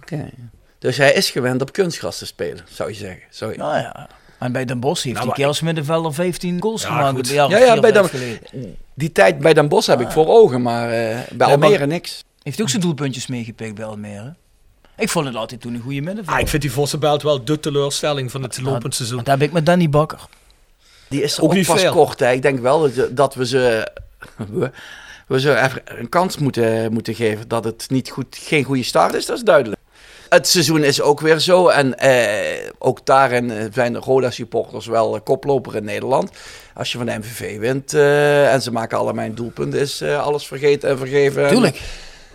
Oké. 0.00 0.30
Dus 0.84 0.96
hij 0.96 1.12
is 1.12 1.30
gewend 1.30 1.60
op 1.62 1.72
kunstgras 1.72 2.18
te 2.18 2.26
spelen, 2.26 2.64
zou 2.70 2.88
je 2.88 2.94
zeggen. 2.94 3.22
Sorry. 3.30 3.56
Nou 3.56 3.76
ja. 3.78 4.08
En 4.38 4.52
bij 4.52 4.64
Den 4.64 4.80
Bosch 4.80 5.04
heeft 5.04 5.18
Nou, 5.18 5.30
hij 5.34 5.46
als 5.46 5.60
middenvelder 5.60 6.14
15 6.14 6.60
goals 6.62 6.82
Ja, 6.82 6.88
gemaakt. 6.88 7.28
Ja, 7.28 7.48
ja, 7.58 7.80
bij. 7.80 8.08
Die 8.94 9.12
tijd 9.12 9.38
bij 9.38 9.54
Den 9.54 9.68
Bosch 9.68 9.86
heb 9.88 10.00
ik 10.00 10.10
voor 10.10 10.26
ogen, 10.26 10.62
maar 10.62 10.90
eh, 10.90 11.18
bij 11.32 11.46
Almere 11.46 11.86
niks. 11.86 12.24
Heeft 12.42 12.60
ook 12.60 12.68
zijn 12.68 12.82
doelpuntjes 12.82 13.26
meegepikt 13.26 13.74
bij 13.74 13.84
Almere. 13.84 14.34
Ik 14.96 15.08
vond 15.08 15.26
het 15.26 15.36
altijd 15.36 15.60
toen 15.60 15.74
een 15.74 15.80
goede 15.80 16.00
middenvelder. 16.00 16.34
Ah, 16.34 16.40
ik 16.40 16.48
vind 16.48 16.62
die 16.62 16.72
Vossenbelt 16.72 17.22
wel 17.22 17.44
de 17.44 17.60
teleurstelling 17.60 18.30
van 18.30 18.42
het 18.42 18.60
lopend 18.60 18.94
seizoen. 18.94 19.16
Dat 19.18 19.26
heb 19.26 19.42
ik 19.42 19.52
met 19.52 19.66
Danny 19.66 19.88
Bakker. 19.88 20.20
Die 21.08 21.22
is 21.22 21.36
er 21.36 21.42
Ook 21.42 21.48
ook, 21.48 21.54
niet 21.54 21.66
pas 21.66 21.80
veel. 21.80 21.92
kort. 21.92 22.20
Hè. 22.20 22.32
Ik 22.32 22.42
denk 22.42 22.60
wel 22.60 22.90
dat, 23.10 23.34
we 23.34 23.46
ze, 23.46 23.90
we, 24.52 24.70
we 25.26 25.40
ze 25.40 25.60
even 25.60 25.82
een 25.84 26.08
kans 26.08 26.38
moeten, 26.38 26.92
moeten 26.92 27.14
geven. 27.14 27.48
Dat 27.48 27.64
het 27.64 27.86
niet 27.90 28.10
goed, 28.10 28.36
geen 28.40 28.64
goede 28.64 28.82
start 28.82 29.14
is, 29.14 29.26
dat 29.26 29.36
is 29.36 29.42
duidelijk. 29.42 29.73
Het 30.34 30.48
seizoen 30.48 30.84
is 30.84 31.00
ook 31.00 31.20
weer 31.20 31.38
zo. 31.38 31.68
En 31.68 31.98
eh, 31.98 32.70
ook 32.78 33.06
daarin 33.06 33.50
eh, 33.50 33.64
zijn 33.72 33.92
de 33.92 33.98
Roda-supporters 33.98 34.86
wel 34.86 35.20
koploper 35.20 35.76
in 35.76 35.84
Nederland. 35.84 36.30
Als 36.74 36.92
je 36.92 36.98
van 36.98 37.06
de 37.06 37.18
MVV 37.18 37.58
wint 37.58 37.94
eh, 37.94 38.52
en 38.52 38.62
ze 38.62 38.72
maken 38.72 38.98
allemaal 38.98 39.24
een 39.24 39.34
doelpunt, 39.34 39.74
is 39.74 40.00
eh, 40.00 40.24
alles 40.24 40.46
vergeten 40.46 40.88
en 40.88 40.98
vergeven. 40.98 41.48
Tuurlijk. 41.48 41.80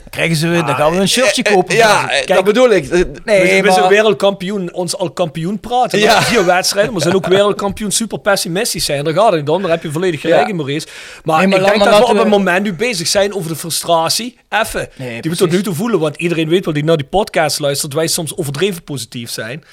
Krijgen 0.09 0.35
ze, 0.35 0.47
dan 0.65 0.75
gaan 0.75 0.91
we 0.91 0.97
een 0.97 1.07
shirtje 1.09 1.43
Eh, 1.43 1.51
eh, 1.51 1.57
kopen. 1.57 1.75
ja, 1.75 2.09
eh, 2.11 2.27
dat 2.35 2.43
bedoel 2.43 2.69
ik. 2.69 2.89
Eh, 2.89 3.01
Nee, 3.23 3.61
we, 3.61 3.67
maar- 3.67 3.73
zijn 3.77 3.87
wereldkampioen, 3.89 4.73
ons 4.73 4.97
al 4.97 5.11
kampioen 5.11 5.59
praten. 5.59 5.99
Ja. 5.99 6.21
Vier 6.21 6.45
wedstrijden, 6.45 6.91
maar 6.93 7.01
we 7.01 7.09
zijn 7.09 7.15
ook 7.23 7.27
wereldkampioen 7.37 7.91
super 7.91 8.19
pessimistisch 8.19 8.85
zijn. 8.85 9.03
Daar 9.03 9.13
gaat 9.13 9.31
het 9.31 9.49
om, 9.49 9.61
daar 9.61 9.71
heb 9.71 9.83
je 9.83 9.91
volledig 9.91 10.21
gelijk 10.21 10.47
in, 10.47 10.55
Maurice. 10.55 10.87
Maar, 11.23 11.37
Nee, 11.37 11.47
maar 11.47 11.59
ik 11.59 11.65
denk 11.65 11.83
dat 11.83 11.97
we 11.97 12.05
op 12.07 12.17
het 12.17 12.27
moment 12.27 12.63
nu 12.63 12.73
bezig 12.73 13.07
zijn 13.07 13.33
over 13.33 13.49
de 13.49 13.55
frustratie. 13.55 14.37
Even. 14.49 14.89
Nee, 14.95 15.21
die 15.21 15.31
we 15.31 15.37
tot 15.37 15.51
nu 15.51 15.61
toe 15.63 15.73
voelen, 15.73 15.99
want 15.99 16.15
iedereen 16.17 16.49
weet 16.49 16.65
wel 16.65 16.73
die 16.73 16.83
naar 16.83 16.97
die 16.97 17.05
podcast 17.05 17.59
luistert, 17.59 17.93
wij 17.93 18.07
soms 18.07 18.37
overdreven 18.37 18.83
positief 18.83 19.29
zijn. 19.29 19.63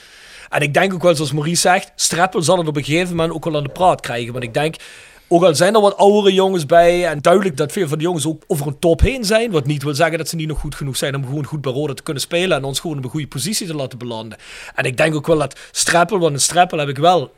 En 0.48 0.60
ik 0.60 0.74
denk 0.74 0.94
ook 0.94 1.02
wel, 1.02 1.14
zoals 1.14 1.32
Maurice 1.32 1.60
zegt, 1.60 1.92
Streppel 1.96 2.42
zal 2.42 2.58
het 2.58 2.66
op 2.68 2.76
een 2.76 2.84
gegeven 2.84 3.16
moment 3.16 3.34
ook 3.34 3.44
wel 3.44 3.56
aan 3.56 3.62
de 3.62 3.68
praat 3.68 4.00
krijgen. 4.00 4.32
Want 4.32 4.44
ik 4.44 4.54
denk, 4.54 4.74
ook 5.28 5.42
al 5.44 5.54
zijn 5.54 5.74
er 5.74 5.80
wat 5.80 5.96
oudere 5.96 6.34
jongens 6.34 6.66
bij, 6.66 7.06
en 7.06 7.18
duidelijk 7.20 7.56
dat 7.56 7.72
veel 7.72 7.88
van 7.88 7.98
die 7.98 8.06
jongens 8.06 8.26
ook 8.26 8.42
over 8.46 8.66
een 8.66 8.78
top 8.78 9.00
heen 9.00 9.24
zijn, 9.24 9.50
wat 9.50 9.66
niet 9.66 9.82
wil 9.82 9.94
zeggen 9.94 10.18
dat 10.18 10.28
ze 10.28 10.36
niet 10.36 10.48
nog 10.48 10.58
goed 10.60 10.74
genoeg 10.74 10.96
zijn 10.96 11.14
om 11.14 11.24
gewoon 11.24 11.44
goed 11.44 11.60
bij 11.60 11.72
Roda 11.72 11.94
te 11.94 12.02
kunnen 12.02 12.22
spelen 12.22 12.56
en 12.56 12.64
ons 12.64 12.80
gewoon 12.80 12.98
op 12.98 13.04
een 13.04 13.10
goede 13.10 13.26
positie 13.26 13.66
te 13.66 13.74
laten 13.74 13.98
belanden. 13.98 14.38
En 14.74 14.84
ik 14.84 14.96
denk 14.96 15.14
ook 15.14 15.26
wel 15.26 15.38
dat 15.38 15.58
Streppel, 15.70 16.18
want 16.18 16.32
een 16.34 16.40
Streppel 16.40 16.78
heb 16.78 16.88
ik 16.88 16.98
wel. 16.98 17.32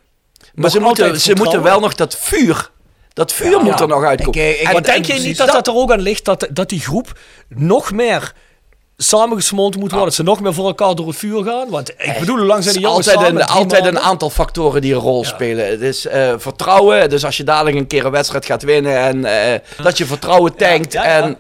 Maar 0.54 0.70
ze, 0.70 0.80
moeten, 0.80 1.20
ze 1.20 1.34
moeten 1.34 1.62
wel 1.62 1.80
nog 1.80 1.94
dat 1.94 2.16
vuur. 2.16 2.70
Dat 3.12 3.32
vuur 3.32 3.60
moet 3.62 3.80
er 3.80 3.88
nog 3.88 4.04
uitkomen. 4.04 4.34
Ik, 4.34 4.40
eh, 4.40 4.60
ik- 4.60 4.66
En- 4.66 4.72
Maar 4.72 4.82
denk 4.82 5.06
en 5.08 5.14
je 5.16 5.26
niet 5.26 5.36
dat 5.36 5.52
dat 5.52 5.66
er 5.66 5.74
ook 5.74 5.92
aan 5.92 6.00
ligt 6.00 6.24
dat, 6.24 6.48
dat 6.52 6.68
die 6.68 6.80
groep 6.80 7.18
nog 7.48 7.92
meer 7.92 8.32
samengesmolten 9.00 9.80
moet 9.80 9.90
worden? 9.90 10.08
Dat 10.08 10.16
ze 10.16 10.22
nog 10.22 10.40
meer 10.40 10.54
voor 10.54 10.66
elkaar 10.66 10.94
door 10.94 11.06
het 11.06 11.16
vuur 11.16 11.44
gaan? 11.44 11.68
Want 11.68 11.90
ik 11.90 12.16
bedoel, 12.18 12.36
hoe 12.36 12.46
lang 12.46 12.62
zijn 12.62 12.74
die 12.74 12.84
jongens 12.84 13.08
altijd, 13.08 13.26
samen? 13.26 13.42
een, 13.42 13.48
altijd 13.48 13.84
een 13.84 13.98
aantal 13.98 14.30
factoren 14.30 14.80
die 14.80 14.94
een 14.94 15.00
rol 15.00 15.24
spelen. 15.24 15.68
Het 15.68 15.80
is 15.80 16.06
eh, 16.06 16.34
vertrouwen. 16.36 17.10
Dus 17.10 17.24
als 17.24 17.36
je 17.36 17.44
dadelijk 17.44 17.76
een 17.76 17.86
keer 17.86 18.04
een 18.04 18.10
wedstrijd 18.10 18.44
gaat 18.44 18.62
winnen 18.62 18.98
en 18.98 19.24
eh, 19.24 19.60
dat 19.82 19.98
je 19.98 20.06
vertrouwen 20.06 20.56
tankt. 20.56 20.92
Ja, 20.92 21.04
ja, 21.04 21.16
ja. 21.16 21.22
En 21.22 21.36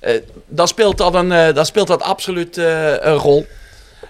eh, 0.00 0.20
dan, 0.48 0.68
speelt 0.68 0.98
dat 0.98 1.14
een, 1.14 1.54
dan 1.54 1.66
speelt 1.66 1.86
dat 1.86 2.02
absoluut 2.02 2.56
een 2.56 3.16
rol. 3.16 3.46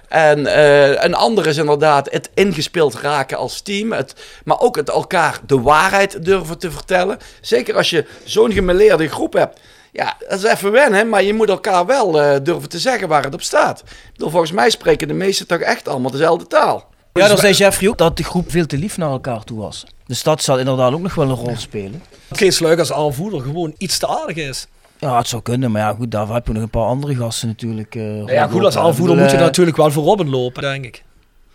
En 0.08 0.64
een 1.04 1.14
ander 1.14 1.46
is 1.46 1.56
inderdaad 1.56 2.10
het 2.10 2.30
ingespeeld 2.34 2.94
raken 2.94 3.36
als 3.36 3.60
team. 3.60 3.92
Het, 3.92 4.14
maar 4.44 4.60
ook 4.60 4.76
het 4.76 4.88
elkaar 4.88 5.40
de 5.46 5.60
waarheid 5.60 6.24
durven 6.24 6.58
te 6.58 6.70
vertellen. 6.70 7.18
Zeker 7.40 7.76
als 7.76 7.90
je 7.90 8.04
zo'n 8.24 8.52
gemeleerde 8.52 9.08
groep 9.08 9.32
hebt. 9.32 9.58
Ja, 9.92 10.16
dat 10.28 10.38
is 10.38 10.50
even 10.50 10.72
wennen, 10.72 11.08
maar 11.08 11.22
je 11.22 11.34
moet 11.34 11.48
elkaar 11.48 11.86
wel 11.86 12.20
eh, 12.22 12.40
durven 12.42 12.68
te 12.68 12.78
zeggen 12.78 13.08
waar 13.08 13.24
het 13.24 13.34
op 13.34 13.42
staat. 13.42 13.80
Ik 13.80 14.12
bedoel, 14.12 14.30
volgens 14.30 14.52
mij 14.52 14.70
spreken 14.70 15.08
de 15.08 15.14
meesten 15.14 15.46
toch 15.46 15.58
echt 15.58 15.88
allemaal 15.88 16.10
dezelfde 16.10 16.46
taal. 16.46 16.90
Ja, 17.12 17.28
dan 17.28 17.38
zei 17.38 17.52
Jeffrey 17.52 17.88
ook 17.88 17.98
dat 17.98 18.16
de 18.16 18.24
groep 18.24 18.50
veel 18.50 18.66
te 18.66 18.76
lief 18.78 18.96
naar 18.96 19.10
elkaar 19.10 19.44
toe 19.44 19.58
was. 19.58 19.86
Dus 20.06 20.22
dat 20.22 20.42
zal 20.42 20.58
inderdaad 20.58 20.92
ook 20.92 21.00
nog 21.00 21.14
wel 21.14 21.28
een 21.28 21.34
rol 21.34 21.56
spelen. 21.56 22.02
Kees 22.32 22.58
Luik 22.58 22.78
als 22.78 22.92
aanvoerder 22.92 23.40
gewoon 23.40 23.74
iets 23.78 23.98
te 23.98 24.08
aardig 24.08 24.36
is. 24.36 24.66
Ja, 24.98 25.16
het 25.18 25.28
zou 25.28 25.42
kunnen, 25.42 25.70
maar 25.70 25.82
ja, 25.82 25.94
goed, 25.98 26.10
daarvoor 26.10 26.34
heb 26.34 26.46
je 26.46 26.52
nog 26.52 26.62
een 26.62 26.70
paar 26.70 26.86
andere 26.86 27.14
gasten 27.14 27.48
natuurlijk. 27.48 27.94
eh, 27.94 28.26
Ja, 28.26 28.46
goed, 28.46 28.64
als 28.64 28.76
aanvoerder 28.76 29.14
bedoel, 29.16 29.16
moet 29.22 29.30
je 29.30 29.36
natuurlijk 29.44 29.76
wel 29.76 29.90
voor 29.90 30.04
Robin 30.04 30.30
lopen, 30.30 30.62
denk 30.62 30.84
ik. 30.84 31.02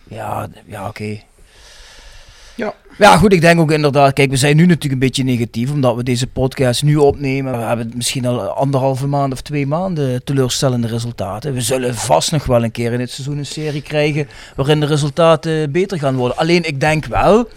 Ja, 0.08 0.48
ja 0.66 0.88
oké. 0.88 1.20
Ja. 2.58 2.74
Ja, 2.98 3.16
goed, 3.16 3.32
ik 3.32 3.40
denk 3.40 3.60
ook 3.60 3.70
inderdaad, 3.70 4.12
kijk, 4.12 4.30
we 4.30 4.36
zijn 4.36 4.56
nu 4.56 4.62
natuurlijk 4.62 4.92
een 4.92 4.98
beetje 4.98 5.24
negatief, 5.24 5.70
omdat 5.70 5.96
we 5.96 6.02
deze 6.02 6.26
podcast 6.26 6.82
nu 6.82 6.96
opnemen. 6.96 7.58
We 7.58 7.64
hebben 7.64 7.92
misschien 7.94 8.26
al 8.26 8.40
anderhalve 8.40 9.06
maand 9.06 9.32
of 9.32 9.40
twee 9.40 9.66
maanden 9.66 10.24
teleurstellende 10.24 10.86
resultaten. 10.86 11.52
We 11.52 11.60
zullen 11.60 11.94
vast 11.94 12.32
nog 12.32 12.44
wel 12.44 12.64
een 12.64 12.70
keer 12.70 12.92
in 12.92 12.98
dit 12.98 13.10
seizoen 13.10 13.38
een 13.38 13.46
serie 13.46 13.82
krijgen 13.82 14.28
waarin 14.56 14.80
de 14.80 14.86
resultaten 14.86 15.72
beter 15.72 15.98
gaan 15.98 16.16
worden. 16.16 16.36
Alleen, 16.36 16.64
ik 16.64 16.80
denk 16.80 17.04
wel, 17.04 17.48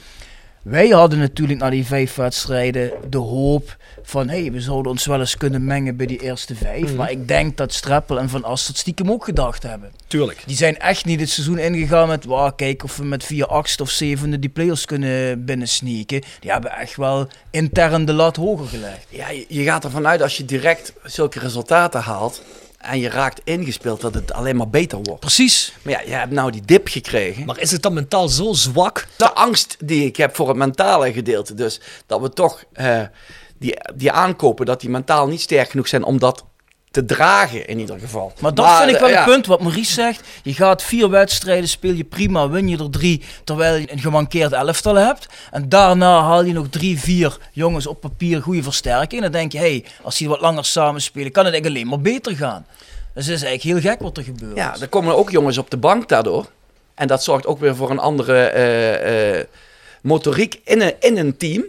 wij 0.62 0.88
hadden 0.88 1.20
natuurlijk 1.20 1.59
na 1.59 1.70
die 1.70 1.86
vijf 1.86 2.16
wedstrijden 2.16 2.91
de 3.09 3.18
hoop 3.18 3.78
van, 4.03 4.30
hé, 4.30 4.41
hey, 4.41 4.51
we 4.51 4.62
zouden 4.62 4.91
ons 4.91 5.05
wel 5.05 5.20
eens 5.20 5.38
kunnen 5.38 5.66
mengen 5.66 5.95
bij 5.95 6.05
die 6.05 6.22
eerste 6.22 6.55
vijf. 6.55 6.84
Mhm. 6.84 6.95
Maar 6.95 7.12
ik 7.12 7.28
denk 7.28 7.57
dat 7.57 7.74
Streppel 7.74 8.20
en 8.20 8.30
Van 8.30 8.43
Ast 8.43 8.68
dat 8.68 8.78
stiekem 8.78 9.12
ook 9.12 9.24
gedacht 9.24 9.64
hebben. 9.64 9.91
Tuurlijk. 10.07 10.43
Die 10.45 10.55
zijn 10.55 10.80
echt 10.80 11.05
niet 11.05 11.20
het 11.20 11.30
seizoen 11.30 11.57
ingegaan 11.57 12.07
met, 12.07 12.26
wauw, 12.26 12.51
kijk 12.51 12.84
of 12.84 12.97
we 12.97 13.03
met 13.03 13.24
vier 13.24 13.45
achtste 13.45 13.84
of 13.84 13.89
zevende 13.89 14.39
die 14.39 14.49
players 14.49 14.86
kunnen 14.86 15.45
binnensneaken. 15.45 16.22
Die 16.39 16.51
hebben 16.51 16.72
echt 16.72 16.95
wel 16.95 17.28
intern 17.49 18.05
de 18.05 18.14
lat 18.14 18.36
hoger 18.36 18.68
gelegd. 18.68 19.05
Ja, 19.09 19.30
je, 19.30 19.45
je 19.47 19.64
gaat 19.64 19.84
ervan 19.84 20.07
uit 20.07 20.22
als 20.22 20.38
je 20.38 20.45
direct 20.45 20.93
zulke 21.03 21.39
resultaten 21.39 22.01
haalt 22.01 22.41
en 22.82 22.99
je 22.99 23.09
raakt 23.09 23.41
ingespeeld 23.43 24.01
dat 24.01 24.13
het 24.13 24.34
alleen 24.34 24.55
maar 24.55 24.69
beter 24.69 24.99
wordt. 25.01 25.19
Precies. 25.19 25.73
Maar 25.82 25.93
ja, 25.93 26.01
je 26.01 26.11
hebt 26.11 26.32
nou 26.32 26.51
die 26.51 26.65
dip 26.65 26.88
gekregen. 26.88 27.45
Maar 27.45 27.59
is 27.59 27.71
het 27.71 27.82
dan 27.82 27.93
mentaal 27.93 28.27
zo 28.27 28.53
zwak? 28.53 29.07
de 29.17 29.34
angst 29.34 29.77
die 29.79 30.05
ik 30.05 30.15
heb 30.15 30.36
voor 30.36 30.47
het 30.47 30.57
mentale 30.57 31.13
gedeelte. 31.13 31.53
Dus 31.53 31.79
dat 32.05 32.21
we 32.21 32.29
toch 32.29 32.63
eh, 32.73 33.01
die, 33.59 33.77
die 33.95 34.11
aankopen, 34.11 34.65
dat 34.65 34.82
die 34.82 34.89
mentaal 34.89 35.27
niet 35.27 35.41
sterk 35.41 35.69
genoeg 35.69 35.88
zijn 35.88 36.03
om 36.03 36.19
dat 36.19 36.45
te 36.91 37.05
dragen 37.05 37.67
in 37.67 37.79
ieder 37.79 37.99
geval. 37.99 38.33
Maar 38.39 38.53
dat 38.53 38.77
vind 38.77 38.89
ik 38.89 38.99
wel 38.99 39.09
eh, 39.09 39.13
een 39.13 39.19
ja. 39.19 39.25
punt 39.25 39.45
wat 39.45 39.61
Maurice 39.61 39.93
zegt. 39.93 40.27
Je 40.43 40.53
gaat 40.53 40.83
vier 40.83 41.09
wedstrijden, 41.09 41.69
speel 41.69 41.93
je 41.93 42.03
prima, 42.03 42.49
win 42.49 42.67
je 42.67 42.77
er 42.77 42.89
drie, 42.89 43.21
terwijl 43.43 43.75
je 43.75 43.91
een 43.91 43.99
gemankeerd 43.99 44.51
elftal 44.51 44.95
hebt. 44.95 45.27
En 45.51 45.69
daarna 45.69 46.21
haal 46.21 46.43
je 46.43 46.53
nog 46.53 46.67
drie, 46.69 46.99
vier 46.99 47.37
jongens 47.51 47.87
op 47.87 48.01
papier 48.01 48.41
goede 48.41 48.63
versterking. 48.63 49.23
En 49.23 49.31
dan 49.31 49.39
denk 49.39 49.51
je, 49.51 49.57
hey, 49.57 49.85
als 50.01 50.17
die 50.17 50.29
wat 50.29 50.41
langer 50.41 50.65
samen 50.65 51.01
spelen, 51.01 51.31
kan 51.31 51.45
het 51.45 51.53
eigenlijk 51.53 51.83
alleen 51.83 51.99
maar 51.99 52.13
beter 52.13 52.35
gaan. 52.35 52.65
Dus 53.13 53.25
het 53.25 53.35
is 53.35 53.43
eigenlijk 53.43 53.83
heel 53.83 53.91
gek 53.91 54.01
wat 54.01 54.17
er 54.17 54.23
gebeurt. 54.23 54.55
Ja, 54.55 54.75
er 54.81 54.87
komen 54.87 55.17
ook 55.17 55.29
jongens 55.29 55.57
op 55.57 55.69
de 55.69 55.77
bank 55.77 56.09
daardoor. 56.09 56.49
En 56.95 57.07
dat 57.07 57.23
zorgt 57.23 57.45
ook 57.45 57.59
weer 57.59 57.75
voor 57.75 57.89
een 57.89 57.99
andere 57.99 58.43
eh, 58.43 59.39
eh, 59.39 59.45
motoriek 60.01 60.61
in 60.63 60.81
een, 60.81 60.93
in 60.99 61.17
een 61.17 61.37
team. 61.37 61.63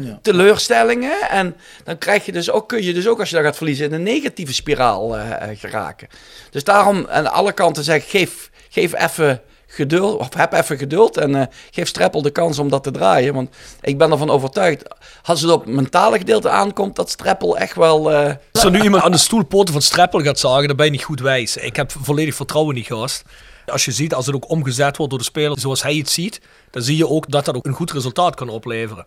Ja. 0.00 0.18
Teleurstellingen. 0.22 1.28
En 1.30 1.56
dan 1.84 1.98
krijg 1.98 2.26
je 2.26 2.32
dus 2.32 2.50
ook, 2.50 2.68
kun 2.68 2.82
je 2.82 2.94
dus 2.94 3.06
ook 3.08 3.20
als 3.20 3.28
je 3.30 3.36
dat 3.36 3.44
gaat 3.44 3.56
verliezen 3.56 3.86
in 3.86 3.92
een 3.92 4.02
negatieve 4.02 4.54
spiraal 4.54 5.16
eh, 5.18 5.50
eh, 5.50 5.58
geraken. 5.58 6.08
Dus 6.50 6.64
daarom 6.64 7.06
aan 7.08 7.32
alle 7.32 7.52
kanten 7.52 7.84
zeg 7.84 7.96
ik, 8.02 8.08
geef, 8.08 8.50
geef 8.68 8.94
even 8.94 9.40
geduld, 9.66 10.18
of 10.18 10.34
heb 10.34 10.52
even 10.52 10.78
geduld 10.78 11.16
en 11.16 11.34
eh, 11.34 11.46
geef 11.70 11.88
Streppel 11.88 12.22
de 12.22 12.30
kans 12.30 12.58
om 12.58 12.68
dat 12.68 12.82
te 12.82 12.90
draaien. 12.90 13.34
Want 13.34 13.56
ik 13.80 13.98
ben 13.98 14.10
ervan 14.10 14.30
overtuigd, 14.30 14.82
als 15.22 15.40
het 15.40 15.50
op 15.50 15.64
het 15.64 15.74
mentale 15.74 16.18
gedeelte 16.18 16.48
aankomt, 16.48 16.96
dat 16.96 17.10
Streppel 17.10 17.58
echt 17.58 17.74
wel... 17.76 18.12
eh, 18.12 18.34
Als 18.52 18.64
er 18.64 18.70
nu 18.70 18.82
iemand 18.82 19.02
aan 19.02 19.10
de 19.12 19.18
stoelpoten 19.18 19.72
van 19.72 19.82
Streppel 19.82 20.20
gaat 20.20 20.38
zagen, 20.38 20.66
dan 20.66 20.76
ben 20.76 20.86
je 20.86 20.92
niet 20.92 21.04
goed 21.04 21.20
wijs. 21.20 21.56
Ik 21.56 21.76
heb 21.76 21.92
volledig 22.02 22.34
vertrouwen 22.34 22.74
in 22.76 22.82
die 22.82 22.96
gast. 22.96 23.22
Als 23.66 23.84
je 23.84 23.92
ziet, 23.92 24.14
als 24.14 24.26
het 24.26 24.34
ook 24.34 24.50
omgezet 24.50 24.96
wordt 24.96 25.10
door 25.12 25.20
de 25.20 25.28
speler 25.28 25.60
zoals 25.60 25.82
hij 25.82 25.94
het 25.94 26.10
ziet, 26.10 26.40
dan 26.70 26.82
zie 26.82 26.96
je 26.96 27.08
ook 27.08 27.30
dat 27.30 27.44
dat 27.44 27.56
ook 27.56 27.66
een 27.66 27.72
goed 27.72 27.92
resultaat 27.92 28.34
kan 28.34 28.48
opleveren. 28.48 29.06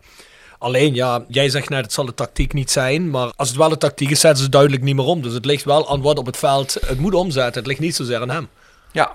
Alleen 0.58 0.94
ja, 0.94 1.24
jij 1.28 1.48
zegt 1.48 1.68
net, 1.68 1.84
het 1.84 1.92
zal 1.92 2.04
de 2.04 2.14
tactiek 2.14 2.52
niet 2.52 2.70
zijn. 2.70 3.10
Maar 3.10 3.32
als 3.36 3.48
het 3.48 3.56
wel 3.56 3.68
de 3.68 3.78
tactiek 3.78 4.10
is, 4.10 4.20
zetten 4.20 4.44
ze 4.44 4.50
duidelijk 4.50 4.82
niet 4.82 4.94
meer 4.94 5.04
om. 5.04 5.22
Dus 5.22 5.32
het 5.32 5.44
ligt 5.44 5.64
wel 5.64 5.90
aan 5.90 6.02
wat 6.02 6.18
op 6.18 6.26
het 6.26 6.36
veld 6.36 6.76
het 6.86 6.98
moet 6.98 7.14
omzetten. 7.14 7.54
Het 7.54 7.66
ligt 7.66 7.80
niet 7.80 7.96
zozeer 7.96 8.20
aan 8.20 8.30
hem. 8.30 8.48
Ja. 8.92 9.12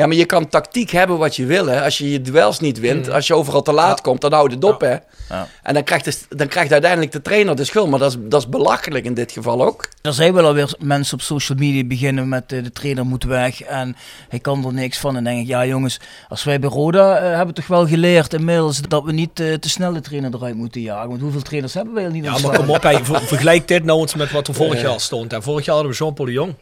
Ja, 0.00 0.06
maar 0.06 0.16
je 0.16 0.24
kan 0.24 0.48
tactiek 0.48 0.90
hebben 0.90 1.18
wat 1.18 1.36
je 1.36 1.46
wil. 1.46 1.66
Hè. 1.66 1.82
Als 1.82 1.98
je 1.98 2.10
je 2.10 2.20
duels 2.20 2.60
niet 2.60 2.80
wint, 2.80 3.10
als 3.10 3.26
je 3.26 3.34
overal 3.34 3.62
te 3.62 3.72
laat 3.72 4.00
komt, 4.00 4.20
dan 4.20 4.32
houdt 4.32 4.52
het 4.54 4.64
op. 4.64 4.80
Hè. 4.80 4.96
Ja. 5.28 5.48
En 5.62 5.74
dan 5.74 5.82
krijgt, 5.84 6.04
de, 6.04 6.36
dan 6.36 6.46
krijgt 6.48 6.72
uiteindelijk 6.72 7.12
de 7.12 7.22
trainer 7.22 7.56
de 7.56 7.64
schuld. 7.64 7.88
Maar 7.90 7.98
dat 7.98 8.10
is, 8.10 8.16
dat 8.20 8.40
is 8.40 8.48
belachelijk 8.48 9.04
in 9.04 9.14
dit 9.14 9.32
geval 9.32 9.64
ook. 9.64 9.88
Er 10.02 10.12
zijn 10.12 10.32
wel 10.32 10.44
alweer 10.44 10.74
mensen 10.78 11.14
op 11.14 11.20
social 11.22 11.58
media 11.58 11.84
beginnen 11.84 12.28
met 12.28 12.52
eh, 12.52 12.62
de 12.62 12.72
trainer 12.72 13.06
moet 13.06 13.24
weg 13.24 13.62
en 13.62 13.96
hij 14.28 14.38
kan 14.38 14.64
er 14.66 14.72
niks 14.72 14.98
van. 14.98 15.16
En 15.16 15.24
dan 15.24 15.32
denk 15.32 15.44
ik, 15.44 15.48
ja 15.50 15.66
jongens, 15.66 16.00
als 16.28 16.44
wij 16.44 16.60
bij 16.60 16.70
Roda 16.70 17.16
eh, 17.16 17.36
hebben 17.36 17.54
toch 17.54 17.66
wel 17.66 17.86
geleerd 17.86 18.34
inmiddels 18.34 18.80
dat 18.80 19.04
we 19.04 19.12
niet 19.12 19.40
eh, 19.40 19.54
te 19.54 19.68
snel 19.68 19.92
de 19.92 20.00
trainer 20.00 20.34
eruit 20.34 20.54
moeten 20.54 20.80
jagen. 20.80 21.08
Want 21.08 21.20
hoeveel 21.20 21.42
trainers 21.42 21.74
hebben 21.74 21.94
wij 21.94 22.04
al 22.04 22.10
niet 22.10 22.24
Ja, 22.24 22.38
maar 22.38 22.56
kom 22.58 22.70
op, 22.70 22.82
hey, 22.82 23.04
ver- 23.04 23.22
vergelijk 23.22 23.68
dit 23.68 23.84
nou 23.84 24.00
eens 24.00 24.14
met 24.14 24.30
wat 24.32 24.48
er 24.48 24.54
vorig 24.54 24.80
jaar 24.82 25.00
stond. 25.00 25.32
En 25.32 25.42
vorig 25.42 25.64
jaar 25.64 25.74
hadden 25.74 25.92
we 25.92 25.98
Jean-Paul 25.98 26.26
de 26.26 26.34
Jong. 26.34 26.54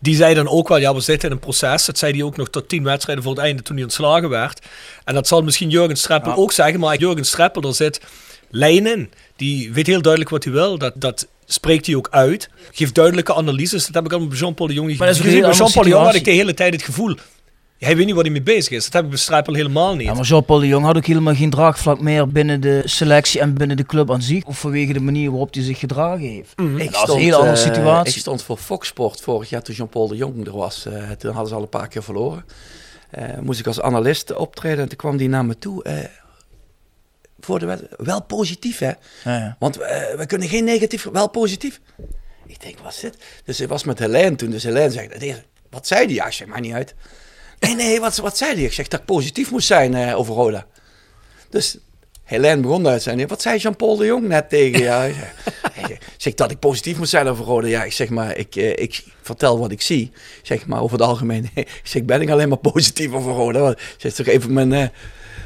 Die 0.00 0.16
zei 0.16 0.34
dan 0.34 0.48
ook 0.48 0.68
wel, 0.68 0.78
ja, 0.78 0.94
we 0.94 1.00
zitten 1.00 1.28
in 1.28 1.34
een 1.34 1.40
proces. 1.40 1.84
Dat 1.84 1.98
zei 1.98 2.12
hij 2.12 2.22
ook 2.22 2.36
nog 2.36 2.50
tot 2.50 2.68
tien 2.68 2.84
wedstrijden 2.84 3.24
voor 3.24 3.34
het 3.34 3.42
einde 3.42 3.62
toen 3.62 3.74
hij 3.74 3.84
ontslagen 3.84 4.28
werd. 4.28 4.66
En 5.04 5.14
dat 5.14 5.28
zal 5.28 5.42
misschien 5.42 5.70
Jurgen 5.70 5.96
Streppel 5.96 6.34
ook 6.34 6.52
zeggen. 6.52 6.80
Maar 6.80 6.98
Jurgen 6.98 7.24
Streppel, 7.24 7.62
er 7.62 7.74
zit 7.74 8.00
lijn 8.50 8.86
in. 8.86 9.10
Die 9.36 9.72
weet 9.72 9.86
heel 9.86 10.02
duidelijk 10.02 10.30
wat 10.30 10.44
hij 10.44 10.52
wil. 10.52 10.78
Dat, 10.78 10.92
dat 10.94 11.26
spreekt 11.46 11.86
hij 11.86 11.94
ook 11.94 12.08
uit. 12.10 12.48
Geeft 12.72 12.94
duidelijke 12.94 13.34
analyses. 13.34 13.86
Dat 13.86 13.94
heb 13.94 14.04
ik 14.04 14.10
allemaal 14.10 14.28
bij 14.28 14.38
Jean-Paul 14.38 14.68
de 14.68 14.74
Jong 14.74 14.90
gezien. 14.90 15.40
Bij 15.40 15.52
Jean-Paul 15.52 15.84
de 15.84 15.90
Jong 15.90 16.04
had 16.04 16.14
ik 16.14 16.24
de 16.24 16.30
hele 16.30 16.54
tijd 16.54 16.72
het 16.72 16.82
gevoel... 16.82 17.16
Hij 17.84 17.96
weet 17.96 18.06
niet 18.06 18.14
waar 18.14 18.24
hij 18.24 18.32
mee 18.32 18.42
bezig 18.42 18.70
is. 18.72 18.84
Dat 18.84 18.92
heb 18.92 19.02
ik 19.04 19.08
bij 19.08 19.18
Streppel 19.18 19.54
helemaal 19.54 19.94
niet. 19.96 20.06
Ja, 20.06 20.14
maar 20.14 20.24
Jean-Paul 20.24 20.58
de 20.58 20.66
Jong 20.66 20.84
had 20.84 20.96
ook 20.96 21.06
helemaal 21.06 21.34
geen 21.34 21.50
draagvlak 21.50 22.00
meer 22.00 22.28
binnen 22.28 22.60
de 22.60 22.82
selectie 22.84 23.40
en 23.40 23.54
binnen 23.54 23.76
de 23.76 23.86
club 23.86 24.10
aan 24.10 24.22
zich. 24.22 24.44
Of 24.44 24.58
vanwege 24.58 24.92
de 24.92 25.00
manier 25.00 25.30
waarop 25.30 25.54
hij 25.54 25.62
zich 25.62 25.78
gedragen 25.78 26.26
heeft. 26.28 26.56
Mhm. 26.56 26.78
En 26.80 26.90
dat 26.90 27.08
is 27.08 27.14
een 27.14 27.20
hele 27.20 27.36
andere 27.36 27.56
eh, 27.56 27.62
situatie. 27.62 28.14
ik 28.14 28.20
stond 28.20 28.42
voor 28.42 28.56
Fox 28.56 28.88
Sport 28.88 29.20
vorig 29.20 29.48
jaar 29.50 29.62
toen 29.62 29.74
Jean-Paul 29.74 30.08
de 30.08 30.16
Jong 30.16 30.46
er 30.46 30.56
was. 30.56 30.86
Eh, 30.86 31.10
toen 31.10 31.30
hadden 31.30 31.48
ze 31.48 31.54
al 31.54 31.62
een 31.62 31.68
paar 31.68 31.88
keer 31.88 32.02
verloren. 32.02 32.44
Eh, 33.10 33.38
moest 33.40 33.60
ik 33.60 33.66
als 33.66 33.80
analist 33.80 34.34
optreden 34.34 34.78
en 34.82 34.88
toen 34.88 34.98
kwam 34.98 35.16
die 35.16 35.28
naar 35.28 35.44
me 35.44 35.58
toe. 35.58 35.82
eh, 35.82 35.94
voor 37.40 37.58
de 37.58 37.66
wed- 37.66 37.88
wel 37.96 38.22
positief 38.22 38.78
hè. 38.78 38.86
Ja, 38.86 38.96
ja. 39.24 39.56
Want 39.58 39.76
we 40.16 40.24
kunnen 40.26 40.48
geen 40.48 40.64
negatief, 40.64 41.08
wel 41.12 41.28
positief. 41.30 41.80
Ik 42.46 42.60
denk, 42.60 42.78
wat 42.82 42.92
is 42.92 43.00
dit? 43.00 43.16
Dus 43.44 43.60
ik 43.60 43.68
was 43.68 43.84
met 43.84 43.98
Helene 43.98 44.36
toen. 44.36 44.50
Dus 44.50 44.62
Helene 44.62 44.90
zegt, 44.90 45.20
"Deze, 45.20 45.42
wat 45.70 45.86
zei 45.86 46.06
die? 46.06 46.16
Ja, 46.16 46.26
ik 46.26 46.32
zeg, 46.32 46.46
maar 46.48 46.60
niet 46.60 46.72
uit. 46.72 46.94
Nee, 47.62 47.74
nee, 47.74 48.00
wat, 48.00 48.16
wat 48.16 48.36
zei 48.36 48.54
die? 48.54 48.64
Ik 48.64 48.72
zeg 48.72 48.88
dat 48.88 49.00
ik 49.00 49.06
positief 49.06 49.50
moest 49.50 49.66
zijn 49.66 49.94
eh, 49.94 50.18
over 50.18 50.34
Roda. 50.34 50.66
Dus 51.50 51.76
Helene 52.24 52.60
begon 52.62 52.86
uit 52.88 53.02
zijn. 53.02 53.26
Wat 53.26 53.42
zei 53.42 53.58
Jean-Paul 53.58 53.96
de 53.96 54.04
Jong 54.06 54.28
net 54.28 54.48
tegen 54.48 54.80
jou? 54.88 55.08
Ik 55.88 55.98
zeg, 56.16 56.34
dat 56.34 56.50
ik 56.50 56.58
positief 56.58 56.98
moest 56.98 57.10
zijn 57.10 57.28
over 57.28 57.44
Roda. 57.44 57.66
Ja, 57.66 57.84
ik 57.84 57.92
zeg 57.92 58.08
maar, 58.08 58.36
ik, 58.36 58.56
eh, 58.56 58.68
ik 58.70 59.04
vertel 59.22 59.58
wat 59.58 59.70
ik 59.70 59.82
zie. 59.82 60.02
Ik 60.14 60.46
zeg 60.46 60.66
maar 60.66 60.80
over 60.82 60.98
het 60.98 61.06
algemeen. 61.08 61.50
Ik 61.54 61.80
zeg, 61.82 62.04
ben 62.04 62.20
ik 62.20 62.30
alleen 62.30 62.48
maar 62.48 62.58
positief 62.58 63.12
over 63.12 63.32
Roda? 63.32 63.58
Want 63.60 63.78
Ik 63.80 63.94
zeg 63.98 64.12
toch 64.12 64.26
even 64.26 64.52
mijn, 64.52 64.72
eh, 64.72 64.88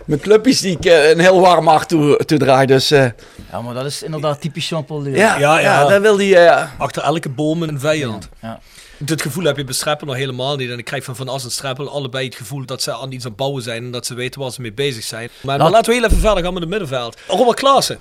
mijn 0.05 0.21
clubjes 0.21 0.61
die 0.61 0.77
ik 0.81 0.85
een 0.85 1.19
heel 1.21 1.41
warm 1.41 1.67
hart 1.67 1.89
toe, 1.89 2.17
toedraai. 2.25 2.67
Dus 2.67 2.91
eh, 2.91 3.07
ja, 3.51 3.61
maar 3.61 3.75
dat 3.75 3.85
is 3.85 4.03
inderdaad 4.03 4.41
typisch 4.41 4.69
Jean-Paul 4.69 5.03
de 5.03 5.11
Jong. 5.11 5.21
ja, 5.23 5.39
Ja, 5.39 5.59
ja, 5.59 5.81
ja. 5.81 5.89
dan 5.89 6.03
wil 6.03 6.19
hij... 6.19 6.69
Achter 6.79 7.03
elke 7.03 7.29
boom 7.29 7.63
een 7.63 7.81
vijand. 7.81 8.29
Ja. 8.43 8.61
Dit 8.99 9.23
gevoel 9.23 9.45
heb 9.45 9.57
je 9.57 9.65
bij 9.65 9.75
Streppel 9.75 10.07
nog 10.07 10.17
helemaal 10.17 10.57
niet. 10.57 10.71
En 10.71 10.79
ik 10.79 10.85
krijg 10.85 11.05
van 11.05 11.17
Van 11.17 11.29
As 11.29 11.45
en 11.45 11.51
Streppel 11.51 11.91
allebei 11.91 12.25
het 12.25 12.35
gevoel 12.35 12.65
dat 12.65 12.83
ze 12.83 12.95
aan 12.95 13.13
iets 13.13 13.25
aan 13.25 13.31
het 13.31 13.39
bouwen 13.39 13.63
zijn. 13.63 13.85
En 13.85 13.91
dat 13.91 14.07
ze 14.07 14.15
weten 14.15 14.41
waar 14.41 14.51
ze 14.51 14.61
mee 14.61 14.73
bezig 14.73 15.05
zijn. 15.05 15.29
Maar, 15.41 15.59
maar 15.59 15.71
laten 15.71 15.93
we 15.93 15.99
heel 15.99 16.07
even 16.09 16.19
verder 16.19 16.43
gaan 16.43 16.53
met 16.53 16.63
het 16.63 16.71
middenveld. 16.71 17.17
Robert 17.29 17.59
Klaassen. 17.59 17.99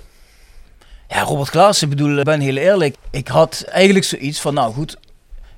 Ja, 1.08 1.22
Robert 1.22 1.50
Klaas, 1.50 1.82
ik 1.82 1.88
bedoel, 1.88 2.18
ik 2.18 2.24
ben 2.24 2.40
heel 2.40 2.56
eerlijk. 2.56 2.96
Ik 3.10 3.28
had 3.28 3.64
eigenlijk 3.68 4.04
zoiets 4.04 4.40
van, 4.40 4.54
nou 4.54 4.72
goed, 4.72 4.96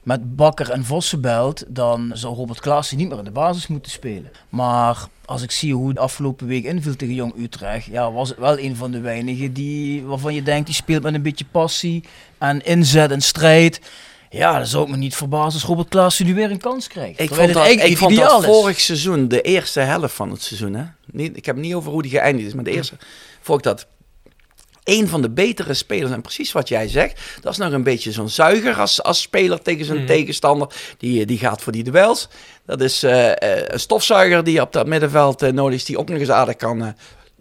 met 0.02 0.36
Bakker 0.36 0.70
en 0.70 0.84
Vossenbelt, 0.84 1.64
dan 1.68 2.10
zou 2.14 2.34
Robert 2.34 2.60
Klaassen 2.60 2.96
niet 2.96 3.08
meer 3.08 3.18
in 3.18 3.24
de 3.24 3.30
basis 3.30 3.66
moeten 3.66 3.92
spelen. 3.92 4.30
Maar 4.48 5.06
als 5.24 5.42
ik 5.42 5.50
zie 5.50 5.74
hoe 5.74 5.94
de 5.94 6.00
afgelopen 6.00 6.46
week 6.46 6.64
inviel 6.64 6.96
tegen 6.96 7.14
Jong 7.14 7.34
Utrecht, 7.38 7.86
ja, 7.86 8.12
was 8.12 8.28
het 8.28 8.38
wel 8.38 8.58
een 8.58 8.76
van 8.76 8.90
de 8.90 9.00
weinigen 9.00 9.52
die, 9.52 10.04
waarvan 10.04 10.34
je 10.34 10.42
denkt, 10.42 10.66
die 10.66 10.74
speelt 10.74 11.02
met 11.02 11.14
een 11.14 11.22
beetje 11.22 11.44
passie 11.50 12.04
en 12.38 12.64
inzet 12.64 13.10
en 13.10 13.20
strijd. 13.20 13.80
Ja, 14.30 14.52
dan 14.52 14.66
zou 14.66 14.84
ik 14.84 14.90
me 14.90 14.96
niet 14.96 15.16
verbazen 15.16 15.52
als 15.60 15.64
Robert 15.64 15.88
Klaassen 15.88 16.26
nu 16.26 16.34
weer 16.34 16.50
een 16.50 16.60
kans 16.60 16.86
krijgt. 16.86 17.20
Ik 17.20 17.28
vond, 17.28 17.40
het 17.40 17.52
dat, 17.52 17.62
eigenlijk 17.62 17.92
ik 17.92 17.98
vond 17.98 18.16
dat 18.16 18.44
vorig 18.44 18.80
seizoen, 18.80 19.28
de 19.28 19.40
eerste 19.40 19.80
helft 19.80 20.14
van 20.14 20.30
het 20.30 20.42
seizoen, 20.42 20.74
hè? 20.74 20.84
Niet, 21.10 21.36
ik 21.36 21.46
heb 21.46 21.54
het 21.56 21.64
niet 21.64 21.74
over 21.74 21.92
hoe 21.92 22.02
die 22.02 22.10
geëindigd 22.10 22.48
is, 22.48 22.54
maar 22.54 22.64
de 22.64 22.70
eerste 22.70 22.96
vond 23.40 23.58
ik 23.58 23.64
dat 23.64 23.86
een 24.84 25.08
van 25.08 25.22
de 25.22 25.30
betere 25.30 25.74
spelers. 25.74 26.12
En 26.12 26.20
precies 26.20 26.52
wat 26.52 26.68
jij 26.68 26.88
zegt, 26.88 27.20
dat 27.40 27.52
is 27.52 27.58
nog 27.58 27.72
een 27.72 27.82
beetje 27.82 28.12
zo'n 28.12 28.28
zuiger 28.28 28.74
als, 28.74 29.02
als 29.02 29.20
speler 29.20 29.62
tegen 29.62 29.84
zijn 29.84 30.06
tegenstander. 30.06 30.68
Die, 30.98 31.26
die 31.26 31.38
gaat 31.38 31.62
voor 31.62 31.72
die 31.72 31.84
duels. 31.84 32.28
Dat 32.66 32.80
is 32.80 33.02
eh, 33.02 33.30
eh, 33.30 33.64
een 33.66 33.80
stofzuiger 33.80 34.44
die 34.44 34.60
op 34.60 34.72
dat 34.72 34.86
middenveld 34.86 35.42
eh, 35.42 35.52
nodig 35.52 35.74
is, 35.74 35.84
die 35.84 35.98
ook 35.98 36.08
nog 36.08 36.18
eens 36.18 36.30
aardig 36.30 36.56
kan, 36.56 36.82
eh, 36.82 36.88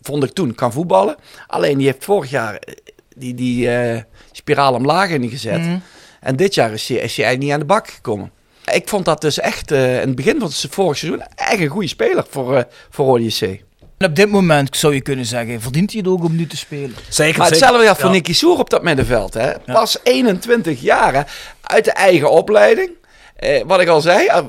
vond 0.01 0.23
ik 0.23 0.31
toen, 0.31 0.55
kan 0.55 0.71
voetballen. 0.71 1.15
Alleen 1.47 1.77
die 1.77 1.88
heeft 1.88 2.03
vorig 2.03 2.29
jaar 2.29 2.55
eh, 2.55 2.73
die, 3.15 3.33
die 3.33 3.69
eh, 3.69 4.01
spiraal 4.31 4.73
omlaag 4.73 5.09
ingezet. 5.09 5.59
Mhm. 5.61 5.77
En 6.22 6.36
dit 6.36 6.53
jaar 6.53 6.74
is 6.74 6.88
hij, 6.88 6.97
is 6.97 7.15
hij 7.15 7.26
eigenlijk 7.26 7.39
niet 7.39 7.51
aan 7.51 7.59
de 7.59 7.65
bak 7.74 7.89
gekomen. 7.89 8.32
Ik 8.74 8.88
vond 8.88 9.05
dat 9.05 9.22
dus 9.22 9.39
echt 9.39 9.72
eh, 9.72 9.93
in 9.93 10.07
het 10.07 10.15
begin 10.15 10.39
van 10.39 10.47
het 10.47 10.65
vorig 10.70 10.97
seizoen 10.97 11.24
echt 11.36 11.59
een 11.59 11.68
goede 11.68 11.88
speler 11.88 12.26
voor, 12.30 12.55
eh 12.55 12.63
voor 12.89 13.05
Rode 13.05 13.24
JC. 13.24 13.65
En 13.97 14.07
op 14.09 14.15
dit 14.15 14.30
moment 14.30 14.78
zou 14.78 14.93
je 14.93 15.01
kunnen 15.01 15.26
zeggen, 15.26 15.61
verdient 15.61 15.91
hij 15.91 15.99
het 15.99 16.09
ook 16.09 16.24
om 16.24 16.36
nu 16.36 16.47
te 16.47 16.57
spelen? 16.57 16.95
Zeker, 16.95 17.07
Maar 17.09 17.26
zeker. 17.30 17.43
hetzelfde 17.43 17.84
geldt 17.84 17.99
voor 17.99 18.09
Ja. 18.09 18.15
Nicky 18.15 18.34
Soer 18.34 18.59
op 18.59 18.70
dat 18.70 18.84
middenveld. 18.84 19.34
Hè? 19.34 19.59
Pas 19.59 19.97
21 20.03 20.82
jaar 20.82 21.13
hè? 21.13 21.22
uit 21.61 21.86
de 21.86 21.91
eigen 21.91 22.32
opleiding. 22.32 22.89
Eh, 23.36 23.63
wat 23.65 23.80
ik 23.80 23.88
al 23.88 24.01
zei, 24.01 24.26
eh, 24.28 24.43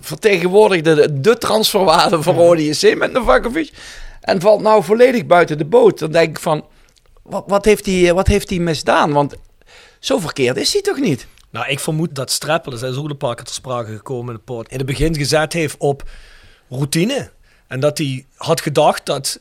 vertegenwoordigde 0.00 0.94
de, 0.94 1.20
de 1.20 1.38
transferwaarde 1.38 2.22
van 2.22 2.34
Rode 2.34 2.64
JC 2.64 2.96
met 2.96 3.12
Novakovic. 3.12 3.70
En 4.20 4.40
valt 4.40 4.62
nou 4.62 4.84
volledig 4.84 5.26
buiten 5.26 5.58
de 5.58 5.64
boot. 5.64 5.98
Dan 5.98 6.12
denk 6.12 6.28
ik 6.28 6.40
van, 6.42 6.64
wat, 7.22 7.44
wat, 7.46 7.64
heeft, 7.64 7.86
hij, 7.86 8.14
wat 8.14 8.26
heeft 8.26 8.50
hij 8.50 8.58
misdaan? 8.58 9.12
Want 9.12 9.34
zo 10.00 10.18
verkeerd 10.18 10.56
is 10.56 10.72
hij 10.72 10.82
toch 10.82 10.98
niet? 10.98 11.26
Nou, 11.50 11.68
ik 11.68 11.80
vermoed 11.80 12.14
dat 12.14 12.30
Streppel, 12.30 12.70
dat 12.72 12.82
is 12.82 12.96
ook 12.96 13.08
een 13.10 13.16
paar 13.16 13.34
keer 13.34 13.44
ter 13.44 13.54
sprake 13.54 13.92
gekomen 13.96 14.30
in 14.30 14.36
de 14.36 14.42
poort, 14.44 14.70
in 14.70 14.76
het 14.76 14.86
begin 14.86 15.14
gezet 15.16 15.52
heeft 15.52 15.76
op 15.78 16.02
routine. 16.68 17.30
En 17.68 17.80
dat 17.80 17.98
hij 17.98 18.26
had 18.36 18.60
gedacht 18.60 19.06
dat 19.06 19.40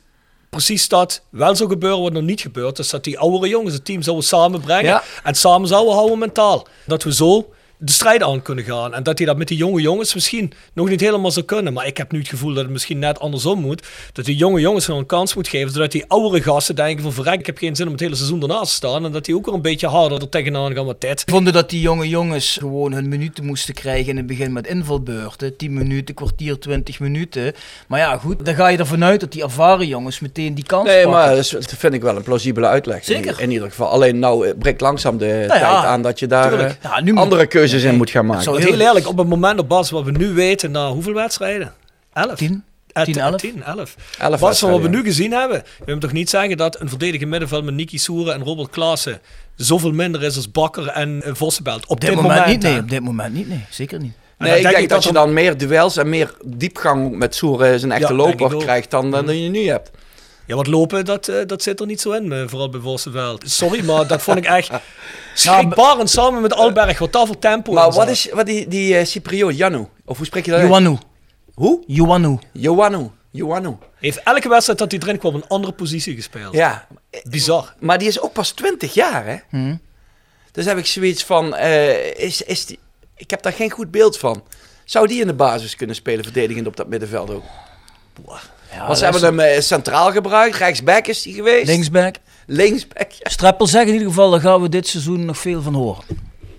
precies 0.49 0.87
dat 0.87 1.21
wel 1.29 1.55
zou 1.55 1.69
gebeuren 1.69 2.01
wat 2.01 2.11
nog 2.11 2.23
niet 2.23 2.41
gebeurt. 2.41 2.75
Dus 2.75 2.89
dat 2.89 3.03
die 3.03 3.19
oudere 3.19 3.47
jongens 3.47 3.73
het 3.73 3.85
team 3.85 4.01
zouden 4.01 4.25
samenbrengen 4.25 4.83
Ja. 4.91 5.03
en 5.23 5.35
samen 5.35 5.67
zouden 5.67 5.93
houden 5.93 6.19
mentaal. 6.19 6.67
Dat 6.85 7.03
we 7.03 7.13
zo 7.13 7.53
de 7.81 7.91
strijd 7.91 8.23
aan 8.23 8.41
kunnen 8.41 8.63
gaan. 8.63 8.93
En 8.93 9.03
dat 9.03 9.17
hij 9.17 9.27
dat 9.27 9.37
met 9.37 9.47
die 9.47 9.57
jonge 9.57 9.81
jongens 9.81 10.13
misschien 10.13 10.51
nog 10.73 10.89
niet 10.89 10.99
helemaal 11.01 11.31
zou 11.31 11.45
kunnen. 11.45 11.73
Maar 11.73 11.87
ik 11.87 11.97
heb 11.97 12.11
nu 12.11 12.19
het 12.19 12.27
gevoel 12.27 12.53
dat 12.53 12.63
het 12.63 12.71
misschien 12.71 12.99
net 12.99 13.19
andersom 13.19 13.59
moet. 13.61 13.87
Dat 14.13 14.25
die 14.25 14.35
jonge 14.35 14.59
jongens 14.59 14.87
een 14.87 15.05
kans 15.05 15.35
moet 15.35 15.47
geven. 15.47 15.71
Zodat 15.71 15.91
die 15.91 16.05
oudere 16.07 16.43
gasten 16.43 16.75
denken 16.75 17.03
van 17.03 17.13
verrek, 17.13 17.39
ik 17.39 17.45
heb 17.45 17.57
geen 17.57 17.75
zin 17.75 17.85
om 17.85 17.91
het 17.91 18.01
hele 18.01 18.15
seizoen 18.15 18.41
ernaast 18.41 18.69
te 18.69 18.73
staan. 18.75 19.05
En 19.05 19.11
dat 19.11 19.25
die 19.25 19.35
ook 19.35 19.45
weer 19.45 19.53
een 19.55 19.61
beetje 19.61 19.87
harder 19.87 20.21
er 20.21 20.29
tegenaan 20.29 20.73
gaan 20.73 20.85
met 20.85 21.01
dit. 21.01 21.23
vonden 21.25 21.53
dat 21.53 21.69
die 21.69 21.81
jonge 21.81 22.07
jongens 22.09 22.57
gewoon 22.59 22.93
hun 22.93 23.07
minuten 23.07 23.45
moesten 23.45 23.73
krijgen 23.73 24.09
in 24.09 24.17
het 24.17 24.27
begin 24.27 24.53
met 24.53 24.67
invalbeurten. 24.67 25.55
10 25.57 25.73
minuten, 25.73 26.15
kwartier, 26.15 26.59
20 26.59 26.99
minuten. 26.99 27.53
Maar 27.87 27.99
ja, 27.99 28.17
goed, 28.17 28.45
dan 28.45 28.55
ga 28.55 28.67
je 28.67 28.77
ervan 28.77 29.03
uit 29.03 29.19
dat 29.19 29.31
die 29.31 29.43
ervaren 29.43 29.87
jongens 29.87 30.19
meteen 30.19 30.53
die 30.55 30.63
kans 30.65 30.87
Nee, 30.87 31.03
pakken. 31.03 31.21
maar 31.21 31.35
dat 31.35 31.73
vind 31.77 31.93
ik 31.93 32.01
wel 32.01 32.15
een 32.15 32.23
plausibele 32.23 32.67
uitleg. 32.67 33.03
Zeker. 33.03 33.31
In, 33.37 33.43
in 33.43 33.51
ieder 33.51 33.69
geval. 33.69 33.87
Alleen 33.87 34.19
nou 34.19 34.47
eh, 34.47 34.53
breekt 34.59 34.81
langzaam 34.81 35.17
de 35.17 35.25
ja, 35.25 35.47
tijd 35.47 35.63
aan 35.63 36.01
dat 36.01 36.19
je 36.19 36.27
daar 36.27 36.49
tuurlijk. 36.49 36.77
eh, 36.81 36.91
Ja, 36.91 37.01
nu 37.01 37.11
moet- 37.13 37.23
andere 37.23 37.45
keuzes 37.47 37.67
in 37.73 37.95
moet 37.95 38.09
gaan 38.09 38.25
maken. 38.25 38.43
Zo 38.43 38.55
heel- 38.55 38.79
eerlijk, 38.79 39.07
op 39.07 39.17
het 39.17 39.27
moment 39.27 39.59
op 39.59 39.69
Bas, 39.69 39.89
wat 39.91 40.03
we 40.03 40.11
nu 40.11 40.33
weten, 40.33 40.71
na 40.71 40.89
hoeveel 40.91 41.13
wedstrijden? 41.13 41.73
11. 42.13 42.35
10? 42.35 42.63
Eh, 42.91 43.03
10, 43.03 43.13
t- 43.13 43.17
11? 43.17 43.35
10, 43.35 43.63
11. 43.63 43.95
Elf 44.19 44.39
Bas, 44.39 44.59
van 44.59 44.71
wat 44.71 44.81
we 44.81 44.87
nu 44.87 45.03
gezien 45.03 45.31
hebben, 45.31 45.57
we 45.59 45.73
hebben 45.77 45.99
toch 45.99 46.11
niet 46.11 46.29
zeggen 46.29 46.57
dat 46.57 46.79
een 46.79 46.89
verdedigend 46.89 47.29
middenveld 47.29 47.63
met 47.63 47.73
Niki 47.73 47.97
Soeren 47.97 48.33
en 48.33 48.43
Robert 48.43 48.69
Klaassen 48.69 49.19
zoveel 49.55 49.91
minder 49.91 50.23
is 50.23 50.35
als 50.35 50.51
Bakker 50.51 50.87
en 50.87 51.21
uh, 51.25 51.33
Vossenbelt. 51.33 51.85
Op 51.87 52.01
dit, 52.01 52.15
moment, 52.15 52.45
niet, 52.45 52.61
nee. 52.61 52.79
Op 52.79 52.89
dit 52.89 53.01
moment 53.01 53.33
niet, 53.33 53.47
nee. 53.49 53.65
Zeker 53.69 53.99
niet. 53.99 54.13
Nee, 54.37 54.49
dan 54.49 54.57
ik 54.57 54.63
denk 54.63 54.63
denk 54.63 54.83
ik 54.83 54.89
dat, 54.89 54.97
dat 54.97 55.07
je 55.07 55.13
dan- 55.13 55.25
dan 55.25 55.33
meer 55.33 55.57
duels 55.57 55.97
en 55.97 56.09
meer 56.09 56.33
diepgang 56.45 57.17
met 57.17 57.35
Soeren 57.35 57.79
zijn 57.79 57.91
echte 57.91 58.07
Ja, 58.07 58.13
loper 58.13 58.55
krijgt 58.57 58.91
dan, 58.91 59.11
dan 59.11 59.41
je 59.43 59.49
nu 59.49 59.67
hebt. 59.67 59.91
Ja, 60.49 60.55
wat 60.55 60.67
lopen, 60.67 61.05
dat, 61.05 61.27
eh, 61.27 61.45
dat 61.45 61.63
zit 61.63 61.79
er 61.79 61.85
niet 61.85 62.01
zo 62.01 62.11
in, 62.11 62.31
eh, 62.31 62.47
vooral 62.47 62.69
bij 62.69 62.79
Vossenveld. 62.79 63.49
Sorry, 63.49 63.85
maar 63.85 64.07
dat 64.07 64.21
vond 64.21 64.37
ik 64.37 64.45
echt 64.45 64.71
schrikbarend 65.33 66.09
samen 66.09 66.41
met 66.41 66.53
Alberg, 66.53 66.99
wat 66.99 67.13
daar 67.13 67.27
voor 67.27 67.39
tempo 67.39 67.73
Maar 67.73 67.91
wat 67.91 68.09
is 68.09 68.29
wat 68.33 68.45
die, 68.45 68.67
die 68.67 68.97
eh, 68.97 69.05
Cypriot, 69.05 69.57
Janu? 69.57 69.87
Of 70.05 70.17
hoe 70.17 70.25
spreek 70.25 70.45
je 70.45 70.51
dat? 70.51 70.61
Ioanu. 70.61 70.97
Hoe? 71.53 71.83
Ioanu. 71.87 72.37
Joanu. 72.51 73.09
Joanu. 73.31 73.77
Heeft 73.95 74.23
elke 74.23 74.49
wedstrijd 74.49 74.79
dat 74.79 74.91
hij 74.91 74.99
erin 74.99 75.17
kwam 75.17 75.35
een 75.35 75.47
andere 75.47 75.73
positie 75.73 76.15
gespeeld. 76.15 76.53
Ja. 76.53 76.87
Bizar. 77.23 77.73
Maar 77.79 77.97
die 77.97 78.07
is 78.07 78.21
ook 78.21 78.33
pas 78.33 78.51
20 78.51 78.93
jaar, 78.93 79.25
hè? 79.25 79.37
Hm. 79.49 79.75
Dus 80.51 80.65
heb 80.65 80.77
ik 80.77 80.85
zoiets 80.85 81.23
van, 81.23 81.55
eh, 81.55 82.15
is, 82.15 82.41
is 82.41 82.65
die, 82.65 82.79
ik 83.15 83.29
heb 83.29 83.41
daar 83.41 83.53
geen 83.53 83.71
goed 83.71 83.91
beeld 83.91 84.17
van. 84.17 84.43
Zou 84.85 85.07
die 85.07 85.21
in 85.21 85.27
de 85.27 85.33
basis 85.33 85.75
kunnen 85.75 85.95
spelen, 85.95 86.23
verdedigend 86.23 86.67
op 86.67 86.75
dat 86.75 86.87
middenveld 86.87 87.29
ook? 87.29 87.43
Ja, 88.73 88.85
Want 88.85 88.97
ze 88.97 89.03
hebben 89.03 89.23
hem 89.23 89.39
eh, 89.39 89.61
centraal 89.61 90.11
gebruikt, 90.11 90.55
rechtsback 90.55 91.07
is 91.07 91.23
hij 91.23 91.33
geweest. 91.33 91.67
Linksback. 91.67 92.15
Linksback, 92.45 93.11
ja. 93.11 93.29
Streppel 93.29 93.67
zegt 93.67 93.87
in 93.87 93.93
ieder 93.93 94.07
geval, 94.07 94.29
daar 94.29 94.39
gaan 94.39 94.61
we 94.61 94.69
dit 94.69 94.87
seizoen 94.87 95.25
nog 95.25 95.37
veel 95.37 95.61
van 95.61 95.73
horen. 95.73 96.03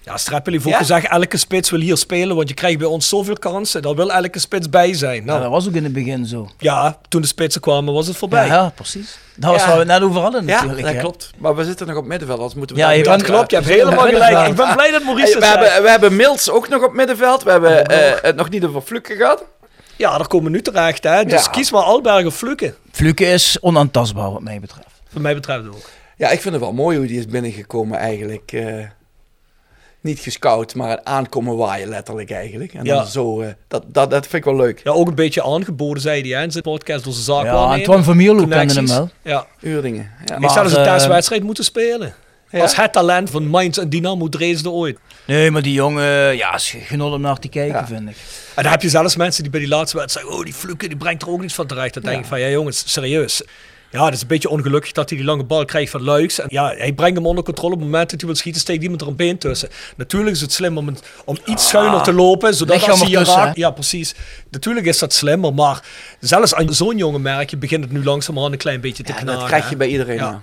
Ja, 0.02 0.16
Streppel 0.16 0.52
heeft 0.52 0.64
ook 0.64 0.70
Ja? 0.72 0.78
gezegd, 0.78 1.08
elke 1.08 1.36
spits 1.36 1.70
wil 1.70 1.80
hier 1.80 1.96
spelen, 1.96 2.36
want 2.36 2.48
je 2.48 2.54
krijgt 2.54 2.78
bij 2.78 2.86
ons 2.86 3.08
zoveel 3.08 3.34
kansen. 3.38 3.82
Daar 3.82 3.94
wil 3.94 4.12
elke 4.12 4.38
spits 4.38 4.68
bij 4.70 4.94
zijn. 4.94 5.14
Ja, 5.16 5.24
Nou, 5.24 5.40
dat 5.42 5.50
was 5.50 5.66
ook 5.68 5.74
in 5.74 5.84
het 5.84 5.92
begin 5.92 6.26
zo. 6.26 6.48
ja, 6.58 6.98
toen 7.08 7.20
de 7.20 7.26
spitsen 7.26 7.60
kwamen 7.60 7.94
was 7.94 8.06
het 8.06 8.16
voorbij. 8.16 8.46
Ja, 8.46 8.54
ja 8.54 8.72
precies. 8.74 9.18
Dat 9.36 9.50
was 9.50 9.60
Ja. 9.60 9.66
waar 9.66 9.74
we 9.76 9.80
het 9.92 10.00
net 10.00 10.08
over 10.08 10.20
hadden 10.20 10.46
Ja, 10.46 10.54
natuurlijk. 10.54 10.82
dat 10.82 10.92
hè. 10.94 11.00
klopt. 11.00 11.30
Maar 11.38 11.56
we 11.56 11.64
zitten 11.64 11.86
nog 11.86 11.96
op 11.96 12.04
middenveld, 12.06 12.38
anders 12.38 12.58
moeten 12.58 12.76
we 12.76 12.82
Ja, 12.82 12.88
daar 12.88 12.96
je 12.96 13.02
weer- 13.04 13.12
Dat 13.12 13.22
klopt, 13.22 13.50
je 13.50 13.56
hebt 13.56 13.68
helemaal 13.68 14.06
gelijk. 14.06 14.48
Ik 14.48 14.54
ben 14.56 14.74
blij 14.74 14.90
dat 14.90 15.02
Maurice 15.04 15.24
Hey, 15.26 15.32
het 15.34 15.40
we, 15.40 15.46
zei. 15.46 15.64
hebben, 15.64 15.82
we 15.82 15.90
hebben 15.90 16.16
Mills 16.16 16.50
ook 16.50 16.68
nog 16.68 16.84
op 16.84 16.92
middenveld. 16.94 17.42
We 17.42 17.50
hebben 17.50 17.86
eh, 17.86 18.22
het 18.22 18.36
nog 18.36 18.50
niet 18.50 18.64
over 18.64 18.80
Fluke 18.80 19.14
gehad. 19.16 19.44
Ja, 20.00 20.18
daar 20.18 20.26
komen 20.26 20.50
we 20.50 20.56
nu 20.56 20.62
terecht. 20.62 21.04
Hè. 21.04 21.24
Dus 21.24 21.44
Ja. 21.44 21.50
kies 21.50 21.70
maar 21.70 21.82
Alberg 21.82 22.26
of 22.26 22.36
Fluke. 22.36 22.74
Fluke 22.90 23.24
is 23.26 23.58
onaantastbaar 23.60 24.30
wat 24.32 24.42
mij 24.42 24.60
betreft. 24.60 24.88
Wat 25.12 25.22
mij 25.22 25.34
betreft 25.34 25.66
ook. 25.68 25.88
Ja, 26.16 26.30
ik 26.30 26.40
vind 26.40 26.54
het 26.54 26.62
wel 26.62 26.72
mooi 26.72 26.98
hoe 26.98 27.06
die 27.06 27.18
is 27.18 27.26
binnengekomen 27.26 27.98
eigenlijk. 27.98 28.52
eh, 28.52 28.84
niet 30.02 30.18
gescout, 30.18 30.74
maar 30.74 31.00
aankomen 31.04 31.56
waaien 31.56 31.88
letterlijk 31.88 32.30
eigenlijk. 32.30 32.74
En 32.74 32.84
Ja. 32.84 32.94
dan 32.94 33.06
zo, 33.06 33.40
eh, 33.40 33.48
dat, 33.68 33.84
dat, 33.86 34.10
dat 34.10 34.22
vind 34.26 34.34
ik 34.34 34.44
wel 34.44 34.56
leuk. 34.56 34.80
Ja, 34.84 34.90
ook 34.90 35.08
een 35.08 35.14
beetje 35.14 35.42
aangeboden, 35.44 36.02
zei 36.02 36.20
hij 36.20 36.38
hè, 36.38 36.44
in 36.44 36.50
zijn 36.50 36.62
podcast 36.62 37.04
door 37.04 37.12
zijn 37.12 37.24
zaak 37.24 37.44
Ja. 37.44 37.52
Antoine 37.52 38.04
van 38.04 38.16
Mierlo 38.16 38.46
kende 38.46 38.74
hem 38.74 38.86
wel. 38.86 39.10
Ja. 39.22 39.46
Uurdingen. 39.60 40.10
Ja. 40.24 40.36
Ik 40.38 40.48
zou 40.50 40.64
dus 40.66 40.76
een 40.76 40.84
eh, 40.84 40.92
testwedstrijd 40.94 41.42
moeten 41.42 41.64
spelen. 41.64 42.14
Ja. 42.50 42.60
Als 42.60 42.76
het 42.76 42.92
talent 42.92 43.30
van 43.30 43.46
Mainz 43.46 43.78
en 43.78 43.88
Dynamo 43.88 44.28
Dresden 44.28 44.72
ooit. 44.72 44.98
Nee, 45.26 45.50
maar 45.50 45.62
die 45.62 45.72
jongen, 45.72 46.36
ja, 46.36 46.54
is 46.54 46.74
genot 46.82 47.12
om 47.12 47.20
naar 47.20 47.38
te 47.38 47.48
kijken, 47.48 47.78
Ja. 47.78 47.86
vind 47.86 48.08
ik. 48.08 48.16
En 48.54 48.62
dan 48.62 48.72
heb 48.72 48.82
je 48.82 48.88
zelfs 48.88 49.16
mensen 49.16 49.42
die 49.42 49.50
bij 49.52 49.60
die 49.60 49.68
laatste 49.68 49.96
wedstrijd 49.96 50.26
zeggen... 50.26 50.40
Oh, 50.40 50.44
die 50.52 50.60
Fluke, 50.60 50.88
die 50.88 50.96
brengt 50.96 51.22
er 51.22 51.28
ook 51.30 51.40
niets 51.40 51.54
van 51.54 51.66
terecht. 51.66 51.94
Dan 51.94 52.02
denk 52.02 52.18
ik 52.20 52.24
van, 52.26 52.40
ja 52.40 52.48
jongens, 52.48 52.92
serieus. 52.92 53.42
Ja, 53.92 54.04
het 54.04 54.14
is 54.14 54.20
een 54.20 54.26
beetje 54.26 54.48
ongelukkig 54.48 54.92
dat 54.92 55.08
hij 55.08 55.18
die 55.18 55.26
lange 55.26 55.44
bal 55.44 55.64
krijgt 55.64 55.90
van 55.90 56.02
Luiks. 56.02 56.38
En 56.40 56.46
ja, 56.48 56.74
hij 56.76 56.92
brengt 56.92 57.16
hem 57.16 57.26
onder 57.26 57.44
controle. 57.44 57.72
Op 57.74 57.78
het 57.80 57.88
moment 57.90 58.10
dat 58.10 58.20
hij 58.20 58.28
wil 58.28 58.38
schieten, 58.38 58.60
steekt 58.60 58.82
iemand 58.82 59.00
er 59.00 59.06
een 59.08 59.16
been 59.16 59.38
tussen. 59.38 59.68
Natuurlijk 59.96 60.30
is 60.36 60.40
het 60.40 60.52
slim 60.52 60.78
om, 60.78 60.88
een- 60.88 60.98
om 61.24 61.38
iets 61.44 61.68
schuiner 61.68 62.02
te 62.02 62.12
lopen. 62.12 62.54
Zodat 62.54 62.88
als 62.88 63.00
hij 63.00 63.08
je 63.08 63.24
raakt... 63.24 63.56
Ja, 63.56 63.70
precies. 63.70 64.14
Natuurlijk 64.50 64.86
is 64.86 64.98
dat 64.98 65.12
slimmer. 65.12 65.54
Maar 65.54 65.82
zelfs 66.20 66.54
aan 66.54 66.74
zo'n 66.74 66.96
jongen 66.96 67.22
merk 67.22 67.50
je... 67.50 67.56
begint 67.56 67.84
het 67.84 67.92
nu 67.92 68.04
langzamerhand 68.04 68.52
een 68.52 68.58
klein 68.60 68.80
beetje 68.80 69.02
te 69.02 69.12
Ja, 69.12 69.18
knagen. 69.18 69.38
dat 69.40 69.48
krijg 69.48 69.64
je 69.64 69.70
hè. 69.70 69.76
bij 69.76 69.88
iedereen. 69.88 70.16
Ja. 70.16 70.42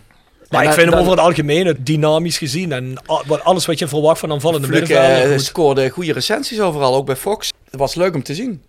Maar 0.50 0.62
En 0.64 0.68
ik 0.68 0.74
vind 0.74 0.86
hem 0.86 0.92
dan- 0.96 1.00
over 1.00 1.12
het 1.12 1.22
algemeen 1.22 1.78
dynamisch 1.80 2.38
gezien. 2.38 2.72
En 2.72 2.96
alles 3.44 3.66
wat 3.66 3.80
je 3.80 3.88
verwacht 3.88 4.20
van 4.20 4.32
aanvallende 4.32 4.68
middenvelder. 4.68 5.24
eh, 5.26 5.32
goed. 5.32 5.42
scoorde 5.42 5.90
goede 5.90 6.14
recensies 6.14 6.60
overal, 6.60 6.96
ook 6.96 7.06
bij 7.06 7.16
Fox. 7.16 7.52
Het 7.72 7.80
was 7.80 7.96
leuk 7.96 8.16
om 8.16 8.24
te 8.24 8.36
zien. 8.36 8.64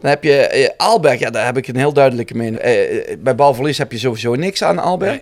Dan 0.00 0.10
heb 0.10 0.24
je 0.24 0.32
eh, 0.36 0.68
Alberg, 0.76 1.18
ja, 1.18 1.30
daar 1.30 1.44
heb 1.44 1.56
ik 1.56 1.68
een 1.68 1.76
heel 1.76 1.92
duidelijke 1.92 2.34
mening. 2.34 2.56
Eh, 2.58 3.10
eh, 3.10 3.18
bij 3.18 3.34
balverlies 3.34 3.78
heb 3.78 3.92
je 3.92 3.98
sowieso 3.98 4.34
niks 4.34 4.62
aan 4.62 4.78
Alberg. 4.78 5.20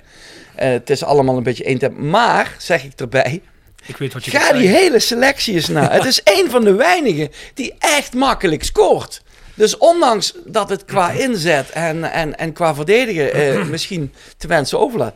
Eh, 0.54 0.68
het 0.70 0.90
is 0.90 1.04
allemaal 1.04 1.36
een 1.36 1.42
beetje 1.42 1.64
één 1.64 1.78
tempo. 1.78 2.00
Maar, 2.02 2.54
zeg 2.58 2.84
ik 2.84 2.92
erbij, 2.96 3.40
Ik 3.86 3.96
weet 3.96 4.12
wat 4.12 4.24
je 4.24 4.30
ga 4.30 4.52
die 4.52 4.68
hele 4.68 4.98
selectie 4.98 5.54
eens 5.54 5.68
na. 5.68 5.90
het 5.90 6.04
is 6.04 6.20
een 6.38 6.50
van 6.50 6.64
de 6.64 6.72
weinigen 6.74 7.28
die 7.54 7.74
echt 7.78 8.14
makkelijk 8.14 8.64
scoort. 8.64 9.22
Dus 9.54 9.76
ondanks 9.78 10.34
dat 10.44 10.68
het 10.68 10.84
qua 10.84 11.10
inzet 11.10 11.70
en, 11.70 12.04
en, 12.12 12.38
en 12.38 12.52
qua 12.52 12.74
verdedigen 12.74 13.32
eh, 13.34 13.64
misschien 13.70 14.12
te 14.36 14.46
wensen 14.46 14.78
overlaat. 14.80 15.14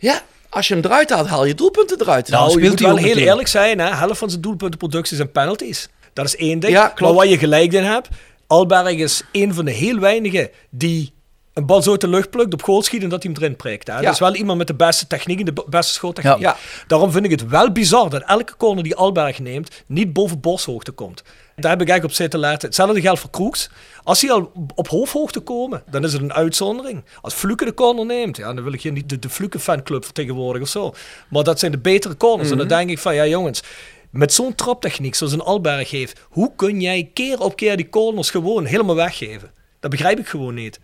Ja, 0.00 0.22
als 0.48 0.68
je 0.68 0.74
hem 0.74 0.84
eruit 0.84 1.10
haalt, 1.10 1.26
haal 1.28 1.44
je 1.44 1.54
doelpunten 1.54 2.00
eruit. 2.00 2.28
Nou, 2.28 2.48
Nou, 2.48 2.62
je 2.62 2.68
moet 2.68 2.80
wel 2.80 2.96
heel 2.96 3.16
eerlijk 3.16 3.48
zijn. 3.48 3.78
Hè? 3.78 3.94
Helft 3.94 4.18
van 4.18 4.30
zijn 4.30 4.42
doelpuntenproductie 4.42 5.16
zijn 5.16 5.32
penalties. 5.32 5.88
Dat 6.12 6.24
is 6.24 6.36
één 6.36 6.58
ding. 6.58 6.72
Ja, 6.72 6.86
klopt. 6.86 7.00
maar 7.00 7.12
wat 7.12 7.28
je 7.28 7.38
gelijk 7.38 7.72
in 7.72 7.84
hebt, 7.84 8.08
Alberg 8.46 8.96
is 8.96 9.22
een 9.32 9.54
van 9.54 9.64
de 9.64 9.70
heel 9.70 9.98
weinigen 9.98 10.50
die 10.70 11.12
een 11.54 11.66
bal 11.66 11.82
zo 11.82 11.90
uit 11.90 12.00
de 12.00 12.08
lucht 12.08 12.30
plukt, 12.30 12.52
op 12.52 12.62
goal 12.62 12.82
schiet 12.82 13.02
en 13.02 13.08
dat 13.08 13.22
hij 13.22 13.32
hem 13.32 13.42
erin 13.42 13.56
prikt. 13.56 13.86
Hè? 13.86 13.94
Ja. 13.94 14.00
Dat 14.00 14.12
is 14.12 14.18
wel 14.18 14.34
iemand 14.34 14.58
met 14.58 14.66
de 14.66 14.74
beste 14.74 15.06
techniek 15.06 15.38
en 15.38 15.44
de 15.44 15.64
beste 15.68 15.92
schoottechniek. 15.92 16.38
Ja. 16.38 16.56
Daarom 16.86 17.10
vind 17.10 17.24
ik 17.24 17.30
het 17.30 17.48
wel 17.48 17.72
bizar 17.72 18.10
dat 18.10 18.22
elke 18.22 18.56
corner 18.56 18.82
die 18.82 18.94
Alberg 18.94 19.38
neemt, 19.38 19.82
niet 19.86 20.12
boven 20.12 20.40
borsthoogte 20.40 20.92
komt. 20.92 21.22
Daar 21.60 21.70
heb 21.70 21.80
ik 21.80 21.88
eigenlijk 21.88 22.04
op 22.04 22.12
zitten 22.12 22.40
letten. 22.40 22.68
Hetzelfde 22.68 23.00
geldt 23.00 23.20
voor 23.20 23.30
Kroeks. 23.30 23.70
Als 24.02 24.20
hij 24.20 24.30
al 24.30 24.52
op 24.74 24.88
hoofdhoogte 24.88 25.40
komen, 25.40 25.82
dan 25.90 26.04
is 26.04 26.12
het 26.12 26.22
een 26.22 26.32
uitzondering. 26.32 27.04
Als 27.20 27.34
Fluke 27.34 27.64
de 27.64 27.74
corner 27.74 28.06
neemt, 28.06 28.36
ja, 28.36 28.52
dan 28.54 28.64
wil 28.64 28.72
ik 28.72 28.82
hier 28.82 28.92
niet 28.92 29.08
de, 29.08 29.18
de 29.18 29.28
Fluke 29.30 29.58
fanclub 29.58 30.04
vertegenwoordigen 30.04 30.62
of 30.62 30.68
zo. 30.68 30.94
Maar 31.28 31.42
dat 31.44 31.58
zijn 31.58 31.72
de 31.72 31.78
betere 31.78 32.16
corners. 32.16 32.50
En 32.50 32.58
dan 32.58 32.68
denk 32.68 32.90
ik 32.90 32.98
van, 32.98 33.14
ja 33.14 33.26
jongens, 33.26 33.62
met 34.10 34.32
zo'n 34.32 34.54
traptechniek 34.54 35.14
zoals 35.14 35.32
een 35.32 35.40
Alberg 35.40 35.90
heeft, 35.90 36.20
hoe 36.28 36.52
kun 36.56 36.80
jij 36.80 37.10
keer 37.14 37.40
op 37.40 37.56
keer 37.56 37.76
die 37.76 37.88
corners 37.88 38.30
gewoon 38.30 38.64
helemaal 38.64 38.94
weggeven? 38.96 39.50
Dat 39.80 39.90
begrijp 39.90 40.18
ik 40.18 40.28
gewoon 40.28 40.54
niet. 40.54 40.78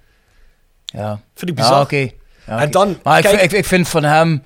Ja, 0.84 1.20
Vind 1.34 1.50
ik 1.50 1.56
ja 1.58 1.62
bizar. 1.64 1.82
oké. 1.82 2.10
Ja, 2.46 2.58
En 2.60 2.70
dan, 2.70 2.98
Maar 3.02 3.22
kijk- 3.22 3.40
ik, 3.42 3.52
ik 3.52 3.64
vind 3.64 3.88
van 3.88 4.02
hem, 4.04 4.42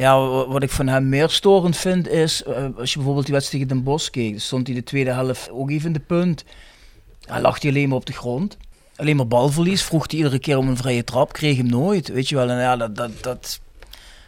ja, 0.00 0.18
wa- 0.18 0.46
wat 0.46 0.62
ik 0.62 0.70
van 0.70 0.86
hem 0.86 1.08
meer 1.08 1.28
storend 1.30 1.76
vind 1.76 2.08
is, 2.08 2.42
eh, 2.42 2.64
als 2.76 2.90
je 2.90 2.96
bijvoorbeeld 2.96 3.26
die 3.26 3.34
wedstrijd 3.34 3.62
tegen 3.62 3.68
Den 3.82 3.84
Bosch 3.92 4.10
keek, 4.10 4.40
stond 4.40 4.66
hij 4.66 4.76
de 4.76 4.82
tweede 4.82 5.10
helft 5.12 5.50
ook 5.50 5.70
even 5.70 5.86
in 5.86 5.92
de 5.92 6.00
punt. 6.00 6.44
Hij 7.26 7.40
lag 7.40 7.62
hij 7.62 7.70
alleen 7.70 7.88
maar 7.88 7.96
op 7.98 8.06
de 8.06 8.12
grond. 8.12 8.56
Alleen 8.96 9.16
maar 9.16 9.26
balverlies, 9.28 9.82
vroeg 9.82 10.04
hij 10.10 10.16
iedere 10.18 10.38
keer 10.38 10.56
om 10.58 10.68
een 10.68 10.76
vrije 10.76 11.04
trap, 11.04 11.32
kreeg 11.32 11.56
hem 11.56 11.66
nooit, 11.66 12.08
weet 12.08 12.28
je 12.28 12.34
wel. 12.34 12.48
En 12.50 12.58
ja, 12.58 12.76
dat, 12.76 12.96
dat, 12.96 13.10
dat 13.22 13.60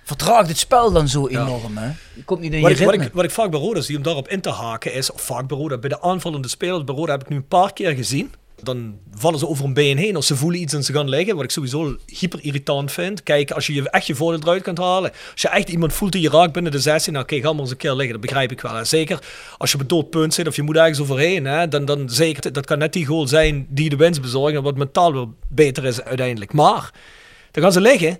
vertraagt 0.04 0.48
het 0.48 0.58
spel 0.58 0.92
dan 0.92 1.08
zo 1.08 1.26
enorm, 1.28 1.76
hè. 1.76 1.86
Je 2.14 2.24
komt 2.24 2.40
niet 2.40 2.52
in 2.52 2.56
je 2.58 2.62
Wat 2.62 2.72
ik, 2.72 2.78
wat, 2.78 2.90
ritme. 2.90 3.06
ik, 3.06 3.12
wat 3.12 3.24
ik 3.24 3.30
vaak 3.30 3.50
bij 3.50 3.60
Roda 3.60 3.80
zie 3.80 3.96
om 3.96 4.02
daarop 4.02 4.28
in 4.28 4.40
te 4.40 4.50
haken 4.50 4.94
is, 4.94 5.12
of 5.12 5.20
vaak 5.20 5.46
bij 5.48 5.56
Roda, 5.58 5.78
bij 5.78 5.88
de 5.88 6.02
aanvallende 6.02 6.48
spelers 6.48 6.84
bij 6.84 6.94
Roda 6.94 7.12
heb 7.12 7.20
ik 7.22 7.28
nu 7.28 7.36
een 7.36 7.46
paar 7.48 7.72
keer 7.72 7.94
gezien. 7.94 8.32
Dan 8.62 8.98
vallen 9.14 9.38
ze 9.38 9.48
over 9.48 9.64
een 9.64 9.74
been 9.74 9.96
heen 9.96 10.16
of 10.16 10.24
ze 10.24 10.36
voelen 10.36 10.60
iets 10.60 10.74
en 10.74 10.84
ze 10.84 10.92
gaan 10.92 11.08
liggen, 11.08 11.34
wat 11.34 11.44
ik 11.44 11.50
sowieso 11.50 11.96
hyper 12.06 12.38
irritant 12.42 12.92
vind. 12.92 13.22
Kijk, 13.22 13.50
als 13.50 13.66
je 13.66 13.90
echt 13.90 14.06
je 14.06 14.14
voordeel 14.14 14.40
eruit 14.42 14.62
kunt 14.62 14.78
halen, 14.78 15.10
als 15.32 15.42
je 15.42 15.48
echt 15.48 15.68
iemand 15.68 15.92
voelt 15.92 16.12
die 16.12 16.20
je 16.20 16.30
raakt 16.30 16.52
binnen 16.52 16.72
de 16.72 16.80
16, 16.80 17.12
nou 17.12 17.24
oké, 17.24 17.40
ga 17.40 17.52
maar 17.52 17.60
eens 17.60 17.70
een 17.70 17.76
keer 17.76 17.94
liggen, 17.94 18.12
dat 18.12 18.20
begrijp 18.20 18.52
ik 18.52 18.60
wel. 18.60 18.84
Zeker 18.84 19.18
als 19.58 19.70
je 19.70 19.74
op 19.74 19.80
het 19.80 19.90
doodpunt 19.90 20.34
zit 20.34 20.46
of 20.46 20.56
je 20.56 20.62
moet 20.62 20.76
ergens 20.76 21.00
overheen, 21.00 21.44
hè, 21.44 21.68
dan, 21.68 21.84
dan 21.84 22.10
zeker, 22.10 22.52
dat 22.52 22.66
kan 22.66 22.78
net 22.78 22.92
die 22.92 23.06
goal 23.06 23.26
zijn 23.26 23.66
die 23.68 23.88
de 23.88 23.96
winst 23.96 24.20
bezorgt 24.20 24.56
en 24.56 24.62
wat 24.62 24.76
mentaal 24.76 25.12
wel 25.12 25.34
beter 25.48 25.84
is 25.84 26.02
uiteindelijk. 26.02 26.52
Maar, 26.52 26.90
dan 27.50 27.62
gaan 27.62 27.72
ze 27.72 27.80
liggen 27.80 28.18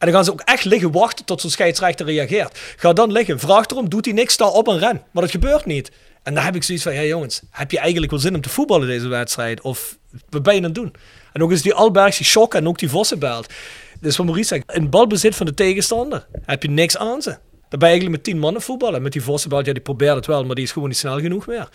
en 0.00 0.06
dan 0.06 0.14
gaan 0.14 0.24
ze 0.24 0.32
ook 0.32 0.40
echt 0.40 0.64
liggen 0.64 0.92
wachten 0.92 1.24
tot 1.24 1.40
zo'n 1.40 1.50
scheidsrechter 1.50 2.06
reageert. 2.06 2.58
Ga 2.76 2.92
dan 2.92 3.12
liggen, 3.12 3.38
vraag 3.38 3.66
erom, 3.66 3.88
doet 3.88 4.04
hij 4.04 4.14
niks, 4.14 4.32
sta 4.32 4.48
op 4.48 4.68
en 4.68 4.78
ren. 4.78 5.02
Maar 5.10 5.22
dat 5.22 5.30
gebeurt 5.32 5.66
niet. 5.66 5.90
En 6.22 6.34
dan 6.34 6.44
heb 6.44 6.54
ik 6.54 6.62
zoiets 6.62 6.84
van, 6.84 6.94
ja 6.94 7.02
jongens, 7.02 7.42
heb 7.50 7.70
je 7.70 7.78
eigenlijk 7.78 8.10
wel 8.10 8.20
zin 8.20 8.34
om 8.34 8.40
te 8.40 8.48
voetballen 8.48 8.86
deze 8.88 9.08
wedstrijd? 9.08 9.60
Of 9.60 9.98
wat 10.28 10.42
ben 10.42 10.52
je 10.52 10.58
aan 10.58 10.64
het 10.64 10.74
doen? 10.74 10.94
En 11.32 11.42
ook 11.42 11.50
eens 11.50 11.62
die 11.62 11.74
Albergs, 11.74 12.16
die 12.16 12.26
Schock 12.26 12.54
en 12.54 12.68
ook 12.68 12.78
die 12.78 12.88
Vossenbelt. 12.88 13.52
Dus 14.00 14.16
wat 14.16 14.26
Maurice 14.26 14.48
zegt, 14.48 14.72
in 14.72 14.90
balbezit 14.90 15.34
van 15.36 15.46
de 15.46 15.54
tegenstander 15.54 16.26
heb 16.44 16.62
je 16.62 16.70
niks 16.70 16.96
aan 16.96 17.22
ze. 17.22 17.30
Dan 17.68 17.78
ben 17.78 17.88
je 17.88 17.94
eigenlijk 17.94 18.16
met 18.16 18.24
tien 18.24 18.38
mannen 18.38 18.62
voetballen. 18.62 19.02
Met 19.02 19.12
die 19.12 19.22
Vossenbelt, 19.22 19.66
ja, 19.66 19.72
die 19.72 19.82
probeert 19.82 20.14
het 20.14 20.26
wel, 20.26 20.44
maar 20.44 20.54
die 20.54 20.64
is 20.64 20.72
gewoon 20.72 20.88
niet 20.88 20.96
snel 20.98 21.20
genoeg 21.20 21.46
meer. 21.46 21.68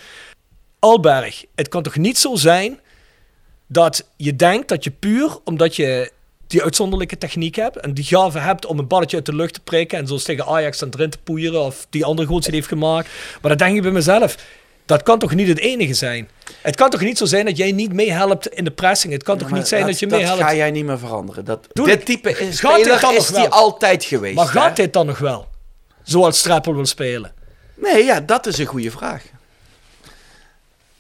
Alberg, 0.80 1.46
het 1.56 1.68
kan 1.68 1.84
toch 1.84 1.98
niet 1.98 2.18
zo 2.18 2.36
zijn 2.36 2.80
dat 3.68 4.10
je 4.18 4.36
denkt 4.36 4.68
dat 4.68 4.84
je 4.84 4.92
puur 4.92 5.38
omdat 5.44 5.76
je 5.76 6.12
die 6.48 6.64
uitzonderlijke 6.64 7.18
techniek 7.18 7.56
hebt 7.56 7.78
en 7.78 7.94
die 7.94 8.04
gave 8.04 8.40
hebt 8.40 8.66
om 8.66 8.80
een 8.80 8.88
balletje 8.88 9.16
uit 9.16 9.26
de 9.26 9.36
lucht 9.36 9.54
te 9.54 9.60
prikken 9.60 9.98
en 9.98 10.08
zoals 10.08 10.24
tegen 10.24 10.46
Ajax 10.46 10.80
dan 10.80 10.90
erin 10.94 11.10
te 11.10 11.18
poeieren 11.24 11.62
of 11.62 11.88
die 11.90 12.06
andere 12.06 12.28
goals 12.28 12.46
die 12.46 12.54
heeft 12.54 12.68
gemaakt. 12.68 13.10
Maar 13.42 13.50
dan 13.50 13.68
denk 13.68 13.76
ik 13.76 13.82
bij 13.82 13.92
mezelf, 13.92 14.36
dat 14.86 15.04
kan 15.04 15.20
toch 15.20 15.34
niet 15.34 15.48
het 15.48 15.60
enige 15.60 15.94
zijn? 15.94 16.30
Het 16.62 16.76
kan 16.76 16.90
toch 16.90 17.02
niet 17.02 17.18
zo 17.18 17.26
zijn 17.26 17.46
dat 17.46 17.58
jij 17.58 17.72
niet 17.72 17.94
meehelpt 17.94 18.48
in 18.48 18.64
de 18.64 18.72
pressing? 18.72 19.14
Het 19.14 19.24
kan 19.24 19.38
toch 19.38 19.52
niet 19.52 19.68
zijn 19.68 19.86
dat, 19.86 20.00
je 20.00 20.08
meehelpt? 20.08 20.40
Dat 20.40 20.48
ga 20.48 20.56
jij 20.56 20.72
niet 20.72 20.86
meer 20.86 21.00
veranderen. 21.00 21.46
Dat, 21.46 21.68
Doe- 21.74 21.86
dit 21.86 22.06
type 22.06 22.30
is, 22.30 22.60
Gaat 22.60 22.76
dit 22.76 22.86
speler 22.86 23.02
dan 23.02 23.14
is 23.14 23.30
nog 23.30 23.40
die 23.40 23.50
altijd 23.50 24.04
geweest. 24.04 24.36
Maar 24.36 24.48
gaat 24.48 24.76
dit 24.76 24.94
dan 24.94 25.06
nog 25.06 25.18
wel? 25.18 25.48
Zoals 26.04 26.38
Streppel 26.38 26.76
wil 26.76 26.86
spelen? 26.86 27.34
Nee, 27.76 28.04
ja, 28.04 28.20
dat 28.20 28.46
is 28.46 28.58
een 28.58 28.66
goede 28.66 28.92
vraag. 28.92 29.24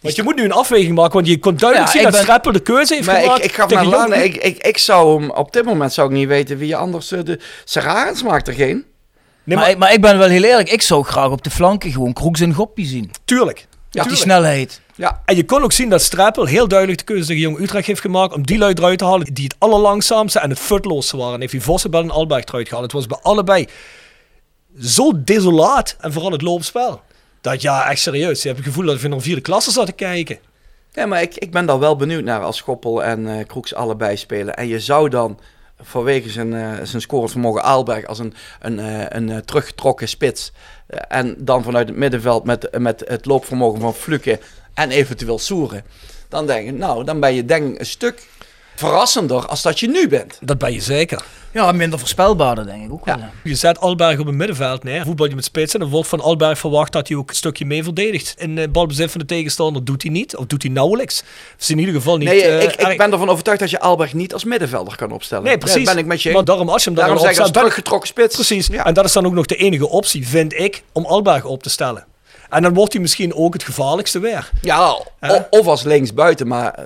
Want 0.05 0.15
je 0.15 0.23
moet 0.23 0.35
nu 0.35 0.43
een 0.43 0.51
afweging 0.51 0.95
maken, 0.95 1.13
want 1.13 1.27
je 1.27 1.39
kon 1.39 1.55
duidelijk 1.55 1.89
Ja, 1.91 1.93
zien 1.95 2.03
dat 2.03 2.11
ben- 2.11 2.21
Streppel 2.21 2.51
de 2.51 2.59
keuze 2.59 2.93
heeft 2.93 3.05
Maar 3.07 3.21
gemaakt. 3.21 3.37
ik, 3.39 3.45
ik 3.45 3.55
gaf 3.55 3.69
naar 3.69 3.85
Lana, 3.85 4.15
ik, 4.15 4.35
ik, 4.35 4.57
ik 4.67 4.77
zou 4.77 5.19
hem, 5.21 5.31
op 5.31 5.53
dit 5.53 5.65
moment 5.65 5.93
zou 5.93 6.07
ik 6.09 6.13
niet 6.15 6.27
weten 6.27 6.57
wie 6.57 6.75
anders 6.75 7.11
eh, 7.11 7.19
de 7.23 7.39
Serarens 7.63 8.23
maakt 8.23 8.47
er 8.47 8.53
geen. 8.53 8.85
Nee, 9.43 9.57
maar, 9.57 9.57
maar, 9.57 9.69
ik- 9.69 9.77
maar 9.77 9.93
ik 9.93 10.01
ben 10.01 10.17
wel 10.17 10.27
heel 10.29 10.43
eerlijk, 10.43 10.69
ik 10.71 10.81
zou 10.81 11.03
graag 11.03 11.29
op 11.29 11.43
de 11.43 11.49
flanken 11.49 11.91
gewoon 11.91 12.13
Kroeks 12.13 12.39
en 12.39 12.53
Goppie 12.53 12.85
zien. 12.85 13.11
tuurlijk. 13.25 13.67
Met 13.91 14.07
die 14.07 14.15
snelheid. 14.17 14.81
Ja, 14.95 15.21
En 15.25 15.35
je 15.35 15.45
kon 15.45 15.63
ook 15.63 15.71
zien 15.71 15.89
dat 15.89 16.01
Streppel 16.01 16.45
heel 16.45 16.67
duidelijk 16.67 16.99
de 16.99 17.05
keuze 17.05 17.25
tegen 17.25 17.41
Jong 17.41 17.59
Utrecht 17.59 17.87
heeft 17.87 18.01
gemaakt 18.01 18.33
om 18.33 18.45
die 18.45 18.57
lui 18.57 18.73
eruit 18.73 18.97
te 18.97 19.05
halen 19.05 19.33
die 19.33 19.43
het 19.43 19.55
allerlangzaamste 19.59 20.39
en 20.39 20.49
het 20.49 20.59
futloosste 20.59 21.17
waren. 21.17 21.33
En 21.33 21.39
heeft 21.39 21.51
hij 21.51 21.61
Vossenbel 21.61 22.01
en 22.01 22.11
Alberg 22.11 22.43
eruit 22.45 22.67
gehaald. 22.67 22.83
Het 22.83 22.93
was 22.93 23.07
bij 23.07 23.17
allebei 23.21 23.67
zo 24.81 25.11
desolaat 25.23 25.95
en 25.99 26.13
vooral 26.13 26.31
het 26.31 26.41
loopspel. 26.41 27.01
Dat 27.45 27.61
ja, 27.61 27.89
echt 27.89 28.01
serieus. 28.01 28.41
Je 28.41 28.47
hebt 28.47 28.59
het 28.59 28.67
gevoel 28.67 28.85
dat 28.85 29.01
naar 29.01 29.11
een 29.11 29.21
vierde 29.21 29.41
klasse 29.41 29.71
zat 29.71 29.85
te 29.85 29.91
kijken. 29.91 30.37
ja 30.91 31.05
maar 31.05 31.21
ik, 31.21 31.35
ik 31.35 31.51
ben 31.51 31.65
daar 31.65 31.79
wel 31.79 31.95
benieuwd 31.95 32.23
naar 32.23 32.41
als 32.41 32.57
Schoppel 32.57 33.03
en 33.03 33.27
eh 33.27 33.45
Kroeks 33.47 33.73
allebei 33.73 34.17
spelen. 34.17 34.55
En 34.55 34.67
je 34.67 34.79
zou 34.79 35.09
dan 35.09 35.39
vanwege 35.81 36.29
zijn, 36.29 36.53
eh 36.53 36.73
zijn 36.83 37.01
scorevermogen 37.01 37.63
Aalberg 37.63 38.05
als 38.05 38.19
een, 38.19 38.33
een, 38.59 38.79
eh, 38.79 39.05
een 39.09 39.45
teruggetrokken 39.45 40.07
spits. 40.07 40.51
en 41.07 41.35
dan 41.37 41.63
vanuit 41.63 41.87
het 41.87 41.97
middenveld 41.97 42.43
met, 42.43 42.79
met 42.79 43.03
het 43.07 43.25
loopvermogen 43.25 43.79
van 43.79 43.93
Fluke 43.93 44.39
en 44.73 44.91
eventueel 44.91 45.39
Soeren. 45.39 45.83
Dan 46.29 46.47
denk 46.47 46.67
ik, 46.67 46.75
nou, 46.75 47.03
dan 47.03 47.19
ben 47.19 47.33
je 47.33 47.45
denk 47.45 47.79
een 47.79 47.85
stuk 47.85 48.27
verrassender 48.75 49.45
als 49.47 49.61
dat 49.61 49.79
je 49.79 49.87
nu 49.87 50.07
bent. 50.07 50.37
Dat 50.41 50.57
ben 50.57 50.73
je 50.73 50.81
zeker. 50.81 51.23
Ja, 51.51 51.71
minder 51.71 51.99
voorspelbaarder 51.99 52.65
denk 52.65 52.83
ik 52.85 52.91
ook 52.91 53.05
wel. 53.05 53.17
Ja. 53.17 53.29
Je 53.43 53.55
zet 53.55 53.79
Alberg 53.79 54.19
op 54.19 54.25
het 54.25 54.35
middenveld 54.35 54.83
neer. 54.83 55.03
Voetbal 55.03 55.27
je 55.27 55.35
met 55.35 55.43
spitsen. 55.43 55.79
Dan 55.79 55.89
wordt 55.89 56.09
van 56.09 56.21
Alberg 56.21 56.59
verwacht 56.59 56.91
dat 56.91 57.07
hij 57.07 57.17
ook 57.17 57.29
een 57.29 57.35
stukje 57.35 57.65
mee 57.65 57.83
verdedigt. 57.83 58.33
In 58.37 58.57
eh, 58.57 58.67
balbezit 58.69 59.11
van 59.11 59.19
de 59.19 59.25
tegenstander 59.25 59.83
doet 59.85 60.01
hij 60.01 60.11
niet. 60.11 60.35
Of 60.35 60.45
doet 60.45 60.61
hij 60.63 60.71
nauwelijks. 60.71 61.23
Is 61.59 61.69
in 61.69 61.79
ieder 61.79 61.93
geval 61.95 62.17
niet... 62.17 62.27
Nee, 62.27 62.41
eh, 62.43 62.63
ik, 62.63 62.75
ik 62.75 62.97
ben 62.97 63.11
ervan 63.11 63.29
overtuigd 63.29 63.59
dat 63.59 63.69
je 63.69 63.79
Alberg 63.79 64.13
niet 64.13 64.33
als 64.33 64.43
middenvelder 64.43 64.95
kan 64.95 65.11
opstellen. 65.11 65.43
Nee, 65.43 65.57
precies. 65.57 65.83
Ja, 65.83 65.89
ben 65.89 65.97
ik 65.97 66.05
met 66.05 66.21
je. 66.21 66.31
Maar 66.31 66.45
daarom 66.45 66.69
als 66.69 66.83
je 66.83 66.89
hem 66.89 66.99
Daarom 66.99 67.17
opstelt, 67.17 67.53
teruggetrokken 67.53 68.07
spits. 68.07 68.35
Precies. 68.35 68.67
Ja. 68.67 68.85
En 68.85 68.93
dat 68.93 69.05
is 69.05 69.13
dan 69.13 69.25
ook 69.25 69.33
nog 69.33 69.45
de 69.45 69.55
enige 69.55 69.89
optie, 69.89 70.27
vind 70.27 70.53
ik, 70.59 70.83
om 70.91 71.05
Alberg 71.05 71.43
op 71.45 71.63
te 71.63 71.69
stellen. 71.69 72.05
En 72.49 72.61
dan 72.61 72.73
wordt 72.73 72.93
hij 72.93 73.01
misschien 73.01 73.33
ook 73.33 73.53
het 73.53 73.63
gevaarlijkste 73.63 74.19
weer. 74.19 74.49
Ja, 74.61 74.79
o- 75.21 75.45
of 75.49 75.67
als 75.67 75.83
linksbuiten, 75.83 76.47
maar 76.47 76.73
eh, 76.73 76.83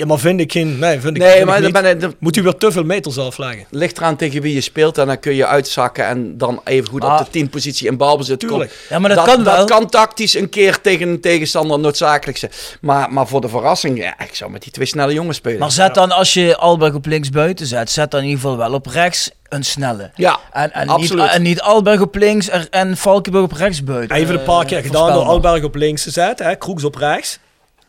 Ja, 0.00 0.06
maar 0.06 0.18
vind 0.18 0.40
ik 0.40 0.52
geen... 0.52 0.78
Nee, 0.78 1.00
vind 1.00 1.16
ik, 1.16 1.22
Nee, 1.22 1.30
vind 1.30 1.40
ik 1.42 1.72
maar 1.72 1.82
dan 1.82 1.98
ben 1.98 2.14
Moet 2.18 2.34
hij 2.34 2.44
weer 2.44 2.56
te 2.56 2.72
veel 2.72 2.84
meters 2.84 3.18
afleggen. 3.18 3.64
ligt 3.70 3.98
eraan 3.98 4.16
tegen 4.16 4.42
wie 4.42 4.54
je 4.54 4.60
speelt 4.60 4.98
en 4.98 5.06
dan 5.06 5.18
kun 5.20 5.34
je 5.34 5.46
uitzakken 5.46 6.06
en 6.06 6.38
dan 6.38 6.60
even 6.64 6.88
goed 6.88 7.04
Ah. 7.04 7.12
op 7.12 7.24
de 7.24 7.30
10 7.30 7.48
positie 7.48 7.86
in 7.88 7.96
balbezit 7.96 8.46
komen. 8.46 8.68
Ja, 8.88 8.98
maar 8.98 9.14
dat 9.14 9.24
kan 9.24 9.44
wel. 9.44 9.56
Dat 9.56 9.70
kan 9.70 9.88
tactisch 9.88 10.34
een 10.34 10.48
keer 10.48 10.80
tegen 10.80 11.08
een 11.08 11.20
tegenstander 11.20 11.78
noodzakelijk 11.78 12.38
zijn. 12.38 12.50
Maar, 12.80 13.12
maar 13.12 13.26
voor 13.26 13.40
de 13.40 13.48
verrassing, 13.48 13.98
ja, 14.02 14.20
ik 14.20 14.34
zou 14.34 14.50
met 14.50 14.62
die 14.62 14.72
twee 14.72 14.86
snelle 14.86 15.12
jongens 15.12 15.36
spelen. 15.36 15.58
Maar 15.58 15.70
zet 15.70 15.94
dan, 15.94 16.10
als 16.10 16.34
je 16.34 16.56
Alberg 16.56 16.94
op 16.94 17.06
links 17.06 17.30
buiten 17.30 17.66
zet, 17.66 17.90
zet 17.90 18.10
dan 18.10 18.20
in 18.20 18.26
ieder 18.26 18.40
geval 18.42 18.56
wel 18.56 18.72
op 18.72 18.86
rechts 18.86 19.30
een 19.48 19.64
snelle. 19.64 20.10
ja, 20.14 20.38
En, 20.52 20.72
en, 20.72 20.96
niet, 20.96 21.14
en 21.14 21.42
niet 21.42 21.60
Alberg 21.60 22.00
op 22.00 22.14
links 22.14 22.48
en 22.70 22.96
Valkenburg 22.96 23.44
op 23.44 23.52
rechts 23.52 23.84
buiten. 23.84 24.16
Even 24.16 24.34
een 24.38 24.44
paar 24.44 24.60
Eh, 24.62 24.66
keer 24.68 24.82
gedaan 24.82 25.12
door. 25.12 25.22
Alberg 25.24 25.62
op 25.64 25.74
links 25.74 26.02
te 26.02 26.10
zetten. 26.10 26.46
Hè, 26.46 26.56
Kroeks 26.56 26.84
op 26.84 26.94
rechts. 26.94 27.38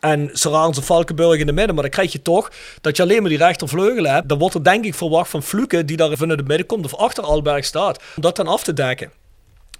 En 0.02 0.30
Serrans 0.32 0.76
en 0.76 0.82
Valkenburg 0.82 1.38
in 1.40 1.46
de 1.46 1.52
midden. 1.52 1.74
Maar 1.74 1.82
dan 1.82 1.92
krijg 1.92 2.12
je 2.12 2.22
toch 2.22 2.50
dat 2.80 2.96
je 2.96 3.02
alleen 3.02 3.20
maar 3.20 3.28
die 3.28 3.38
rechtervleugel 3.38 4.04
hebt. 4.04 4.28
Dan 4.28 4.38
wordt 4.38 4.54
er 4.54 4.64
denk 4.64 4.84
ik 4.84 4.94
verwacht 4.94 5.30
van 5.30 5.42
Fluke, 5.42 5.84
die 5.84 5.96
daar 5.96 6.16
vanuit 6.16 6.38
het 6.38 6.48
midden 6.48 6.66
komt 6.66 6.84
of 6.84 6.94
achter 6.94 7.24
Alberg 7.24 7.64
staat. 7.64 8.02
Om 8.16 8.22
dat 8.22 8.36
dan 8.36 8.46
af 8.46 8.62
te 8.64 8.72
dekken. 8.72 9.10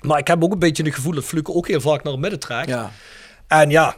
Maar 0.01 0.19
ik 0.19 0.27
heb 0.27 0.45
ook 0.45 0.53
een 0.53 0.59
beetje 0.59 0.83
het 0.83 0.95
gevoel 0.95 1.15
dat 1.15 1.25
Fluke 1.25 1.55
ook 1.55 1.69
heel 1.69 1.81
vaak 1.81 2.03
naar 2.03 2.13
het 2.13 2.23
midden 2.23 2.41
trekt. 2.41 2.69
ja. 2.69 2.91
En 3.49 3.71
ja, 3.71 3.97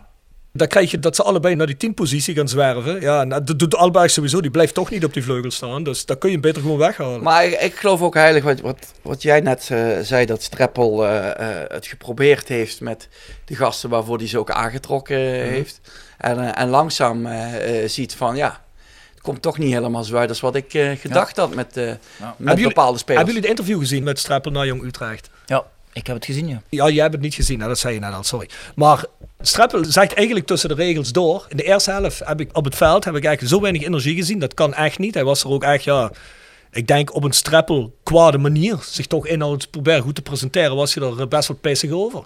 dan 0.57 0.67
krijg 0.69 0.91
je 0.91 0.99
dat 0.99 1.17
ze 1.17 1.23
allebei 1.23 1.55
naar 1.55 1.67
die 1.67 1.77
10 1.77 1.95
positie 1.95 2.35
gaan 2.35 2.49
zwerven. 2.49 3.01
Ja, 3.01 3.25
dat 3.25 3.59
doet 3.59 3.75
Alberg 3.77 4.11
sowieso. 4.11 4.41
Die 4.41 4.51
blijft 4.51 4.75
toch 4.75 4.91
niet 4.91 5.05
op 5.05 5.13
die 5.13 5.23
vleugel 5.23 5.51
staan. 5.51 5.83
Dus 5.85 6.07
dan 6.07 6.19
kun 6.19 6.29
je 6.29 6.35
hem 6.35 6.45
beter 6.45 6.63
gewoon 6.63 6.79
weghalen. 6.79 7.23
Maar 7.23 7.45
ik, 7.45 7.61
ik 7.61 7.75
geloof 7.75 8.03
ook 8.03 8.15
heilig 8.15 8.45
wat, 8.45 8.61
wat, 8.61 8.93
wat 9.03 9.23
jij 9.23 9.41
net 9.41 9.69
eh, 9.71 9.87
zei, 10.03 10.27
dat 10.27 10.43
Streppel 10.43 11.07
eh, 11.07 11.29
eh, 11.61 11.65
het 11.69 11.87
geprobeerd 11.87 12.49
heeft 12.49 12.81
met 12.81 13.09
de 13.45 13.57
gasten 13.57 13.91
waarvoor 13.91 14.19
hij 14.19 14.29
ze 14.29 14.39
ook 14.39 14.51
aangetrokken 14.51 15.19
Mhm. 15.19 15.49
heeft. 15.49 15.81
En, 16.19 16.39
eh, 16.55 16.63
en 16.63 16.69
langzaam 16.69 17.29
ziet 17.87 18.15
van 18.15 18.37
ja, 18.37 18.61
het 19.15 19.23
komt 19.23 19.43
toch 19.43 19.59
niet 19.59 19.73
helemaal 19.73 20.05
zo 20.05 20.17
uit 20.17 20.29
als 20.29 20.41
wat 20.41 20.55
ik 20.55 20.75
eh, 20.75 20.91
gedacht 21.01 21.37
had 21.37 21.55
met, 21.55 21.77
eh, 21.77 21.85
met 22.37 22.55
jullie- 22.57 22.67
bepaalde 22.69 22.99
spelers. 22.99 23.25
Hebben 23.25 23.35
jullie 23.35 23.49
het 23.51 23.59
interview 23.59 23.79
gezien 23.79 24.03
met 24.05 24.19
Streppel 24.19 24.51
naar 24.51 24.67
Jong 24.67 24.83
Utrecht? 24.85 25.31
Ja, 25.47 25.65
ik 25.95 26.07
heb 26.07 26.17
het 26.17 26.25
gezien, 26.25 26.49
ja. 26.49 26.63
Ja, 26.69 26.89
jij 26.89 27.03
hebt 27.03 27.15
het 27.15 27.23
niet 27.23 27.35
gezien, 27.35 27.61
hè, 27.61 27.69
dat 27.69 27.79
zei 27.79 27.95
je 27.95 28.01
net 28.01 28.13
al, 28.13 28.23
sorry. 28.23 28.49
Maar 28.75 29.05
Streppel 29.41 29.85
zegt 29.85 30.13
eigenlijk 30.13 30.47
tussen 30.47 30.69
de 30.69 30.75
regels 30.75 31.13
door. 31.13 31.47
In 31.49 31.57
de 31.57 31.63
eerste 31.63 31.91
helft 31.91 32.23
heb 32.25 32.41
ik 32.41 32.57
op 32.57 32.65
het 32.65 32.77
veld 32.77 33.05
heb 33.05 33.17
ik 33.17 33.25
eigenlijk 33.25 33.55
zo 33.55 33.61
weinig 33.61 33.83
energie 33.83 34.15
gezien. 34.15 34.39
Dat 34.39 34.55
kan 34.55 34.75
echt 34.75 34.99
niet. 34.99 35.15
Hij 35.15 35.25
was 35.25 35.45
er 35.45 35.51
ook 35.51 35.65
echt, 35.65 35.85
ja, 35.85 36.11
ik 36.73 36.87
denk 36.87 37.15
op 37.15 37.25
een 37.25 37.33
Streppel 37.33 37.95
kwade 38.03 38.39
manier. 38.39 38.79
Zich 38.83 39.07
toch 39.07 39.27
inhoud 39.27 39.71
proberen 39.71 40.03
goed 40.03 40.15
te 40.15 40.23
presenteren, 40.23 40.77
was 40.77 40.95
hij 40.95 41.09
er 41.09 41.29
best 41.29 41.49
wel 41.49 41.57
pissig 41.57 41.91
over. 41.91 42.25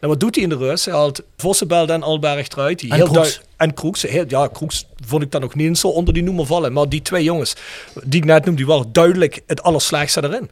Nou, 0.00 0.12
wat 0.12 0.20
doet 0.20 0.34
hij 0.34 0.44
in 0.44 0.50
de 0.50 0.56
rust? 0.56 0.84
Hij 0.84 0.94
haalt 0.94 1.22
Vossenbelt 1.36 1.90
en 1.90 2.02
Alberg 2.02 2.48
eruit. 2.48 2.78
Die 2.78 2.90
En 2.90 2.96
heel 2.96 3.06
Kroeks. 3.06 3.40
En 3.56 3.74
Kroeks. 3.74 4.02
Heel, 4.02 4.24
ja, 4.28 4.46
Kroeks 4.46 4.86
vond 5.06 5.22
ik 5.22 5.30
dan 5.30 5.40
nog 5.40 5.54
niet 5.54 5.66
eens 5.66 5.80
zo 5.80 5.88
onder 5.88 6.14
die 6.14 6.22
noemer 6.22 6.46
vallen. 6.46 6.72
Maar 6.72 6.88
die 6.88 7.02
twee 7.02 7.24
jongens 7.24 7.54
die 8.04 8.20
ik 8.20 8.26
net 8.26 8.44
noemde, 8.44 8.60
die 8.60 8.66
waren 8.66 8.92
duidelijk 8.92 9.40
het 9.46 9.62
allerslechtste 9.62 10.24
erin. 10.24 10.50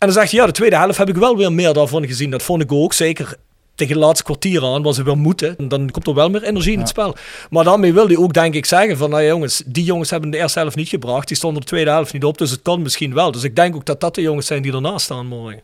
En 0.00 0.06
dan 0.06 0.12
zegt 0.12 0.30
hij, 0.30 0.40
ja, 0.40 0.46
de 0.46 0.52
tweede 0.52 0.76
helft 0.76 0.98
heb 0.98 1.08
ik 1.08 1.16
wel 1.16 1.36
weer 1.36 1.52
meer 1.52 1.72
daarvan 1.72 2.06
gezien. 2.06 2.30
Dat 2.30 2.42
vond 2.42 2.62
ik 2.62 2.72
ook, 2.72 2.92
zeker 2.92 3.36
tegen 3.74 3.94
het 3.94 4.04
laatste 4.04 4.24
kwartier 4.24 4.64
aan, 4.64 4.82
was 4.82 4.96
hij 4.96 5.04
weer 5.04 5.18
moeten. 5.18 5.56
En 5.56 5.68
dan 5.68 5.90
komt 5.90 6.06
er 6.06 6.14
wel 6.14 6.30
meer 6.30 6.42
energie 6.42 6.72
in 6.72 6.78
het 6.78 6.88
spel. 6.88 7.16
Maar 7.50 7.64
daarmee 7.64 7.92
wil 7.92 8.06
hij 8.06 8.16
ook, 8.16 8.32
denk 8.32 8.54
ik, 8.54 8.66
zeggen 8.66 8.96
van, 8.96 9.10
nou 9.10 9.24
jongens, 9.24 9.62
die 9.66 9.84
jongens 9.84 10.10
hebben 10.10 10.30
de 10.30 10.38
eerste 10.38 10.58
helft 10.58 10.76
niet 10.76 10.88
gebracht. 10.88 11.28
Die 11.28 11.36
stonden 11.36 11.60
de 11.60 11.68
tweede 11.68 11.90
helft 11.90 12.12
niet 12.12 12.24
op, 12.24 12.38
dus 12.38 12.50
het 12.50 12.62
kan 12.62 12.82
misschien 12.82 13.14
wel. 13.14 13.32
Dus 13.32 13.42
ik 13.42 13.56
denk 13.56 13.74
ook 13.74 13.84
dat 13.84 14.00
dat 14.00 14.14
de 14.14 14.20
jongens 14.20 14.46
zijn 14.46 14.62
die 14.62 14.72
ernaast 14.72 15.04
staan 15.04 15.26
morgen. 15.26 15.60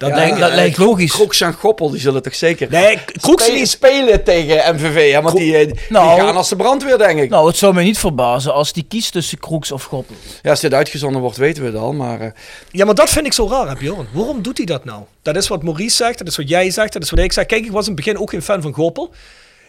Dat 0.00 0.08
Ja, 0.08 0.14
denk 0.16 0.34
ik. 0.34 0.40
dat 0.40 0.52
lijkt 0.52 0.78
logisch. 0.78 1.10
Kroeks 1.12 1.40
en 1.40 1.52
Goppel, 1.52 1.90
die 1.90 2.00
zullen 2.00 2.22
toch 2.22 2.34
zeker 2.34 2.68
Nee, 2.70 2.98
Kroeks 3.20 3.42
spelen, 3.42 3.60
niet. 3.60 3.68
spelen 3.68 4.24
tegen 4.24 4.74
MVV. 4.74 5.10
Ja, 5.10 5.22
want 5.22 5.36
die, 5.36 5.56
eh, 5.56 5.66
die 5.66 5.80
Nou. 5.88 6.20
gaan 6.20 6.36
als 6.36 6.48
de 6.48 6.56
brandweer, 6.56 6.98
denk 6.98 7.20
ik. 7.20 7.30
Nou, 7.30 7.46
het 7.46 7.56
zou 7.56 7.74
mij 7.74 7.84
niet 7.84 7.98
verbazen 7.98 8.54
als 8.54 8.72
die 8.72 8.84
kiest 8.88 9.12
tussen 9.12 9.38
Kroeks 9.38 9.72
of 9.72 9.82
Goppel. 9.84 10.14
Ja, 10.42 10.50
als 10.50 10.60
dit 10.60 10.74
uitgezonden 10.74 11.20
wordt, 11.20 11.36
weten 11.36 11.62
we 11.62 11.68
het 11.68 11.78
al. 11.78 11.92
Maar 11.92 12.20
eh, 12.20 12.30
Ja, 12.70 12.84
maar 12.84 12.94
dat 12.94 13.10
vind 13.10 13.26
ik 13.26 13.32
zo 13.32 13.48
raar, 13.48 13.68
hè, 13.68 13.74
Bjorn. 13.74 14.06
Waarom 14.12 14.42
doet 14.42 14.56
hij 14.56 14.66
dat 14.66 14.84
nou? 14.84 15.02
Dat 15.22 15.36
is 15.36 15.48
wat 15.48 15.62
Maurice 15.62 15.96
zegt, 15.96 16.18
dat 16.18 16.28
is 16.28 16.36
wat 16.36 16.48
jij 16.48 16.70
zegt, 16.70 16.92
dat 16.92 17.02
is 17.02 17.10
wat 17.10 17.18
ik 17.18 17.32
zeg. 17.32 17.46
Kijk, 17.46 17.64
ik 17.64 17.70
was 17.72 17.86
in 17.86 17.92
het 17.92 18.04
begin 18.04 18.18
ook 18.20 18.30
geen 18.30 18.42
fan 18.42 18.62
van 18.62 18.72
Goppel. 18.72 19.10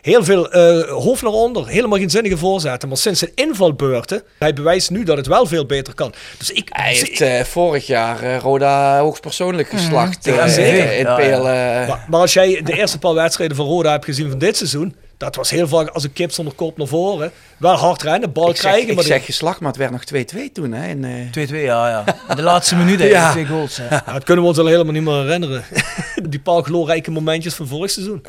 Heel 0.02 0.24
veel 0.24 0.52
eh 0.52 0.89
hoofd 0.89 1.22
naar 1.22 1.32
onder, 1.32 1.68
helemaal 1.68 1.97
geen 1.99 2.10
zinnige 2.10 2.38
voorzetten. 2.38 2.88
Maar 2.89 2.97
sinds 2.97 3.20
zijn 3.20 3.32
invalbeurten, 3.36 4.24
hij 4.39 4.54
bewijst 4.54 4.89
nu 4.89 5.04
dat 5.04 5.18
het 5.18 5.28
wel 5.28 5.45
veel 5.45 5.66
beter 5.66 5.93
kan. 5.93 6.14
Dus 6.38 6.52
ik... 6.52 6.68
hij 6.72 6.93
heeft 6.93 7.22
eh, 7.22 7.43
vorig 7.43 7.88
jaar 7.88 8.24
eh, 8.24 8.38
Roda 8.38 8.99
hoogstpersoonlijk 8.99 9.70
geslacht. 9.70 10.26
Ja, 10.26 10.38
eh, 10.45 10.47
zeker. 10.52 10.91
In 10.97 11.06
Ja, 11.06 11.16
PL. 11.16 11.22
ja. 11.22 11.82
eh, 11.82 11.88
maar, 11.88 12.06
maar 12.10 12.20
als 12.20 12.34
jij 12.34 12.62
de 12.64 12.74
eerste 12.78 12.97
paar 12.99 13.14
wedstrijden 13.14 13.58
van 13.58 13.66
Roda 13.66 13.91
hebt 13.91 14.06
gezien 14.06 14.30
van 14.30 14.39
dit 14.39 14.58
seizoen, 14.58 14.95
dat 15.22 15.36
was 15.36 15.49
heel 15.49 15.67
vaak 15.67 15.88
als 15.88 16.03
een 16.03 16.13
kip 16.13 16.32
zonder 16.32 16.53
kop 16.53 16.78
naar 16.78 16.88
voren. 16.88 17.32
Wel 17.57 17.76
hard 17.76 18.01
rennen, 18.01 18.32
bal 18.32 18.49
ik 18.49 18.55
zeg, 18.55 18.61
krijgen. 18.65 18.89
ik 18.89 18.95
maar 18.95 19.03
die- 19.03 19.13
zeg 19.13 19.26
geslacht, 19.26 19.59
maar 19.59 19.69
het 19.69 19.78
werd 19.78 19.91
nog 19.91 20.03
2-2 20.03 20.51
toen. 20.51 20.72
Hè, 20.72 20.88
in, 20.88 21.03
eh, 21.05 21.32
2-2, 21.32 21.61
ja, 21.63 21.89
ja. 21.89 22.03
In 22.30 22.36
de 22.36 22.41
laatste 22.41 22.76
minuut 22.82 22.99
Ja. 22.99 23.32
twee 23.32 23.45
goals. 23.45 23.78
Hè. 23.78 23.88
Ja, 23.95 24.03
dat 24.13 24.24
kunnen 24.24 24.43
we 24.43 24.49
ons 24.49 24.59
al 24.59 24.65
helemaal 24.65 24.93
niet 24.93 25.03
meer 25.03 25.13
herinneren. 25.22 25.63
Die 26.30 26.39
paar 26.39 26.63
glorrijke 26.63 27.11
momentjes 27.11 27.53
van 27.53 27.67
vorig 27.67 27.91
seizoen. 27.91 28.26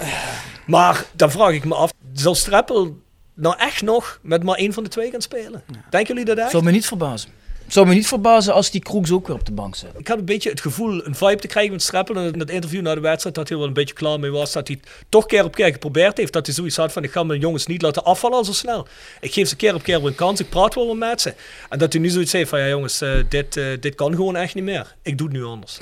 Maar 0.66 1.04
dan 1.12 1.30
vraag 1.30 1.50
ik 1.52 1.64
me 1.64 1.74
af, 1.74 1.90
zal 2.12 2.34
Streppel 2.34 2.96
nou 3.34 3.54
echt 3.58 3.82
nog 3.82 4.18
met 4.22 4.42
maar 4.42 4.56
één 4.56 4.72
van 4.72 4.82
de 4.82 4.88
twee 4.88 5.10
gaan 5.10 5.20
spelen? 5.22 5.62
Denken 5.90 6.08
jullie 6.14 6.24
dat 6.34 6.38
echt? 6.38 6.50
Zou 6.50 6.62
me 6.64 6.70
niet 6.70 6.86
verbazen. 6.86 7.30
Zou 7.72 7.86
me 7.86 7.94
niet 7.94 8.06
verbazen 8.06 8.54
als 8.54 8.70
die 8.70 8.80
Kroeks 8.80 9.10
ook 9.10 9.26
weer 9.26 9.36
op 9.36 9.46
de 9.46 9.52
bank 9.52 9.74
zit. 9.74 9.90
Ik 9.96 10.08
had 10.08 10.18
een 10.18 10.24
beetje 10.24 10.50
het 10.50 10.60
gevoel, 10.60 11.06
een 11.06 11.14
vibe 11.14 11.36
te 11.36 11.46
krijgen 11.46 11.72
met 11.72 11.82
Streppel 11.82 12.14
in 12.14 12.38
het 12.38 12.50
interview 12.50 12.82
na 12.82 12.94
de 12.94 13.00
wedstrijd, 13.00 13.34
dat 13.34 13.48
hij 13.48 13.58
wel 13.58 13.66
een 13.66 13.72
beetje 13.72 13.94
klaar 13.94 14.20
mee 14.20 14.30
was. 14.30 14.52
Dat 14.52 14.68
hij 14.68 14.78
het 14.80 14.90
toch 15.08 15.26
keer 15.26 15.44
op 15.44 15.54
keer 15.54 15.72
geprobeerd 15.72 16.16
heeft. 16.16 16.32
Dat 16.32 16.46
hij 16.46 16.54
zoiets 16.54 16.76
had 16.76 16.92
van, 16.92 17.02
ik 17.04 17.10
ga 17.10 17.22
mijn 17.22 17.40
jongens 17.40 17.66
niet 17.66 17.82
laten 17.82 18.04
afvallen 18.04 18.36
al 18.36 18.44
zo 18.44 18.52
snel. 18.52 18.86
Ik 19.20 19.32
geef 19.32 19.48
ze 19.48 19.56
keer 19.56 19.74
op 19.74 19.82
keer 19.82 19.98
weer 19.98 20.06
een 20.06 20.14
kans, 20.14 20.40
ik 20.40 20.48
praat 20.48 20.74
wel 20.74 20.94
met 20.94 21.20
ze. 21.20 21.34
En 21.68 21.78
dat 21.78 21.92
hij 21.92 22.02
nu 22.02 22.08
zoiets 22.08 22.32
heeft 22.32 22.48
van, 22.50 22.58
ja 22.58 22.68
jongens, 22.68 23.00
eh, 23.00 23.10
dit, 23.28 23.56
eh, 23.56 23.64
dit 23.80 23.94
kan 23.94 24.14
gewoon 24.14 24.36
echt 24.36 24.54
niet 24.54 24.64
meer. 24.64 24.94
Ik 25.02 25.18
doe 25.18 25.26
het 25.26 25.36
nu 25.36 25.44
anders. 25.44 25.78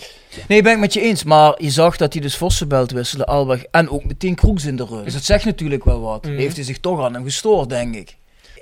Nee, 0.48 0.62
ben 0.62 0.72
ik 0.72 0.78
met 0.78 0.92
je 0.92 1.00
eens. 1.00 1.24
Maar 1.24 1.62
je 1.62 1.70
zag 1.70 1.96
dat 1.96 2.12
hij 2.12 2.22
dus 2.22 2.36
Vossenbelt 2.36 2.90
wisselde, 2.90 3.26
Albach 3.26 3.62
en 3.62 3.88
ook 3.88 4.04
meteen 4.04 4.34
Kroeks 4.34 4.64
in 4.64 4.76
de 4.76 4.84
rug. 4.84 5.04
Dus 5.04 5.12
dat 5.12 5.24
zegt 5.24 5.44
natuurlijk 5.44 5.84
wel 5.84 6.00
wat. 6.00 6.24
Mhm. 6.24 6.36
Heeft 6.36 6.56
hij 6.56 6.64
zich 6.64 6.78
toch 6.78 7.04
aan 7.04 7.14
hem 7.14 7.24
gestoord, 7.24 7.68
denk 7.68 7.94
ik. 7.94 8.18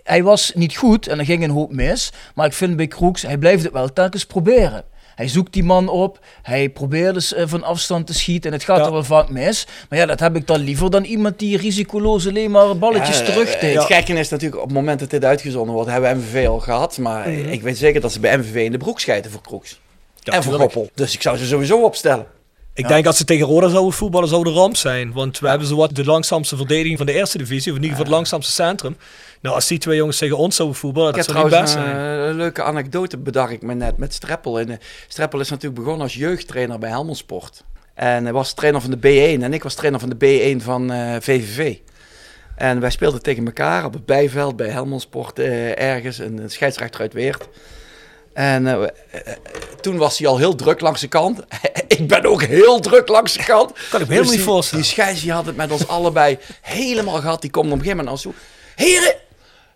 Hij 0.09 0.23
was 0.23 0.53
niet 0.55 0.77
goed 0.77 1.07
en 1.07 1.19
er 1.19 1.25
ging 1.25 1.43
een 1.43 1.51
hoop 1.51 1.73
mis. 1.73 2.13
Maar 2.35 2.47
ik 2.47 2.53
vind 2.53 2.77
bij 2.77 2.87
Kroeks, 2.87 3.23
hij 3.23 3.39
blijft 3.39 3.63
het 3.65 3.73
wel 3.73 3.93
telkens 3.93 4.27
proberen. 4.27 4.85
Hij 5.15 5.29
zoekt 5.29 5.53
die 5.53 5.65
man 5.65 5.89
op, 5.89 6.19
hij 6.43 6.69
probeert 6.69 7.15
dus 7.15 7.35
eh, 7.35 7.45
van 7.47 7.63
afstand 7.63 8.07
te 8.07 8.15
schieten 8.15 8.51
en 8.51 8.57
het 8.57 8.67
gaat 8.67 8.79
Ja. 8.79 8.85
er 8.85 8.93
wel 8.93 9.05
vaak 9.05 9.29
mis. 9.29 9.67
Maar 9.89 9.99
ja, 9.99 10.07
dat 10.07 10.21
heb 10.21 10.37
ik 10.37 10.47
dan 10.47 10.61
liever 10.61 10.91
dan 10.91 11.05
iemand 11.05 11.39
die 11.39 11.57
risicoloos 11.57 12.27
alleen 12.29 12.51
maar 12.51 12.79
balletjes 12.79 13.19
Ja, 13.19 13.25
terugtikt. 13.25 13.75
Het 13.75 13.85
gekke 13.85 14.13
is 14.13 14.29
natuurlijk, 14.29 14.61
op 14.61 14.67
het 14.69 14.77
moment 14.77 15.01
dat 15.01 15.11
dit 15.11 15.25
uitgezonden 15.25 15.75
wordt, 15.75 15.91
hebben 15.91 16.11
we 16.11 16.17
MVV 16.17 16.49
al 16.49 16.61
gehad. 16.61 16.99
Maar 16.99 17.29
Mhm. 17.29 17.49
ik 17.49 17.63
weet 17.63 17.79
zeker 17.79 18.01
dat 18.01 18.13
ze 18.13 18.21
bij 18.21 18.37
MVV 18.39 18.55
in 18.65 18.73
de 18.73 18.79
broek 18.79 19.01
schijten 19.01 19.31
voor 19.31 19.41
Kroeks. 19.43 19.81
Ja, 20.21 20.33
en 20.33 20.43
voor. 20.43 20.55
Goppel. 20.55 20.91
Dus 20.95 21.15
ik 21.15 21.23
zou 21.23 21.37
ze 21.37 21.47
sowieso 21.47 21.83
opstellen. 21.83 22.27
Ik 22.79 22.89
denk 22.89 23.07
als 23.07 23.17
ze 23.17 23.25
tegen 23.25 23.47
Roda 23.47 23.69
zouden 23.69 23.93
voetballen, 23.93 24.29
zou 24.29 24.45
de 24.45 24.51
ramp 24.51 24.77
zijn. 24.77 25.13
Want 25.13 25.39
we 25.39 25.49
hebben 25.49 25.67
zowat 25.67 25.95
de 25.95 26.05
langzaamste 26.05 26.57
verdediging 26.57 26.97
van 26.97 27.07
de 27.07 27.13
eerste 27.13 27.39
divisie, 27.39 27.73
of 27.73 27.77
in 27.77 27.83
ieder 27.83 27.97
geval 27.97 28.05
het 28.05 28.15
langzaamste 28.15 28.53
centrum. 28.53 28.97
Nou, 29.41 29.55
als 29.55 29.67
die 29.67 29.79
twee 29.79 29.97
jongens 29.97 30.19
tegen 30.19 30.37
ons 30.37 30.57
zouden 30.57 30.79
voetballen, 30.79 31.13
dat 31.13 31.25
zou 31.25 31.39
niet 31.39 31.61
best 31.61 31.73
zijn. 31.73 31.97
een, 31.97 32.29
een 32.29 32.37
leuke 32.37 32.63
anekdote 32.63 33.17
bedacht 33.17 33.53
ik 33.53 33.63
me 33.63 33.75
net 33.75 33.97
met 33.97 34.15
Streppel. 34.15 34.61
En, 34.61 34.71
eh, 34.71 34.77
Streppel 35.09 35.41
is 35.41 35.51
natuurlijk 35.51 35.81
begonnen 35.81 36.03
als 36.03 36.15
jeugdtrainer 36.15 36.79
bij 36.79 36.91
Helmond 36.91 37.17
Sport. 37.17 37.65
En 37.95 38.25
hij 38.25 38.33
was 38.33 38.53
trainer 38.53 38.81
van 38.81 38.91
de 38.91 38.99
B1 38.99 39.43
en 39.43 39.53
ik 39.53 39.63
was 39.63 39.75
trainer 39.75 40.01
van 40.01 40.09
de 40.09 40.17
B1 40.17 40.63
van 40.63 40.93
eh, 40.93 41.17
VVV. 41.21 41.77
En 42.57 42.81
wij 42.81 42.91
speelden 42.91 43.23
tegen 43.23 43.47
elkaar 43.47 43.85
op 43.85 43.93
het 43.93 44.07
bijveld 44.07 44.57
bij 44.57 44.69
Helmond 44.69 45.03
Sport 45.03 45.39
eh, 45.39 45.79
ergens, 45.79 46.19
een, 46.19 46.39
een 46.39 46.51
scheidsrechter 46.51 47.01
uit 47.01 47.13
Weert. 47.13 47.49
En 48.39 48.67
eh, 48.67 48.83
eh, 48.83 49.37
toen 49.81 49.97
was 49.97 50.19
hij 50.19 50.29
al 50.29 50.39
heel 50.39 50.55
druk 50.55 50.81
langs 50.81 51.01
de 51.01 51.09
kant. 51.09 51.41
ik 51.99 52.09
ben 52.09 52.25
ook 52.25 52.43
heel 52.43 52.81
druk 52.81 53.09
langs 53.09 53.33
de 53.33 53.45
kant. 53.45 53.73
Kan 53.91 54.01
ik 54.01 54.07
me 54.07 54.13
helemaal 54.13 54.35
niet 54.35 54.45
voorstellen. 54.45 54.85
Die 54.85 54.93
scheids 54.93 55.21
die 55.21 55.33
had 55.33 55.47
het 55.47 55.57
met 55.57 55.73
ons 55.73 55.89
allebei 55.97 56.39
helemaal 56.61 57.21
gehad. 57.21 57.41
Die 57.41 57.51
komt 57.51 57.67
op 57.67 57.73
een 57.73 57.79
gegeven 57.79 57.97
moment 57.97 58.15
ons 58.15 58.23
toe. 58.23 58.35
Heren, 58.75 59.15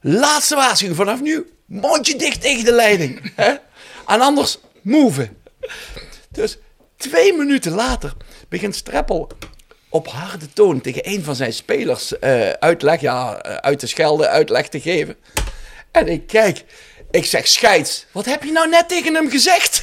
laatste 0.01 0.55
waarschuwing 0.55 0.97
vanaf 0.97 1.21
nu. 1.21 1.53
Mondje 1.67 2.17
dicht 2.17 2.41
tegen 2.41 2.65
de 2.65 2.73
leiding. 2.73 3.33
Hè? 3.35 3.55
En 4.07 4.21
anders 4.21 4.59
move. 4.83 5.31
Dus 6.29 6.59
twee 6.97 7.33
minuten 7.33 7.73
later 7.73 8.13
begint 8.49 8.75
Streppel 8.75 9.29
op 9.89 10.09
harde 10.09 10.53
toon 10.53 10.81
tegen 10.81 11.09
een 11.09 11.25
van 11.25 11.35
zijn 11.35 11.53
spelers 11.53 12.19
eh, 12.19 12.51
uitleg, 12.51 13.01
ja, 13.01 13.43
uit 13.43 13.79
te 13.79 13.87
schelden, 13.87 14.31
uitleg 14.31 14.69
te 14.69 14.81
geven. 14.81 15.17
En 15.91 16.09
ik 16.09 16.27
kijk, 16.27 16.65
ik 17.13 17.27
zeg 17.27 17.49
scheids, 17.49 18.07
wat 18.13 18.25
heb 18.25 18.43
je 18.43 18.53
nou 18.53 18.69
net 18.69 18.89
tegen 18.89 19.15
hem 19.15 19.31
gezegd? 19.31 19.83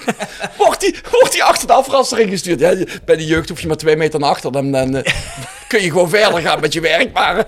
wordt 0.56 0.82
hij 0.82 0.94
wordt 1.10 1.40
achter 1.40 1.66
de 1.66 1.72
afrasser 1.72 2.18
ingestuurd? 2.18 2.60
Ja, 2.60 2.74
bij 3.04 3.16
de 3.16 3.26
jeugd 3.26 3.48
hoef 3.48 3.60
je 3.60 3.66
maar 3.66 3.76
twee 3.76 3.96
meter 3.96 4.20
naar 4.20 4.30
achter, 4.30 4.52
dan, 4.52 4.72
dan 4.72 4.96
eh, 4.96 5.12
kun 5.68 5.82
je 5.82 5.90
gewoon 5.90 6.08
verder 6.08 6.40
gaan 6.40 6.60
met 6.60 6.72
je 6.72 6.80
werk. 6.80 7.12
Maar, 7.12 7.46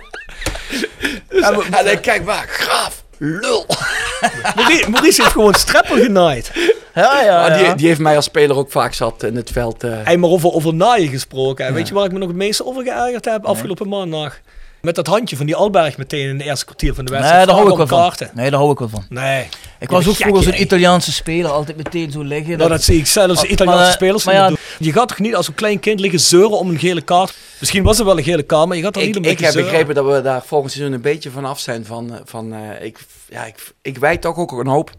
dus, 1.28 1.42
en 1.70 2.00
kijk 2.00 2.24
maar, 2.24 2.46
graaf, 2.48 3.02
lul. 3.18 3.66
Maurice, 4.56 4.90
Maurice 4.90 5.22
heeft 5.22 5.34
gewoon 5.34 5.54
streppel 5.54 5.96
genaaid. 5.96 6.50
Ja, 6.94 7.22
ja, 7.22 7.58
die, 7.58 7.74
die 7.74 7.86
heeft 7.86 8.00
mij 8.00 8.16
als 8.16 8.24
speler 8.24 8.56
ook 8.56 8.70
vaak 8.70 8.94
zat 8.94 9.22
in 9.22 9.36
het 9.36 9.50
veld. 9.50 9.84
eh. 9.84 10.04
Hij 10.04 10.16
maar 10.16 10.30
over, 10.30 10.52
over 10.52 10.74
naaien 10.74 11.08
gesproken. 11.08 11.66
En 11.66 11.74
weet 11.74 11.88
je 11.88 11.94
waar 11.94 12.04
ik 12.04 12.12
me 12.12 12.18
nog 12.18 12.28
het 12.28 12.36
meeste 12.36 12.66
over 12.66 12.82
geërgerd 12.82 13.24
heb 13.24 13.44
afgelopen 13.44 13.88
maandag? 13.88 14.40
Met 14.80 14.94
dat 14.94 15.06
handje 15.06 15.36
van 15.36 15.46
die 15.46 15.56
Alberg 15.56 15.96
meteen 15.96 16.28
in 16.28 16.38
de 16.38 16.44
eerste 16.44 16.64
kwartier 16.64 16.94
van 16.94 17.04
de 17.04 17.10
Nee, 17.10 17.20
wedstrijd. 17.20 17.48
daar 17.48 17.56
hou 17.56 17.70
ik 17.70 17.76
wel 17.76 17.86
van. 17.86 18.28
Nee, 18.34 18.50
daar 18.50 18.58
hou 18.58 18.72
ik 18.72 18.78
wel 18.78 18.88
van. 18.88 19.04
Nee. 19.08 19.48
Ik 19.78 19.90
was 19.90 20.08
ook 20.08 20.16
vroeger 20.16 20.42
zo'n 20.42 20.52
jij. 20.52 20.60
Italiaanse 20.60 21.12
speler, 21.12 21.50
altijd 21.50 21.76
meteen 21.76 22.10
zo 22.10 22.22
liggen. 22.22 22.58
Nou, 22.58 22.70
dat 22.70 22.82
zie 22.82 22.98
ik 22.98 23.06
zelfs 23.06 23.42
Italiaanse 23.42 23.82
maar, 23.82 23.92
spelers 23.92 24.24
maar 24.24 24.34
ja, 24.34 24.48
doen. 24.48 24.56
Je 24.78 24.92
gaat 24.92 25.08
toch 25.08 25.18
niet 25.18 25.34
als 25.34 25.48
een 25.48 25.54
klein 25.54 25.80
kind 25.80 26.00
liggen 26.00 26.20
zeuren 26.20 26.58
om 26.58 26.68
een 26.70 26.78
gele 26.78 27.00
kaart? 27.00 27.34
Misschien 27.58 27.82
was 27.82 27.96
het 27.96 28.06
wel 28.06 28.18
een 28.18 28.24
gele 28.24 28.42
kaart, 28.42 28.66
maar 28.66 28.76
je 28.76 28.82
gaat 28.82 28.92
toch 28.92 29.02
niet 29.02 29.16
om 29.16 29.24
ik 29.24 29.38
heb 29.38 29.52
zeuren? 29.52 29.70
begrepen 29.70 29.94
dat 29.94 30.04
we 30.06 30.22
daar 30.22 30.42
volgend 30.46 30.72
seizoen 30.72 30.94
een 30.94 31.00
beetje 31.00 31.30
van 31.30 31.44
af 31.44 31.60
zijn. 31.60 31.86
Van, 31.86 32.14
eh, 32.14 32.20
van, 32.24 32.52
eh, 32.54 32.84
ik, 32.84 32.98
ja, 33.28 33.44
ik, 33.44 33.72
ik 33.82 33.98
wijd 33.98 34.20
toch 34.20 34.36
ook 34.36 34.52
een 34.52 34.66
hoop 34.66 34.90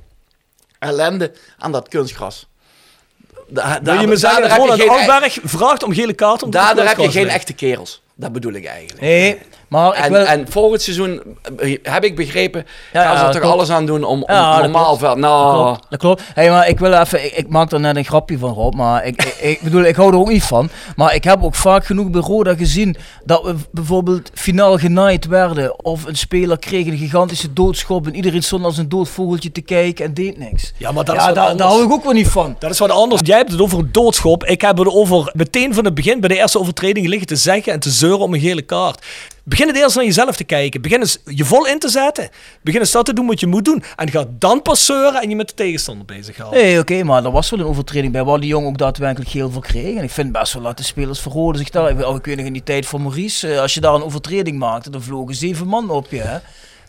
ellende 0.79 1.31
aan 1.57 1.71
dat 1.71 1.87
kunstgras. 1.87 2.47
Da, 3.47 3.79
Wil 3.83 3.99
je 3.99 4.07
me 4.07 4.15
zeggen, 4.15 4.43
je 4.43 4.55
Ronald 4.55 4.87
Alberg 4.87 5.37
vraagt 5.43 5.83
om 5.83 5.93
gele 5.93 6.13
kaart 6.13 6.43
om 6.43 6.51
te 6.51 6.57
daardoor 6.57 6.85
heb 6.85 6.97
je 6.97 7.11
geen 7.11 7.27
echte 7.29 7.53
kerels. 7.53 8.01
Dat 8.15 8.31
bedoel 8.31 8.53
ik 8.53 8.65
eigenlijk. 8.65 9.01
Nee, 9.01 9.37
maar 9.71 9.97
ik 9.97 10.03
En, 10.03 10.11
wil... 10.11 10.25
en 10.25 10.45
volgend 10.49 10.81
seizoen 10.81 11.21
eh, 11.57 11.77
heb 11.83 12.03
ik 12.03 12.15
begrepen, 12.15 12.65
Ja, 12.93 13.03
gaan 13.03 13.15
ze 13.17 13.21
ja, 13.21 13.25
er 13.27 13.31
toch 13.31 13.41
klopt. 13.41 13.55
alles 13.55 13.69
aan 13.69 13.85
doen 13.85 14.03
om, 14.03 14.23
om 14.23 14.31
Ja, 14.33 14.51
dat 14.53 14.61
normaal 14.61 14.97
veld. 14.97 15.17
Nou, 15.17 15.63
Klopt, 15.63 15.85
dat 15.89 15.99
klopt. 15.99 16.21
Hey, 16.33 16.49
maar 16.49 16.67
ik 16.67 16.79
wil 16.79 16.93
even, 16.93 17.25
ik, 17.25 17.31
ik 17.31 17.49
maak 17.49 17.71
er 17.71 17.79
net 17.79 17.95
een 17.95 18.05
grapje 18.05 18.37
van 18.37 18.53
Rob, 18.53 18.73
maar 18.75 19.05
ik, 19.05 19.23
ik, 19.23 19.37
ik 19.49 19.61
bedoel, 19.61 19.83
ik 19.83 19.95
hou 19.95 20.11
er 20.11 20.19
ook 20.19 20.29
niet 20.29 20.43
van. 20.43 20.69
Maar 20.95 21.15
ik 21.15 21.23
heb 21.23 21.43
ook 21.43 21.55
vaak 21.55 21.85
genoeg 21.85 22.09
bij 22.09 22.21
Roda 22.21 22.55
gezien 22.55 22.95
dat 23.25 23.43
we 23.43 23.55
bijvoorbeeld 23.71 24.29
finaal 24.33 24.77
genaaid 24.77 25.25
werden 25.27 25.83
of 25.85 26.05
een 26.05 26.15
speler 26.17 26.59
kreeg 26.59 26.85
een 26.85 26.97
gigantische 26.97 27.53
doodschop 27.53 28.07
en 28.07 28.15
iedereen 28.15 28.43
stond 28.43 28.63
als 28.63 28.77
een 28.77 28.89
dood 28.89 29.09
vogeltje 29.09 29.51
te 29.51 29.61
kijken 29.61 30.05
en 30.05 30.13
deed 30.13 30.37
niks. 30.37 30.73
Ja, 30.77 30.91
maar 30.91 31.05
dat 31.05 31.15
ja, 31.15 31.27
is 31.27 31.33
daar 31.33 31.59
hou 31.61 31.83
ik 31.83 31.91
ook 31.91 32.03
wel 32.03 32.13
niet 32.13 32.27
van. 32.27 32.55
Dat 32.59 32.71
is 32.71 32.79
wat 32.79 32.89
anders. 32.91 33.21
Jij 33.23 33.37
hebt 33.37 33.51
het 33.51 33.61
over 33.61 33.79
een 33.79 33.89
doodschop. 33.91 34.43
Ik 34.45 34.61
heb 34.61 34.77
het 34.77 34.87
over 34.87 35.31
meteen 35.35 35.73
van 35.73 35.85
het 35.85 35.93
begin 35.93 36.19
bij 36.19 36.29
de 36.29 36.35
eerste 36.37 36.59
overtreding 36.59 37.07
liggen 37.07 37.27
te 37.27 37.35
zeggen 37.35 37.73
en 37.73 37.79
te 37.79 37.89
zeuren 37.89 38.19
om 38.19 38.33
een 38.33 38.39
gele 38.39 38.61
kaart. 38.61 39.05
Begin 39.43 39.67
het 39.67 39.75
eerst 39.75 39.95
naar 39.95 40.05
jezelf 40.05 40.35
te 40.35 40.43
kijken. 40.43 40.81
Begin 40.81 40.99
eens 40.99 41.17
je 41.25 41.45
vol 41.45 41.67
in 41.67 41.79
te 41.79 41.89
zetten. 41.89 42.29
Begin 42.61 42.79
eens 42.79 42.91
dat 42.91 43.05
te 43.05 43.13
doen 43.13 43.27
wat 43.27 43.39
je 43.39 43.47
moet 43.47 43.65
doen. 43.65 43.83
En 43.95 44.09
ga 44.09 44.25
dan 44.29 44.61
pas 44.61 44.85
zeuren 44.85 45.21
en 45.21 45.29
je 45.29 45.35
met 45.35 45.47
de 45.47 45.53
tegenstander 45.53 46.05
bezighouden. 46.05 46.61
Nee, 46.61 46.79
oké, 46.79 47.03
maar 47.03 47.25
er 47.25 47.31
was 47.31 47.49
wel 47.49 47.59
een 47.59 47.65
overtreding 47.65 48.13
bij 48.13 48.23
waar 48.23 48.39
die 48.39 48.49
jongen 48.49 48.69
ook 48.69 48.77
daadwerkelijk 48.77 49.29
geel 49.29 49.51
voor 49.51 49.61
kreeg. 49.61 49.97
En 49.97 50.03
ik 50.03 50.09
vind 50.09 50.31
best 50.31 50.53
wel 50.53 50.63
dat 50.63 50.77
de 50.77 50.83
spelers 50.83 51.19
verhoorden 51.19 51.61
zich 51.61 51.69
daar. 51.69 52.05
Oh, 52.05 52.15
ik 52.15 52.25
weet 52.25 52.37
nog 52.37 52.45
in 52.45 52.53
die 52.53 52.63
tijd 52.63 52.85
van 52.85 53.01
Maurice, 53.01 53.53
eh, 53.53 53.59
als 53.59 53.73
je 53.73 53.79
daar 53.79 53.93
een 53.93 54.03
overtreding 54.03 54.57
maakte, 54.57 54.89
dan 54.89 55.01
vlogen 55.01 55.35
zeven 55.35 55.67
man 55.67 55.89
op 55.89 56.07
je. 56.09 56.21
Hè? 56.21 56.37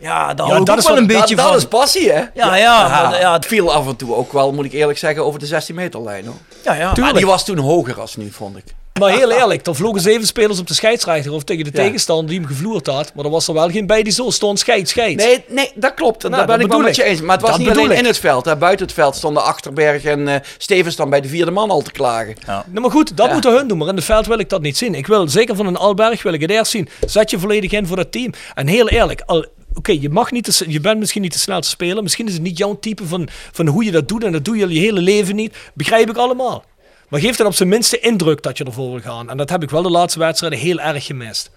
Ja, 0.03 0.35
hou 0.37 0.51
ik 0.61 0.67
dat 0.67 0.71
ook 0.71 0.77
is 0.79 0.87
wel 0.89 0.97
een 0.97 1.07
beetje 1.07 1.35
dat, 1.37 1.45
van. 1.45 1.53
dat 1.55 1.63
is 1.63 1.69
passie, 1.69 2.11
hè? 2.13 2.23
Ja, 2.35 2.57
ja, 2.57 2.89
maar, 2.89 3.21
ja, 3.21 3.33
het 3.33 3.47
viel 3.47 3.73
af 3.73 3.87
en 3.89 3.97
toe 3.97 4.15
ook 4.15 4.33
wel, 4.33 4.53
moet 4.53 4.65
ik 4.65 4.73
eerlijk 4.73 4.99
zeggen, 4.99 5.25
over 5.25 5.41
de 5.41 5.47
16 5.47 5.75
meter 5.75 6.03
lijn. 6.03 6.27
Hoor. 6.27 6.35
ja, 6.65 6.75
ja. 6.75 6.93
Maar 7.01 7.15
die 7.15 7.27
was 7.27 7.45
toen 7.45 7.59
hoger 7.59 8.01
als 8.01 8.17
nu, 8.17 8.31
vond 8.31 8.57
ik. 8.57 8.65
Maar 9.01 9.11
heel 9.11 9.31
eerlijk, 9.31 9.67
er 9.67 9.75
vlogen 9.75 10.01
zeven 10.01 10.27
spelers 10.27 10.59
op 10.59 10.67
de 10.67 10.75
scheidsrechter 10.75 11.33
of 11.33 11.43
tegen 11.45 11.65
de 11.65 11.71
Ja. 11.75 11.83
tegenstander 11.85 12.27
die 12.27 12.39
hem 12.39 12.49
gevloerd 12.49 12.87
had. 12.87 13.13
Maar 13.15 13.25
er 13.25 13.31
was 13.31 13.49
er 13.49 13.55
wel 13.55 13.71
geen 13.71 13.87
bij 13.87 14.03
die 14.03 14.13
zo 14.13 14.31
stond 14.31 14.59
scheid, 14.59 14.89
scheid. 14.89 15.17
Nee, 15.17 15.45
nee, 15.49 15.73
dat 15.75 15.95
klopt. 15.95 16.23
Nou, 16.23 16.35
daar 16.35 16.47
ben 16.47 16.57
dat 16.57 16.65
ik 16.67 16.73
wel 16.73 16.81
met 16.81 16.97
je 16.97 17.03
eens. 17.05 17.21
Maar 17.21 17.33
het 17.37 17.41
was 17.47 17.51
Dat 17.51 17.59
niet 17.61 17.69
alleen 17.71 17.91
ik. 17.91 17.99
in 17.99 18.05
het 18.05 18.19
veld. 18.19 18.45
Hè. 18.45 18.57
Buiten 18.57 18.87
het 18.87 18.95
veld 18.95 19.17
stonden 19.17 19.43
Achterberg 19.45 20.05
en 20.05 20.29
eh 20.29 20.35
Stevens 20.59 20.97
dan 20.97 21.11
bij 21.11 21.21
de 21.21 21.29
vierde 21.29 21.51
man 21.51 21.71
al 21.71 21.81
te 21.83 21.93
klagen. 21.93 22.35
Nou, 22.47 22.65
maar 22.73 22.91
goed, 22.91 23.17
dat 23.17 23.27
Ja. 23.27 23.33
moeten 23.33 23.53
hun 23.57 23.69
doen. 23.69 23.79
Maar 23.79 23.89
in 23.89 23.97
het 23.97 24.05
veld 24.05 24.27
wil 24.27 24.39
ik 24.39 24.49
dat 24.49 24.61
niet 24.63 24.77
zien. 24.77 24.95
Ik 24.95 25.07
wil 25.07 25.29
zeker 25.29 25.57
van 25.57 25.67
een 25.67 25.77
Alberg 25.77 26.23
wil 26.23 26.33
ik 26.33 26.41
het 26.41 26.51
eerst 26.51 26.71
zien. 26.71 26.89
Zet 27.07 27.31
je 27.31 27.39
volledig 27.39 27.73
in 27.73 27.87
voor 27.87 27.97
dat 27.97 28.13
team. 28.13 28.33
En 28.55 28.67
heel 28.67 28.89
eerlijk, 28.89 29.23
al, 29.27 29.47
oké, 29.75 29.93
je 29.93 30.09
mag 30.11 30.31
niet, 30.31 30.45
te 30.45 30.53
s- 30.53 30.65
je 30.69 30.81
bent 30.81 30.99
misschien 30.99 31.23
niet 31.23 31.33
te 31.33 31.39
snel 31.39 31.61
te 31.61 31.69
spelen. 31.69 32.03
Misschien 32.03 32.27
is 32.27 32.33
het 32.33 32.43
niet 32.43 32.59
jouw 32.59 32.79
type 32.79 33.07
van, 33.07 33.29
van 33.53 33.67
hoe 33.67 33.85
je 33.85 33.91
dat 33.91 34.09
doet. 34.09 34.25
En 34.25 34.33
dat 34.33 34.45
doe 34.45 34.57
je 34.57 34.69
je 34.69 34.81
hele 34.81 35.01
leven 35.01 35.35
niet. 35.37 35.57
Begrijp 35.75 36.11
ik 36.11 36.17
allemaal. 36.17 36.65
Maar 37.09 37.21
geef 37.21 37.37
dan 37.37 37.47
op 37.47 37.55
zijn 37.55 37.69
minste 37.69 37.99
indruk 38.01 38.43
dat 38.43 38.59
je 38.59 38.65
ervoor 38.65 38.91
wil 38.91 39.01
gaan. 39.01 39.31
En 39.31 39.37
dat 39.37 39.51
heb 39.51 39.63
ik 39.63 39.71
wel 39.71 39.83
de 39.83 39.91
laatste 39.91 40.19
wedstrijden 40.19 40.59
heel 40.59 40.81
erg 40.81 41.05
gemist. 41.07 41.51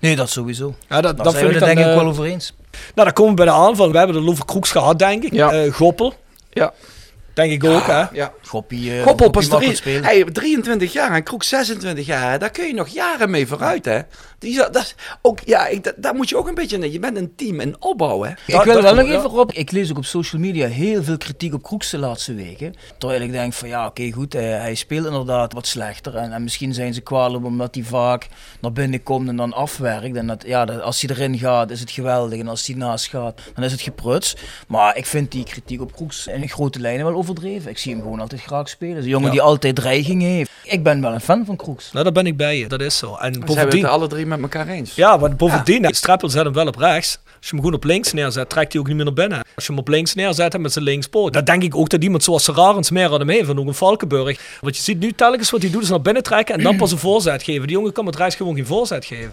Nee, 0.00 0.16
dat 0.16 0.30
sowieso. 0.30 0.74
Ja, 0.88 1.00
dat, 1.00 1.16
vind 1.16 1.32
we 1.32 1.38
ik 1.40 1.50
het 1.50 1.58
dan, 1.58 1.68
denk 1.68 1.78
ik 1.78 1.86
eh, 1.86 1.94
wel 1.94 2.06
over 2.06 2.24
eens. 2.24 2.52
Nou, 2.70 2.80
dan 2.94 3.12
komen 3.12 3.30
we 3.30 3.36
bij 3.36 3.46
de 3.46 3.52
aanval. 3.60 3.90
We 3.92 3.98
hebben 3.98 4.16
de 4.16 4.22
Loeve 4.22 4.44
Kroeks 4.44 4.70
gehad, 4.70 4.98
denk 4.98 5.24
ik. 5.24 5.32
Ja. 5.32 5.52
Eh, 5.52 5.72
Goppel, 5.72 6.14
Ja. 6.52 6.72
Denk 7.36 7.52
ik 7.52 7.64
ook, 7.64 7.86
hè? 7.86 8.04
ja. 8.12 8.32
Goppie, 8.42 8.96
eh, 8.98 9.02
Goppel 9.02 9.24
Goppie 9.26 9.48
mag 9.50 9.64
pas 9.64 9.76
spelen. 9.76 10.04
Hey, 10.04 10.24
23 10.24 10.92
jaar 10.92 11.12
en 11.12 11.22
Kroek 11.22 11.42
26 11.42 12.06
jaar. 12.06 12.30
hè. 12.30 12.38
Daar 12.38 12.50
kun 12.50 12.66
je 12.66 12.74
nog 12.74 12.88
jaren 12.88 13.30
mee 13.30 13.46
vooruit, 13.46 13.84
hè? 13.84 14.00
Die, 14.38 14.56
dat, 14.56 14.76
is 14.76 14.94
ook, 15.22 15.38
ja, 15.44 15.66
ik, 15.66 15.84
dat, 15.84 15.94
daar 15.96 16.14
moet 16.14 16.28
je 16.28 16.36
ook 16.36 16.48
een 16.48 16.54
beetje... 16.54 16.78
in. 16.78 16.92
Je 16.92 16.98
bent 16.98 17.16
een 17.16 17.32
team 17.36 17.60
in 17.60 17.76
opbouw, 17.82 18.22
hè? 18.22 18.30
Ik 18.30 18.36
Dat- 18.46 18.64
wil 18.64 18.74
dat 18.74 18.82
wel 18.82 18.94
nog 18.94 19.06
even 19.14 19.30
op. 19.30 19.52
Ik 19.52 19.70
lees 19.70 19.90
ook 19.90 19.96
op 19.96 20.04
social 20.04 20.40
media 20.42 20.66
heel 20.66 21.02
veel 21.02 21.16
kritiek 21.16 21.54
op 21.54 21.62
Kroeks 21.62 21.90
de 21.90 21.98
laatste 21.98 22.34
weken. 22.34 22.74
Terwijl 22.98 23.20
ik 23.20 23.32
denk 23.32 23.52
van 23.52 23.68
ja, 23.68 23.86
oké 23.86 24.10
goed, 24.12 24.34
eh, 24.34 24.42
hij 24.42 24.74
speelt 24.74 25.06
inderdaad 25.06 25.52
wat 25.52 25.66
slechter. 25.66 26.14
En, 26.16 26.32
en 26.32 26.42
misschien 26.42 26.74
zijn 26.74 26.94
ze 26.94 27.00
kwalijk 27.00 27.44
omdat 27.44 27.74
hij 27.74 27.84
vaak 27.84 28.26
naar 28.60 28.72
binnen 28.72 29.02
komt 29.02 29.28
en 29.28 29.36
dan 29.36 29.52
afwerkt. 29.52 30.16
En 30.16 30.26
dat, 30.26 30.44
ja, 30.46 30.64
dat, 30.64 30.80
als 30.80 31.00
hij 31.00 31.16
erin 31.16 31.38
gaat 31.38 31.70
is 31.70 31.80
het 31.80 31.90
geweldig. 31.90 32.38
En 32.40 32.48
als 32.48 32.66
hij 32.66 32.76
naast 32.76 33.06
gaat, 33.08 33.40
dan 33.54 33.64
is 33.64 33.72
het 33.72 33.80
gepruts. 33.80 34.36
Maar 34.68 34.96
ik 34.96 35.06
vind 35.06 35.32
die 35.32 35.44
kritiek 35.44 35.80
op 35.80 35.92
Kroeks 35.92 36.26
in 36.26 36.48
grote 36.48 36.80
lijnen 36.80 37.04
wel 37.04 37.14
overdreven. 37.30 37.70
Ik 37.70 37.78
zie 37.78 37.92
hem 37.92 38.02
gewoon 38.02 38.20
altijd 38.20 38.42
graag 38.42 38.68
spelen. 38.68 38.96
Een 38.96 39.08
jongen 39.08 39.26
Ja. 39.26 39.32
die 39.32 39.40
altijd 39.42 39.74
dreiging 39.76 40.22
heeft. 40.22 40.50
Ik 40.64 40.82
ben 40.82 41.00
wel 41.00 41.12
een 41.12 41.20
fan 41.20 41.44
van 41.44 41.56
Kroeks. 41.56 41.92
Nou, 41.92 42.04
daar 42.04 42.12
ben 42.12 42.26
ik 42.26 42.36
bij 42.36 42.58
je. 42.58 42.66
Dat 42.68 42.80
is 42.80 42.96
zo. 42.98 43.06
En 43.06 43.14
Ze 43.16 43.22
hebben 43.22 43.46
bovendien... 43.46 43.82
het 43.82 43.90
alle 43.90 44.06
drie 44.06 44.26
met 44.26 44.40
elkaar 44.40 44.68
eens. 44.68 44.94
Ja, 44.94 45.18
want 45.18 45.36
bovendien, 45.36 45.94
Streppel 45.94 46.28
zet 46.28 46.44
hem 46.44 46.52
wel 46.52 46.66
op 46.66 46.76
rechts. 46.76 47.18
Als 47.24 47.44
je 47.48 47.50
hem 47.50 47.58
gewoon 47.60 47.74
op 47.74 47.84
links 47.84 48.12
neerzet, 48.12 48.48
trekt 48.48 48.72
hij 48.72 48.80
ook 48.80 48.86
niet 48.86 48.96
meer 48.96 49.04
naar 49.04 49.14
binnen. 49.14 49.38
Als 49.54 49.66
je 49.66 49.72
hem 49.72 49.80
op 49.80 49.88
links 49.88 50.14
neerzet 50.14 50.54
en 50.54 50.60
met 50.60 50.72
zijn 50.72 50.84
linkspoot. 50.84 51.32
Dan 51.32 51.44
denk 51.44 51.62
ik 51.62 51.76
ook 51.76 51.88
dat 51.88 52.02
iemand 52.02 52.24
zoals 52.24 52.44
Serarens 52.44 52.90
meer 52.90 53.12
aan 53.12 53.18
hem 53.18 53.28
heeft. 53.28 53.48
En 53.48 53.58
ook 53.58 53.66
een 53.66 53.74
Valkenburg. 53.74 54.58
Wat 54.60 54.76
je 54.76 54.82
ziet 54.82 54.98
nu 54.98 55.12
telkens 55.12 55.50
wat 55.50 55.62
hij 55.62 55.70
doet 55.70 55.82
is 55.82 55.88
naar 55.88 56.00
binnen 56.02 56.22
trekken 56.22 56.54
en 56.54 56.62
dan 56.62 56.76
pas 56.82 56.92
een 56.92 56.98
voorzet 56.98 57.42
geven. 57.42 57.66
Die 57.66 57.76
jongen 57.76 57.92
kan 57.92 58.04
met 58.04 58.16
rechts 58.16 58.34
gewoon 58.34 58.54
geen 58.54 58.66
voorzet 58.66 59.04
geven. 59.04 59.30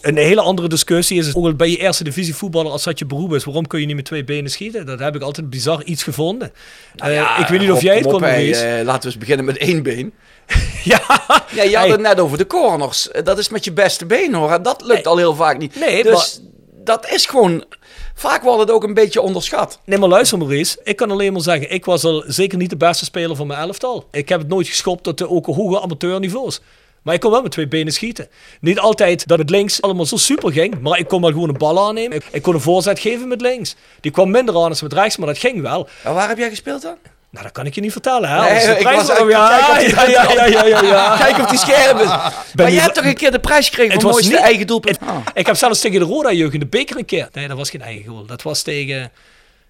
Een 0.00 0.16
hele 0.16 0.40
andere 0.40 0.68
discussie 0.68 1.18
is 1.18 1.34
ook 1.34 1.56
bij 1.56 1.70
je 1.70 1.76
eerste 1.76 2.04
divisie 2.04 2.34
voetballer 2.34 2.72
als 2.72 2.82
dat 2.84 2.98
je 2.98 3.06
beroep 3.06 3.34
is. 3.34 3.44
Waarom 3.44 3.66
kun 3.66 3.80
je 3.80 3.86
niet 3.86 3.96
met 3.96 4.04
twee 4.04 4.24
benen 4.24 4.50
schieten? 4.50 4.86
Dat 4.86 4.98
heb 4.98 5.14
ik 5.14 5.22
altijd 5.22 5.50
bizar 5.50 5.82
iets 5.84 6.02
gevonden. 6.02 6.52
Nou 6.96 7.10
Eh, 7.10 7.16
ja, 7.16 7.38
ik 7.38 7.46
weet 7.46 7.60
niet 7.60 7.70
of 7.70 7.82
jij 7.82 7.96
het 7.96 8.06
kon, 8.06 8.22
hey, 8.22 8.78
eh, 8.78 8.84
Laten 8.84 9.00
we 9.02 9.06
eens 9.06 9.18
beginnen 9.18 9.44
met 9.44 9.56
één 9.58 9.82
been. 9.82 10.12
ja, 10.84 11.02
Ja, 11.54 11.62
je 11.62 11.76
had 11.76 11.84
Hey. 11.84 11.88
het 11.90 12.00
net 12.00 12.20
over 12.20 12.38
de 12.38 12.46
corners. 12.46 13.10
Eh, 13.10 13.24
Dat 13.24 13.38
is 13.38 13.48
met 13.48 13.64
je 13.64 13.72
beste 13.72 14.06
been 14.06 14.34
hoor. 14.34 14.62
Dat 14.62 14.82
lukt 14.82 15.06
al 15.06 15.16
heel 15.16 15.34
vaak 15.34 15.58
niet. 15.58 15.74
Nee, 15.80 16.02
dus 16.02 16.40
dat 16.84 17.10
is 17.10 17.26
gewoon... 17.26 17.64
Vaak 18.14 18.42
wordt 18.42 18.60
het 18.60 18.70
ook 18.70 18.84
een 18.84 18.94
beetje 18.94 19.20
onderschat. 19.20 19.78
Nee, 19.84 19.98
maar 19.98 20.08
luister 20.08 20.38
Maurice. 20.38 20.78
Ik 20.84 20.96
kan 20.96 21.10
alleen 21.10 21.32
maar 21.32 21.42
zeggen, 21.42 21.70
ik 21.72 21.84
was 21.84 22.04
al 22.04 22.24
zeker 22.26 22.58
niet 22.58 22.70
de 22.70 22.76
beste 22.76 23.04
speler 23.04 23.36
van 23.36 23.46
mijn 23.46 23.60
elftal. 23.60 24.08
Ik 24.10 24.28
heb 24.28 24.38
het 24.40 24.48
nooit 24.48 24.68
geschopt 24.68 25.02
tot 25.02 25.18
de 25.18 25.28
ook 25.28 25.46
hoge 25.46 25.80
amateurniveaus. 25.80 26.60
Maar 27.02 27.14
ik 27.14 27.20
kon 27.20 27.30
wel 27.30 27.42
met 27.42 27.50
twee 27.52 27.68
benen 27.68 27.92
schieten. 27.92 28.28
Niet 28.60 28.78
altijd 28.78 29.26
dat 29.26 29.38
het 29.38 29.50
links 29.50 29.82
allemaal 29.82 30.06
zo 30.06 30.16
super 30.16 30.52
ging, 30.52 30.80
maar 30.80 30.98
ik 30.98 31.08
kon 31.08 31.20
wel 31.20 31.30
gewoon 31.30 31.48
een 31.48 31.58
bal 31.58 31.86
aannemen. 31.88 32.16
Ik, 32.16 32.24
ik 32.32 32.42
kon 32.42 32.54
een 32.54 32.60
voorzet 32.60 32.98
geven 32.98 33.28
met 33.28 33.40
links. 33.40 33.74
Die 34.00 34.10
kwam 34.10 34.30
minder 34.30 34.54
aan 34.56 34.62
als 34.68 34.82
met 34.82 34.92
rechts, 34.92 35.16
maar 35.16 35.26
dat 35.26 35.38
ging 35.38 35.60
wel. 35.62 35.88
En 36.04 36.14
waar 36.14 36.28
heb 36.28 36.38
jij 36.38 36.48
gespeeld 36.48 36.82
dan? 36.82 36.96
Nou, 37.30 37.44
dat 37.44 37.52
kan 37.54 37.66
ik 37.66 37.74
je 37.74 37.80
niet 37.80 37.92
vertellen, 37.92 38.28
hè? 38.30 38.40
Nee, 38.40 38.54
Als 38.54 38.64
de 38.64 38.70
ik 38.70 38.78
prijs- 38.82 39.06
was- 39.06 39.18
oh, 39.20 39.30
ja, 39.30 39.58
kijk 39.58 39.70
of 39.70 40.04
die- 40.04 40.10
ja, 40.14 40.30
ja, 40.32 40.44
ja, 40.46 40.64
ja, 40.66 40.82
ja. 40.82 41.16
Kijk 41.24 41.38
of 41.38 41.46
die 41.50 41.58
scherp 41.58 41.98
is. 42.00 42.06
maar 42.06 42.32
niet- 42.54 42.66
jij 42.74 42.82
hebt 42.82 42.94
toch 42.94 43.04
een 43.04 43.14
keer 43.14 43.30
de 43.30 43.40
prijs 43.40 43.66
gekregen 43.66 43.92
Het 43.92 44.02
voor 44.02 44.10
was 44.10 44.20
mooiste 44.20 44.36
niet- 44.38 44.46
eigen 44.48 44.66
doelpunt? 44.66 44.98
Ah. 45.00 45.16
Ik 45.34 45.46
heb 45.46 45.56
zelfs 45.56 45.80
tegen 45.80 46.00
de 46.00 46.06
Roda-jeugd 46.06 46.54
in 46.54 46.60
de 46.60 46.66
beker 46.66 46.96
een 46.98 47.04
keer. 47.04 47.28
Nee, 47.32 47.48
dat 47.48 47.56
was 47.56 47.70
geen 47.70 47.82
eigen 47.82 48.04
goal. 48.10 48.26
Dat 48.26 48.42
was 48.42 48.62
tegen... 48.62 49.10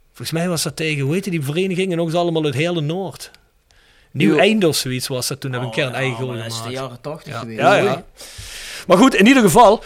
Volgens 0.08 0.30
mij 0.30 0.48
was 0.48 0.62
dat 0.62 0.76
tegen, 0.76 1.00
hoe 1.02 1.12
heette 1.14 1.30
die 1.30 1.42
vereniging? 1.44 1.90
En 1.90 1.96
nog 1.96 2.06
eens 2.06 2.14
allemaal 2.16 2.44
uit 2.44 2.54
hele 2.54 2.80
Noord. 2.80 3.30
Nieuw 4.10 4.38
Einde 4.38 4.68
of 4.68 4.76
zoiets 4.76 5.08
was 5.08 5.28
dat. 5.28 5.40
Toen 5.40 5.52
heb 5.52 5.60
ik 5.60 5.66
een 5.66 5.72
keer 5.72 5.84
een 5.86 5.94
eigen 5.94 6.16
goal 6.16 6.28
Oh, 6.30 6.36
dat 6.36 6.46
is 6.46 6.62
de 6.62 6.70
jaren 6.70 6.98
80 7.00 7.32
Ja. 7.32 7.38
geweest. 7.38 7.58
Ja, 7.60 7.74
ja. 7.74 8.04
Maar 8.86 8.96
goed, 8.96 9.14
in 9.14 9.26
ieder 9.26 9.42
geval... 9.42 9.82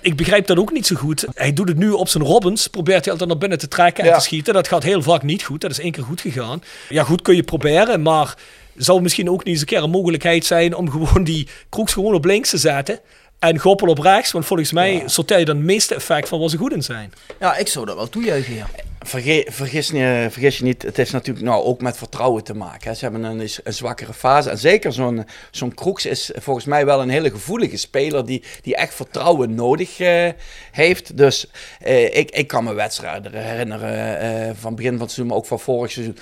Ik 0.00 0.16
begrijp 0.16 0.46
dat 0.46 0.58
ook 0.58 0.72
niet 0.72 0.86
zo 0.86 0.96
goed. 0.96 1.24
Hij 1.34 1.52
doet 1.52 1.68
het 1.68 1.76
nu 1.76 1.90
op 1.90 2.08
zijn 2.08 2.24
Robbins. 2.24 2.66
Probeert 2.66 3.02
hij 3.02 3.12
altijd 3.12 3.30
naar 3.30 3.38
binnen 3.38 3.58
te 3.58 3.68
trekken 3.68 4.04
en 4.04 4.10
Ja. 4.10 4.16
te 4.16 4.22
schieten. 4.24 4.54
Dat 4.54 4.68
gaat 4.68 4.82
heel 4.82 5.02
vaak 5.02 5.22
niet 5.22 5.42
goed. 5.42 5.60
Dat 5.60 5.70
is 5.70 5.78
één 5.80 5.92
keer 5.92 6.04
goed 6.04 6.20
gegaan. 6.20 6.62
Ja, 6.88 7.04
goed 7.04 7.22
kun 7.22 7.36
je 7.36 7.42
proberen. 7.42 8.02
Maar 8.02 8.34
zou 8.76 9.00
misschien 9.02 9.30
ook 9.30 9.38
niet 9.38 9.46
eens 9.46 9.60
een 9.60 9.66
keer 9.66 9.82
een 9.82 9.90
mogelijkheid 9.90 10.44
zijn... 10.46 10.74
om 10.74 10.90
gewoon 10.90 11.24
die 11.24 11.48
Kroeks 11.68 11.92
gewoon 11.92 12.14
op 12.14 12.24
links 12.24 12.50
te 12.50 12.58
zetten... 12.58 13.00
En 13.38 13.58
Goppel 13.58 13.88
op 13.88 13.98
rechts, 13.98 14.32
want 14.32 14.46
volgens 14.46 14.72
mij 14.72 15.02
sorteer 15.06 15.38
je 15.38 15.44
dan 15.44 15.56
het 15.56 15.64
meeste 15.64 15.94
effect 15.94 16.28
van 16.28 16.40
waar 16.40 16.48
ze 16.48 16.56
goed 16.56 16.72
in 16.72 16.82
zijn. 16.82 17.12
Ja, 17.40 17.56
ik 17.56 17.68
zou 17.68 17.86
dat 17.86 17.96
wel 17.96 18.08
toejuichen, 18.08 18.54
ja. 18.54 18.66
Verge- 18.98 19.46
vergis, 19.50 19.88
je, 19.88 20.26
vergis 20.30 20.58
je 20.58 20.64
niet, 20.64 20.82
het 20.82 20.96
heeft 20.96 21.12
natuurlijk 21.12 21.46
nou 21.46 21.64
ook 21.64 21.80
met 21.80 21.96
vertrouwen 21.96 22.44
te 22.44 22.54
maken. 22.54 22.88
Hè. 22.88 22.94
Ze 22.94 23.04
hebben 23.04 23.22
een, 23.24 23.48
een 23.64 23.72
zwakkere 23.72 24.12
fase. 24.12 24.50
En 24.50 24.58
zeker 24.58 24.92
zo'n 24.92 25.24
zo'n 25.50 25.74
Kroeks 25.74 26.06
is 26.06 26.30
volgens 26.34 26.64
mij 26.64 26.84
wel 26.86 27.02
een 27.02 27.08
hele 27.08 27.30
gevoelige 27.30 27.76
speler 27.76 28.26
die, 28.26 28.42
die 28.62 28.76
echt 28.76 28.94
vertrouwen 28.94 29.54
nodig 29.54 30.00
eh, 30.00 30.28
heeft. 30.70 31.16
Dus 31.16 31.50
eh, 31.80 32.16
ik, 32.16 32.30
ik 32.30 32.46
kan 32.46 32.64
me 32.64 32.72
wedstrijden 32.72 33.32
herinneren 33.32 34.18
eh, 34.18 34.50
van 34.54 34.74
begin 34.74 34.90
van 34.90 35.00
het 35.00 35.10
seizoen, 35.10 35.26
maar 35.26 35.36
ook 35.36 35.46
van 35.46 35.60
vorig 35.60 35.90
seizoen. 35.90 36.18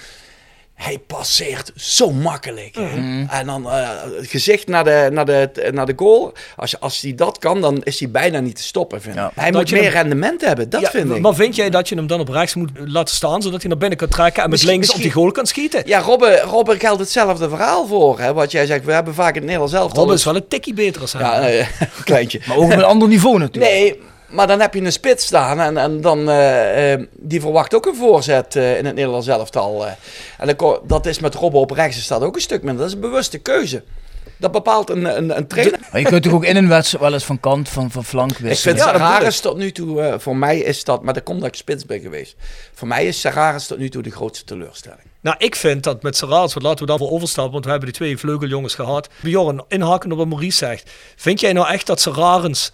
Hij 0.76 0.98
passeert 1.06 1.72
zo 1.76 2.10
makkelijk. 2.12 2.74
hè. 2.74 3.24
En 3.28 3.46
dan 3.46 3.70
eh, 3.70 3.88
het 4.16 4.26
gezicht 4.26 4.66
naar 4.68 4.84
de, 4.84 5.08
naar, 5.12 5.24
de, 5.24 5.68
naar 5.72 5.86
de 5.86 5.92
goal. 5.96 6.32
Als, 6.56 6.70
je- 6.70 6.78
als 6.80 7.00
hij 7.00 7.14
dat 7.14 7.38
kan, 7.38 7.60
dan 7.60 7.82
is 7.82 7.98
hij 8.00 8.10
bijna 8.10 8.40
niet 8.40 8.56
te 8.56 8.62
stoppen. 8.62 9.00
Vind 9.02 9.14
ik. 9.14 9.20
Ja. 9.20 9.30
Hij 9.34 9.50
Dat 9.50 9.60
moet 9.60 9.70
meer 9.70 9.82
hem- 9.82 9.92
rendement 9.92 10.40
hebben, 10.40 10.70
dat 10.70 10.80
Ja, 10.80 10.90
vind 10.90 11.10
ik. 11.10 11.20
Maar 11.20 11.34
vind 11.34 11.56
jij 11.56 11.70
dat 11.70 11.88
je 11.88 11.94
hem 11.94 12.06
dan 12.06 12.20
op 12.20 12.28
rechts 12.28 12.54
moet 12.54 12.70
laten 12.84 13.14
staan, 13.14 13.42
zodat 13.42 13.60
hij 13.60 13.68
naar 13.70 13.78
binnen 13.78 13.98
kan 13.98 14.08
trekken 14.08 14.42
en 14.42 14.50
met 14.50 14.58
Misschien- 14.58 14.70
links 14.80 14.94
op 14.94 15.00
die 15.02 15.10
goal 15.12 15.30
kan 15.30 15.46
schieten? 15.46 15.82
Ja, 15.86 16.00
Robben, 16.00 16.40
Robben 16.40 16.78
geldt 16.78 17.00
hetzelfde 17.00 17.48
verhaal 17.48 17.86
voor. 17.86 18.18
Hè? 18.20 18.32
Wat 18.32 18.50
jij 18.50 18.66
zegt, 18.66 18.84
we 18.84 18.92
hebben 18.92 19.14
vaak 19.14 19.34
het 19.34 19.42
Nederlands 19.44 19.72
zelf. 19.72 19.92
Robben 19.92 20.14
is 20.16 20.24
wel 20.24 20.36
een 20.36 20.48
tikkie 20.48 20.74
beter 20.74 21.00
als 21.00 21.12
hij. 21.12 21.22
Ja, 21.22 21.40
eh, 21.48 21.58
een 21.58 21.88
kleintje. 22.04 22.40
Maar 22.46 22.56
ook 22.56 22.64
op 22.64 22.70
een 22.70 22.84
ander 22.84 23.08
niveau 23.08 23.38
natuurlijk. 23.38 23.72
Nee, 23.74 24.00
maar 24.36 24.46
dan 24.46 24.60
heb 24.60 24.74
je 24.74 24.80
een 24.80 24.92
spits 24.92 25.26
staan 25.26 25.60
en, 25.60 25.76
en 25.76 26.00
dan, 26.00 26.30
eh, 26.30 26.92
eh, 26.92 27.00
die 27.12 27.40
verwacht 27.40 27.74
ook 27.74 27.86
een 27.86 27.94
voorzet 27.96 28.56
eh, 28.56 28.78
in 28.78 28.84
het 28.84 28.94
Nederlands 28.94 29.26
elftal. 29.26 29.86
eh. 29.86 29.92
En 30.38 30.46
dan 30.46 30.56
ko- 30.56 30.82
dat 30.86 31.06
is 31.06 31.18
met 31.18 31.34
Robben 31.34 31.60
op 31.60 31.70
rechts 31.70 32.06
dat 32.06 32.22
ook 32.22 32.34
een 32.34 32.40
stuk 32.40 32.62
minder. 32.62 32.78
Dat 32.78 32.86
is 32.88 32.94
een 32.94 33.00
bewuste 33.00 33.38
keuze. 33.38 33.82
Dat 34.38 34.52
bepaalt 34.52 34.90
een, 34.90 35.16
een, 35.16 35.36
een 35.36 35.46
trainer. 35.46 35.80
Maar 35.92 36.00
je 36.00 36.06
kunt 36.06 36.22
toch 36.22 36.32
ook 36.32 36.44
in 36.44 36.56
een 36.56 36.68
wedstrijd 36.68 37.04
wel 37.04 37.12
eens 37.12 37.24
van 37.24 37.40
kant, 37.40 37.68
van, 37.68 37.90
van 37.90 38.04
flank 38.04 38.30
Ik 38.30 38.38
wisselen. 38.38 38.76
vind 38.76 38.86
Ja, 38.86 38.92
dat 38.98 39.00
Sararis 39.02 39.40
tot 39.40 39.56
nu 39.56 39.72
toe, 39.72 40.14
voor 40.18 40.36
mij 40.36 40.58
is 40.58 40.84
dat, 40.84 41.02
maar 41.02 41.14
dat 41.14 41.22
komt 41.22 41.40
dat 41.40 41.48
ik 41.48 41.54
spits 41.54 41.86
ben 41.86 42.00
geweest. 42.00 42.36
Voor 42.74 42.88
mij 42.88 43.06
is 43.06 43.20
Sararis 43.20 43.66
tot 43.66 43.78
nu 43.78 43.88
toe 43.88 44.02
de 44.02 44.10
grootste 44.10 44.44
teleurstelling. 44.44 45.00
Nou, 45.20 45.36
ik 45.38 45.56
vind 45.56 45.82
dat 45.82 46.02
met 46.02 46.20
wat 46.20 46.62
laten 46.62 46.78
we 46.78 46.86
daarvoor 46.86 47.10
overstappen, 47.10 47.52
want 47.52 47.64
we 47.64 47.70
hebben 47.70 47.88
die 47.88 47.98
twee 47.98 48.18
vleugeljongens 48.18 48.74
gehad. 48.74 49.08
Bjorn, 49.22 49.64
inhaken 49.68 50.12
op 50.12 50.18
wat 50.18 50.26
Maurice 50.26 50.56
zegt. 50.56 50.90
Vind 51.16 51.40
jij 51.40 51.52
nou 51.52 51.68
echt 51.68 51.86
dat 51.86 52.00
Serrarens 52.00 52.72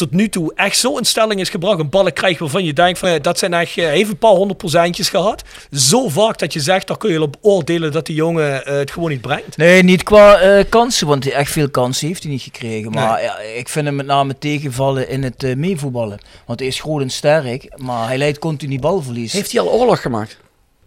tot 0.00 0.10
nu 0.10 0.28
toe 0.28 0.52
echt 0.54 0.76
zo 0.76 0.96
in 0.96 1.04
stelling 1.04 1.40
is 1.40 1.48
gebracht, 1.48 1.78
een 1.78 1.88
ballen 1.88 2.12
krijgt 2.12 2.40
waarvan 2.40 2.64
je 2.64 2.72
denkt 2.72 2.98
van 2.98 3.08
eh, 3.08 3.22
dat 3.22 3.38
zijn 3.38 3.54
echt, 3.54 3.76
eh, 3.78 3.86
heeft 3.86 4.10
een 4.10 4.18
paar 4.18 4.30
honderd 4.30 4.58
procentjes 4.58 5.08
gehad. 5.08 5.42
Zo 5.70 6.08
vaak 6.08 6.38
dat 6.38 6.52
je 6.52 6.60
zegt, 6.60 6.86
daar 6.86 6.96
kun 6.96 7.12
je 7.12 7.22
op 7.22 7.36
oordelen 7.40 7.92
dat 7.92 8.06
die 8.06 8.14
jongen 8.14 8.66
eh, 8.66 8.76
het 8.78 8.90
gewoon 8.90 9.10
niet 9.10 9.20
brengt. 9.20 9.56
Nee, 9.56 9.82
niet 9.82 10.02
qua 10.02 10.38
eh, 10.38 10.64
kansen, 10.68 11.06
want 11.06 11.24
hij 11.24 11.32
echt 11.32 11.52
veel 11.52 11.70
kansen 11.70 12.06
heeft 12.06 12.22
hij 12.22 12.32
niet 12.32 12.42
gekregen. 12.42 12.90
Maar 12.90 13.22
ja, 13.22 13.38
ik 13.38 13.68
vind 13.68 13.86
hem 13.86 13.96
met 13.96 14.06
name 14.06 14.38
tegenvallen 14.38 15.08
in 15.08 15.22
het 15.22 15.42
eh, 15.42 15.56
meevoetballen. 15.56 16.18
Want 16.46 16.58
hij 16.58 16.68
is 16.68 16.80
groot 16.80 17.00
en 17.00 17.10
sterk, 17.10 17.72
maar 17.76 18.06
hij 18.06 18.18
leidt 18.18 18.38
continu 18.38 18.78
balverlies. 18.78 19.32
Heeft 19.32 19.52
hij 19.52 19.60
al 19.60 19.72
oorlog 19.72 20.00
gemaakt? 20.00 20.38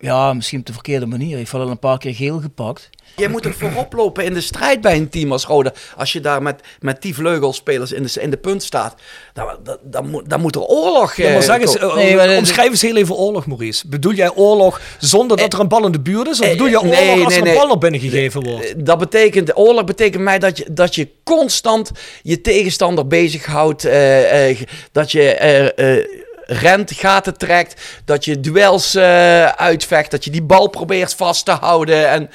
Ja, 0.04 0.34
misschien 0.34 0.60
op 0.60 0.66
de 0.66 0.74
verkeerde 0.74 1.06
manier. 1.06 1.30
Hij 1.30 1.38
heeft 1.38 1.52
wel 1.52 1.62
al 1.62 1.70
een 1.70 1.80
paar 1.80 1.98
keer 1.98 2.14
geel 2.16 2.40
gepakt. 2.40 2.90
Jij 3.16 3.28
moet 3.28 3.46
er 3.46 3.54
voorop 3.54 3.94
lopen 3.94 4.24
in 4.26 4.34
de 4.34 4.42
strijd 4.42 4.82
bij 4.82 4.96
een 4.98 5.10
team 5.10 5.32
als 5.32 5.46
Roda. 5.46 5.74
Als 5.98 6.14
je 6.14 6.20
daar 6.22 6.42
met, 6.42 6.62
met 6.80 7.02
die 7.02 7.16
vleugelspelers 7.16 7.92
in 7.92 8.04
de, 8.04 8.22
in 8.22 8.30
de 8.30 8.38
punt 8.38 8.64
staat, 8.64 8.96
dan, 9.34 9.46
dan, 9.64 9.78
dan, 9.84 10.10
moet, 10.10 10.30
dan 10.30 10.42
moet 10.42 10.56
er 10.56 10.62
oorlog 10.62 11.16
Ja, 11.16 11.24
maar 11.28 11.36
eh, 11.38 11.42
zeg 11.42 11.60
eens, 11.60 11.78
eh, 11.78 11.96
Nee, 11.96 12.16
maar 12.16 12.28
de- 12.28 12.36
omschrijf 12.38 12.70
eens 12.70 12.82
heel 12.82 12.96
even 12.96 13.16
oorlog, 13.16 13.46
Maurice. 13.46 13.88
Bedoel 13.88 14.14
jij 14.14 14.32
oorlog 14.36 14.82
zonder 15.00 15.38
dat 15.38 15.54
er 15.54 15.60
een 15.60 15.68
bal 15.68 15.86
in 15.86 15.92
de 15.92 16.00
buurt 16.00 16.28
is? 16.28 16.40
Of 16.40 16.46
eh, 16.46 16.52
bedoel 16.52 16.68
je 16.68 16.80
oorlog 16.82 16.96
nee, 16.96 17.24
als 17.24 17.34
nee, 17.34 17.42
er 17.44 17.48
een 17.48 17.54
bal 17.56 17.68
naar 17.68 17.78
binnen 17.78 18.00
gegeven 18.00 18.44
wordt? 18.44 18.66
Eh, 18.66 18.74
Dat 18.78 18.98
betekent, 18.98 19.58
oorlog 19.58 19.84
betekent 19.84 20.24
mij 20.24 20.40
dat 20.40 20.58
je, 20.58 20.66
dat 20.72 20.96
je 20.96 21.08
constant 21.24 21.92
je 22.22 22.42
tegenstander 22.42 23.08
bezighoudt. 23.08 23.86
eh 23.86 24.50
eh, 24.50 24.58
dat 24.92 25.12
je 25.12 26.23
eh, 26.48 26.56
eh, 26.56 26.62
rent, 26.62 26.92
gaten 26.92 27.38
trekt. 27.38 27.82
Dat 28.06 28.26
je 28.26 28.40
duels 28.40 28.96
eh, 28.96 29.46
uitvecht. 29.46 30.12
Dat 30.12 30.24
je 30.24 30.30
die 30.32 30.42
bal 30.44 30.68
probeert 30.68 31.14
vast 31.16 31.46
te 31.46 31.52
houden. 31.52 32.10
En 32.10 32.30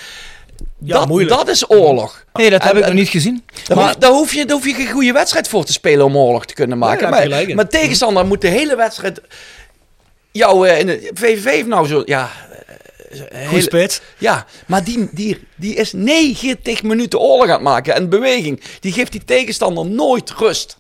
Ja, 0.85 0.99
dat, 0.99 1.09
moeilijk. 1.09 1.37
dat 1.37 1.49
is 1.49 1.71
oorlog. 1.71 2.25
Nee, 2.33 2.51
dat 2.51 2.63
heb 2.63 2.73
En- 2.73 2.79
ik 2.79 2.85
nog 2.85 2.95
niet 2.95 3.09
gezien. 3.09 3.45
Daar, 3.67 3.77
Maar- 3.77 3.87
hoef, 3.87 3.97
daar, 3.97 4.11
hoef 4.11 4.33
je, 4.35 4.45
daar 4.45 4.57
hoef 4.57 4.67
je 4.67 4.75
geen 4.75 4.91
goede 4.91 5.13
wedstrijd 5.13 5.49
voor 5.49 5.65
te 5.65 5.73
spelen 5.73 6.05
om 6.05 6.17
oorlog 6.17 6.47
te 6.47 6.55
kunnen 6.55 6.79
maken. 6.79 7.11
maar, 7.11 7.55
maar 7.55 7.69
tegenstander 7.69 8.27
moet 8.27 8.41
de 8.41 8.49
hele 8.49 8.77
wedstrijd. 8.77 9.21
Jou 10.33 10.69
eh, 10.69 10.79
in 10.79 10.87
de 10.87 11.11
VVV 11.15 11.45
heeft 11.45 11.67
nou 11.67 11.87
zo. 11.87 12.03
Ja, 12.05 12.31
eh, 13.11 13.19
hele- 13.31 13.61
spits. 13.61 14.01
ja, 14.19 14.47
maar 14.67 14.85
die, 14.85 15.09
die, 15.13 15.47
die 15.57 15.75
is 15.75 15.93
90 15.93 16.83
minuten 16.83 17.19
oorlog 17.21 17.47
aan 17.47 17.53
het 17.53 17.61
maken. 17.63 17.95
En 17.95 18.09
beweging, 18.09 18.63
die 18.81 18.93
geeft 18.93 19.13
die 19.13 19.25
tegenstander 19.25 19.87
nooit 19.87 20.31
rust. 20.31 20.78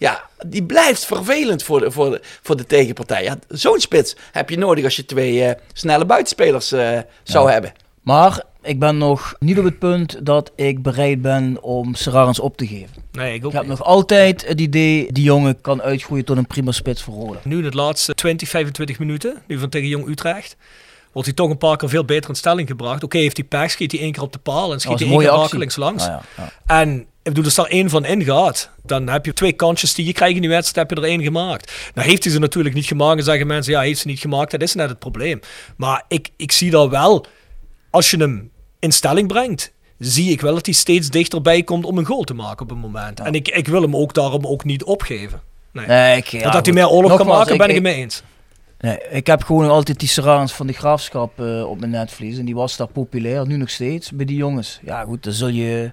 Ja, 0.00 0.24
die 0.46 0.62
blijft 0.62 1.04
vervelend 1.04 1.62
voor 1.62 1.80
de, 1.80 1.90
voor 1.90 2.10
de, 2.10 2.20
voor 2.42 2.56
de 2.56 2.66
tegenpartij. 2.66 3.22
Ja, 3.22 3.38
Zo'n 3.48 3.80
spits 3.80 4.16
heb 4.32 4.50
je 4.50 4.58
nodig 4.58 4.84
als 4.84 4.96
je 4.96 5.04
twee 5.04 5.44
eh, 5.44 5.60
snelle 5.72 6.04
buitenspelers 6.04 6.72
eh, 6.72 6.98
zou 7.22 7.50
hebben. 7.50 7.72
Maar 8.02 8.42
ik 8.62 8.78
ben 8.78 8.98
nog 8.98 9.34
niet 9.38 9.58
op 9.58 9.64
het 9.64 9.78
punt 9.78 10.26
dat 10.26 10.52
ik 10.56 10.82
bereid 10.82 11.22
ben 11.22 11.62
om 11.62 11.94
Serrarens 11.94 12.40
op 12.40 12.56
te 12.56 12.66
geven. 12.66 12.96
Nee, 13.12 13.34
ik 13.34 13.44
ook 13.44 13.50
Ik 13.50 13.56
heb 13.58 13.66
niet. 13.68 13.78
nog 13.78 13.84
altijd 13.86 14.46
het 14.46 14.60
idee, 14.60 15.12
die 15.12 15.24
jongen 15.24 15.60
kan 15.60 15.82
uitgroeien 15.82 16.24
tot 16.24 16.36
een 16.36 16.46
prima 16.46 16.72
spits 16.72 17.02
voor 17.02 17.14
Roda. 17.14 17.38
Nu 17.44 17.56
in 17.56 17.70
de 17.70 17.76
laatste 17.76 18.14
20, 18.14 18.48
25 18.48 18.98
minuten, 18.98 19.42
nu 19.46 19.58
van 19.58 19.68
tegen 19.68 19.88
Jong 19.88 20.08
Utrecht, 20.08 20.56
wordt 21.12 21.28
hij 21.28 21.36
toch 21.36 21.50
een 21.50 21.58
paar 21.58 21.76
keer 21.76 21.88
veel 21.88 22.04
beter 22.04 22.30
in 22.30 22.36
stelling 22.36 22.68
gebracht. 22.68 23.02
Oké, 23.02 23.18
heeft 23.18 23.36
hij 23.36 23.46
pech, 23.46 23.70
schiet 23.70 23.92
hij 23.92 24.00
één 24.00 24.12
keer 24.12 24.22
op 24.22 24.32
de 24.32 24.38
paal 24.38 24.72
en 24.72 24.80
schiet 24.80 24.90
was 24.90 25.00
hij 25.00 25.08
een 25.08 25.14
één 25.14 25.28
keer 25.28 25.38
rakelings 25.38 25.76
langs. 25.76 26.04
Ah, 26.04 26.08
ja, 26.08 26.22
ja. 26.36 26.52
En 26.66 26.98
ik 26.98 27.06
bedoel, 27.22 27.44
als 27.44 27.54
daar 27.54 27.66
één 27.66 27.90
van 27.90 28.04
ingaat, 28.04 28.70
dan 28.82 29.08
heb 29.08 29.26
je 29.26 29.32
twee 29.32 29.52
kansjes 29.52 29.94
die 29.94 30.06
je 30.06 30.12
krijgt 30.12 30.34
in 30.34 30.40
die 30.40 30.50
wedstrijd, 30.50 30.88
heb 30.88 30.98
je 30.98 31.04
er 31.04 31.10
één 31.10 31.22
gemaakt. 31.22 31.72
Nou 31.94 32.08
heeft 32.08 32.24
hij 32.24 32.32
ze 32.32 32.38
natuurlijk 32.38 32.74
niet 32.74 32.86
gemaakt 32.86 33.18
en 33.18 33.24
zeggen 33.24 33.46
mensen, 33.46 33.72
ja, 33.72 33.80
heeft 33.80 34.00
ze 34.00 34.06
niet 34.06 34.20
gemaakt, 34.20 34.50
dat 34.50 34.62
is 34.62 34.74
net 34.74 34.88
het 34.88 34.98
probleem. 34.98 35.40
Maar 35.76 36.04
ik, 36.08 36.28
ik 36.36 36.52
zie 36.52 36.70
daar 36.70 36.88
wel, 36.88 37.26
als 37.90 38.10
je 38.10 38.16
hem 38.16 38.50
in 38.78 38.92
stelling 38.92 39.28
brengt, 39.28 39.72
zie 39.98 40.30
ik 40.30 40.40
wel 40.40 40.54
dat 40.54 40.66
hij 40.66 40.74
steeds 40.74 41.08
dichterbij 41.08 41.62
komt 41.62 41.84
om 41.84 41.98
een 41.98 42.04
goal 42.04 42.22
te 42.22 42.34
maken 42.34 42.64
op 42.64 42.70
een 42.70 42.78
moment. 42.78 43.20
En 43.20 43.34
ik, 43.34 43.48
ik 43.48 43.68
wil 43.68 43.82
hem 43.82 43.96
ook 43.96 44.14
daarom 44.14 44.46
ook 44.46 44.64
niet 44.64 44.84
opgeven. 44.84 45.40
Nee. 45.72 45.86
Nee, 45.86 46.16
ik, 46.16 46.26
ja, 46.26 46.42
dat, 46.42 46.52
dat 46.52 46.64
hij 46.66 46.74
meer 46.74 46.88
oorlog 46.88 47.16
kan 47.16 47.26
maken, 47.26 47.56
ben 47.56 47.68
ik 47.68 47.74
het 47.74 47.82
mee 47.82 47.94
eens. 47.94 48.22
Nee, 48.80 48.98
ik 49.10 49.26
heb 49.26 49.42
gewoon 49.42 49.68
altijd 49.68 49.98
die 49.98 50.08
Serrans 50.08 50.52
van 50.52 50.66
de 50.66 50.72
Graafschap 50.72 51.40
eh, 51.40 51.68
op 51.70 51.78
mijn 51.78 51.90
netvlies. 51.90 52.38
En 52.38 52.44
die 52.44 52.54
was 52.54 52.76
daar 52.76 52.86
populair, 52.86 53.46
nu 53.46 53.56
nog 53.56 53.70
steeds, 53.70 54.10
bij 54.10 54.26
die 54.26 54.36
jongens. 54.36 54.80
Ja 54.84 55.02
goed, 55.04 55.22
dan 55.24 55.32
zul 55.32 55.48
je, 55.48 55.90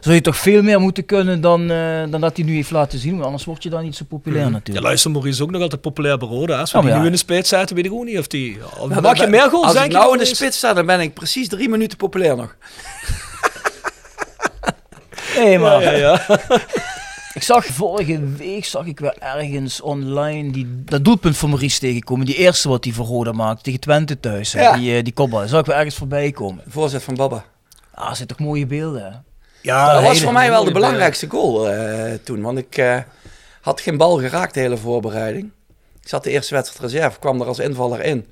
zul 0.00 0.12
je 0.12 0.20
toch 0.20 0.36
veel 0.36 0.62
meer 0.62 0.80
moeten 0.80 1.04
kunnen 1.04 1.40
dan, 1.40 1.70
eh, 1.70 2.02
dan 2.10 2.20
dat 2.20 2.36
hij 2.36 2.46
nu 2.46 2.54
heeft 2.54 2.70
laten 2.70 2.98
zien. 2.98 3.12
Want 3.12 3.24
anders 3.24 3.44
word 3.44 3.62
je 3.62 3.70
dan 3.70 3.82
niet 3.82 3.96
zo 3.96 4.04
populair 4.08 4.44
Ja, 4.44 4.50
natuurlijk. 4.50 4.86
luister, 4.86 5.10
Maurice 5.10 5.34
is 5.34 5.42
ook 5.42 5.50
nog 5.50 5.62
altijd 5.62 5.80
populair 5.80 6.18
bij 6.18 6.28
Roda. 6.28 6.60
Als 6.60 6.72
we 6.72 6.78
Oh, 6.78 6.84
die 6.84 6.92
ja. 6.92 6.98
nu 7.00 7.06
in 7.06 7.12
de 7.12 7.18
spits 7.18 7.48
zetten, 7.48 7.76
weet 7.76 7.86
ik 7.86 7.92
ook 7.92 8.04
niet 8.04 8.18
of 8.18 8.26
die... 8.26 8.58
Of 8.78 8.88
Nou, 8.88 9.02
maak 9.02 9.16
je 9.16 9.26
meer 9.26 9.48
goals, 9.50 9.64
Als 9.64 9.72
denk 9.72 9.86
ik 9.86 9.92
je, 9.92 9.98
nou 9.98 10.12
in 10.12 10.18
de 10.18 10.24
spits 10.24 10.56
sta, 10.56 10.72
dan 10.72 10.86
ben 10.86 11.00
ik 11.00 11.14
precies 11.14 11.48
drie 11.48 11.68
minuten 11.68 11.98
populair 11.98 12.36
nog. 12.36 12.54
Nee, 15.36 15.58
maar 15.58 15.82
Ja, 15.82 15.90
ja, 15.90 16.20
ja. 16.28 16.38
ik 17.34 17.42
zag 17.42 17.64
vorige 17.64 18.20
week 18.36 18.64
zag 18.64 18.86
ik 18.86 19.00
weer 19.00 19.16
ergens 19.18 19.80
online 19.80 20.52
die, 20.52 20.82
dat 20.84 21.04
doelpunt 21.04 21.36
van 21.36 21.48
Maurice 21.48 21.78
tegenkomen. 21.78 22.26
Die 22.26 22.36
eerste 22.36 22.68
wat 22.68 22.84
hij 22.84 22.92
voor 22.92 23.06
Roda 23.06 23.32
maakte 23.32 23.62
tegen 23.62 23.80
Twente 23.80 24.20
thuis. 24.20 24.52
hè. 24.52 24.60
Ja. 24.62 24.76
Die, 24.76 24.96
eh, 24.96 25.04
die 25.04 25.12
kopbal. 25.12 25.40
Dat 25.40 25.48
zag 25.48 25.60
ik 25.60 25.66
weer 25.66 25.76
ergens 25.76 25.96
voorbij 25.96 26.30
komen. 26.30 26.64
Voorzet 26.68 27.02
van 27.02 27.14
Baba. 27.14 27.44
Ah, 27.94 28.10
er 28.10 28.16
zitten 28.16 28.36
toch 28.36 28.46
mooie 28.46 28.66
beelden. 28.66 29.02
hè? 29.02 29.10
Ja, 29.60 29.92
dat 29.92 30.02
was 30.02 30.12
hele 30.12 30.24
voor 30.24 30.32
mij 30.32 30.48
wel 30.48 30.58
de 30.64 30.70
mooie 30.70 30.72
belangrijkste 30.80 31.28
goal 31.30 31.70
eh, 31.70 32.12
toen. 32.24 32.40
Want 32.42 32.58
ik 32.58 32.76
eh, 32.76 32.98
had 33.60 33.80
geen 33.80 33.96
bal 33.96 34.18
geraakt 34.18 34.54
de 34.54 34.60
hele 34.60 34.76
voorbereiding. 34.76 35.50
Ik 36.02 36.08
zat 36.08 36.24
de 36.24 36.30
eerste 36.30 36.54
wedstrijd 36.54 36.92
reserve, 36.92 37.18
kwam 37.18 37.40
er 37.40 37.46
als 37.46 37.58
invaller 37.58 38.04
in. 38.04 38.26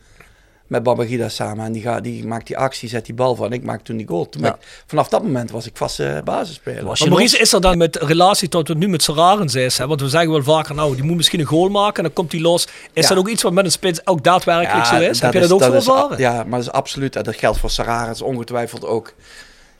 Met 0.66 0.82
Babagida 0.82 1.28
samen. 1.28 1.64
En 1.66 1.72
die, 1.72 1.82
gaat, 1.82 2.04
die 2.04 2.26
maakt 2.26 2.46
die 2.46 2.56
actie, 2.58 2.88
zet 2.88 3.04
die 3.06 3.14
bal 3.14 3.34
van. 3.34 3.46
En 3.46 3.52
ik 3.52 3.62
maak 3.62 3.82
toen 3.84 3.96
die 3.96 4.06
goal. 4.08 4.28
Toen 4.28 4.40
ben 4.40 4.50
Ja. 4.50 4.56
ik- 4.56 4.82
vanaf 4.86 5.08
dat 5.08 5.22
moment 5.22 5.50
was 5.50 5.66
ik 5.66 5.76
vast 5.76 6.00
eh 6.00 6.18
basisspeler. 6.24 6.84
Was 6.84 6.98
je 6.98 7.04
Maar 7.04 7.12
Maurice 7.14 7.38
is 7.38 7.52
er 7.52 7.60
dan 7.60 7.78
met 7.78 7.96
relatie 7.96 8.48
tot 8.48 8.68
wat 8.68 8.76
nu 8.76 8.88
met 8.88 9.02
Serarens 9.02 9.54
is. 9.54 9.78
Hè? 9.78 9.86
Want 9.86 10.00
we 10.00 10.08
zeggen 10.08 10.30
wel 10.30 10.42
vaker, 10.42 10.74
nou, 10.74 10.94
die 10.94 11.04
moet 11.04 11.16
misschien 11.16 11.40
een 11.40 11.46
goal 11.46 11.68
maken 11.68 11.96
en 11.96 12.02
dan 12.02 12.12
komt 12.12 12.32
hij 12.32 12.40
los. 12.40 12.64
Is 12.92 13.02
Ja. 13.02 13.08
dat 13.08 13.18
ook 13.18 13.28
iets 13.28 13.42
wat 13.42 13.52
met 13.52 13.64
een 13.64 13.70
spits 13.70 14.06
ook 14.06 14.24
daadwerkelijk 14.24 14.86
zo 14.86 14.94
is? 14.96 15.20
Heb 15.20 15.32
je 15.32 15.38
is- 15.40 15.48
dat 15.48 15.62
ook 15.62 15.74
ervaren? 15.74 16.18
Ja, 16.18 16.34
maar 16.34 16.58
dat 16.58 16.68
is 16.68 16.70
absoluut. 16.70 17.16
En 17.16 17.22
dat 17.22 17.36
geldt 17.36 17.58
voor 17.58 17.70
Sararis 17.70 18.22
ongetwijfeld 18.22 18.84
ook. 18.86 19.14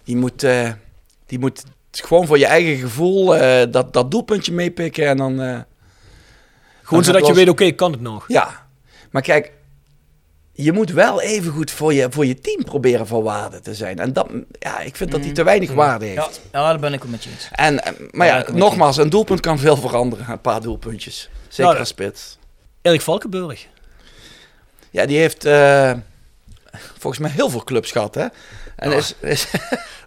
Die 0.05 0.17
moet, 0.17 0.43
eh, 0.43 0.71
die 1.27 1.39
moet 1.39 1.63
gewoon 1.91 2.27
voor 2.27 2.39
je 2.39 2.47
eigen 2.47 2.77
gevoel 2.77 3.37
eh, 3.37 3.67
dat, 3.71 3.93
dat 3.93 4.11
doelpuntje 4.11 4.53
meepikken. 4.53 5.07
En 5.09 5.17
dan... 5.17 5.41
eh, 5.41 5.47
Gewoon 5.47 5.63
dan 6.89 7.05
zodat 7.05 7.21
je 7.21 7.27
los. 7.29 7.37
weet, 7.37 7.49
oké, 7.49 7.65
ik 7.65 7.77
kan 7.77 7.93
het 7.93 8.01
nog. 8.01 8.25
Ja, 8.29 8.67
maar 9.11 9.23
kijk, 9.23 9.53
je 10.53 10.73
moet 10.73 10.91
wel 10.91 11.21
even 11.21 11.53
goed 11.53 11.71
voor 11.71 11.95
je, 11.95 12.07
voor 12.11 12.27
je 12.27 12.39
team 12.41 12.65
proberen 12.65 13.07
van 13.07 13.23
waarde 13.23 13.61
te 13.61 13.75
zijn. 13.75 13.99
En 13.99 14.13
dat, 14.13 14.29
ja, 14.59 14.81
ik 14.81 14.97
vind 14.97 15.11
dat 15.11 15.21
hij 15.21 15.33
te 15.33 15.43
weinig 15.43 15.73
waarde 15.73 16.05
heeft. 16.05 16.17
Ja, 16.53 16.61
ja, 16.61 16.69
daar 16.69 16.79
ben 16.79 16.93
ik 16.93 17.03
het 17.03 17.11
met 17.11 17.25
je 17.25 17.31
eens. 17.31 17.49
En, 17.53 17.85
eh, 17.85 17.93
maar 18.11 18.27
Ja, 18.27 18.45
nogmaals, 18.53 18.97
een 18.97 19.11
doelpunt 19.11 19.41
kan 19.41 19.59
veel 19.59 19.77
veranderen. 19.77 20.31
Een 20.31 20.41
paar 20.41 20.61
doelpuntjes. 20.61 21.31
Zeker 21.49 21.79
als 21.79 21.89
spits. 21.89 22.39
Erik 22.83 23.01
Valkenburg. 23.01 23.67
Ja, 24.91 25.07
die 25.07 25.19
heeft 25.19 25.45
eh, 25.45 25.93
volgens 26.99 27.23
mij 27.23 27.31
heel 27.31 27.51
veel 27.51 27.65
clubs 27.65 27.91
gehad, 27.91 28.15
hè? 28.15 28.27
En 28.77 28.91
Ja. 28.91 28.97
is, 28.97 29.15
is, 29.21 29.47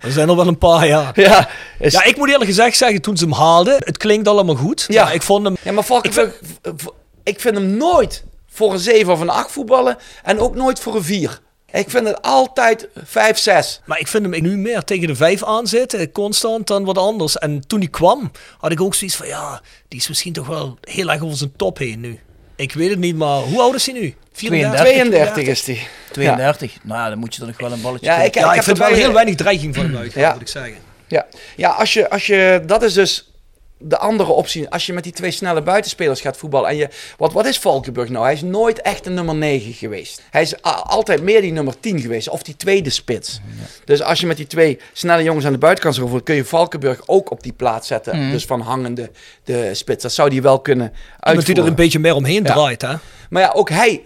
Er 0.01 0.11
zijn 0.11 0.29
er 0.29 0.35
wel 0.35 0.47
een 0.47 0.57
paar, 0.57 0.87
ja. 0.87 1.11
ja, 1.15 1.49
is, 1.79 1.93
Ja, 1.93 2.03
ik 2.03 2.17
moet 2.17 2.29
eerlijk 2.29 2.49
gezegd 2.49 2.77
zeggen, 2.77 3.01
toen 3.01 3.17
ze 3.17 3.23
hem 3.23 3.33
haalden, 3.33 3.75
het 3.79 3.97
klinkt 3.97 4.27
allemaal 4.27 4.55
goed. 4.55 4.85
Ja. 4.87 5.03
Maar 5.03 5.13
ik 5.13 5.21
vond 5.21 5.45
hem... 5.45 5.55
ja, 5.61 5.71
maar 5.71 5.83
Valkenburg, 5.83 6.39
ik, 6.61 6.73
ik 7.23 7.39
vind 7.39 7.55
hem 7.55 7.77
nooit 7.77 8.23
voor 8.55 8.73
een 8.73 8.79
7 8.79 9.13
of 9.13 9.19
een 9.19 9.29
8 9.29 9.51
voetballen. 9.51 9.97
En 10.23 10.39
ook 10.39 10.55
nooit 10.55 10.79
voor 10.79 10.95
een 10.95 11.03
4. 11.03 11.39
Ik 11.71 11.89
vind 11.89 12.07
het 12.07 12.21
altijd 12.21 12.87
5, 13.03 13.37
6. 13.37 13.81
Maar 13.85 13.99
ik 13.99 14.07
vind 14.07 14.25
hem 14.25 14.41
nu 14.41 14.57
meer 14.57 14.83
tegen 14.83 15.07
de 15.07 15.15
vijf 15.15 15.43
aanzitten, 15.43 16.11
constant, 16.11 16.67
dan 16.67 16.83
wat 16.85 16.97
anders. 16.97 17.37
En 17.37 17.67
toen 17.67 17.79
hij 17.79 17.87
kwam, 17.87 18.31
had 18.57 18.71
ik 18.71 18.81
ook 18.81 18.95
zoiets 18.95 19.15
van, 19.17 19.27
ja, 19.27 19.61
die 19.87 19.99
is 19.99 20.07
misschien 20.07 20.33
toch 20.33 20.47
wel 20.47 20.77
heel 20.81 21.09
erg 21.11 21.21
over 21.21 21.37
zijn 21.37 21.53
top 21.55 21.77
heen 21.77 21.99
nu. 21.99 22.19
Ik 22.55 22.73
weet 22.73 22.89
het 22.89 22.99
niet, 22.99 23.15
maar 23.15 23.39
hoe 23.39 23.61
oud 23.61 23.75
is 23.75 23.85
hij 23.85 23.99
nu? 23.99 24.15
32. 24.31 24.79
32 24.85 25.47
is 25.47 25.63
die. 25.63 25.87
32. 26.11 26.77
Nou 26.83 26.99
ja, 26.99 27.09
dan 27.09 27.17
moet 27.17 27.35
je 27.35 27.41
er 27.41 27.47
nog 27.47 27.57
wel 27.59 27.71
een 27.71 27.81
balletje 27.81 28.05
Ja, 28.05 28.15
ik, 28.21 28.33
Ja, 28.35 28.41
ik 28.41 28.49
ik 28.49 28.55
heb 28.55 28.63
vind 28.63 28.77
wel 28.77 28.87
heel 28.87 29.13
weinig 29.13 29.35
dreiging 29.35 29.75
van 29.75 29.85
hem 29.85 29.97
uit, 29.97 30.13
Ja. 30.13 30.31
moet 30.31 30.41
ik 30.41 30.47
zeggen. 30.47 30.77
Ja, 31.07 31.25
ja 31.55 31.69
als, 31.69 31.93
je, 31.93 32.09
als 32.09 32.25
je, 32.27 32.63
dat 32.65 32.83
is 32.83 32.93
dus 32.93 33.31
de 33.87 33.97
andere 33.97 34.31
optie. 34.31 34.69
Als 34.69 34.85
je 34.85 34.93
met 34.93 35.03
die 35.03 35.13
twee 35.13 35.31
snelle 35.31 35.61
buitenspelers 35.61 36.21
gaat 36.21 36.37
voetballen. 36.37 36.69
En 36.69 36.75
je, 36.75 36.89
wat, 37.17 37.33
wat 37.33 37.45
is 37.45 37.59
Valkenburg 37.59 38.09
nou? 38.09 38.23
Hij 38.25 38.33
is 38.33 38.41
nooit 38.41 38.81
echt 38.81 39.05
een 39.05 39.13
nummer 39.13 39.35
9 39.35 39.73
geweest. 39.73 40.21
Hij 40.31 40.41
is 40.41 40.61
altijd 40.61 41.21
meer 41.21 41.41
die 41.41 41.51
nummer 41.51 41.79
10 41.79 41.99
geweest. 41.99 42.29
Of 42.29 42.43
die 42.43 42.55
tweede 42.55 42.89
spits. 42.89 43.39
Dus 43.85 44.01
als 44.01 44.19
je 44.19 44.27
met 44.27 44.37
die 44.37 44.47
twee 44.47 44.79
snelle 44.93 45.23
jongens 45.23 45.45
aan 45.45 45.51
de 45.51 45.57
buitenkant 45.57 45.95
zou 45.95 46.21
kun 46.21 46.35
je 46.35 46.45
Valkenburg 46.45 47.01
ook 47.05 47.31
op 47.31 47.43
die 47.43 47.53
plaats 47.53 47.87
zetten. 47.87 48.19
Mhm. 48.21 48.31
Dus 48.31 48.45
van 48.45 48.61
hangende 48.61 49.11
de 49.43 49.69
spits. 49.73 50.03
Dat 50.03 50.11
zou 50.13 50.29
die 50.29 50.41
wel 50.41 50.59
kunnen 50.59 50.85
Iemand 50.85 51.05
die 51.21 51.31
er 51.31 51.37
uitvoeren. 51.37 51.67
een 51.67 51.75
beetje 51.75 51.99
meer 51.99 52.15
omheen 52.15 52.43
Ja. 52.43 52.53
draait, 52.53 52.81
hè? 52.81 52.93
Maar 53.29 53.41
ja, 53.41 53.51
ook 53.55 53.69
hij... 53.69 54.01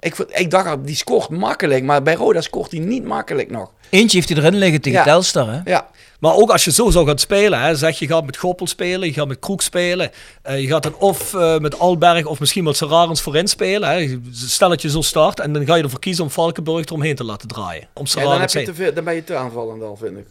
Ik, 0.00 0.16
ik 0.18 0.50
dacht, 0.50 0.66
al, 0.66 0.82
die 0.82 0.96
scoort 0.96 1.28
makkelijk. 1.28 1.84
Maar 1.84 2.02
bij 2.02 2.14
Roda 2.14 2.40
scoort 2.40 2.70
hij 2.70 2.80
niet 2.80 3.04
makkelijk 3.04 3.50
nog. 3.50 3.72
Eentje 3.90 4.16
heeft 4.16 4.28
hij 4.28 4.38
erin 4.38 4.54
liggen 4.54 4.80
tegen 4.80 4.98
Ja. 4.98 5.04
Telstar, 5.04 5.48
hè? 5.52 5.60
Ja, 5.64 5.86
Maar 6.26 6.36
ook 6.36 6.50
als 6.50 6.64
je 6.64 6.72
zo 6.72 6.90
zou 6.90 7.06
gaan 7.06 7.18
spelen, 7.18 7.60
hè, 7.60 7.76
zeg 7.76 7.98
je 7.98 8.06
gaat 8.06 8.24
met 8.24 8.36
Goppel 8.36 8.66
spelen, 8.66 9.08
je 9.08 9.14
gaat 9.14 9.28
met 9.28 9.38
Kroek 9.38 9.62
spelen, 9.62 10.10
eh, 10.42 10.60
je 10.60 10.66
gaat 10.66 10.82
dan 10.82 10.96
of 10.96 11.34
eh, 11.34 11.58
met 11.58 11.78
Alberg 11.78 12.26
of 12.26 12.40
misschien 12.40 12.64
met 12.64 12.76
Serarens 12.76 13.22
voorin 13.22 13.48
spelen. 13.48 13.88
Hè. 13.88 14.18
Stel 14.32 14.68
dat 14.68 14.82
je 14.82 14.90
zo 14.90 15.00
start 15.00 15.40
en 15.40 15.52
dan 15.52 15.66
ga 15.66 15.74
je 15.74 15.82
ervoor 15.82 15.98
kiezen 15.98 16.24
om 16.24 16.30
Valkenburg 16.30 16.84
eromheen 16.84 17.14
te 17.14 17.24
laten 17.24 17.48
draaien. 17.48 17.82
Om 17.82 17.88
Ja, 17.92 17.92
dan, 17.94 18.06
Serarens 18.06 18.40
heb 18.40 18.50
je 18.50 18.58
heen. 18.58 18.66
te 18.66 18.74
veel, 18.74 18.94
dan 18.94 19.04
ben 19.04 19.14
je 19.14 19.24
te 19.24 19.34
aanvallend 19.34 19.82
al, 19.82 19.96
vind 19.96 20.18
ik. 20.18 20.26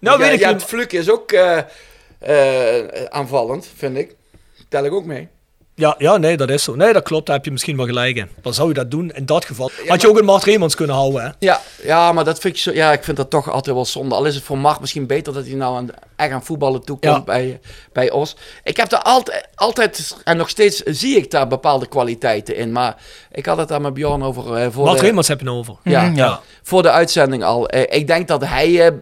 Nou, 0.00 0.18
ja, 0.18 0.24
weet 0.24 0.34
ik 0.34 0.40
ja, 0.40 0.52
het 0.52 0.62
Fluk 0.62 0.92
is 0.92 1.10
ook 1.10 1.32
eh, 1.32 1.58
aanvallend, 3.08 3.68
vind 3.76 3.96
ik. 3.96 4.14
Tel 4.68 4.84
ik 4.84 4.92
ook 4.92 5.04
mee. 5.04 5.28
Ja, 5.76 5.94
ja, 5.98 6.16
nee, 6.16 6.36
dat 6.36 6.50
is 6.50 6.62
zo. 6.62 6.74
Nee, 6.74 6.92
dat 6.92 7.02
klopt, 7.02 7.26
daar 7.26 7.36
heb 7.36 7.44
je 7.44 7.50
misschien 7.50 7.76
wel 7.76 7.86
gelijk 7.86 8.16
in. 8.16 8.28
Maar 8.42 8.54
zou 8.54 8.68
je 8.68 8.74
dat 8.74 8.90
doen 8.90 9.10
in 9.10 9.26
dat 9.26 9.44
geval? 9.44 9.70
Had 9.76 9.86
maar- 9.86 10.00
je 10.00 10.08
ook 10.08 10.18
een 10.18 10.24
Mart 10.24 10.44
Reemans 10.44 10.74
kunnen 10.74 10.96
houden, 10.96 11.22
hè? 11.22 11.28
Ja, 11.38 11.60
ja, 11.82 12.12
maar 12.12 12.24
dat 12.24 12.38
vind 12.38 12.54
ik 12.54 12.60
zo, 12.60 12.72
ja, 12.72 12.92
ik 12.92 13.04
vind 13.04 13.16
dat 13.16 13.30
toch 13.30 13.50
altijd 13.50 13.76
wel 13.76 13.84
zonde. 13.84 14.14
Al 14.14 14.24
is 14.24 14.34
het 14.34 14.44
voor 14.44 14.58
Mart 14.58 14.80
misschien 14.80 15.06
beter 15.06 15.32
dat 15.32 15.46
hij 15.46 15.54
nou 15.54 15.76
aan, 15.76 15.88
echt 16.16 16.32
aan 16.32 16.44
voetballen 16.44 16.84
toekomt 16.84 17.14
Ja. 17.16 17.22
bij, 17.22 17.60
bij 17.92 18.10
Os. 18.10 18.36
Ik 18.64 18.76
heb 18.76 18.92
er 18.92 18.98
altijd, 19.02 19.48
altijd, 19.54 20.16
en 20.24 20.36
nog 20.36 20.48
steeds 20.48 20.82
zie 20.82 21.16
ik 21.16 21.30
daar 21.30 21.46
bepaalde 21.48 21.86
kwaliteiten 21.86 22.56
in. 22.56 22.72
Maar 22.72 22.96
ik 23.32 23.46
had 23.46 23.56
het 23.58 23.68
daar 23.68 23.80
met 23.80 23.94
Bjorn 23.94 24.22
over 24.22 24.54
eh, 24.56 24.66
voor 24.70 24.84
Mart 24.84 24.98
de, 24.98 25.04
Reemans 25.04 25.28
heb 25.28 25.38
je 25.38 25.44
nou 25.44 25.56
over. 25.58 25.76
ja, 25.84 26.02
Mhm, 26.02 26.16
ja. 26.16 26.40
voor 26.62 26.82
de 26.82 26.90
uitzending 26.90 27.44
al. 27.44 27.68
Eh, 27.68 27.98
ik 27.98 28.06
denk 28.06 28.28
dat 28.28 28.44
hij 28.44 28.86
eh, 28.86 28.92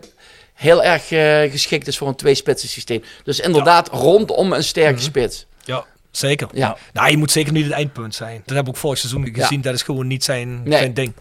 heel 0.54 0.82
erg 0.82 1.10
eh, 1.10 1.50
geschikt 1.50 1.86
is 1.86 1.98
voor 1.98 2.08
een 2.08 2.16
twee-spitsen 2.16 2.68
systeem. 2.68 3.02
Dus 3.24 3.40
inderdaad, 3.40 3.88
rondom 3.88 4.52
een 4.52 4.64
sterke 4.64 4.92
Mhm. 4.94 5.02
spits. 5.02 5.46
Ja, 5.64 5.84
zeker. 6.12 6.48
Ja. 6.52 6.76
Nou, 6.92 7.10
je 7.10 7.16
moet 7.16 7.30
zeker 7.30 7.52
niet 7.52 7.64
het 7.64 7.72
eindpunt 7.72 8.14
zijn. 8.14 8.42
Dat 8.44 8.56
heb 8.56 8.64
ik 8.64 8.70
ook 8.70 8.76
vorig 8.76 8.98
seizoen 8.98 9.28
gezien. 9.32 9.60
Dat 9.60 9.74
is 9.74 9.82
gewoon 9.82 10.06
niet 10.06 10.24
zijn, 10.24 10.62
Nee. 10.62 10.78
zijn 10.78 10.94
ding. 10.94 11.12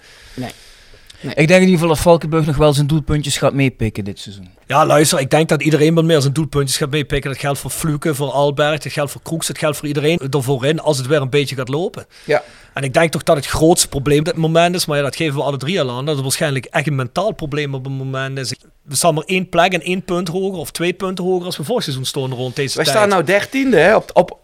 Ik 1.21 1.35
denk 1.35 1.49
in 1.49 1.59
ieder 1.59 1.71
geval 1.73 1.87
dat 1.87 1.99
Valkenburg 1.99 2.45
nog 2.45 2.55
wel 2.57 2.73
zijn 2.73 2.87
doelpuntjes 2.87 3.37
gaat 3.37 3.53
meepikken 3.53 4.03
dit 4.03 4.19
seizoen. 4.19 4.49
Ja, 4.67 4.85
luister, 4.85 5.19
ik 5.19 5.29
denk 5.29 5.49
dat 5.49 5.61
iedereen 5.63 5.93
wat 5.93 6.03
meer 6.03 6.21
zijn 6.21 6.33
doelpuntjes 6.33 6.77
gaat 6.77 6.89
meepikken. 6.89 7.31
Dat 7.31 7.39
geldt 7.39 7.59
voor 7.59 7.69
Fluke, 7.71 8.15
voor 8.15 8.31
Alberg, 8.31 8.79
dat 8.79 8.91
geldt 8.91 9.11
voor 9.11 9.21
Kroeks, 9.21 9.47
dat 9.47 9.57
geldt 9.57 9.77
voor 9.77 9.87
iedereen 9.87 10.19
er 10.29 10.43
voorin 10.43 10.79
als 10.79 10.97
het 10.97 11.07
weer 11.07 11.21
een 11.21 11.29
beetje 11.29 11.55
gaat 11.55 11.69
lopen. 11.69 12.05
Ja. 12.23 12.43
En 12.73 12.83
ik 12.83 12.93
denk 12.93 13.11
toch 13.11 13.23
dat 13.23 13.35
het 13.35 13.45
grootste 13.45 13.87
probleem 13.87 14.19
op 14.19 14.25
dit 14.25 14.35
moment 14.35 14.75
is, 14.75 14.85
maar 14.85 14.97
ja, 14.97 15.03
dat 15.03 15.15
geven 15.15 15.35
we 15.35 15.43
alle 15.43 15.57
drie 15.57 15.81
al 15.81 15.89
aan, 15.89 16.05
dat 16.05 16.13
het 16.13 16.23
waarschijnlijk 16.23 16.65
echt 16.65 16.87
een 16.87 16.95
mentaal 16.95 17.31
probleem 17.33 17.73
op 17.73 17.83
het 17.83 17.93
moment 17.93 18.37
is. 18.37 18.53
We 18.81 18.95
staan 18.95 19.13
maar 19.13 19.23
één 19.23 19.49
plek 19.49 19.73
en 19.73 19.81
één 19.81 20.03
punt 20.03 20.27
hoger 20.27 20.59
of 20.59 20.71
twee 20.71 20.93
punten 20.93 21.23
hoger 21.25 21.45
als 21.45 21.57
we 21.57 21.63
vorig 21.63 21.83
seizoen 21.83 22.05
stonden 22.05 22.37
rond 22.37 22.55
deze 22.55 22.75
Wij 22.75 22.85
tijd. 22.85 22.97
staan 22.97 23.09
nou 23.09 23.23
dertiende 23.23 23.77
hè, 23.77 23.95
op, 23.95 24.09
op 24.13 24.37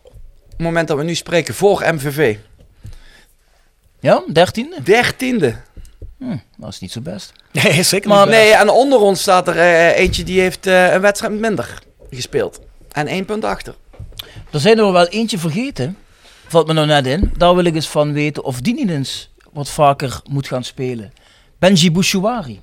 het 0.58 0.66
moment 0.66 0.88
dat 0.88 0.98
we 0.98 1.04
nu 1.04 1.16
spreken 1.16 1.54
voor 1.54 1.94
MVV. 1.94 2.38
Ja, 4.00 4.24
dertiende? 4.34 4.84
Dertiende. 4.84 5.56
Hm, 6.20 6.38
dat 6.58 6.70
is 6.70 6.80
niet 6.80 6.92
zo 6.92 7.02
best. 7.02 7.32
Nee, 7.52 7.84
zeker 7.84 8.10
Maar 8.10 8.26
niet. 8.26 8.36
best. 8.36 8.42
Nee, 8.44 8.54
en 8.54 8.70
onder 8.70 9.00
ons 9.00 9.22
staat 9.22 9.48
er 9.48 9.58
eh, 9.58 9.98
eentje 9.98 10.24
die 10.24 10.40
heeft 10.40 10.66
eh, 10.68 10.94
een 10.94 11.02
wedstrijd 11.02 11.34
minder 11.34 11.80
gespeeld. 12.12 12.60
En 12.92 13.08
één 13.08 13.26
punt 13.26 13.44
achter. 13.44 13.76
Er 14.52 14.60
zijn 14.60 14.78
er 14.78 14.92
wel 14.92 15.08
eentje 15.08 15.38
vergeten. 15.38 15.98
Valt 16.48 16.68
me 16.68 16.74
nou 16.74 16.88
net 16.88 17.06
in. 17.08 17.34
Daar 17.38 17.56
wil 17.56 17.64
ik 17.66 17.76
eens 17.76 17.88
van 17.88 18.14
weten 18.14 18.44
of 18.44 18.62
die 18.62 18.74
niet 18.74 18.90
eens 18.90 19.30
wat 19.54 19.70
vaker 19.70 20.22
moet 20.30 20.48
gaan 20.48 20.64
spelen. 20.64 21.14
Benji 21.60 21.92
Bouchouari. 21.92 22.62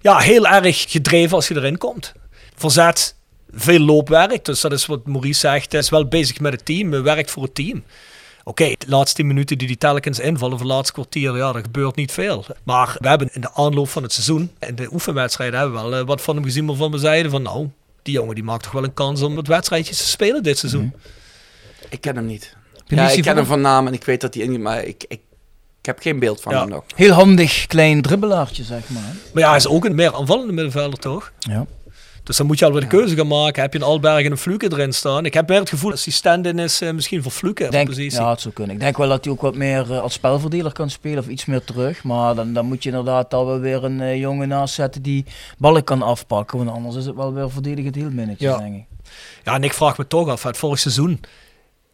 Ja, 0.00 0.18
heel 0.18 0.46
erg 0.46 0.90
gedreven 0.90 1.36
als 1.36 1.48
je 1.48 1.54
erin 1.56 1.78
komt. 1.78 2.12
Verzet, 2.54 3.14
veel 3.54 3.78
loopwerk. 3.80 4.44
Dus 4.44 4.60
dat 4.60 4.72
is 4.72 4.86
wat 4.86 5.06
Maurice 5.06 5.40
zegt. 5.40 5.72
Hij 5.72 5.80
is 5.80 5.90
wel 5.90 6.06
bezig 6.06 6.40
met 6.40 6.52
het 6.52 6.64
team. 6.64 6.92
Hij 6.92 7.02
werkt 7.02 7.30
voor 7.30 7.42
het 7.42 7.54
team. 7.54 7.82
Oké, 8.44 8.64
de 8.78 8.86
laatste 8.88 9.16
10 9.16 9.26
minuten 9.26 9.58
die 9.58 9.66
die 9.66 9.78
telkens 9.78 10.18
invallen, 10.18 10.54
of 10.54 10.60
het 10.60 10.68
laatste 10.68 10.92
kwartier, 10.92 11.36
ja, 11.36 11.54
er 11.54 11.60
gebeurt 11.62 11.96
niet 11.96 12.12
veel. 12.12 12.44
Maar 12.62 12.96
we 12.98 13.08
hebben 13.08 13.28
in 13.32 13.40
de 13.40 13.54
aanloop 13.54 13.88
van 13.88 14.02
het 14.02 14.12
seizoen, 14.12 14.50
in 14.58 14.74
de 14.74 14.88
oefenwedstrijden, 14.92 15.58
hebben 15.58 15.82
we 15.82 15.88
wel 15.90 15.98
eh, 16.00 16.06
wat 16.06 16.22
van 16.22 16.34
hem 16.34 16.44
gezien 16.44 16.66
waarvan 16.66 16.90
we 16.90 16.98
zeiden 16.98 17.30
van 17.30 17.42
nou, 17.42 17.68
die 18.02 18.14
jongen 18.14 18.34
die 18.34 18.44
maakt 18.44 18.62
toch 18.62 18.72
wel 18.72 18.84
een 18.84 18.94
kans 18.94 19.22
om 19.22 19.34
wat 19.34 19.46
wedstrijdjes 19.46 19.96
te 19.96 20.06
spelen 20.06 20.42
dit 20.42 20.58
seizoen. 20.58 20.92
Ik 21.88 22.00
ken 22.00 22.16
hem 22.16 22.26
niet. 22.26 22.56
Ja, 22.86 23.10
ik 23.10 23.22
ken 23.22 23.36
hem 23.36 23.46
van 23.46 23.60
naam 23.60 23.86
en 23.86 23.92
ik 23.92 24.04
weet 24.04 24.20
dat 24.20 24.34
hij 24.34 24.42
in, 24.42 24.62
maar 24.62 24.84
ik, 24.84 25.04
ik, 25.08 25.20
ik 25.80 25.86
heb 25.86 25.98
geen 25.98 26.18
beeld 26.18 26.40
van 26.40 26.52
Ja. 26.52 26.60
hem 26.60 26.68
nog. 26.68 26.84
Heel 26.94 27.12
handig 27.12 27.66
klein 27.66 28.02
dribbelaartje, 28.02 28.64
zeg 28.64 28.88
maar. 28.88 29.14
Maar 29.32 29.42
ja, 29.42 29.48
hij 29.48 29.56
is 29.56 29.66
ook 29.66 29.84
een 29.84 29.94
meer 29.94 30.14
aanvallende 30.14 30.52
middenvelder 30.52 30.98
toch? 30.98 31.32
Ja. 31.38 31.66
Dus 32.22 32.36
dan 32.36 32.46
moet 32.46 32.58
je 32.58 32.64
al 32.64 32.72
weer 32.72 32.80
de 32.80 32.86
keuze 32.86 33.16
gaan 33.16 33.26
maken. 33.26 33.62
Heb 33.62 33.72
je 33.72 33.78
een 33.78 33.84
Alberg 33.84 34.24
en 34.24 34.30
een 34.30 34.36
Fluke 34.36 34.72
erin 34.72 34.92
staan? 34.92 35.24
Ik 35.24 35.34
heb 35.34 35.48
meer 35.48 35.58
het 35.58 35.68
gevoel 35.68 35.90
dat 35.90 36.04
die 36.04 36.12
stand-in 36.12 36.58
is 36.58 36.80
eh, 36.80 36.92
misschien 36.92 37.22
voor 37.22 37.32
Fluke 37.32 37.68
denk, 37.70 37.88
positie. 37.88 38.20
ja, 38.20 38.30
het 38.30 38.40
zou 38.40 38.54
kunnen. 38.54 38.74
Ik 38.74 38.80
denk 38.80 38.96
wel 38.96 39.08
dat 39.08 39.24
hij 39.24 39.32
ook 39.32 39.40
wat 39.40 39.54
meer 39.54 39.92
eh, 39.92 40.00
als 40.00 40.12
spelverdeler 40.12 40.72
kan 40.72 40.90
spelen 40.90 41.18
of 41.18 41.28
iets 41.28 41.44
meer 41.44 41.64
terug. 41.64 42.04
Maar 42.04 42.34
dan, 42.34 42.52
dan 42.52 42.66
moet 42.66 42.82
je 42.82 42.88
inderdaad 42.88 43.34
al 43.34 43.46
wel 43.46 43.58
weer 43.58 43.84
een 43.84 44.00
eh, 44.00 44.16
jongen 44.16 44.48
naast 44.48 44.74
zetten 44.74 45.02
die 45.02 45.24
ballen 45.58 45.84
kan 45.84 46.02
afpakken. 46.02 46.58
Want 46.58 46.70
anders 46.70 46.96
is 46.96 47.06
het 47.06 47.16
wel 47.16 47.32
weer 47.34 47.50
verdedigend 47.50 47.94
heel 47.94 48.10
minnetjes, 48.10 48.50
Ja. 48.50 48.58
denk 48.58 48.74
ik. 48.74 48.84
Ja, 49.44 49.54
en 49.54 49.64
ik 49.64 49.72
vraag 49.74 49.98
me 49.98 50.06
toch 50.06 50.28
af, 50.28 50.42
het 50.42 50.56
vorig 50.56 50.78
seizoen 50.78 51.20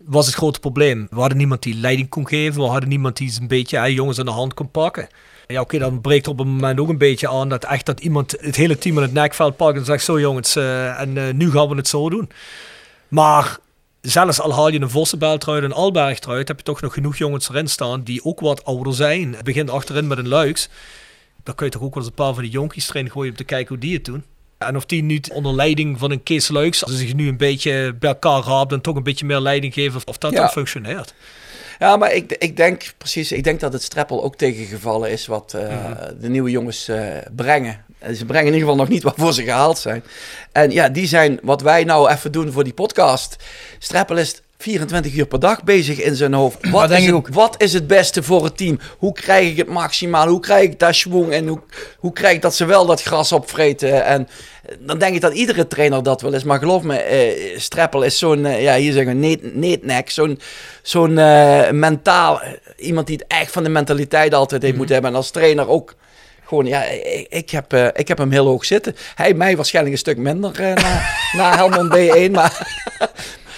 was 0.05 0.27
het 0.27 0.35
grote 0.35 0.61
probleem. 0.61 1.07
We 1.11 1.21
hadden 1.21 1.39
niemand 1.39 1.63
die 1.63 1.75
leiding 1.75 2.09
kon 2.09 2.29
geven. 2.29 2.63
We 2.63 2.69
hadden 2.69 2.89
niemand 2.89 3.17
die 3.17 3.33
een 3.41 3.49
beetje 3.49 3.93
jongens 3.95 4.19
aan 4.19 4.25
de 4.25 4.31
hand 4.31 4.55
kon 4.55 4.71
pakken. 4.71 5.09
Ja, 5.53 5.61
oké, 5.61 5.79
dan 5.79 6.01
breekt 6.01 6.29
op 6.29 6.41
een 6.41 6.49
moment 6.49 6.81
ook 6.81 6.89
een 6.89 6.99
beetje 6.99 7.29
aan 7.29 7.49
dat 7.49 7.65
echt 7.65 7.87
dat 7.87 8.01
iemand 8.01 8.35
het 8.41 8.57
hele 8.57 8.79
team 8.79 8.97
in 8.97 9.03
het 9.03 9.13
nekveld 9.13 9.57
pakt 9.57 9.79
en 9.79 9.85
zegt 9.85 10.05
zo 10.05 10.21
jongens, 10.21 10.57
eh, 10.57 11.01
en 11.01 11.17
eh, 11.19 11.35
nu 11.35 11.51
gaan 11.51 11.69
we 11.69 11.77
het 11.77 11.89
zo 11.89 12.11
doen. 12.11 12.31
Maar 13.09 13.59
zelfs 14.01 14.41
al 14.41 14.55
haal 14.55 14.69
je 14.69 14.81
een 14.81 14.91
Vossenbelt 14.91 15.43
eruit 15.43 15.63
en 15.63 15.71
een 15.71 15.77
Alberg 15.77 16.21
eruit, 16.21 16.49
heb 16.49 16.57
je 16.57 16.65
toch 16.65 16.81
nog 16.81 16.93
genoeg 16.95 17.17
jongens 17.17 17.49
erin 17.49 17.69
staan 17.69 18.03
die 18.03 18.25
ook 18.25 18.41
wat 18.41 18.65
ouder 18.65 18.95
zijn. 18.95 19.35
Het 19.35 19.45
begint 19.45 19.71
achterin 19.71 20.07
met 20.07 20.19
een 20.19 20.29
Luiks. 20.29 20.69
Dan 21.43 21.55
kun 21.55 21.67
je 21.67 21.73
toch 21.73 21.83
ook 21.83 21.95
wel 21.95 22.03
eens 22.03 22.13
een 22.13 22.25
paar 22.25 22.35
van 22.35 22.43
die 22.43 22.53
jonkies 22.53 22.89
erin 22.91 23.11
gooien 23.11 23.31
om 23.31 23.37
te 23.37 23.45
kijken 23.45 23.69
hoe 23.69 23.79
die 23.79 23.95
het 23.95 24.05
doen. 24.05 24.25
En 24.59 24.77
of 24.77 24.87
die 24.87 25.03
nu 25.03 25.21
onder 25.33 25.55
leiding 25.55 25.99
van 25.99 26.11
een 26.11 26.23
Kees 26.23 26.49
Luiks, 26.49 26.83
als 26.85 26.93
ze 26.93 26.99
zich 26.99 27.15
nu 27.15 27.29
een 27.29 27.37
beetje 27.37 27.95
bij 27.99 28.11
elkaar 28.11 28.43
raapt 28.43 28.73
en 28.73 28.81
toch 28.81 28.97
een 28.97 29.03
beetje 29.03 29.27
meer 29.27 29.41
leiding 29.41 29.75
geven, 29.75 29.97
of, 29.97 30.05
of 30.05 30.19
dat 30.19 30.33
Ja. 30.33 30.39
dan 30.39 30.49
functioneert. 30.49 31.15
Ja, 31.79 31.97
maar 31.97 32.13
ik, 32.13 32.33
ik 32.33 32.57
denk 32.57 32.93
precies, 32.99 33.33
ik 33.33 33.45
denk 33.45 33.61
dat 33.61 33.73
het 33.73 33.83
Streppel 33.83 34.25
ook 34.25 34.37
tegengevallen 34.37 35.11
is 35.11 35.27
wat 35.27 35.55
eh, 35.55 35.63
Mhm. 35.69 36.21
de 36.21 36.29
nieuwe 36.29 36.51
jongens 36.51 36.89
eh, 36.89 37.07
brengen. 37.37 37.85
En 37.99 38.17
Ze 38.17 38.25
brengen 38.25 38.47
in 38.47 38.53
ieder 38.53 38.69
geval 38.69 38.85
nog 38.85 38.89
niet 38.93 39.03
waarvoor 39.03 39.33
ze 39.33 39.43
gehaald 39.43 39.79
zijn. 39.79 40.05
En 40.53 40.71
ja, 40.71 40.89
die 40.89 41.07
zijn, 41.07 41.39
wat 41.43 41.63
wij 41.63 41.85
nou 41.85 42.11
even 42.11 42.33
doen 42.33 42.53
voor 42.53 42.65
die 42.65 42.73
podcast. 42.73 43.37
Streppel 43.79 44.17
is 44.17 44.43
24 44.59 45.15
uur 45.15 45.27
per 45.27 45.41
dag 45.41 45.65
bezig 45.65 46.01
in 46.01 46.17
zijn 46.17 46.33
hoofd. 46.33 46.71
Wat, 46.71 46.89
denk 46.89 47.03
is 47.03 47.11
het, 47.11 47.35
wat 47.35 47.63
is 47.63 47.73
het 47.73 47.87
beste 47.87 48.23
voor 48.23 48.45
het 48.45 48.57
team? 48.57 48.79
Hoe 48.99 49.13
krijg 49.13 49.51
ik 49.51 49.57
het 49.57 49.69
maximaal? 49.69 50.29
Hoe 50.29 50.41
krijg 50.41 50.63
ik 50.63 50.79
dat 50.79 50.95
schwung? 50.95 51.33
En 51.33 51.47
hoe, 51.47 51.61
hoe 51.99 52.13
krijg 52.13 52.35
ik 52.35 52.43
dat 52.43 52.55
ze 52.55 52.65
wel 52.65 52.87
dat 52.87 53.03
gras 53.03 53.33
opvreten? 53.33 54.05
En 54.05 54.29
dan 54.79 54.99
denk 54.99 55.15
ik 55.15 55.21
dat 55.21 55.35
iedere 55.35 55.67
trainer 55.67 56.03
dat 56.03 56.21
wel 56.21 56.33
is. 56.33 56.45
Maar 56.45 56.59
geloof 56.59 56.83
me, 56.83 56.97
eh, 56.97 57.59
Streppel 57.59 58.03
is 58.03 58.19
zo'n, 58.19 58.47
eh, 58.47 58.63
ja, 58.63 58.77
hier 58.77 58.93
zeggen 58.93 59.13
we, 59.13 59.19
neet, 59.19 59.55
neetnek. 59.55 60.11
Zo'n 60.11 60.41
zo'n 60.83 61.19
eh, 61.19 61.71
mentaal, 61.71 62.41
iemand 62.77 63.07
die 63.07 63.17
het 63.17 63.27
echt 63.29 63.53
van 63.53 63.63
de 63.63 63.71
mentaliteit 63.71 64.35
altijd 64.35 64.63
heeft 64.63 64.77
moeten 64.77 64.95
hebben. 64.95 65.13
En 65.13 65.17
als 65.17 65.31
trainer 65.31 65.69
ook. 65.69 65.95
Gewoon, 66.49 66.67
ja, 66.67 66.85
ik, 66.85 67.27
ik 67.29 67.51
heb, 67.51 67.73
eh, 67.73 67.87
ik 67.93 68.09
heb 68.09 68.19
hem 68.19 68.31
heel 68.31 68.47
hoog 68.47 68.65
zitten. 68.65 68.97
Hij 69.15 69.35
mij 69.35 69.57
waarschijnlijk 69.57 69.95
een 69.95 70.01
stuk 70.01 70.17
minder 70.17 70.61
eh, 70.61 70.75
na, 70.75 71.03
na 71.39 71.57
Helmond 71.57 71.97
B1. 71.97 72.31
Maar 72.31 72.67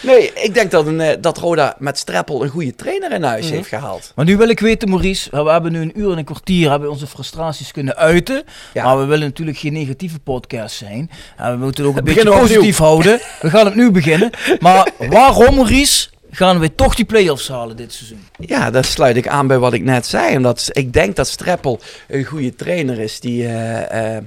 nee, 0.02 0.32
ik 0.34 0.54
denk 0.54 0.70
dat, 0.70 0.86
een, 0.86 1.00
eh, 1.00 1.16
dat 1.20 1.38
Roda 1.38 1.74
met 1.78 1.98
Streppel 1.98 2.42
een 2.42 2.48
goede 2.48 2.74
trainer 2.74 3.12
in 3.12 3.22
huis 3.22 3.50
heeft 3.50 3.68
gehaald. 3.68 4.12
Maar 4.14 4.24
nu 4.24 4.36
wil 4.36 4.48
ik 4.48 4.60
weten, 4.60 4.88
Maurice, 4.88 5.30
we 5.30 5.50
hebben 5.50 5.72
nu 5.72 5.80
een 5.80 6.00
uur 6.00 6.12
en 6.12 6.18
een 6.18 6.24
kwartier 6.24 6.70
hebben 6.70 6.88
we 6.88 6.94
onze 6.94 7.06
frustraties 7.06 7.72
kunnen 7.72 7.96
uiten. 7.96 8.44
Ja. 8.72 8.84
Maar 8.84 8.98
we 8.98 9.04
willen 9.04 9.26
natuurlijk 9.26 9.58
geen 9.58 9.72
negatieve 9.72 10.18
podcast 10.18 10.76
zijn. 10.76 11.10
En 11.36 11.50
we 11.58 11.64
moeten 11.64 11.84
het 11.84 11.92
ook 11.92 11.98
een 11.98 12.04
beetje 12.04 12.24
we 12.24 12.38
positief 12.38 12.78
houden. 12.78 13.20
We 13.40 13.50
gaan 13.50 13.66
opnieuw 13.66 13.90
beginnen. 14.00 14.30
Maar 14.60 14.90
waarom, 15.08 15.54
Maurice, 15.54 16.08
gaan 16.30 16.58
we 16.58 16.74
toch 16.74 16.94
die 16.94 17.04
play-offs 17.04 17.48
halen 17.48 17.76
dit 17.76 17.92
seizoen? 17.92 18.24
Ja, 18.38 18.70
dat 18.70 18.86
sluit 18.86 19.16
ik 19.16 19.28
aan 19.28 19.46
bij 19.46 19.58
wat 19.58 19.72
ik 19.72 19.82
net 19.82 20.06
zei. 20.06 20.36
Omdat 20.36 20.68
ik 20.72 20.92
denk 20.92 21.16
dat 21.16 21.28
Streppel 21.28 21.80
een 22.08 22.24
goede 22.24 22.54
trainer 22.54 22.98
is. 22.98 23.20
Die 23.20 23.46
eh, 23.46 24.16
eh, 24.16 24.22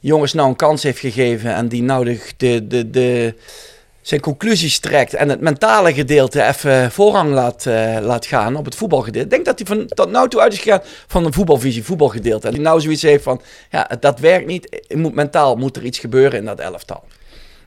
jongens 0.00 0.32
nou 0.32 0.48
een 0.48 0.56
kans 0.56 0.82
heeft 0.82 0.98
gegeven. 0.98 1.54
En 1.54 1.68
die 1.68 1.82
nou 1.82 2.04
de, 2.04 2.20
de, 2.36 2.66
de, 2.66 2.90
de, 2.90 3.34
zijn 4.06 4.20
conclusies 4.20 4.78
trekt. 4.78 5.14
En 5.14 5.28
het 5.28 5.40
mentale 5.40 5.94
gedeelte 5.94 6.42
even 6.42 6.92
voorrang 6.92 7.32
laat, 7.32 7.66
eh, 7.66 7.96
laat 8.00 8.26
gaan 8.26 8.56
op 8.56 8.64
het 8.64 8.74
voetbalgedeelte. 8.74 9.24
Ik 9.24 9.30
denk 9.30 9.44
dat 9.44 9.58
hij 9.58 9.76
van 9.76 9.86
tot 9.86 10.10
nou 10.10 10.28
toe 10.28 10.40
uit 10.40 10.52
is 10.52 10.58
gegaan 10.58 10.80
van 11.06 11.24
een 11.24 11.32
voetbalvisie, 11.32 11.84
voetbalgedeelte. 11.84 12.46
En 12.46 12.52
die 12.52 12.62
nou 12.62 12.80
zoiets 12.80 13.02
heeft 13.02 13.22
van, 13.22 13.40
ja, 13.70 13.90
dat 14.00 14.18
werkt 14.18 14.46
niet. 14.46 14.84
Moet, 14.94 15.14
mentaal 15.14 15.56
moet 15.56 15.76
er 15.76 15.84
iets 15.84 15.98
gebeuren 15.98 16.38
in 16.38 16.44
dat 16.44 16.60
elftal. 16.60 17.04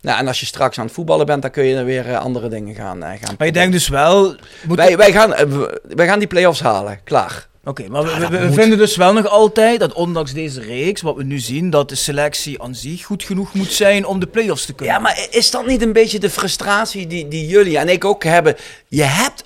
Nou, 0.02 0.20
en 0.20 0.28
als 0.28 0.40
je 0.40 0.46
straks 0.46 0.80
aan 0.80 0.86
het 0.86 0.94
voetballen 0.94 1.26
bent, 1.26 1.42
dan 1.42 1.52
kun 1.52 1.64
je 1.64 1.76
er 1.76 1.86
weer 1.86 2.10
eh, 2.10 2.20
andere 2.20 2.48
dingen 2.48 2.76
gaan, 2.76 3.04
eh, 3.04 3.10
gaan 3.22 3.36
Maar 3.38 3.48
je 3.48 3.54
denkt 3.54 3.72
dus 3.72 3.88
wel... 3.88 4.36
wij, 4.68 4.98
wij, 4.98 5.12
gaan, 5.12 5.34
wij 5.82 6.08
gaan 6.08 6.20
die 6.20 6.28
play-offs 6.28 6.62
halen, 6.62 7.00
klaar. 7.04 7.48
Oké, 7.70 7.88
maar 7.90 8.04
we, 8.04 8.28
we- 8.28 8.40
we 8.40 8.52
vinden 8.54 8.78
dus 8.78 8.96
wel 8.96 9.14
nog 9.14 9.28
altijd 9.28 9.80
dat 9.80 9.94
ondanks 9.94 10.34
deze 10.34 10.62
reeks, 10.62 11.02
wat 11.02 11.16
we 11.16 11.24
nu 11.24 11.40
zien, 11.40 11.70
dat 11.70 11.90
de 11.90 11.96
selectie 11.96 12.62
aan 12.62 12.76
zich 12.76 13.04
goed 13.06 13.24
genoeg 13.24 13.54
moet 13.54 13.72
zijn 13.72 14.06
om 14.06 14.20
de 14.20 14.28
play-offs 14.28 14.66
te 14.66 14.74
kunnen. 14.74 14.96
Ja, 14.96 15.02
maar 15.02 15.28
is 15.32 15.52
dat 15.52 15.66
niet 15.66 15.82
een 15.82 15.94
beetje 15.94 16.20
de 16.20 16.30
frustratie 16.30 17.08
die, 17.08 17.28
die 17.28 17.48
jullie 17.48 17.78
en 17.78 17.90
ik 17.90 18.06
ook 18.06 18.24
hebben? 18.24 18.56
Je 18.88 19.04
hebt 19.04 19.44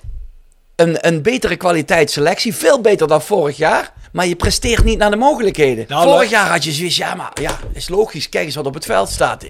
een, 0.76 1.06
een 1.06 1.22
betere 1.22 1.56
kwaliteit 1.56 2.10
selectie, 2.10 2.54
veel 2.54 2.80
beter 2.80 3.06
dan 3.08 3.22
vorig 3.22 3.56
jaar. 3.56 3.92
Maar 4.12 4.26
je 4.26 4.36
presteert 4.36 4.84
niet 4.84 4.98
naar 4.98 5.10
de 5.10 5.16
mogelijkheden. 5.16 5.84
Nou, 5.88 6.08
vorig 6.12 6.30
jaar 6.30 6.48
had 6.50 6.64
je 6.64 6.72
zoiets, 6.72 6.96
ja, 6.96 7.14
maar 7.14 7.30
ja, 7.40 7.58
is 7.72 7.88
logisch. 7.88 8.28
Kijk 8.28 8.44
eens 8.44 8.54
wat 8.54 8.66
op 8.66 8.74
het 8.74 8.84
veld 8.84 9.08
staat. 9.08 9.44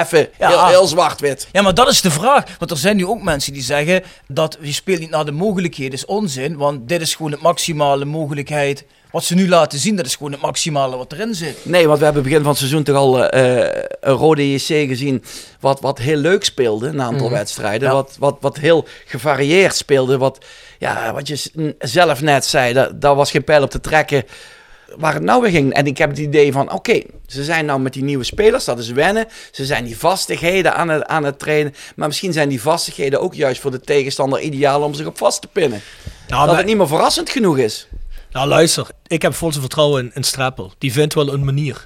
Even 0.00 0.28
Ja. 0.38 0.48
heel, 0.48 0.66
heel 0.66 0.86
zwart-wit. 0.86 1.48
Ja, 1.52 1.62
maar 1.62 1.74
dat 1.74 1.88
is 1.88 2.00
de 2.00 2.10
vraag. 2.10 2.44
Want 2.58 2.70
er 2.70 2.76
zijn 2.76 2.96
nu 2.96 3.06
ook 3.06 3.22
mensen 3.22 3.52
die 3.52 3.62
zeggen 3.62 4.02
dat 4.28 4.58
je 4.60 4.72
speelt 4.72 4.98
niet 5.00 5.10
naar 5.10 5.24
de 5.24 5.32
mogelijkheden. 5.32 5.92
is 5.92 6.04
onzin, 6.04 6.56
want 6.56 6.88
dit 6.88 7.00
is 7.00 7.14
gewoon 7.14 7.30
de 7.30 7.38
maximale 7.40 8.04
mogelijkheid. 8.04 8.84
Wat 9.10 9.24
ze 9.24 9.34
nu 9.34 9.48
laten 9.48 9.78
zien, 9.78 9.96
dat 9.96 10.06
is 10.06 10.14
gewoon 10.16 10.32
het 10.32 10.40
maximale 10.40 10.96
wat 10.96 11.12
erin 11.12 11.34
zit. 11.34 11.56
Nee, 11.62 11.86
want 11.86 11.98
we 11.98 12.04
hebben 12.04 12.22
begin 12.22 12.38
van 12.38 12.48
het 12.48 12.58
seizoen 12.58 12.82
toch 12.82 12.96
al 12.96 13.24
eh, 13.24 13.82
een 14.00 14.14
rode 14.14 14.52
JC 14.52 14.66
gezien. 14.88 15.24
Wat, 15.60 15.80
wat 15.80 15.98
heel 15.98 16.16
leuk 16.16 16.44
speelde, 16.44 16.88
een 16.88 17.02
aantal 17.02 17.30
wedstrijden. 17.30 17.88
Ja. 17.88 17.94
Wat, 17.94 18.16
wat, 18.18 18.36
wat 18.40 18.56
heel 18.56 18.86
gevarieerd 19.04 19.74
speelde. 19.74 20.18
Wat, 20.18 20.44
ja, 20.78 21.12
wat 21.12 21.28
je 21.28 21.74
zelf 21.78 22.22
net 22.22 22.44
zei, 22.44 22.72
dat, 22.72 23.00
daar 23.00 23.14
was 23.14 23.30
geen 23.30 23.44
pijl 23.44 23.62
op 23.62 23.70
te 23.70 23.80
trekken 23.80 24.24
waar 24.96 25.14
het 25.14 25.22
nou 25.22 25.42
weer 25.42 25.50
ging. 25.50 25.72
En 25.72 25.86
ik 25.86 25.98
heb 25.98 26.10
het 26.10 26.18
idee 26.18 26.52
van, 26.52 26.72
oké, 26.72 27.02
ze 27.26 27.44
zijn 27.44 27.66
nou 27.66 27.80
met 27.80 27.92
die 27.92 28.04
nieuwe 28.04 28.24
spelers, 28.24 28.64
dat 28.64 28.78
is 28.78 28.90
wennen. 28.90 29.26
Ze 29.50 29.64
zijn 29.64 29.84
die 29.84 29.98
vastigheden 29.98 30.74
aan 30.74 30.88
het, 30.88 31.04
aan 31.04 31.24
het 31.24 31.38
trainen. 31.38 31.74
Maar 31.96 32.08
misschien 32.08 32.32
zijn 32.32 32.48
die 32.48 32.60
vastigheden 32.62 33.20
ook 33.20 33.34
juist 33.34 33.60
voor 33.60 33.70
de 33.70 33.80
tegenstander 33.80 34.40
ideaal 34.40 34.82
om 34.82 34.94
zich 34.94 35.06
op 35.06 35.18
vast 35.18 35.40
te 35.40 35.48
pinnen. 35.48 35.80
Nou, 36.28 36.40
dat 36.40 36.46
maar- 36.46 36.56
het 36.56 36.66
niet 36.66 36.76
meer 36.76 36.88
verrassend 36.88 37.30
genoeg 37.30 37.58
is. 37.58 37.88
Nou, 38.30 38.48
luister. 38.48 38.86
Ik 39.06 39.22
heb 39.22 39.34
volste 39.34 39.60
vertrouwen 39.60 40.04
in, 40.04 40.10
in 40.14 40.22
Strappel. 40.24 40.72
Die 40.78 40.92
vindt 40.92 41.14
wel 41.14 41.32
een 41.32 41.44
manier. 41.44 41.82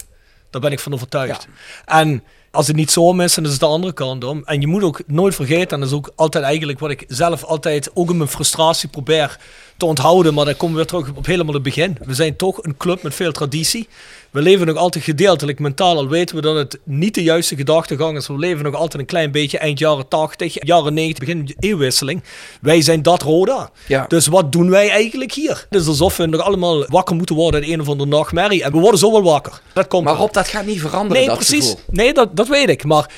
Daar 0.50 0.60
ben 0.60 0.72
ik 0.72 0.80
van 0.80 0.94
overtuigd. 0.94 1.48
En 1.84 2.24
als 2.50 2.66
het 2.66 2.76
niet 2.76 2.90
zo 2.90 3.12
is, 3.20 3.34
dan 3.34 3.44
is 3.44 3.50
het 3.50 3.60
de 3.60 3.66
andere 3.66 3.92
kant 3.92 4.24
om. 4.24 4.42
En 4.44 4.60
je 4.60 4.66
moet 4.66 4.82
ook 4.82 5.00
nooit 5.06 5.34
vergeten, 5.34 5.70
en 5.70 5.80
dat 5.80 5.88
is 5.88 5.94
ook 5.94 6.12
altijd 6.16 6.44
eigenlijk 6.44 6.78
wat 6.78 6.90
ik 6.90 7.04
zelf 7.08 7.44
altijd 7.44 7.90
ook 7.94 8.10
in 8.10 8.16
mijn 8.16 8.28
frustratie 8.28 8.88
probeer 8.88 9.38
te 9.80 9.86
onthouden. 9.86 10.34
Maar 10.34 10.44
dan 10.44 10.56
komen 10.56 10.76
we 10.76 10.82
weer 10.82 10.86
terug 10.86 11.16
op 11.16 11.26
helemaal 11.26 11.54
het 11.54 11.62
begin. 11.62 11.98
We 12.04 12.14
zijn 12.14 12.36
toch 12.36 12.62
een 12.62 12.76
club 12.76 13.02
met 13.02 13.14
veel 13.14 13.32
traditie. 13.32 13.88
We 14.30 14.42
leven 14.42 14.66
nog 14.66 14.76
altijd 14.76 15.04
gedeeltelijk 15.04 15.58
mentaal, 15.58 15.96
al 15.96 16.08
weten 16.08 16.36
we 16.36 16.42
dat 16.42 16.56
het 16.56 16.78
niet 16.84 17.14
de 17.14 17.22
juiste 17.22 17.56
gedachtegang 17.56 18.16
is. 18.16 18.26
We 18.26 18.38
leven 18.38 18.64
nog 18.64 18.74
altijd 18.74 19.00
een 19.02 19.08
klein 19.08 19.30
beetje 19.30 19.58
eind 19.58 19.78
jaren 19.78 20.08
80, 20.08 20.66
jaren 20.66 20.94
90, 20.94 21.18
begin 21.18 21.54
eeuwwisseling. 21.58 22.22
Wij 22.60 22.82
zijn 22.82 23.02
dat 23.02 23.22
Roda. 23.22 23.70
Ja. 23.86 24.04
Dus 24.08 24.26
wat 24.26 24.52
doen 24.52 24.70
wij 24.70 24.90
eigenlijk 24.90 25.32
hier? 25.32 25.66
Het 25.70 25.80
is 25.80 25.86
alsof 25.86 26.16
we 26.16 26.26
nog 26.26 26.40
allemaal 26.40 26.86
wakker 26.88 27.16
moeten 27.16 27.34
worden 27.34 27.62
in 27.62 27.72
een 27.72 27.80
of 27.80 27.88
andere 27.88 28.10
nachtmerrie. 28.10 28.62
En 28.62 28.72
we 28.72 28.78
worden 28.78 29.00
zo 29.00 29.12
wel 29.12 29.22
wakker. 29.22 29.60
Dat 29.72 29.86
komt 29.88 30.04
Maar. 30.04 30.16
Rob, 30.16 30.32
dat 30.32 30.48
gaat 30.48 30.66
niet 30.66 30.80
veranderen, 30.80 31.16
Nee, 31.16 31.26
dat 31.26 31.36
precies. 31.36 31.64
gevoel. 31.68 31.80
Nee, 31.90 32.12
dat, 32.14 32.36
dat 32.36 32.48
weet 32.48 32.68
ik. 32.68 32.84
Maar 32.84 33.10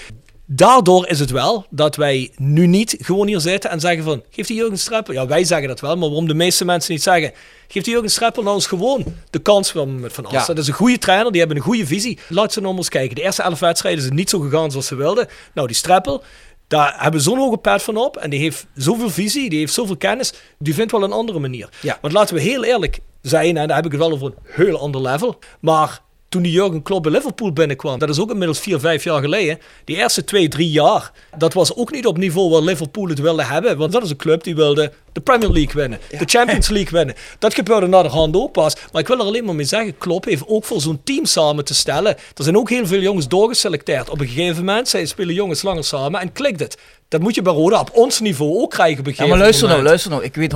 daardoor 0.55 1.07
is 1.07 1.19
het 1.19 1.31
wel 1.31 1.67
dat 1.71 1.97
wij 1.97 2.31
nu 2.37 2.67
niet 2.67 2.97
gewoon 3.01 3.27
hier 3.27 3.41
zitten 3.41 3.71
en 3.71 3.81
zeggen 3.81 4.05
van... 4.05 4.23
Geef 4.31 4.47
die 4.47 4.57
Jurgen 4.57 4.79
Streppel... 4.79 5.15
Ja, 5.15 5.27
wij 5.27 5.45
zeggen 5.45 5.69
dat 5.69 5.81
wel, 5.81 5.97
maar 5.97 6.09
waarom 6.09 6.29
de 6.29 6.35
meeste 6.35 6.65
mensen 6.65 6.93
niet 6.93 7.03
zeggen... 7.03 7.33
Geef 7.69 7.83
die 7.83 7.93
Jurgen 7.93 8.11
Streppel 8.11 8.43
nou 8.43 8.55
eens 8.55 8.67
gewoon 8.67 9.05
de 9.31 9.39
kans 9.39 9.71
van, 9.71 10.05
Van 10.11 10.25
Assen. 10.25 10.41
Ja. 10.41 10.47
Dat 10.47 10.59
is 10.59 10.69
een 10.69 10.75
goede 10.75 10.99
trainer, 10.99 11.31
die 11.31 11.41
hebben 11.41 11.59
een 11.59 11.65
goede 11.65 11.87
visie. 11.87 12.19
Laat 12.29 12.53
ze 12.53 12.61
nou 12.61 12.77
eens 12.77 12.89
kijken. 12.89 13.15
De 13.15 13.23
eerste 13.23 13.43
elf 13.43 13.59
wedstrijden 13.59 14.01
is 14.01 14.07
het 14.07 14.17
niet 14.17 14.31
zo 14.31 14.39
gegaan 14.39 14.71
zoals 14.71 14.87
ze 14.87 14.95
wilden. 14.95 15.29
Nou, 15.55 15.67
die 15.67 15.77
Streppel... 15.77 16.23
Daar 16.67 16.95
hebben 16.99 17.21
zo'n 17.21 17.39
hoge 17.39 17.57
pet 17.57 17.83
van 17.83 17.97
op. 17.97 18.17
En 18.17 18.31
die 18.31 18.41
heeft 18.41 18.67
zoveel 18.75 19.11
visie, 19.11 19.51
die 19.51 19.59
heeft 19.59 19.73
zoveel 19.73 19.97
kennis. 19.97 20.33
Die 20.59 20.75
vindt 20.75 20.93
wel 20.93 21.03
een 21.03 21.13
andere 21.13 21.39
manier. 21.39 21.69
Ja. 21.81 21.99
Want 22.01 22.15
laten 22.15 22.35
we 22.35 22.41
heel 22.41 22.65
eerlijk 22.65 23.01
zijn, 23.23 23.57
en 23.57 23.67
daar 23.67 23.77
heb 23.77 23.85
ik 23.85 23.93
het 23.93 24.01
wel 24.01 24.13
over 24.13 24.27
een 24.27 24.35
heel 24.43 24.79
ander 24.79 25.01
level. 25.01 25.39
Maar 25.61 26.01
toen 26.33 26.43
die 26.43 26.53
Jurgen 26.53 26.83
Klopp 26.83 27.03
bij 27.03 27.13
Liverpool 27.13 27.53
binnenkwam, 27.53 27.99
dat 27.99 28.09
is 28.09 28.21
ook 28.21 28.31
inmiddels 28.31 28.61
vier, 28.61 28.81
vijf 28.81 29.05
jaar 29.05 29.21
geleden. 29.21 29.59
Die 29.85 29.97
eerste 29.97 30.25
twee, 30.25 30.49
drie 30.49 30.71
jaar, 30.71 31.13
dat 31.39 31.53
was 31.53 31.77
ook 31.77 31.93
niet 31.93 32.07
op 32.07 32.17
niveau 32.17 32.51
waar 32.51 32.63
Liverpool 32.63 33.09
het 33.09 33.19
wilde 33.19 33.45
hebben. 33.45 33.77
Want 33.77 33.93
dat 33.93 34.03
is 34.03 34.11
een 34.11 34.17
club 34.17 34.45
die 34.45 34.55
wilde 34.55 34.93
De 35.13 35.21
Premier 35.21 35.51
League 35.51 35.75
winnen. 35.75 35.99
De 36.19 36.25
Champions 36.27 36.69
League 36.69 36.93
winnen. 36.99 37.15
Dat 37.39 37.55
gebeurde 37.55 37.87
naar 37.87 38.03
de 38.03 38.09
hand 38.09 38.37
ook 38.37 38.53
pas. 38.53 38.75
Maar 38.93 39.01
ik 39.03 39.09
wil 39.09 39.19
er 39.19 39.25
alleen 39.25 39.45
maar 39.45 39.55
mee 39.55 39.65
zeggen, 39.67 39.99
Klopp 39.99 40.25
heeft 40.25 40.43
ook 40.47 40.65
voor 40.65 40.81
zo'n 40.81 41.01
team 41.05 41.25
samen 41.25 41.65
te 41.65 41.75
stellen. 41.75 42.17
Er 42.17 42.43
zijn 42.45 42.57
ook 42.57 42.71
heel 42.71 42.87
veel 42.87 43.01
jongens 43.01 43.29
doorgeselecteerd. 43.29 44.09
Op 44.11 44.21
een 44.21 44.29
gegeven 44.29 44.65
moment, 44.65 44.89
zij 44.89 45.07
spelen 45.07 45.35
jongens 45.35 45.63
langer 45.63 45.85
samen 45.85 46.21
en 46.21 46.33
klikt 46.33 46.61
het. 46.61 46.77
Dat 47.09 47.21
moet 47.21 47.35
je 47.35 47.43
bij 47.43 47.53
Roda 47.53 47.81
op 47.81 47.91
ons 47.93 48.21
niveau 48.21 48.51
ook 48.63 48.71
krijgen 48.71 49.07
een 49.07 49.13
Ja, 49.17 49.27
maar 49.27 49.39
luister 49.39 49.69
nou, 49.69 49.83
luister 49.83 50.11
nou. 50.11 50.23
Ik 50.25 50.35
weet 50.35 50.53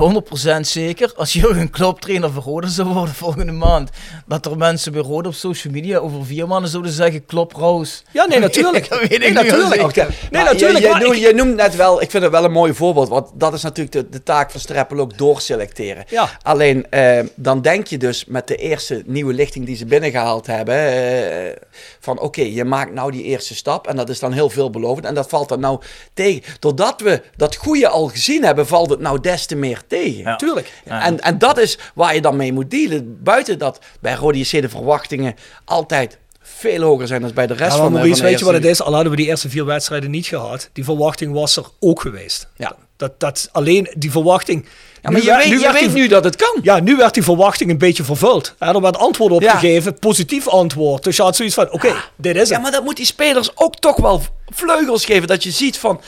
100% 0.57 0.59
zeker, 0.61 1.13
als 1.15 1.33
Jurgen 1.33 1.69
Klopp 1.69 1.99
trainer 2.01 2.31
van 2.31 2.43
Roda 2.43 2.67
zou 2.67 2.87
worden 2.87 3.13
volgende 3.15 3.51
maand, 3.51 3.89
dat 4.27 4.45
er 4.45 4.57
mensen 4.57 4.91
bij 4.91 5.01
Roda 5.01 5.27
op 5.27 5.33
social 5.35 5.73
media 5.73 5.97
over 5.97 6.25
vier 6.25 6.47
maanden 6.47 6.69
zouden 6.69 6.91
zeggen, 6.91 7.25
Klopp 7.25 7.53
Roos. 7.53 8.03
Ja, 8.11 8.25
nee, 8.25 8.39
natuurlijk. 8.39 8.89
Dat 8.89 8.99
weet 8.99 9.11
ik 9.11 9.19
nee, 9.19 9.31
natuurlijk. 9.33 9.95
Nee, 9.95 10.05
maar 10.31 10.43
natuurlijk. 10.43 10.77
Je, 10.79 10.85
je, 10.85 10.89
maar 10.91 11.01
noemt- 11.01 11.15
ik- 11.15 11.21
je 11.21 11.33
noemt 11.33 11.55
net 11.55 11.75
wel, 11.75 12.01
ik 12.01 12.11
vind 12.11 12.23
het 12.23 12.31
wel 12.31 12.43
een 12.43 12.51
mooi 12.51 12.73
voorbeeld, 12.73 13.09
want 13.09 13.29
dat 13.33 13.53
is 13.53 13.61
natuurlijk 13.61 13.91
de, 13.95 14.09
de 14.09 14.23
taak 14.23 14.46
van 14.51 14.59
Streppel 14.59 14.99
ook 14.99 15.17
doorselecteren. 15.17 16.05
Ja. 16.09 16.29
Alleen 16.41 16.89
eh, 16.89 17.19
dan 17.35 17.61
denk 17.61 17.87
je 17.87 17.97
dus 17.97 18.25
met 18.25 18.47
de 18.47 18.55
eerste 18.55 19.03
nieuwe 19.05 19.33
lichting 19.33 19.65
die 19.65 19.75
ze 19.75 19.85
binnengehaald 19.85 20.47
hebben, 20.47 20.75
eh, 20.75 21.55
van 21.99 22.19
oké, 22.19 22.41
je 22.41 22.63
maakt 22.63 22.93
nou 22.93 23.11
die 23.11 23.23
eerste 23.23 23.55
stap 23.55 23.87
en 23.87 23.95
dat 23.95 24.09
is 24.09 24.19
dan 24.19 24.31
heel 24.31 24.49
veelbelovend 24.49 25.05
en 25.05 25.13
dat 25.13 25.29
valt 25.29 25.49
dan 25.49 25.59
nou 25.59 25.81
tegen. 26.13 26.43
Doordat 26.59 27.01
we 27.01 27.21
dat 27.35 27.55
goede 27.55 27.87
al 27.87 28.07
gezien 28.07 28.43
hebben, 28.43 28.67
valt 28.67 28.89
het 28.89 28.99
nou 28.99 29.19
des 29.19 29.45
te 29.45 29.55
meer 29.55 29.81
tegen. 29.87 30.21
Ja. 30.21 30.35
Tuurlijk. 30.35 30.71
En, 30.85 31.19
en 31.19 31.37
dat 31.37 31.57
is 31.57 31.77
waar 31.93 32.15
je 32.15 32.21
dan 32.21 32.35
mee 32.35 32.53
moet 32.53 32.71
dealen. 32.71 33.23
Buiten 33.23 33.59
dat 33.59 33.79
bij 33.99 34.13
Rode 34.13 34.39
JC 34.39 34.61
de 34.61 34.69
verwachtingen 34.69 35.35
altijd 35.65 36.17
veel 36.41 36.81
hoger 36.81 37.07
zijn 37.07 37.21
dan 37.21 37.31
bij 37.33 37.47
de 37.47 37.53
rest 37.53 37.71
Ja, 37.71 37.77
van 37.77 37.85
de 37.85 37.91
Maurice, 37.91 38.15
van 38.15 38.25
de 38.25 38.29
weet 38.29 38.39
je 38.39 38.45
wat 38.45 38.53
het 38.53 38.65
is? 38.65 38.81
Al 38.81 38.93
hadden 38.93 39.11
we 39.11 39.17
die 39.17 39.27
eerste 39.27 39.49
vier 39.49 39.65
wedstrijden 39.65 40.11
niet 40.11 40.25
gehad. 40.25 40.69
Die 40.73 40.83
verwachting 40.83 41.33
was 41.33 41.57
er 41.57 41.65
ook 41.79 42.01
geweest. 42.01 42.47
Ja. 42.55 42.75
Dat, 42.97 43.19
dat 43.19 43.49
alleen 43.51 43.89
die 43.97 44.11
verwachting. 44.11 44.65
Ja, 45.01 45.09
maar 45.09 45.11
Nu 45.11 45.19
je 45.19 45.25
werd- 45.25 45.49
weet, 45.49 45.59
je 45.61 45.71
weet 45.71 45.81
die- 45.93 46.01
nu 46.01 46.07
dat 46.07 46.23
het 46.23 46.35
kan. 46.35 46.59
Ja, 46.63 46.79
nu 46.79 46.95
werd 46.95 47.13
die 47.13 47.23
verwachting 47.23 47.69
een 47.69 47.77
beetje 47.77 48.03
vervuld. 48.03 48.55
En 48.59 48.75
er 48.75 48.81
werd 48.81 48.97
antwoord 48.97 49.31
op 49.31 49.41
Ja. 49.41 49.51
gegeven, 49.51 49.99
positief 49.99 50.47
antwoord. 50.47 51.03
Dus 51.03 51.15
je 51.15 51.21
had 51.21 51.35
zoiets 51.35 51.55
van, 51.55 51.71
oké, 51.71 51.93
dit 52.15 52.33
is 52.35 52.39
het. 52.41 52.49
Ja, 52.49 52.59
maar 52.59 52.71
dat 52.71 52.83
moet 52.83 52.95
die 52.95 53.05
spelers 53.05 53.51
ook 53.55 53.75
toch 53.75 53.95
wel 53.95 54.21
vleugels 54.53 55.05
geven. 55.05 55.27
Dat 55.27 55.43
je 55.43 55.51
ziet 55.51 55.77
van 55.77 56.01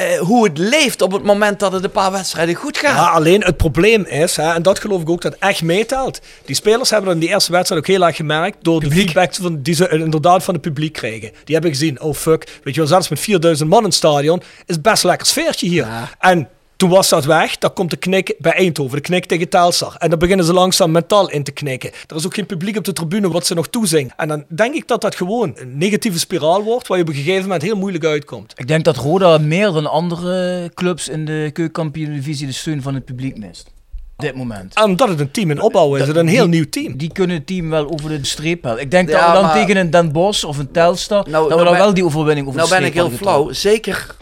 eh, 0.00 0.18
hoe 0.18 0.44
het 0.44 0.58
leeft 0.58 1.02
op 1.02 1.12
het 1.12 1.22
moment 1.22 1.60
dat 1.60 1.72
het 1.72 1.84
een 1.84 1.90
paar 1.90 2.12
wedstrijden 2.12 2.54
goed 2.54 2.78
gaat. 2.78 2.96
Ja, 2.96 3.10
alleen 3.10 3.42
het 3.44 3.56
probleem 3.56 4.04
is, 4.04 4.36
hè, 4.36 4.52
en 4.54 4.62
dat 4.62 4.78
geloof 4.78 5.00
ik 5.00 5.10
ook 5.10 5.22
dat 5.22 5.36
echt 5.38 5.62
meetelt. 5.62 6.20
Die 6.44 6.54
spelers 6.54 6.90
hebben 6.90 7.06
dat 7.06 7.14
in 7.14 7.26
die 7.26 7.34
eerste 7.34 7.52
wedstrijd 7.52 7.80
ook 7.80 7.88
heel 7.88 8.06
erg 8.06 8.16
gemerkt 8.16 8.56
door 8.62 8.80
de 8.80 8.90
feedback 8.90 9.34
van, 9.34 9.62
die 9.62 9.74
ze 9.74 9.88
inderdaad 9.88 10.44
van 10.44 10.54
het 10.54 10.62
publiek 10.62 10.92
kregen. 10.92 11.30
Die 11.44 11.54
hebben 11.54 11.70
gezien, 11.70 12.00
oh 12.00 12.14
fuck, 12.14 12.60
weet 12.62 12.74
je 12.74 12.80
wel, 12.80 12.88
zelfs 12.88 13.08
met 13.08 13.20
4000 13.20 13.68
man 13.68 13.78
in 13.78 13.84
het 13.84 13.94
stadion 13.94 14.42
is 14.66 14.80
best 14.80 15.04
lekker 15.04 15.26
sfeertje 15.26 15.68
hier. 15.68 15.86
En 16.18 16.48
toen 16.80 16.90
was 16.90 17.08
dat 17.08 17.24
weg, 17.24 17.58
dan 17.58 17.72
komt 17.72 17.90
de 17.90 17.96
knik 17.96 18.34
bij 18.38 18.52
Eindhoven, 18.52 18.96
de 18.96 19.02
knik 19.02 19.24
tegen 19.26 19.48
Telstar. 19.48 19.94
En 19.98 20.10
dan 20.10 20.18
beginnen 20.18 20.46
ze 20.46 20.52
langzaam 20.52 20.90
mentaal 20.90 21.30
in 21.30 21.42
te 21.42 21.50
knikken. 21.50 21.90
Er 22.06 22.16
is 22.16 22.26
ook 22.26 22.34
geen 22.34 22.46
publiek 22.46 22.76
op 22.76 22.84
de 22.84 22.92
tribune 22.92 23.30
wat 23.30 23.46
ze 23.46 23.54
nog 23.54 23.68
toezingen. 23.68 24.12
En 24.16 24.28
dan 24.28 24.44
denk 24.48 24.74
ik 24.74 24.88
dat 24.88 25.00
dat 25.00 25.14
gewoon 25.14 25.52
een 25.56 25.78
negatieve 25.78 26.18
spiraal 26.18 26.62
wordt, 26.62 26.86
waar 26.86 26.96
je 26.96 27.02
op 27.02 27.08
een 27.08 27.14
gegeven 27.16 27.42
moment 27.42 27.62
heel 27.62 27.76
moeilijk 27.76 28.04
uitkomt. 28.04 28.52
Ik 28.56 28.68
denk 28.68 28.84
dat 28.84 28.96
Roda 28.96 29.38
meer 29.38 29.72
dan 29.72 29.86
andere 29.90 30.70
clubs 30.74 31.08
in 31.08 31.24
de 31.24 31.50
keukenkampioen-divisie 31.52 32.46
de 32.46 32.52
steun 32.52 32.82
van 32.82 32.94
het 32.94 33.04
publiek 33.04 33.38
mist. 33.38 33.66
Op 34.16 34.24
dit 34.26 34.34
moment. 34.34 34.74
En 34.74 34.84
omdat 34.84 35.08
het 35.08 35.20
een 35.20 35.30
team 35.30 35.50
in 35.50 35.60
opbouw 35.60 35.94
is, 35.96 36.06
het 36.06 36.16
een 36.16 36.28
heel 36.28 36.46
nieuw 36.48 36.68
team. 36.70 36.96
Die 36.96 37.12
kunnen 37.12 37.36
het 37.36 37.46
team 37.46 37.70
wel 37.70 37.90
over 37.92 38.08
de 38.08 38.18
streep 38.26 38.62
helpen. 38.62 38.82
Ik 38.82 38.90
denk 38.90 39.10
dat 39.10 39.26
we 39.26 39.32
dan 39.32 39.42
maar- 39.42 39.54
tegen 39.54 39.76
een 39.76 39.90
Den 39.90 40.12
Bosch 40.12 40.44
of 40.44 40.58
een 40.58 40.70
Telstar, 40.70 41.24
Nou, 41.28 41.32
dat 41.32 41.42
we 41.42 41.48
nou 41.48 41.64
dan 41.64 41.72
ben- 41.72 41.82
wel 41.82 41.94
die 41.94 42.04
overwinning 42.04 42.46
over 42.46 42.58
nou 42.58 42.70
de 42.72 42.76
ben 42.78 42.86
ik 42.86 42.94
heel 42.94 43.10
flauw. 43.10 43.52
Zeker 43.52 44.16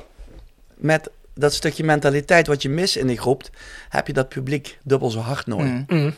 met 0.76 1.10
dat 1.38 1.54
stukje 1.54 1.84
mentaliteit 1.84 2.46
wat 2.46 2.62
je 2.62 2.68
mist 2.68 2.96
in 2.96 3.06
die 3.06 3.18
groep, 3.18 3.42
heb 3.88 4.06
je 4.06 4.12
dat 4.12 4.28
publiek 4.28 4.78
dubbel 4.82 5.10
zo 5.10 5.18
hard 5.20 5.46
nodig. 5.46 5.66
Mm. 5.66 5.84
Mm. 5.88 6.14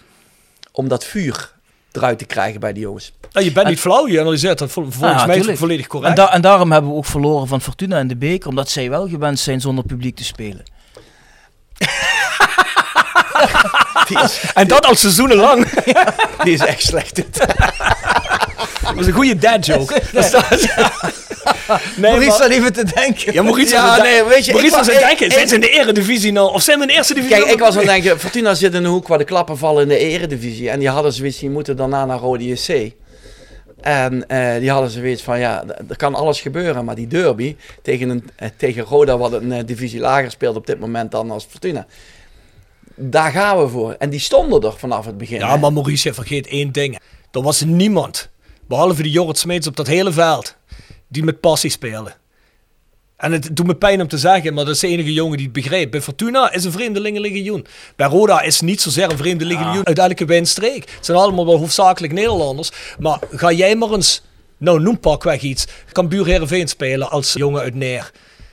Om 0.72 0.88
dat 0.88 1.05
vuur 1.05 1.52
eruit 1.92 2.18
te 2.18 2.24
krijgen 2.24 2.60
bij 2.60 2.72
die 2.72 2.82
jongens. 2.82 3.12
Nou, 3.32 3.44
je 3.47 3.52
bent 3.52 3.68
niet 3.68 3.80
flauw, 3.80 4.09
je 4.09 4.20
analyseert 4.20 4.59
dat 4.59 4.70
vol- 4.72 4.90
volgens 4.90 5.20
Ja, 5.20 5.26
mij 5.26 5.36
tuurlijk. 5.36 5.59
volledig 5.59 5.84
En, 5.84 5.90
correct. 5.90 6.16
da- 6.16 6.32
en 6.32 6.40
daarom 6.40 6.72
hebben 6.72 6.90
we 6.90 6.97
ook 6.97 7.06
verloren 7.06 7.48
van 7.48 7.60
Fortuna 7.60 7.98
in 7.98 8.09
de 8.09 8.16
beker, 8.16 8.48
omdat 8.48 8.68
zij 8.70 8.90
wel 8.90 9.09
gewend 9.09 9.38
zijn 9.38 9.60
zonder 9.60 9.84
publiek 9.84 10.16
te 10.16 10.24
spelen. 10.24 10.62
En 14.55 14.68
dat 14.68 14.86
al 14.86 14.94
seizoenen 14.94 15.36
lang. 15.36 15.70
Die 16.44 16.52
is 16.52 16.60
echt 16.60 16.82
slecht. 16.82 17.22
Dat 18.91 18.99
was 18.99 19.07
een 19.07 19.12
goede 19.12 19.37
dad 19.37 19.67
joke. 19.67 20.03
Dat. 20.12 20.33
Nee, 21.97 22.11
Maurice 22.11 22.51
even 22.51 22.73
te 22.73 22.85
denken. 22.85 23.33
Ja, 23.33 23.43
Maurice 23.43 23.75
Ja, 23.75 23.83
is 23.85 23.89
aan 23.89 23.95
het 23.95 24.03
nee, 24.03 24.12
denken- 24.12 24.29
weet 24.29 24.45
je, 24.45 24.53
Maurice 24.53 24.77
ik 24.77 24.81
is 24.81 24.87
wa- 24.87 24.93
aan 24.93 25.01
het 25.01 25.03
ik- 25.03 25.09
denken, 25.09 25.27
ik- 25.27 25.33
zijn 25.33 25.49
ze 25.49 25.55
in 25.55 25.61
de 25.61 25.71
eredivisie 25.71 26.33
nou? 26.33 26.53
Of 26.53 26.62
zijn 26.62 26.77
we 26.79 26.83
in 26.83 26.89
de 26.89 26.95
eerste 26.95 27.15
divisie? 27.15 27.37
Kijk, 27.37 27.51
ik 27.51 27.59
was 27.59 27.71
aan 27.73 27.77
het 27.77 27.87
denken, 27.87 28.21
Fortuna 28.21 28.55
zit 28.55 28.75
in 28.75 28.85
een 28.85 28.91
hoek 28.91 29.09
waar 29.09 29.19
de 29.19 29.25
klappen 29.25 29.59
vallen 29.59 29.83
in 29.83 29.89
de 29.89 29.99
eredivisie. 29.99 30.71
En 30.71 30.79
die 30.79 30.89
hadden 30.89 31.12
zoiets, 31.12 31.39
die 31.39 31.51
moeten 31.51 31.77
daarna 31.77 32.05
naar 32.05 32.19
Rode 32.19 32.45
JC. 32.47 32.93
En 33.81 34.29
eh, 34.29 34.59
die 34.61 34.71
hadden 34.71 34.91
zoiets 34.91 35.23
van, 35.23 35.39
ja, 35.39 35.65
er 35.89 35.97
kan 35.97 36.15
alles 36.15 36.41
gebeuren. 36.41 36.85
Maar 36.85 36.95
die 36.95 37.07
derby 37.07 37.57
tegen, 37.83 38.09
een, 38.09 38.31
eh, 38.37 38.49
tegen 38.57 38.85
Roda, 38.85 39.19
wat 39.19 39.33
een 39.33 39.53
eh, 39.53 39.61
divisie 39.67 40.01
lager 40.01 40.31
speelt 40.31 40.57
op 40.57 40.67
dit 40.67 40.81
moment 40.81 41.11
dan 41.11 41.31
als 41.31 41.47
Fortuna. 41.51 41.87
Daar 42.97 43.31
gaan 43.31 43.59
we 43.62 43.69
voor. 43.69 43.95
En 43.99 44.11
die 44.11 44.21
stonden 44.21 44.62
er 44.62 44.75
vanaf 44.79 45.07
het 45.07 45.19
begin. 45.19 45.39
Ja, 45.39 45.53
hè. 45.53 45.59
maar 45.59 45.73
Maurice, 45.73 46.15
vergeet 46.15 46.47
één 46.47 46.73
ding. 46.73 46.99
Er 47.33 47.43
was 47.43 47.61
niemand, 47.65 48.29
behalve 48.70 49.02
die 49.02 49.12
Jorrit 49.12 49.38
Smeets 49.38 49.66
op 49.66 49.76
dat 49.76 49.86
hele 49.86 50.12
veld, 50.12 50.56
die 51.09 51.22
met 51.22 51.40
passie 51.40 51.70
spelen. 51.70 52.14
En 53.16 53.32
het 53.32 53.56
doet 53.56 53.66
me 53.66 53.74
pijn 53.74 54.01
om 54.01 54.09
te 54.09 54.18
zeggen, 54.18 54.55
maar 54.55 54.64
dat 54.64 54.74
is 54.74 54.80
de 54.80 54.86
enige 54.86 55.12
jongen 55.12 55.36
die 55.36 55.47
het 55.47 55.55
begreep. 55.55 55.90
Bij 55.90 56.01
Fortuna 56.01 56.52
is 56.52 56.64
een 56.64 56.72
vreemdelingenlegioen. 56.72 57.66
Bij 57.97 58.06
Roda 58.06 58.40
is 58.40 58.60
niet 58.60 58.80
zozeer 58.80 59.10
een 59.10 59.16
vreemdelingenlegioen 59.16 59.86
uit 59.86 59.98
elke 59.98 60.24
windstreek. 60.24 60.90
Het 60.97 61.06
zijn 61.06 61.18
allemaal 61.18 61.47
wel 61.47 61.59
hoofdzakelijk 61.59 62.12
Nederlanders. 62.12 62.70
Maar 62.98 63.18
ga 63.30 63.52
jij 63.52 63.76
maar 63.76 63.90
eens, 63.90 64.22
nou 64.56 64.80
noem 64.80 65.01
pakweg 65.01 65.42
iets, 65.42 65.66
Cambuur 65.92 66.26
Heerenveen 66.26 66.68
spelen 66.68 67.10
als 67.10 67.32
jongen 67.32 67.62
uit 67.62 67.74
Neer. 67.74 68.10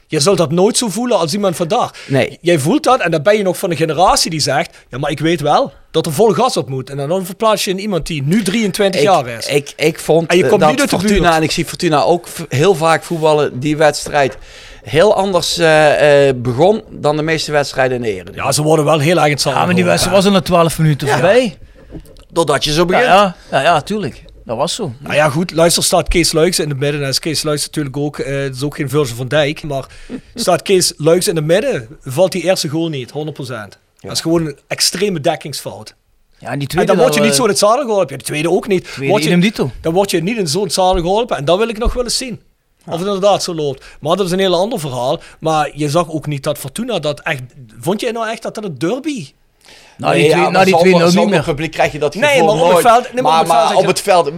Je 0.10 0.20
zult 0.20 0.38
dat 0.38 0.52
nooit 0.52 0.78
zo 0.78 0.90
voelen 0.90 1.18
als 1.18 1.34
iemand 1.34 1.56
vandaag. 1.56 1.92
Nee. 2.08 2.38
Jij 2.42 2.60
voelt 2.60 2.84
dat 2.84 3.00
en 3.00 3.12
dan 3.12 3.22
ben 3.22 3.38
je 3.38 3.44
nog 3.44 3.58
van 3.58 3.72
een 3.72 3.78
generatie 3.78 4.30
die 4.30 4.40
zegt... 4.40 4.78
Ja, 4.90 4.98
maar 4.98 5.12
ik 5.12 5.20
weet 5.20 5.42
wel 5.42 5.74
dat 5.92 6.06
er 6.06 6.14
vol 6.14 6.34
gas 6.34 6.58
op 6.58 6.70
moet. 6.70 6.90
En 6.90 7.08
dan 7.08 7.26
verplaats 7.26 7.64
je 7.64 7.72
in 7.72 7.80
iemand 7.80 8.08
die 8.08 8.24
nu 8.24 8.44
23 8.44 9.02
jaar 9.02 9.28
is. 9.28 9.48
Ik, 9.48 9.74
ik, 9.76 10.00
vond 10.00 10.30
En 10.30 10.38
je 10.38 10.48
komt 10.48 10.62
dat 10.62 10.78
de 10.78 10.88
Fortuna, 10.88 11.20
buurt. 11.22 11.34
en 11.36 11.44
ik 11.44 11.52
zie 11.52 11.66
Fortuna 11.66 12.02
ook 12.04 12.28
heel 12.50 12.76
vaak 12.76 13.04
voetballen, 13.04 13.60
die 13.60 13.78
wedstrijd 13.78 14.38
heel 14.84 15.16
anders 15.16 15.58
eh, 15.58 16.28
eh, 16.28 16.36
begon 16.36 16.82
dan 16.90 17.16
de 17.16 17.24
meeste 17.24 17.52
wedstrijden 17.52 17.96
in 17.98 18.02
de 18.04 18.08
Eredivisie. 18.12 18.44
Ja, 18.44 18.52
ze 18.52 18.64
worden 18.64 18.86
wel 18.86 19.00
heel 19.00 19.16
erg 19.16 19.26
in 19.26 19.32
het 19.32 19.42
zadel 19.42 19.60
Ja, 19.60 19.66
maar 19.66 19.76
die 19.76 19.86
wedstrijd 19.86 20.16
was 20.16 20.26
er 20.26 20.32
na 20.32 20.42
12 20.42 20.78
minuten 20.80 21.08
voorbij. 21.08 21.58
Doordat 22.32 22.64
je 22.64 22.72
zo 22.72 22.80
Ja, 22.80 22.86
begint. 22.86 23.06
ja, 23.08 23.36
ja, 23.52 23.62
ja, 23.62 23.82
tuurlijk. 23.82 24.24
Dat 24.48 24.57
was 24.57 24.76
zo. 24.76 24.94
Nou 24.99 25.15
ja, 25.15 25.30
goed. 25.30 25.52
Luister, 25.52 25.84
staat 25.84 26.07
Kees 26.07 26.32
Luiks 26.32 26.60
in 26.60 26.69
het 26.69 26.80
midden. 26.80 27.03
En 27.03 27.07
is 27.07 27.19
Kees 27.19 27.44
Luiks 27.44 27.65
natuurlijk 27.65 27.98
ook... 27.98 28.18
het 28.18 28.56
is 28.56 28.64
ook 28.64 28.76
geen 28.76 28.90
Virgil 28.90 29.15
van 29.15 29.28
Dijk. 29.28 29.64
Maar 29.64 29.86
staat 30.36 30.61
Kees 30.61 30.94
Luiks 30.98 31.28
in 31.28 31.36
het 31.36 31.45
midden, 31.45 31.88
valt 32.02 32.32
die 32.32 32.44
eerste 32.44 32.68
goal 32.68 32.90
niet. 32.90 33.10
100%. 33.10 33.14
Dat 33.99 34.11
is 34.11 34.22
gewoon 34.22 34.45
een 34.45 34.57
extreme 34.68 35.19
dekkingsfout. 35.19 35.95
Ja, 36.40 36.52
en 36.52 36.60
die 36.60 36.61
En 36.61 36.68
tweede 36.68 36.91
dan 36.91 37.02
word 37.02 37.14
je 37.15 37.22
niet 37.22 37.34
zo 37.34 37.44
in 37.44 37.49
het 37.49 37.57
zadel 37.57 37.86
geholpen. 37.86 38.18
De 38.18 38.24
tweede 38.24 38.49
ook 38.49 38.68
niet. 38.68 38.84
Tweede 38.84 39.11
Word 39.11 39.24
je, 39.24 39.69
dan 39.82 39.94
word 39.94 40.11
je 40.11 40.22
niet 40.22 40.38
in 40.38 40.48
zo'n 40.48 40.69
zadel 40.69 41.02
geholpen. 41.02 41.38
En 41.38 41.45
dat 41.45 41.57
wil 41.57 41.68
ik 41.68 41.78
nog 41.78 41.94
wel 41.94 42.03
eens 42.03 42.18
zien. 42.18 42.41
Of 42.86 42.94
het 42.94 43.06
inderdaad 43.06 43.44
zo 43.44 43.56
loopt. 43.56 43.86
Maar 43.99 44.15
dat 44.15 44.26
is 44.26 44.32
een 44.32 44.40
heel 44.40 44.56
ander 44.56 44.80
verhaal. 44.80 45.22
Maar 45.40 45.72
je 45.74 45.90
zag 45.90 46.11
ook 46.11 46.28
niet 46.28 46.44
dat 46.44 46.57
Fortuna 46.57 46.99
dat 46.99 47.19
echt... 47.19 47.41
Vond 47.80 48.02
jij 48.02 48.11
nou 48.11 48.30
echt 48.30 48.41
dat 48.41 48.56
dat 48.56 48.64
een 48.64 48.78
derby... 48.78 49.28
Nou, 49.98 50.14
die 50.14 50.22
Nee, 50.22 50.32
twee, 50.32 50.44
ja, 50.44 50.49
nou, 50.49 50.65
die 50.65 50.74
2-0 50.76 50.78
zonder, 50.80 51.14
niet 51.15 51.30
meer. 51.30 51.44
publiek 51.44 51.72
krijg 51.72 51.91
je 51.91 51.99
dat 51.99 52.15
Nee, 52.15 52.44
maar 52.44 52.53
op 52.53 52.69
het 52.72 52.80
veld- 52.82 53.14
nee, 53.14 53.24
maar 53.24 53.32
maar, 53.32 53.41
op 53.41 53.48
het 53.48 53.48
veld 53.48 53.48
maar 53.48 53.65
had 53.68 53.76
op 53.76 53.82
je- 53.82 53.88
het 53.88 54.02
veld... 54.02 54.30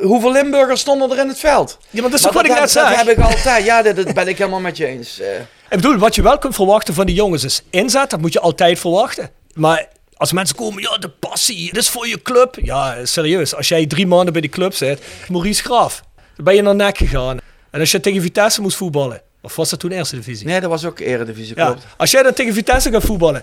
w- 0.00 0.04
Hoeveel 0.06 0.32
Limburgers 0.32 0.80
stonden 0.80 1.10
er 1.10 1.18
in 1.18 1.28
het 1.28 1.38
veld? 1.38 1.78
Ja, 1.90 2.00
maar 2.02 2.10
dat 2.10 2.18
is 2.18 2.26
wat 2.26 2.44
ik 2.44 2.50
net 2.58 2.70
zei. 2.70 2.88
dat 2.96 3.06
heb 3.06 3.18
ik 3.18 3.24
altijd. 3.24 3.64
Ja, 3.64 3.82
dat, 3.82 3.96
dat 3.96 4.14
ben 4.14 4.28
ik 4.28 4.38
helemaal 4.38 4.60
met 4.60 4.76
je 4.76 4.86
eens. 4.86 5.20
eh. 5.20 5.26
Ik 5.70 5.80
bedoel, 5.80 5.96
wat 5.96 6.14
je 6.14 6.22
wel 6.22 6.38
kunt 6.38 6.54
verwachten 6.54 6.94
van 6.94 7.06
die 7.06 7.14
jongens 7.14 7.44
is 7.44 7.62
inzet. 7.70 8.10
Dat 8.10 8.20
moet 8.20 8.32
je 8.32 8.40
altijd 8.40 8.78
verwachten. 8.78 9.30
Maar 9.54 9.86
als 10.16 10.32
mensen 10.32 10.56
komen, 10.56 10.82
ja, 10.82 10.96
de 10.98 11.08
passie, 11.08 11.64
dit 11.72 11.76
is 11.82 11.88
voor 11.88 12.08
je 12.08 12.22
club. 12.22 12.56
Ja, 12.62 12.96
serieus. 13.02 13.54
Als 13.54 13.68
jij 13.68 13.86
drie 13.86 14.06
maanden 14.06 14.32
bij 14.32 14.40
die 14.42 14.50
club 14.50 14.74
zit, 14.74 15.02
Maurice 15.28 15.62
Graaf, 15.62 16.02
dan 16.36 16.44
ben 16.44 16.54
je 16.54 16.62
naar 16.62 16.74
nek 16.74 16.96
gegaan. 16.98 17.38
En 17.70 17.80
als 17.80 17.90
je 17.90 18.00
tegen 18.00 18.22
Vitesse 18.22 18.60
moest 18.60 18.76
voetballen, 18.76 19.20
of 19.44 19.56
was 19.56 19.70
dat 19.70 19.78
toen 19.78 19.90
eerste 19.90 20.16
divisie? 20.16 20.46
Nee, 20.46 20.60
dat 20.60 20.70
was 20.70 20.84
ook 20.84 20.98
eredivisie, 20.98 21.56
Ja, 21.56 21.64
klopt. 21.66 21.86
als 21.96 22.10
jij 22.10 22.22
dan 22.22 22.32
tegen 22.32 22.54
Vitesse 22.54 22.90
gaat 22.90 23.04
voetballen 23.04 23.42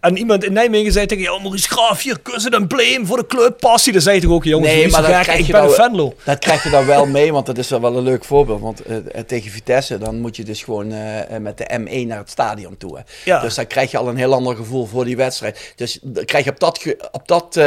en 0.00 0.16
iemand 0.16 0.44
in 0.44 0.52
Nijmegen 0.52 0.92
zei 0.92 1.06
tegen 1.06 1.22
je, 1.22 1.32
oh 1.32 1.42
Maurice 1.42 1.68
Graaf, 1.68 2.02
hier 2.02 2.20
kussen 2.20 2.50
en 2.50 2.66
blame 2.66 3.00
voor 3.02 3.16
de 3.16 3.26
club, 3.26 3.60
passie. 3.60 3.92
Dan 3.92 4.02
zei 4.02 4.16
je 4.16 4.22
toch 4.22 4.32
ook, 4.32 4.44
jongens, 4.44 4.72
Nee, 4.72 4.88
maar 4.88 5.02
dat 5.02 5.20
krijg 5.20 5.38
ik 5.38 5.46
je 5.46 5.52
ben 5.52 5.62
een 5.62 5.70
Venlo. 5.70 6.14
Dat 6.24 6.38
krijg 6.38 6.62
je 6.62 6.70
dan 6.70 6.86
wel 6.86 7.06
mee, 7.06 7.32
want 7.32 7.46
dat 7.46 7.58
is 7.58 7.68
wel 7.68 7.96
een 7.96 8.02
leuk 8.02 8.24
voorbeeld. 8.24 8.60
Want 8.60 8.82
eh, 8.82 8.96
eh, 8.96 9.24
tegen 9.26 9.50
Vitesse, 9.50 9.98
dan 9.98 10.20
moet 10.20 10.36
je 10.36 10.44
dus 10.44 10.62
gewoon 10.62 10.92
eh, 10.92 11.38
met 11.38 11.58
de 11.58 11.80
M1 11.80 12.06
naar 12.06 12.18
het 12.18 12.30
stadion 12.30 12.76
toe. 12.76 12.96
Hè. 12.96 13.02
Ja. 13.24 13.40
Dus 13.40 13.54
dan 13.54 13.66
krijg 13.66 13.90
je 13.90 13.98
al 13.98 14.08
een 14.08 14.16
heel 14.16 14.34
ander 14.34 14.56
gevoel 14.56 14.86
voor 14.86 15.04
die 15.04 15.16
wedstrijd. 15.16 15.72
Dus 15.76 15.98
dan 16.02 16.24
krijg 16.24 16.44
je 16.44 16.50
op 16.50 16.60
dat, 16.60 16.96
op 17.12 17.28
dat, 17.28 17.60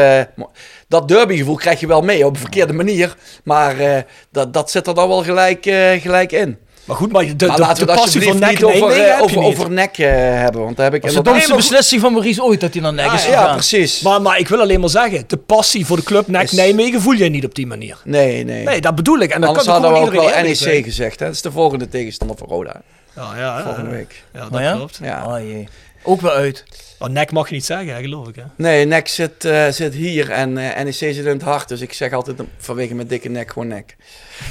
dat 0.87 1.07
derbygevoel 1.07 1.55
krijg 1.55 1.79
je 1.79 1.87
wel 1.87 2.01
mee, 2.01 2.25
op 2.25 2.33
een 2.33 2.39
verkeerde 2.39 2.73
manier. 2.73 3.15
Maar 3.43 4.05
dat, 4.31 4.53
dat 4.53 4.71
zit 4.71 4.87
er 4.87 4.95
dan 4.95 5.07
wel 5.07 5.23
gelijk, 5.23 5.63
gelijk 6.01 6.31
in. 6.31 6.57
Maar 6.85 6.95
goed, 6.95 7.11
maar 7.11 7.25
de, 7.25 7.35
de, 7.35 7.45
Maar 7.45 7.55
de, 7.55 7.61
laten 7.61 7.85
we 7.85 7.91
het 7.91 8.01
passie 8.01 8.21
van 8.21 8.39
NEC 8.39 8.49
niet 8.49 8.63
over, 8.63 8.79
Nijmegen 8.79 9.03
eh, 9.11 9.17
je 9.17 9.23
over, 9.23 9.37
niet. 9.37 9.45
over 9.47 9.71
nek 9.71 9.97
eh, 9.97 10.07
hebben. 10.13 10.61
Want 10.63 10.75
daar 10.75 10.85
heb 10.85 10.95
ik 10.95 11.01
Dat 11.01 11.09
is 11.11 11.17
de 11.17 11.23
domste 11.23 11.55
beslissing 11.55 12.01
van 12.01 12.11
Maurice 12.13 12.43
ooit 12.43 12.59
dat 12.59 12.73
hij 12.73 12.81
naar 12.81 12.93
Nek 12.93 13.05
is 13.05 13.11
Ah, 13.23 13.29
Ja, 13.29 13.37
gegaan. 13.39 13.53
precies. 13.55 14.01
Maar, 14.01 14.21
maar 14.21 14.39
ik 14.39 14.47
wil 14.47 14.59
alleen 14.59 14.79
maar 14.79 14.89
zeggen, 14.89 15.23
de 15.27 15.37
passie 15.37 15.85
voor 15.85 15.97
de 15.97 16.03
club 16.03 16.27
NEC 16.27 16.41
Is- 16.41 16.51
Nijmegen 16.51 17.01
voel 17.01 17.13
jij 17.15 17.29
niet 17.29 17.45
op 17.45 17.55
die 17.55 17.67
manier. 17.67 17.97
Nee, 18.03 18.43
nee. 18.43 18.63
Nee, 18.63 18.81
dat 18.81 18.95
bedoel 18.95 19.19
ik. 19.19 19.31
En 19.31 19.39
dan 19.39 19.47
Anders 19.49 19.65
kan 19.67 19.73
hadden 19.81 19.91
we 19.93 20.05
ook 20.05 20.11
wel 20.13 20.21
iedereen 20.23 20.45
NEC 20.45 20.55
zijn. 20.55 20.83
gezegd. 20.83 21.19
Hè? 21.19 21.25
Dat 21.25 21.35
is 21.35 21.41
de 21.41 21.51
volgende 21.51 21.87
tegenstander 21.89 22.37
voor 22.37 22.47
Roda. 22.47 22.81
Ja, 23.15 23.31
ja, 23.35 23.39
ja. 23.57 23.63
Volgende 23.63 23.89
week. 23.89 24.23
Ja, 24.33 24.39
dat 24.39 24.51
Oh 24.53 24.59
ja? 24.61 24.73
klopt. 24.73 24.99
Ja. 25.03 25.25
Oh 25.27 25.39
jee. 25.39 25.67
Ook 26.05 26.21
weer 26.21 26.31
uit. 26.31 26.63
Oh, 26.99 27.07
nek 27.09 27.31
mag 27.31 27.47
je 27.49 27.53
niet 27.55 27.65
zeggen, 27.65 27.95
hè, 27.95 28.01
geloof 28.01 28.27
ik. 28.27 28.35
Hè? 28.35 28.41
Nee, 28.57 28.85
nek 28.85 29.07
zit, 29.07 29.45
eh, 29.45 29.67
zit 29.69 29.93
hier 29.93 30.31
en 30.31 30.57
eh, 30.57 30.83
NEC 30.83 30.93
zit 30.93 31.15
in 31.17 31.25
het 31.25 31.41
hart. 31.41 31.67
Dus 31.67 31.81
ik 31.81 31.93
zeg 31.93 32.11
altijd 32.13 32.37
vanwege 32.57 32.93
mijn 32.95 33.07
dikke 33.07 33.29
nek 33.29 33.51
gewoon 33.51 33.67
nek. 33.67 33.95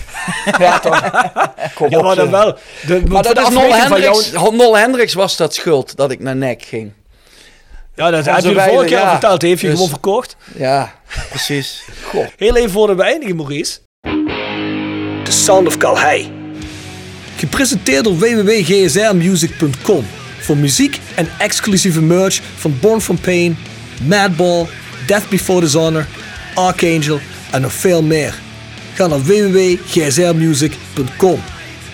ja, 0.58 0.78
toch? 0.78 1.00
Kom 1.74 1.90
Ja, 1.90 1.98
op, 1.98 2.04
maar 2.04 2.16
dan 2.16 2.28
zeg. 2.30 2.34
wel. 2.42 2.58
De, 2.86 3.02
Maar 3.08 3.22
dat 3.22 3.34
de 3.36 3.40
is 3.42 3.48
Nol 3.48 3.68
jou- 3.68 3.80
Hendricks. 3.80 4.30
Nol 4.32 4.76
Hendricks 4.78 5.14
was 5.14 5.36
dat 5.36 5.54
schuld 5.54 5.96
dat 5.96 6.10
ik 6.10 6.20
naar 6.20 6.36
nek 6.36 6.62
ging. 6.62 6.92
Ja, 7.94 8.10
dat 8.10 8.24
heb 8.24 8.36
je 8.36 8.42
de 8.54 8.60
vorige 8.60 8.84
keer 8.88 8.98
ja. 8.98 9.10
verteld. 9.10 9.40
Die 9.40 9.48
heeft 9.48 9.60
je 9.60 9.66
Dus- 9.66 9.76
gewoon 9.76 9.90
verkocht. 9.92 10.36
Ja, 10.56 10.94
precies. 11.28 11.82
Goh. 12.10 12.26
Heel 12.36 12.56
even 12.56 12.70
voor 12.70 12.86
de 12.86 12.94
beëindigen, 12.94 13.36
Maurice. 13.36 13.78
The 15.24 15.32
Sound 15.32 15.66
of 15.66 15.76
Calhei. 15.76 16.32
Gepresenteerd 17.36 18.04
door 18.04 18.18
www.gsrmusic.com. 18.18 20.06
Voor 20.44 20.56
muziek 20.56 21.00
en 21.14 21.28
exclusieve 21.38 22.00
merch 22.00 22.40
van 22.56 22.76
Born 22.80 23.00
From 23.00 23.20
Pain, 23.20 23.56
Madball, 24.06 24.66
Death 25.06 25.28
Before 25.28 25.60
Dishonor, 25.60 26.06
Archangel 26.54 27.20
en 27.50 27.60
nog 27.60 27.72
veel 27.72 28.02
meer. 28.02 28.34
Ga 28.94 29.06
naar 29.06 29.22
www.gsrmusic.com. 29.22 31.42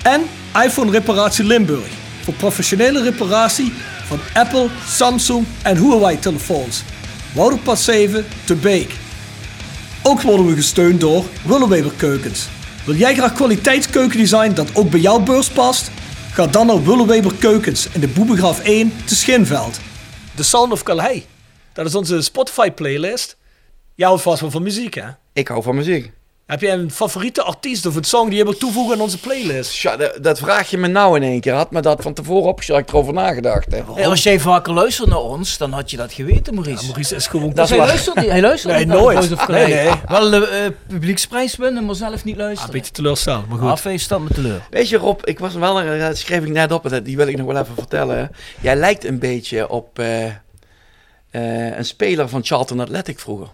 En 0.03 0.23
iPhone 0.65 0.91
Reparatie 0.91 1.45
Limburg. 1.45 1.89
Voor 2.23 2.35
professionele 2.35 3.03
reparatie 3.03 3.73
van 4.07 4.19
Apple, 4.35 4.69
Samsung 4.89 5.47
en 5.63 5.77
Huawei 5.77 6.19
telefoons. 6.19 6.83
Wouderpad 7.33 7.81
7 7.81 8.27
te 8.45 8.55
Beek. 8.55 8.91
Ook 10.03 10.23
worden 10.23 10.47
we 10.47 10.55
gesteund 10.55 11.01
door 11.01 11.25
Willeweber 11.43 11.93
Keukens. 11.97 12.49
Wil 12.85 12.95
jij 12.95 13.15
graag 13.15 13.33
kwaliteitskeukendesign 13.33 14.53
dat 14.53 14.69
ook 14.73 14.91
bij 14.91 15.01
jouw 15.01 15.19
beurs 15.19 15.49
past? 15.49 15.91
Ga 16.41 16.47
dan 16.47 16.67
naar 16.67 16.83
Willeweber 16.83 17.35
Keukens 17.35 17.89
in 17.93 18.01
de 18.01 18.09
Boebegraaf 18.09 18.61
1 18.61 18.93
te 19.05 19.15
Schinveld. 19.15 19.81
The 20.35 20.45
Sound 20.45 20.73
of 20.73 20.83
Calais. 20.83 21.23
Dat 21.73 21.87
is 21.87 21.95
onze 21.95 22.23
Spotify 22.23 22.71
playlist. 22.71 23.37
Jij 23.95 24.07
houdt 24.07 24.23
vast 24.23 24.41
wel 24.41 24.51
van 24.51 24.63
muziek 24.63 24.95
hè? 24.95 25.09
Ik 25.33 25.49
hou 25.49 25.63
van 25.63 25.75
muziek. 25.75 26.13
Heb 26.51 26.61
jij 26.61 26.73
een 26.73 26.91
favoriete 26.91 27.43
artiest 27.43 27.87
of 27.87 27.95
een 27.95 28.05
song 28.05 28.29
die 28.29 28.39
je 28.39 28.45
wil 28.45 28.57
toevoegen 28.57 28.95
aan 28.95 29.01
onze 29.01 29.19
playlist? 29.19 29.71
Tja, 29.71 29.97
dat, 29.97 30.19
dat 30.23 30.39
vraag 30.39 30.71
je 30.71 30.79
me 30.79 30.87
nou 30.89 31.17
in 31.17 31.23
één 31.23 31.41
keer. 31.41 31.53
Had 31.53 31.71
me 31.71 31.81
dat 31.81 32.03
van 32.03 32.13
tevoren 32.15 32.49
opgezet, 32.49 32.77
ik 32.79 32.89
erover 32.89 33.13
nagedacht. 33.13 33.73
Hè. 33.73 33.81
Hey, 33.95 34.07
als 34.07 34.23
jij 34.23 34.41
vaker 34.41 34.73
luistert 34.73 35.09
naar 35.09 35.19
ons, 35.19 35.59
dan 35.59 35.73
had 35.73 35.91
je 35.91 35.97
dat 35.97 36.13
geweten, 36.13 36.55
Maurice. 36.55 36.85
Maurice 36.87 37.15
is 37.15 37.27
gewoon... 37.27 37.53
Dat 37.53 37.65
is 37.65 37.71
hij 37.71 37.79
waar. 37.79 37.87
luistert 37.89 38.17
niet. 38.17 38.29
Hij 38.31 38.41
luistert 38.41 38.73
Nee, 38.73 38.85
niet 38.85 38.93
naar 38.95 39.03
nooit. 39.03 39.33
Of 39.33 39.49
Nee, 39.49 39.67
nee. 39.75 39.91
Wel 40.09 40.31
de 40.31 40.47
eh, 40.47 40.71
publieksprijs 40.89 41.57
winnen, 41.57 41.85
maar 41.85 41.95
zelf 41.95 42.25
niet 42.25 42.35
Ah, 42.35 42.41
een 42.41 42.47
luisteren. 42.47 42.73
beetje 42.75 42.93
teleurstellend, 42.93 43.49
maar 43.49 43.59
goed. 43.59 43.69
Afwees 43.71 44.03
staat 44.03 44.21
me 44.21 44.29
teleur. 44.29 44.61
Weet 44.71 44.89
je 44.89 44.97
Rob, 44.97 45.21
ik 45.25 45.39
was 45.39 45.55
wel, 45.55 45.81
eh, 45.81 46.01
dat 46.01 46.19
schreef 46.19 46.43
ik 46.43 46.49
net 46.49 46.73
op, 46.73 46.93
en 46.93 47.03
die 47.03 47.17
wil 47.17 47.27
ik 47.27 47.37
nog 47.37 47.47
wel 47.47 47.63
even 47.63 47.75
vertellen. 47.75 48.17
hè. 48.19 48.25
Jij 48.61 48.77
lijkt 48.77 49.05
een 49.05 49.19
beetje 49.19 49.69
op 49.69 49.99
eh, 49.99 50.25
eh, 50.27 51.77
een 51.77 51.85
speler 51.85 52.29
van 52.29 52.45
Charlton 52.45 52.81
Athletic 52.81 53.19
vroeger. 53.19 53.49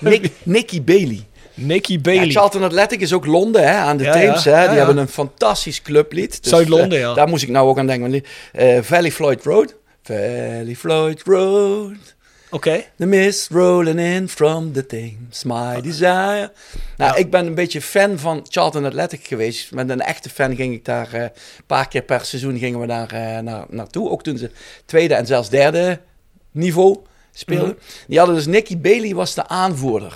Nick, 0.00 0.30
Nicky 0.42 0.82
Bailey. 0.82 1.26
Nicky 1.54 1.92
Ja, 1.92 2.00
Bailey. 2.00 2.30
Charlton 2.30 2.62
Athletic 2.64 3.00
is 3.00 3.12
ook 3.12 3.26
Londen, 3.26 3.62
hè, 3.62 3.74
aan 3.74 3.96
de 3.96 4.04
Ja, 4.04 4.16
ja. 4.16 4.40
Hè. 4.42 4.50
Ja, 4.50 4.60
Die 4.66 4.70
ja. 4.70 4.84
hebben 4.84 4.96
een 4.96 5.08
fantastisch 5.08 5.82
clublied. 5.82 6.42
Dus, 6.42 6.52
Zuid-Londen, 6.52 6.92
eh, 6.98 7.04
ja. 7.04 7.14
Daar 7.14 7.28
moest 7.28 7.42
ik 7.42 7.48
nou 7.48 7.68
ook 7.68 7.78
aan 7.78 7.86
denken. 7.86 8.24
eh, 8.52 8.78
Valley 8.82 9.10
Floyd 9.12 9.44
Road. 9.44 9.74
Valley 10.02 10.74
Floyd 10.78 11.22
Road. 11.24 12.14
Oké. 12.50 12.84
The 12.98 13.06
mist 13.06 13.50
rolling 13.50 14.00
in 14.00 14.28
from 14.28 14.72
the 14.72 14.86
Thames, 14.86 15.44
my 15.44 15.80
desire. 15.80 16.52
Nou, 16.96 17.18
ik 17.18 17.30
ben 17.30 17.46
een 17.46 17.54
beetje 17.54 17.80
fan 17.80 18.18
van 18.18 18.46
Charlton 18.48 18.84
Athletic 18.84 19.26
geweest. 19.26 19.72
Met 19.74 19.88
een 19.90 20.00
echte 20.00 20.30
fan 20.30 20.56
ging 20.56 20.74
ik 20.74 20.84
daar 20.84 21.12
eh, 21.12 21.20
een 21.22 21.30
paar 21.66 21.88
keer 21.88 22.02
per 22.02 22.24
seizoen 22.24 22.58
gingen 22.58 22.80
we 22.80 22.86
daar 22.86 23.42
naar, 23.42 23.64
naartoe. 23.68 24.10
Ook 24.10 24.22
toen 24.22 24.38
ze 24.38 24.50
tweede 24.86 25.14
en 25.14 25.26
zelfs 25.26 25.48
derde 25.48 26.00
niveau 26.50 26.98
speelden. 27.32 27.78
Die 28.06 28.18
hadden 28.18 28.36
dus 28.36 28.46
Nicky 28.46 28.78
Bailey 28.78 29.14
was 29.14 29.34
de 29.34 29.48
aanvoerder. 29.48 30.14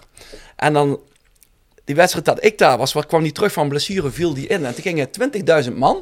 En 0.57 0.73
dan 0.73 0.99
die 1.87 1.95
wedstrijd 1.95 2.25
dat 2.25 2.45
ik 2.45 2.59
daar 2.59 2.79
was, 2.79 2.93
wat 2.93 3.07
kwam 3.07 3.23
die 3.23 3.33
terug 3.33 3.53
van 3.53 3.69
blessure, 3.69 4.11
viel 4.11 4.35
die 4.35 4.47
in. 4.47 4.65
En 4.65 4.75
toen 4.75 4.83
gingen 4.83 5.09
20.000 5.65 5.73
man 5.73 6.01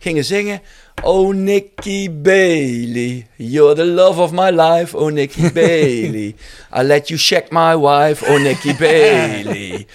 gingen 0.00 0.24
zingen. 0.24 0.62
Oh 1.02 1.34
Nicky 1.34 2.10
Bailey, 2.10 3.26
you're 3.36 3.74
the 3.74 3.84
love 3.84 4.20
of 4.20 4.32
my 4.32 4.50
life. 4.50 4.96
Oh 4.96 5.10
Nicky 5.10 5.52
Bailey, 5.62 6.36
I 6.78 6.82
let 6.82 7.08
you 7.08 7.20
check 7.20 7.50
my 7.50 7.76
wife. 7.76 8.26
Oh 8.26 8.40
Nicky 8.40 8.74
Bailey. 8.74 9.86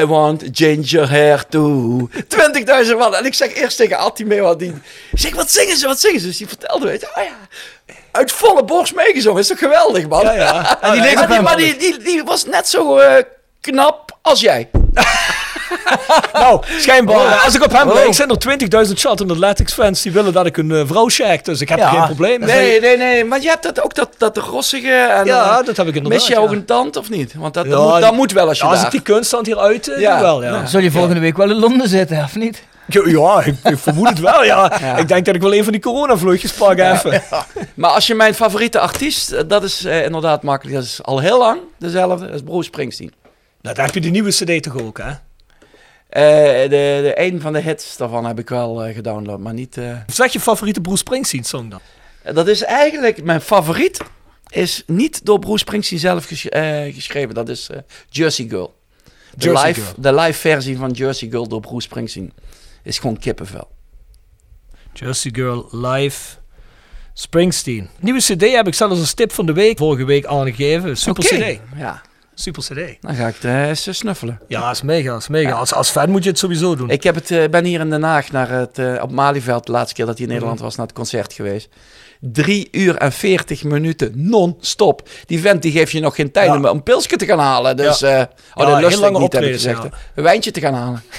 I 0.00 0.04
want 0.06 0.42
ginger 0.52 1.08
hair 1.08 1.44
too. 1.48 2.08
20.000 2.28 2.96
man. 2.98 3.14
En 3.14 3.24
ik 3.24 3.34
zeg 3.34 3.54
eerst 3.54 3.76
tegen 3.76 3.98
wat 4.42 4.58
die. 4.58 4.72
Ik 5.12 5.18
zeg, 5.18 5.34
wat 5.34 5.50
zingen 5.50 5.76
ze, 5.76 5.86
wat 5.86 6.00
zingen 6.00 6.20
ze? 6.20 6.26
Dus 6.26 6.36
die 6.36 6.48
vertelde, 6.48 6.86
weet 6.86 7.00
je, 7.00 7.06
oh 7.06 7.22
ja, 7.22 7.36
uit 8.10 8.32
volle 8.32 8.64
borst 8.64 8.94
meegezongen. 8.94 9.40
Is 9.40 9.46
toch 9.46 9.58
geweldig, 9.58 10.08
man? 10.08 10.24
Ja, 10.24 10.32
ja. 10.32 10.80
En 10.82 10.92
die 10.92 11.14
maar 11.14 11.26
die, 11.26 11.34
hem 11.34 11.44
maar 11.44 11.56
die, 11.56 11.76
die, 11.76 11.98
die 11.98 12.22
was 12.22 12.44
net 12.44 12.68
zo 12.68 12.96
eh, 12.96 13.24
knap 13.72 14.16
als 14.22 14.40
jij. 14.40 14.68
Nou, 16.32 16.62
schijnbaar. 16.78 17.16
Oh. 17.16 17.44
Als 17.44 17.54
ik 17.54 17.64
op 17.64 17.72
hem 17.72 17.88
Oh. 17.88 17.94
lijk, 17.94 18.14
zijn 18.14 18.30
er 18.30 18.38
20.000 18.86 18.92
Charlton 18.98 19.30
Athletics 19.30 19.72
fans 19.72 20.02
die 20.02 20.12
willen 20.12 20.32
dat 20.32 20.46
ik 20.46 20.56
een 20.56 20.70
eh, 20.70 20.82
vrouw 20.86 21.08
check. 21.08 21.44
Dus 21.44 21.60
ik 21.60 21.68
heb 21.68 21.78
Ja. 21.78 21.88
geen 21.90 22.04
probleem. 22.04 22.40
Nee, 22.40 22.80
nee, 22.80 22.96
nee. 22.96 23.24
Maar 23.24 23.40
je 23.42 23.48
hebt 23.48 23.62
dat, 23.62 23.82
ook 23.82 23.94
dat, 23.94 24.08
dat 24.18 24.36
rossige. 24.36 24.88
En, 24.92 25.24
Ja, 25.24 25.58
eh, 25.58 25.66
dat 25.66 25.76
heb 25.76 25.86
ik 25.86 25.94
inderdaad. 25.94 26.20
Mis 26.20 26.26
je 26.28 26.38
ook 26.38 26.50
ja. 26.50 26.56
een 26.56 26.64
tand 26.64 26.96
of 26.96 27.10
niet? 27.10 27.34
Want 27.34 27.54
dat, 27.54 27.64
Ja, 27.64 27.70
dat, 27.70 27.90
moet, 27.92 28.00
dat 28.00 28.14
moet 28.14 28.32
wel 28.32 28.48
als 28.48 28.58
je 28.58 28.64
Ja, 28.64 28.70
als 28.70 28.78
daar... 28.78 28.86
ik 28.86 28.92
die 28.92 29.00
kunststand 29.14 29.46
hier 29.46 29.58
uit 29.58 29.88
eh, 29.88 30.00
Ja. 30.00 30.12
doe 30.14 30.22
wel, 30.22 30.42
ja. 30.42 30.66
Zul 30.66 30.80
je 30.80 30.90
volgende 30.90 31.20
week 31.20 31.36
wel 31.36 31.50
in 31.50 31.56
Londen 31.58 31.88
zitten, 31.88 32.18
of 32.24 32.34
niet? 32.36 32.62
Ja, 32.86 33.02
ja, 33.06 33.42
ik, 33.44 33.54
ik 33.64 33.78
vermoed 33.78 34.08
het 34.08 34.20
wel, 34.20 34.44
ja. 34.44 34.72
Ik 34.98 35.08
denk 35.08 35.24
dat 35.24 35.34
ik 35.34 35.40
wel 35.42 35.54
een 35.54 35.62
van 35.64 35.72
die 35.72 35.80
coronavluchtjes 35.82 36.52
pak 36.52 36.78
even. 36.78 37.22
Maar 37.74 37.90
als 37.90 38.06
je 38.06 38.14
mijn 38.14 38.34
favoriete 38.34 38.80
artiest, 38.80 39.48
dat 39.48 39.62
is 39.62 39.84
eh, 39.84 40.04
inderdaad 40.04 40.42
makkelijk. 40.42 40.76
Dat 40.76 40.84
is 40.84 40.98
al 41.02 41.18
heel 41.18 41.38
lang 41.38 41.58
dezelfde. 41.78 42.26
Dat 42.26 42.34
is 42.34 42.42
Bruce 42.42 42.62
Springsteen. 42.62 43.12
Nou, 43.64 43.76
dan 43.76 43.84
heb 43.84 43.94
je 43.94 44.00
die 44.00 44.10
nieuwe 44.10 44.30
cd 44.30 44.62
toch 44.62 44.78
ook, 44.82 44.98
hè? 44.98 45.10
Eh, 46.08 46.62
de, 46.62 46.68
de, 47.02 47.12
een 47.16 47.40
van 47.40 47.52
de 47.52 47.60
hits 47.60 47.96
daarvan 47.96 48.24
heb 48.26 48.38
ik 48.38 48.48
wel 48.48 48.84
eh, 48.84 48.94
gedownload, 48.94 49.38
maar 49.38 49.54
niet... 49.54 49.76
eh, 49.76 49.96
Zeg 50.06 50.32
je 50.32 50.40
favoriete 50.40 50.80
Bruce 50.80 50.98
Springsteen 50.98 51.44
song 51.44 51.68
dan? 51.68 51.80
Dat 52.34 52.48
is 52.48 52.62
eigenlijk 52.62 53.22
mijn 53.24 53.40
favoriet. 53.40 54.00
Is 54.48 54.82
niet 54.86 55.24
door 55.24 55.38
Bruce 55.38 55.58
Springsteen 55.58 55.98
zelf 55.98 56.24
ges- 56.26 56.46
geschreven. 56.94 57.34
Dat 57.34 57.48
is 57.48 57.68
Jersey 58.08 58.46
Girl. 58.48 58.74
De, 59.04 59.10
Jersey 59.44 59.66
live, 59.68 59.80
Girl. 59.80 59.94
de 59.98 60.14
live 60.14 60.38
versie 60.38 60.76
van 60.76 60.90
Jersey 60.90 61.28
Girl 61.28 61.48
door 61.48 61.60
Bruce 61.60 61.80
Springsteen 61.86 62.32
is 62.82 62.98
gewoon 62.98 63.18
kippenvel. 63.18 63.68
Jersey 64.92 65.30
Girl 65.34 65.68
Live 65.70 66.36
Springsteen. 67.12 67.88
Nieuwe 68.00 68.20
cd 68.20 68.40
heb 68.52 68.66
ik 68.66 68.74
zelfs 68.74 68.98
als 69.00 69.14
tip 69.14 69.32
van 69.32 69.46
de 69.46 69.52
week 69.52 69.78
vorige 69.78 70.04
week 70.04 70.24
aangegeven. 70.26 70.96
Super 70.96 71.24
cd. 71.24 71.60
Ja, 71.76 72.02
Super 72.34 72.62
cd. 72.62 72.96
dan 73.00 73.14
ga 73.14 73.26
ik 73.26 73.34
het 73.34 73.44
eh, 73.44 73.68
eens 73.68 73.88
snuffelen. 73.98 74.40
Ja, 74.48 74.70
is 74.70 74.82
mega, 74.82 75.16
is 75.16 75.28
mega. 75.28 75.52
Als, 75.52 75.74
als 75.74 75.90
fan 75.90 76.10
moet 76.10 76.22
je 76.24 76.30
het 76.30 76.38
sowieso 76.38 76.76
doen. 76.76 76.90
Ik 76.90 77.02
heb 77.02 77.14
het, 77.14 77.30
eh, 77.30 77.48
ben 77.48 77.64
hier 77.64 77.80
in 77.80 77.90
Den 77.90 78.02
Haag 78.02 78.30
naar 78.32 78.50
het, 78.50 78.78
eh, 78.78 79.02
op 79.02 79.10
Malieveld, 79.10 79.66
de 79.66 79.72
laatste 79.72 79.94
keer 79.94 80.06
dat 80.06 80.14
hij 80.14 80.24
in 80.26 80.30
Nederland 80.32 80.58
Mhm. 80.58 80.66
was, 80.66 80.76
naar 80.76 80.86
het 80.86 80.94
concert 80.94 81.32
geweest. 81.32 81.68
Drie 82.20 82.68
uur 82.72 82.96
en 82.96 83.12
veertig 83.12 83.64
minuten 83.64 84.12
non-stop. 84.14 85.08
Die 85.26 85.40
vent 85.40 85.62
die 85.62 85.72
geeft 85.72 85.92
je 85.92 86.00
nog 86.00 86.14
geen 86.14 86.30
tijd 86.32 86.46
Ja. 86.46 86.56
om 86.56 86.64
een 86.64 86.82
pilsje 86.82 87.16
te 87.16 87.26
gaan 87.26 87.38
halen. 87.38 87.76
Dus, 87.76 87.98
Ja. 87.98 88.06
eh 88.08 88.12
Ja, 88.18 88.28
oh, 88.54 88.66
dat 88.66 88.80
lust 88.80 89.02
ik 89.02 89.18
niet, 89.18 89.32
heb 89.32 89.42
ik 89.42 89.52
gezegd. 89.52 89.82
ja. 89.82 89.88
Een 90.14 90.22
wijntje 90.22 90.50
te 90.50 90.60
gaan 90.60 90.74
halen. 90.74 91.02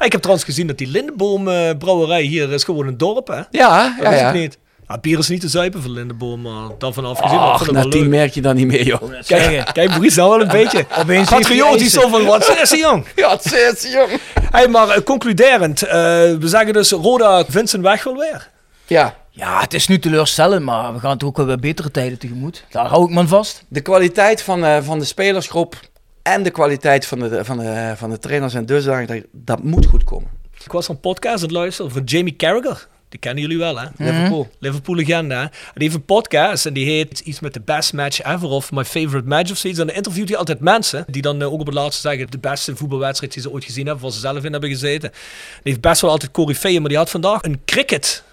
Ik 0.00 0.12
heb 0.12 0.20
trouwens 0.20 0.44
gezien 0.46 0.66
dat 0.66 0.78
die 0.78 0.86
Lindenboom 0.86 1.48
eh, 1.48 1.70
brouwerij 1.78 2.22
hier 2.22 2.52
is 2.52 2.64
gewoon 2.64 2.86
een 2.86 2.96
dorp, 2.96 3.26
hè? 3.28 3.34
Ja, 3.34 3.44
ja, 3.50 3.96
Dat 4.02 4.12
ja. 4.18 4.28
ik 4.28 4.34
niet. 4.40 4.58
Ja, 4.88 4.98
bier 4.98 5.18
is 5.18 5.28
niet 5.28 5.40
te 5.40 5.48
zuipen 5.48 5.82
van 5.82 5.90
Lindenboom, 5.90 6.40
maar 6.40 6.68
daarvan 6.78 7.04
afgezien. 7.04 7.38
maar 7.38 7.54
ik 7.54 7.60
Ach, 7.60 7.70
na 7.70 7.88
tien 7.88 8.08
merk 8.08 8.34
je 8.34 8.40
dan 8.40 8.56
niet 8.56 8.66
meer, 8.66 8.84
joh. 8.84 9.02
Kijk, 9.26 9.70
kijk 9.72 9.88
Maurice 9.88 10.18
nou 10.18 10.30
wel 10.30 10.40
een 10.40 10.48
beetje 10.62 10.86
Opeens 10.98 11.28
hij 11.28 11.88
zo 11.88 12.08
van, 12.08 12.24
wat 12.24 12.58
is 12.62 12.70
jong? 12.70 13.06
Ja, 13.16 13.30
het 13.30 13.42
zit, 13.42 13.92
jong. 13.92 14.20
Hey, 14.50 14.68
maar 14.68 14.88
eh, 14.88 15.02
concluderend, 15.02 15.82
eh, 15.82 15.92
we 15.92 16.38
zeggen 16.42 16.72
dus 16.72 16.90
Roda 16.90 17.44
Vincent 17.48 17.82
weg 17.82 18.04
wel 18.04 18.16
weer. 18.16 18.50
Ja, 18.86 19.16
Ja, 19.30 19.60
het 19.60 19.74
is 19.74 19.88
nu 19.88 19.98
teleurstellend, 19.98 20.64
maar 20.64 20.92
we 20.92 20.98
gaan 20.98 21.18
toch 21.18 21.28
ook 21.28 21.36
wel 21.36 21.46
weer 21.46 21.58
betere 21.58 21.90
tijden 21.90 22.18
tegemoet. 22.18 22.64
Daar 22.70 22.86
hou 22.86 23.04
ik 23.04 23.10
me 23.10 23.18
aan 23.18 23.28
vast. 23.28 23.64
de 23.68 23.80
kwaliteit 23.80 24.42
van, 24.42 24.64
eh, 24.64 24.78
van 24.82 24.98
de 24.98 25.04
spelersgroep 25.04 25.80
en 26.22 26.42
de 26.42 26.50
kwaliteit 26.50 27.06
van 27.06 27.18
de, 27.18 27.44
van 27.44 27.58
de, 27.58 27.92
van 27.96 28.10
de 28.10 28.18
trainers 28.18 28.54
en 28.54 28.66
dusdanig, 28.66 29.06
dat, 29.06 29.22
dat 29.32 29.62
moet 29.62 29.86
goed 29.86 30.04
komen. 30.04 30.28
Ik 30.64 30.72
was 30.72 30.88
een 30.88 31.00
podcast 31.00 31.36
aan 31.36 31.42
het 31.42 31.50
luisteren 31.50 31.90
van 31.90 32.02
Jamie 32.04 32.36
Carragher. 32.36 32.86
Die 33.12 33.20
kennen 33.20 33.42
jullie 33.42 33.58
wel, 33.58 33.78
hè? 33.78 33.86
Liverpool. 33.96 34.48
Liverpool 34.58 34.94
legende, 34.94 35.34
hè? 35.34 35.40
En 35.40 35.50
die 35.74 35.82
heeft 35.82 35.94
een 35.94 36.04
podcast 36.04 36.66
en 36.66 36.72
die 36.72 36.84
heet 36.84 37.18
iets 37.18 37.40
met 37.40 37.54
de 37.54 37.60
best 37.60 37.92
match 37.92 38.22
ever 38.22 38.48
of 38.48 38.72
my 38.72 38.84
favorite 38.84 39.28
match 39.28 39.50
of 39.50 39.56
zoiets. 39.56 39.80
En 39.80 39.86
dan 39.86 39.96
interviewt 39.96 40.28
hij 40.28 40.38
altijd 40.38 40.60
mensen 40.60 41.04
die 41.08 41.22
dan 41.22 41.40
eh, 41.40 41.52
ook 41.52 41.60
op 41.60 41.66
het 41.66 41.74
laatste 41.74 42.08
zeggen 42.08 42.30
de 42.30 42.38
beste 42.38 42.76
voetbalwedstrijd 42.76 43.32
die 43.32 43.42
ze 43.42 43.50
ooit 43.50 43.64
gezien 43.64 43.86
hebben, 43.86 44.02
waar 44.02 44.12
ze 44.12 44.20
zelf 44.20 44.44
in 44.44 44.52
hebben 44.52 44.70
gezeten. 44.70 45.10
Die 45.10 45.60
heeft 45.62 45.80
best 45.80 46.00
wel 46.00 46.10
altijd 46.10 46.30
corifeeën, 46.30 46.80
maar 46.80 46.88
die 46.88 46.98
had 46.98 47.10
vandaag 47.10 47.42
een 47.42 47.60
cricket 47.64 48.24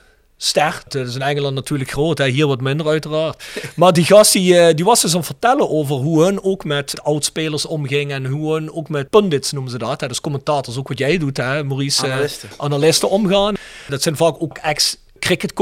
ster. 0.42 0.82
Dat 0.88 1.08
is 1.08 1.16
in 1.16 1.22
Engeland 1.22 1.56
natuurlijk 1.56 1.92
groot, 1.92 2.18
hè? 2.18 2.28
hier 2.28 2.48
wat 2.48 2.62
minder 2.62 2.88
uiteraard. 2.88 3.44
Maar 3.76 3.94
die 3.94 4.06
gast 4.06 4.34
die, 4.34 4.58
eh, 4.58 4.76
die 4.76 4.86
was 4.86 5.02
dus 5.02 5.12
aan 5.12 5.18
het 5.18 5.26
vertellen 5.26 5.70
over 5.70 5.96
hoe 5.96 6.24
hun 6.24 6.44
ook 6.44 6.64
met 6.64 7.02
oudspelers 7.04 7.66
omgingen 7.66 8.26
en 8.26 8.32
hoe 8.32 8.54
hun 8.54 8.74
ook 8.74 8.90
met 8.90 9.10
pundits 9.10 9.52
noemen 9.52 9.72
ze 9.72 9.78
dat. 9.78 10.02
Hè? 10.02 10.08
Dus 10.08 10.22
commentators, 10.22 10.78
ook 10.78 10.88
wat 10.88 10.98
jij 10.98 11.18
doet, 11.18 11.38
hè, 11.38 11.64
Maurice. 11.64 12.08
eh, 12.08 12.12
Analisten. 12.58 13.10
omgaan. 13.10 13.56
Dat 13.88 14.02
zijn 14.02 14.16
vaak 14.16 14.36
ook 14.42 14.58
ex 14.58 14.98
cricket 15.20 15.54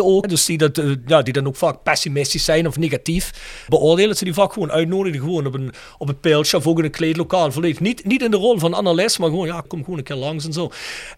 ook. 0.00 0.28
Dus 0.28 0.44
die, 0.44 0.58
dat, 0.58 0.78
eh, 0.78 0.90
ja, 1.06 1.22
die 1.22 1.32
dan 1.32 1.46
ook 1.46 1.56
vaak 1.56 1.82
pessimistisch 1.82 2.44
zijn 2.44 2.66
of 2.66 2.76
negatief 2.76 3.30
beoordelen. 3.68 4.08
Dat 4.08 4.18
ze 4.18 4.24
die 4.24 4.34
vaak 4.34 4.52
gewoon 4.52 4.70
uitnodigen. 4.70 5.20
Gewoon 5.20 5.46
op 5.46 5.54
een, 5.54 5.72
op 5.98 6.16
een 6.22 6.36
of 6.36 6.66
ook 6.66 6.78
in 6.78 6.84
een 6.84 6.90
kleedlokaal. 6.90 7.52
Volledig. 7.52 7.80
Niet, 7.80 8.04
niet 8.04 8.22
in 8.22 8.30
de 8.30 8.36
rol 8.36 8.58
van 8.58 8.74
analist, 8.74 9.18
maar 9.18 9.28
gewoon, 9.28 9.46
ja, 9.46 9.62
kom 9.68 9.84
gewoon 9.84 9.98
een 9.98 10.04
keer 10.04 10.16
langs 10.16 10.44
en 10.44 10.52
zo. 10.52 10.70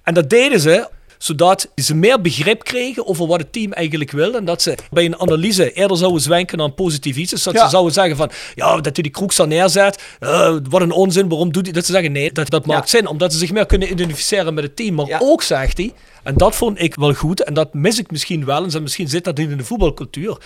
En 0.03 0.15
dat 0.15 0.31
deden 0.31 0.61
ze 0.61 0.89
zodat 1.19 1.69
ze 1.74 1.95
meer 1.95 2.20
begrip 2.20 2.65
kregen 2.65 3.07
over 3.07 3.27
wat 3.27 3.39
het 3.40 3.53
team 3.53 3.73
eigenlijk 3.73 4.11
wil. 4.11 4.35
En 4.35 4.45
dat 4.45 4.62
ze 4.62 4.74
bij 4.90 5.05
een 5.05 5.20
analyse 5.20 5.73
eerder 5.73 5.97
zouden 5.97 6.20
zwenken 6.20 6.59
een 6.59 6.74
positief 6.74 7.16
iets. 7.16 7.31
Dus 7.31 7.43
dat 7.43 7.55
Ja. 7.55 7.65
ze 7.65 7.70
zouden 7.70 7.93
zeggen 7.93 8.16
van, 8.16 8.31
ja, 8.55 8.74
dat 8.77 8.85
hij 8.95 9.03
die 9.03 9.11
kroeks 9.12 9.36
daar 9.36 9.47
neerzet. 9.47 10.03
eh, 10.20 10.57
wat 10.69 10.81
een 10.81 10.90
onzin, 10.90 11.28
waarom 11.28 11.53
doet 11.53 11.65
hij 11.65 11.73
dat? 11.73 11.86
Ze 11.86 11.93
zeggen, 11.93 12.12
nee, 12.12 12.32
dat, 12.32 12.51
dat 12.51 12.66
maakt 12.66 12.89
zin. 12.89 13.07
Omdat 13.07 13.32
ze 13.32 13.39
zich 13.39 13.53
meer 13.53 13.66
kunnen 13.66 13.90
identificeren 13.90 14.55
met 14.55 14.65
het 14.65 14.77
team. 14.77 14.95
Maar 14.95 15.16
ook, 15.20 15.43
zegt 15.43 15.77
hij, 15.77 15.93
en 16.23 16.35
dat 16.36 16.57
vond 16.57 16.81
ik 16.82 16.95
wel 16.95 17.15
goed. 17.15 17.43
En 17.43 17.55
dat 17.55 17.74
mis 17.74 17.99
ik 17.99 18.11
misschien 18.11 18.45
wel. 18.45 18.62
En 18.65 18.70
ze- 18.70 18.81
misschien 18.81 19.09
zit 19.09 19.24
dat 19.24 19.36
niet 19.36 19.51
in 19.51 19.57
de 19.57 19.65
voetbalcultuur. 19.65 20.36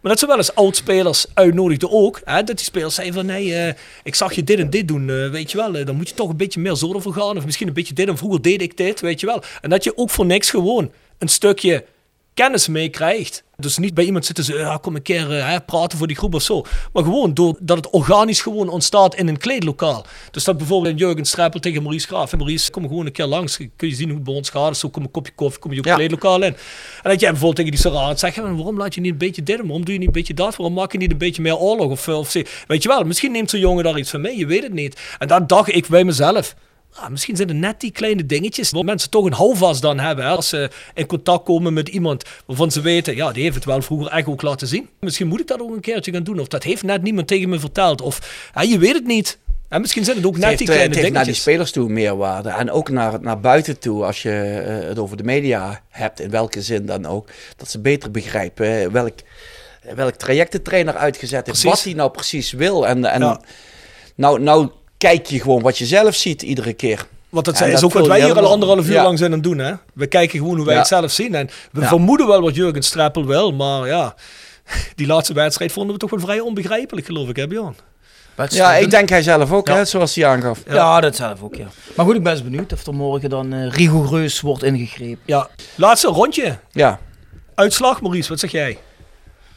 Maar 0.00 0.10
dat 0.10 0.20
ze 0.20 0.26
wel 0.26 0.36
eens 0.36 0.54
oud-spelers 0.54 1.26
uitnodigden 1.34 1.90
ook. 1.90 2.20
Hè, 2.24 2.42
dat 2.42 2.56
die 2.56 2.64
spelers 2.64 2.94
zeiden 2.94 3.16
van, 3.16 3.26
nee, 3.26 3.54
eh, 3.54 3.74
ik 4.02 4.14
zag 4.14 4.32
je 4.32 4.44
dit 4.44 4.58
en 4.58 4.70
dit 4.70 4.88
doen, 4.88 5.10
eh, 5.10 5.30
weet 5.30 5.50
je 5.50 5.56
wel. 5.56 5.74
eh, 5.74 5.86
dan 5.86 5.96
moet 5.96 6.08
je 6.08 6.14
toch 6.14 6.28
een 6.28 6.36
beetje 6.36 6.60
meer 6.60 6.74
zo 6.74 6.94
ervoor 6.94 7.12
gaan. 7.12 7.36
Of 7.36 7.44
misschien 7.44 7.68
een 7.68 7.74
beetje 7.74 7.94
dit. 7.94 8.08
En 8.08 8.16
vroeger 8.16 8.42
deed 8.42 8.62
ik 8.62 8.76
dit, 8.76 9.00
weet 9.00 9.20
je 9.20 9.26
wel. 9.26 9.42
En 9.60 9.70
dat 9.70 9.84
je 9.84 9.96
ook 9.96 10.10
voor 10.10 10.26
niks 10.26 10.50
gewoon 10.50 10.90
een 11.18 11.28
stukje 11.28 11.84
kennis 12.34 12.68
meekrijgt. 12.68 13.44
Dus 13.56 13.78
niet 13.78 13.94
bij 13.94 14.04
iemand 14.04 14.26
zitten 14.26 14.44
ze, 14.44 14.54
ja, 14.54 14.76
kom 14.76 14.94
een 14.94 15.02
keer 15.02 15.38
eh, 15.38 15.48
hè, 15.48 15.60
praten 15.60 15.98
voor 15.98 16.06
die 16.06 16.16
groep 16.16 16.34
of 16.34 16.42
zo. 16.42 16.64
Maar 16.92 17.02
gewoon 17.04 17.34
doordat 17.34 17.76
het 17.76 17.90
organisch 17.90 18.40
gewoon 18.40 18.68
ontstaat 18.68 19.14
in 19.14 19.28
een 19.28 19.38
kleedlokaal. 19.38 20.04
Dus 20.30 20.44
dat 20.44 20.56
bijvoorbeeld 20.56 20.92
een 20.92 20.98
Jurgen 20.98 21.24
Streppel 21.24 21.60
tegen 21.60 21.82
Maurice 21.82 22.06
Graaf. 22.06 22.32
En 22.32 22.38
Maurice, 22.38 22.70
kom 22.70 22.88
gewoon 22.88 23.06
een 23.06 23.12
keer 23.12 23.26
langs. 23.26 23.56
Kun 23.76 23.88
je 23.88 23.94
zien 23.94 24.06
hoe 24.06 24.14
het 24.14 24.24
bij 24.24 24.34
ons 24.34 24.50
gaat. 24.50 24.76
Zo 24.76 24.88
kom 24.88 25.02
een 25.02 25.10
kopje 25.10 25.32
koffie, 25.34 25.60
kom 25.60 25.72
je 25.72 25.78
ook 25.78 25.84
Ja. 25.84 25.94
kleedlokaal 25.94 26.42
in. 26.42 26.56
En 27.02 27.10
dat 27.10 27.20
jij 27.20 27.30
bijvoorbeeld 27.30 27.56
tegen 27.56 27.70
die 27.70 27.80
Sarah 27.80 28.16
zegt, 28.16 28.34
ja, 28.34 28.42
waarom 28.42 28.78
laat 28.78 28.94
je 28.94 29.00
niet 29.00 29.12
een 29.12 29.18
beetje 29.18 29.42
dit? 29.42 29.58
en 29.58 29.62
Waarom 29.66 29.84
doe 29.84 29.92
je 29.92 29.98
niet 29.98 30.08
een 30.08 30.14
beetje 30.14 30.34
dat? 30.34 30.56
Waarom 30.56 30.74
maak 30.74 30.92
je 30.92 30.98
niet 30.98 31.10
een 31.10 31.18
beetje 31.18 31.42
meer 31.42 31.56
oorlog? 31.56 31.90
Of, 31.90 32.08
eh, 32.08 32.18
of, 32.18 32.32
weet 32.66 32.82
je 32.82 32.88
wel, 32.88 33.04
misschien 33.04 33.32
neemt 33.32 33.50
zo'n 33.50 33.60
jongen 33.60 33.84
daar 33.84 33.98
iets 33.98 34.10
van 34.10 34.20
mee. 34.20 34.38
Je 34.38 34.46
weet 34.46 34.62
het 34.62 34.72
niet. 34.72 35.00
En 35.18 35.28
dat 35.28 35.48
dacht 35.48 35.74
ik 35.74 35.88
bij 35.88 36.04
mezelf. 36.04 36.54
Ah, 36.94 37.08
misschien 37.08 37.36
zijn 37.36 37.48
er 37.48 37.54
net 37.54 37.80
die 37.80 37.90
kleine 37.90 38.26
dingetjes 38.26 38.70
waar 38.70 38.84
mensen 38.84 39.10
toch 39.10 39.24
een 39.24 39.32
houvast 39.32 39.82
dan 39.82 39.98
hebben. 39.98 40.24
Hè? 40.24 40.30
Als 40.30 40.48
ze 40.48 40.70
in 40.94 41.06
contact 41.06 41.44
komen 41.44 41.72
met 41.72 41.88
iemand 41.88 42.24
waarvan 42.46 42.70
ze 42.70 42.80
weten, 42.80 43.16
ja, 43.16 43.32
die 43.32 43.42
heeft 43.42 43.54
het 43.54 43.64
wel 43.64 43.82
vroeger 43.82 44.10
echt 44.10 44.26
ook 44.26 44.42
laten 44.42 44.66
zien. 44.68 44.88
Misschien 45.00 45.26
moet 45.26 45.40
ik 45.40 45.46
dat 45.46 45.60
ook 45.60 45.74
een 45.74 45.80
keertje 45.80 46.12
gaan 46.12 46.22
doen. 46.22 46.40
Of 46.40 46.48
dat 46.48 46.62
heeft 46.62 46.82
net 46.82 47.02
niemand 47.02 47.26
tegen 47.26 47.48
me 47.48 47.58
verteld. 47.60 48.00
Of 48.00 48.48
hè, 48.52 48.62
je 48.62 48.78
weet 48.78 48.94
het 48.94 49.06
niet. 49.06 49.38
En 49.68 49.80
misschien 49.80 50.04
zijn 50.04 50.16
het 50.16 50.26
ook 50.26 50.32
Het 50.32 50.40
net 50.40 50.50
heeft, 50.50 50.60
die 50.66 50.68
eh, 50.70 50.74
kleine 50.76 50.94
het 50.94 51.04
heeft 51.04 51.14
naar 51.14 51.24
die 51.24 51.32
dingetjes. 51.34 51.52
spelers 51.54 51.72
toe 51.72 51.88
meerwaarde. 51.88 52.48
En 52.48 52.70
ook 52.70 52.90
naar, 52.90 53.20
naar 53.20 53.40
buiten 53.40 53.78
toe, 53.78 54.04
als 54.04 54.22
je 54.22 54.30
eh, 54.30 54.88
het 54.88 54.98
over 54.98 55.16
de 55.16 55.22
media 55.24 55.82
hebt, 55.88 56.20
in 56.20 56.30
welke 56.30 56.62
zin 56.62 56.86
dan 56.86 57.06
ook. 57.06 57.28
Dat 57.56 57.70
ze 57.70 57.78
beter 57.80 58.10
begrijpen 58.10 58.92
welk, 58.92 59.14
welk 59.94 60.14
traject 60.14 60.52
de 60.52 60.62
trainer 60.62 60.96
uitgezet 60.96 61.46
heeft. 61.46 61.60
Precies. 61.60 61.70
Wat 61.70 61.82
hij 61.82 61.92
nou 61.92 62.10
precies 62.10 62.52
wil. 62.52 62.86
En, 62.86 63.04
en 63.04 63.20
Ja. 63.20 63.40
nou, 64.14 64.40
nou 64.40 64.70
kijk 65.00 65.26
je 65.26 65.40
gewoon 65.40 65.62
wat 65.62 65.78
je 65.78 65.86
zelf 65.86 66.14
ziet 66.14 66.42
iedere 66.42 66.72
keer. 66.72 67.06
Want 67.28 67.44
dat 67.44 67.58
Ja, 67.58 67.64
is 67.66 67.72
dat 67.72 67.84
ook 67.84 67.92
wat 67.92 68.06
wij 68.06 68.24
hier 68.24 68.38
al 68.38 68.46
anderhalf 68.50 68.86
uur 68.86 68.92
Ja. 68.92 69.02
lang 69.02 69.18
zijn 69.18 69.30
aan 69.30 69.38
het 69.38 69.46
doen. 69.46 69.58
Hè? 69.58 69.72
We 69.94 70.06
kijken 70.06 70.38
gewoon 70.38 70.56
hoe 70.56 70.64
wij 70.64 70.74
Ja. 70.74 70.80
het 70.80 70.88
zelf 70.88 71.10
zien. 71.10 71.34
En 71.34 71.48
we 71.72 71.80
Ja. 71.80 71.86
vermoeden 71.88 72.26
wel 72.26 72.40
wat 72.42 72.54
Jurgen 72.54 72.82
Streppel 72.82 73.26
wil. 73.26 73.52
Maar 73.52 73.86
ja, 73.86 74.14
die 74.94 75.06
laatste 75.06 75.32
wedstrijd 75.34 75.72
vonden 75.72 75.92
we 75.92 76.00
toch 76.00 76.10
wel 76.10 76.20
vrij 76.20 76.40
onbegrijpelijk, 76.40 77.06
geloof 77.06 77.28
ik, 77.28 77.36
hè 77.36 77.46
Bjorn? 77.46 77.76
Ja, 78.48 78.74
ik 78.76 78.90
denk 78.90 79.08
hij 79.08 79.22
zelf 79.22 79.52
ook, 79.52 79.68
Ja. 79.68 79.74
hè, 79.74 79.84
zoals 79.84 80.14
hij 80.14 80.26
aangaf. 80.26 80.58
Ja. 80.68 81.00
dat 81.00 81.16
zelf 81.16 81.42
ook, 81.42 81.54
ja. 81.54 81.66
Maar 81.96 82.06
goed, 82.06 82.14
ik 82.16 82.22
ben 82.22 82.32
eens 82.32 82.42
benieuwd 82.42 82.72
of 82.72 82.86
er 82.86 82.94
morgen 82.94 83.30
dan 83.30 83.52
eh, 83.52 83.68
rigoureus 83.70 84.40
wordt 84.40 84.62
ingegrepen. 84.62 85.18
Ja, 85.24 85.48
laatste 85.74 86.08
rondje. 86.08 86.58
Ja. 86.72 86.98
Uitslag, 87.54 88.00
Maurice, 88.00 88.28
wat 88.28 88.38
zeg 88.40 88.50
jij? 88.50 88.78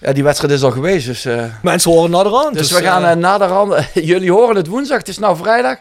Ja, 0.03 0.13
die 0.13 0.23
wedstrijd 0.23 0.53
is 0.53 0.63
al 0.63 0.71
geweest, 0.71 1.05
dus... 1.05 1.25
eh, 1.25 1.43
Mensen 1.61 1.91
horen 1.91 2.09
naderhand. 2.11 2.53
Dus, 2.57 2.71
we 2.71 2.81
gaan 2.81 3.05
eh, 3.05 3.15
naderhand. 3.15 3.75
jullie 3.93 4.31
horen 4.31 4.55
het 4.55 4.67
woensdag, 4.67 4.97
het 4.97 5.07
is 5.07 5.17
nou 5.17 5.37
vrijdag. 5.37 5.77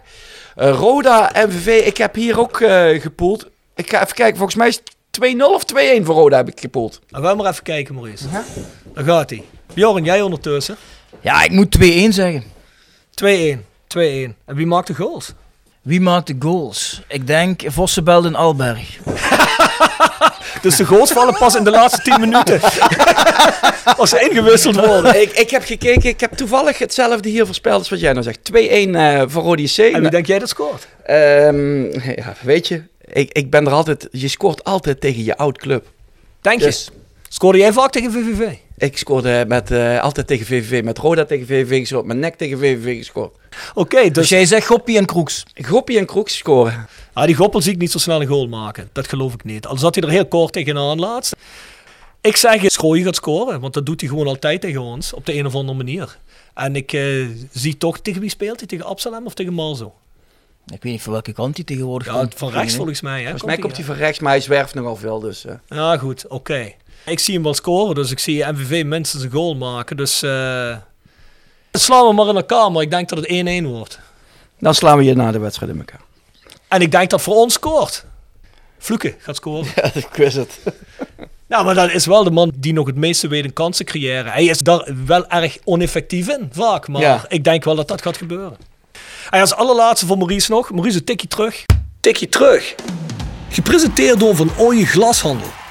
Eh, 0.57 0.71
Roda, 0.71 1.31
MVV, 1.35 1.87
ik 1.87 1.97
heb 1.97 2.15
hier 2.15 2.39
ook 2.41 2.61
eh 2.61 3.01
gepoeld. 3.01 3.47
Ik 3.77 3.91
ga 3.91 4.03
even 4.03 4.15
kijken, 4.15 4.37
volgens 4.37 4.57
mij 4.59 4.69
is 4.69 4.75
het 4.85 5.35
2-0 5.37 5.41
of 5.45 5.63
2-1 5.75 6.03
voor 6.03 6.15
Roda 6.15 6.37
heb 6.37 6.49
ik 6.49 6.61
gepoeld. 6.61 7.01
Nou, 7.09 7.25
gaan 7.25 7.37
we 7.37 7.43
maar 7.43 7.53
even 7.53 7.63
kijken, 7.65 7.95
Maurice. 7.95 8.25
Daar 8.95 9.05
gaat 9.05 9.31
hij. 9.31 9.45
Bjorn, 9.75 10.05
jij 10.05 10.23
ondertussen. 10.23 10.77
2-1. 10.77 10.79
Ja, 11.21 11.43
ik 11.43 11.51
moet 11.51 11.77
2-1 11.79 11.83
zeggen. 12.09 12.43
2-1. 13.15 13.97
En 13.97 14.35
wie 14.47 14.67
maakt 14.67 14.87
de 14.87 14.95
goals? 14.95 15.33
Wie 15.83 16.01
maakt 16.01 16.27
de 16.27 16.37
goals? 16.39 17.03
Ik 17.09 17.27
denk 17.27 17.63
Vossenbelt 17.67 18.25
en 18.25 18.35
Alberg. 18.35 18.99
Dus 20.63 20.77
de 20.77 20.85
goals 20.85 21.13
vallen 21.13 21.35
pas 21.39 21.55
in 21.55 21.65
de 21.65 21.71
laatste 21.71 22.03
10 22.03 22.21
minuten. 22.21 22.61
Als 23.97 24.11
ze 24.11 24.29
ingewisseld 24.31 24.77
worden. 24.87 25.21
ik, 25.23 25.31
ik 25.31 25.51
heb 25.51 25.65
gekeken, 25.65 26.09
ik 26.11 26.21
heb 26.21 26.33
toevallig 26.33 26.79
hetzelfde 26.79 27.29
hier 27.29 27.47
voorspeld 27.47 27.79
als 27.79 27.89
wat 27.89 28.01
jij 28.01 28.13
nou 28.13 28.25
zegt. 28.25 28.39
2-1 28.53 28.55
eh, 28.55 29.23
voor 29.27 29.43
Roda 29.43 29.63
JC. 29.63 29.77
En 29.77 30.01
wie 30.01 30.11
denk 30.11 30.27
jij 30.27 30.39
dat 30.39 30.49
scoort? 30.49 30.87
Ehm, 31.05 31.83
ja, 32.17 32.35
weet 32.41 32.69
je, 32.69 32.83
ik, 33.13 33.33
ik 33.33 33.51
ben 33.51 33.67
er 33.67 33.73
altijd, 33.73 34.09
je 34.11 34.29
scoort 34.29 34.65
altijd 34.65 35.01
tegen 35.01 35.25
je 35.25 35.37
oud 35.37 35.59
club. 35.59 35.87
Denk 36.41 36.61
Dus- 36.61 36.85
je? 36.85 37.01
Scoorde 37.29 37.59
jij 37.59 37.73
vaak 37.73 37.91
tegen 37.91 38.13
VVV? 38.13 38.55
Ik 38.77 38.99
scoorde 38.99 39.45
met, 39.49 39.71
eh, 39.71 40.01
altijd 40.01 40.27
tegen 40.27 40.47
VVV, 40.47 40.85
met 40.85 40.99
Roda 40.99 41.25
tegen 41.25 41.47
VVV 41.47 41.79
gescoord, 41.79 42.05
met 42.07 42.17
NEC 42.17 42.35
tegen 42.35 42.59
VVV 42.59 42.97
gescoord. 42.99 43.37
Oké, 43.75 44.03
Dus 44.03 44.13
dus 44.13 44.29
jij 44.29 44.47
zegt 44.47 44.67
Goppie 44.67 44.99
en 44.99 45.07
Kroeks. 45.07 45.43
Goppie 45.63 45.99
en 45.99 46.07
Kroeks 46.07 46.37
scoren. 46.37 46.87
ah, 47.13 47.25
die 47.27 47.35
Goppel 47.35 47.61
zie 47.63 47.73
ik 47.73 47.79
niet 47.79 47.91
zo 47.91 47.99
snel 47.99 48.21
een 48.21 48.27
goal 48.27 48.47
maken. 48.49 48.89
Dat 48.93 49.09
geloof 49.09 49.35
ik 49.35 49.45
niet. 49.45 49.67
Al 49.67 49.79
zat 49.79 49.95
hij 49.95 50.05
er 50.05 50.11
heel 50.11 50.27
kort 50.27 50.53
tegenaan 50.53 50.99
laatst. 50.99 51.37
Ik 52.21 52.37
zeg, 52.37 52.71
Schrooien 52.71 53.05
gaat 53.05 53.15
scoren. 53.17 53.61
Want 53.61 53.75
dat 53.75 53.87
doet 53.87 54.01
hij 54.01 54.09
gewoon 54.11 54.27
altijd 54.27 54.61
tegen 54.61 54.81
ons. 54.81 55.13
Op 55.13 55.27
de 55.27 55.35
een 55.35 55.47
of 55.47 55.55
andere 55.55 55.77
manier. 55.79 56.19
En 56.55 56.77
ik 56.77 56.93
eh, 56.93 57.27
zie 57.53 57.77
toch, 57.77 57.99
tegen 58.01 58.21
wie 58.21 58.31
speelt 58.31 58.59
hij? 58.59 58.69
Tegen 58.69 58.85
Absalem 58.85 59.27
of 59.27 59.35
tegen 59.35 59.53
Malzo? 59.53 59.95
Ik 60.67 60.83
weet 60.83 60.93
niet 60.93 61.03
van 61.03 61.13
welke 61.13 61.33
kant 61.33 61.57
hij 61.57 61.65
tegenwoordig 61.65 62.07
Ja, 62.07 62.19
komt. 62.21 62.35
van 62.37 62.51
rechts 62.51 62.75
volgens 62.75 63.01
mij. 63.01 63.19
Hè? 63.19 63.23
Volgens 63.23 63.45
mij 63.45 63.59
komt 63.59 63.77
hij 63.77 63.85
van 63.85 63.95
rechts, 63.95 64.19
maar 64.19 64.33
hij 64.33 64.41
zwerft 64.41 64.75
nogal 64.75 64.97
veel. 64.97 65.21
Dus, 65.21 65.45
eh. 65.45 65.55
Ja, 65.69 65.99
goed, 65.99 66.27
oké. 66.29 66.73
Ik 67.05 67.19
zie 67.19 67.35
hem 67.35 67.43
wel 67.43 67.55
scoren, 67.55 67.95
dus 67.95 68.11
ik 68.11 68.19
zie 68.19 68.45
MVV 68.45 68.85
minstens 68.85 69.23
een 69.23 69.31
goal 69.31 69.55
maken. 69.57 69.97
Dus 69.97 70.23
eh 70.23 70.77
slaan 71.73 72.07
we 72.07 72.13
maar 72.15 72.29
in 72.29 72.37
elkaar, 72.37 72.73
maar 72.73 72.83
ik 72.83 72.91
denk 72.91 73.09
dat 73.09 73.19
het 73.19 73.63
1-1 73.63 73.65
wordt. 73.67 73.99
Dan 74.59 74.75
slaan 74.75 74.97
we 74.99 75.05
je 75.05 75.15
na 75.15 75.33
de 75.33 75.39
wedstrijd 75.39 75.73
in 75.73 75.79
elkaar. 75.79 76.01
En 76.69 76.81
ik 76.81 76.91
denk 76.91 77.11
dat 77.11 77.23
voor 77.23 77.35
ons 77.35 77.55
scoort. 77.55 78.05
Fluke 78.79 79.15
gaat 79.19 79.37
scoren. 79.37 79.67
Ja, 79.77 79.91
ik 79.95 80.09
wist 80.13 80.37
het. 80.37 80.59
Nou, 81.47 81.65
maar 81.65 81.75
dat 81.75 81.91
is 81.91 82.07
wel 82.07 82.25
de 82.25 82.31
man 82.31 82.53
die 82.57 82.73
nog 82.73 82.87
het 82.87 82.97
meeste 82.97 83.29
weet 83.29 83.45
een 83.45 83.53
kansen 83.53 83.85
creëren. 83.85 84.33
Hij 84.33 84.45
is 84.45 84.59
daar 84.59 84.89
wel 85.07 85.27
erg 85.29 85.59
oneffectief 85.65 86.29
in, 86.29 86.49
vaak. 86.53 86.89
Maar 86.89 87.01
Ja. 87.01 87.25
ik 87.29 87.45
denk 87.45 87.65
wel 87.65 87.75
dat 87.75 87.89
dat 87.89 88.03
gaat 88.03 88.17
gebeuren. 88.17 88.57
En 89.31 89.41
als 89.41 89.55
allerlaatste 89.55 90.07
voor 90.07 90.17
Maurice 90.17 90.51
nog. 90.51 90.71
Maurice, 90.71 90.97
een 90.99 91.05
tikje 91.05 91.29
terug. 91.29 91.65
Tikje 92.01 92.29
terug. 92.29 92.75
Gepresenteerd 93.49 94.21
door 94.21 94.37
Van 94.37 94.51
Ooyen 94.59 94.87
Glashandel. 94.87 95.49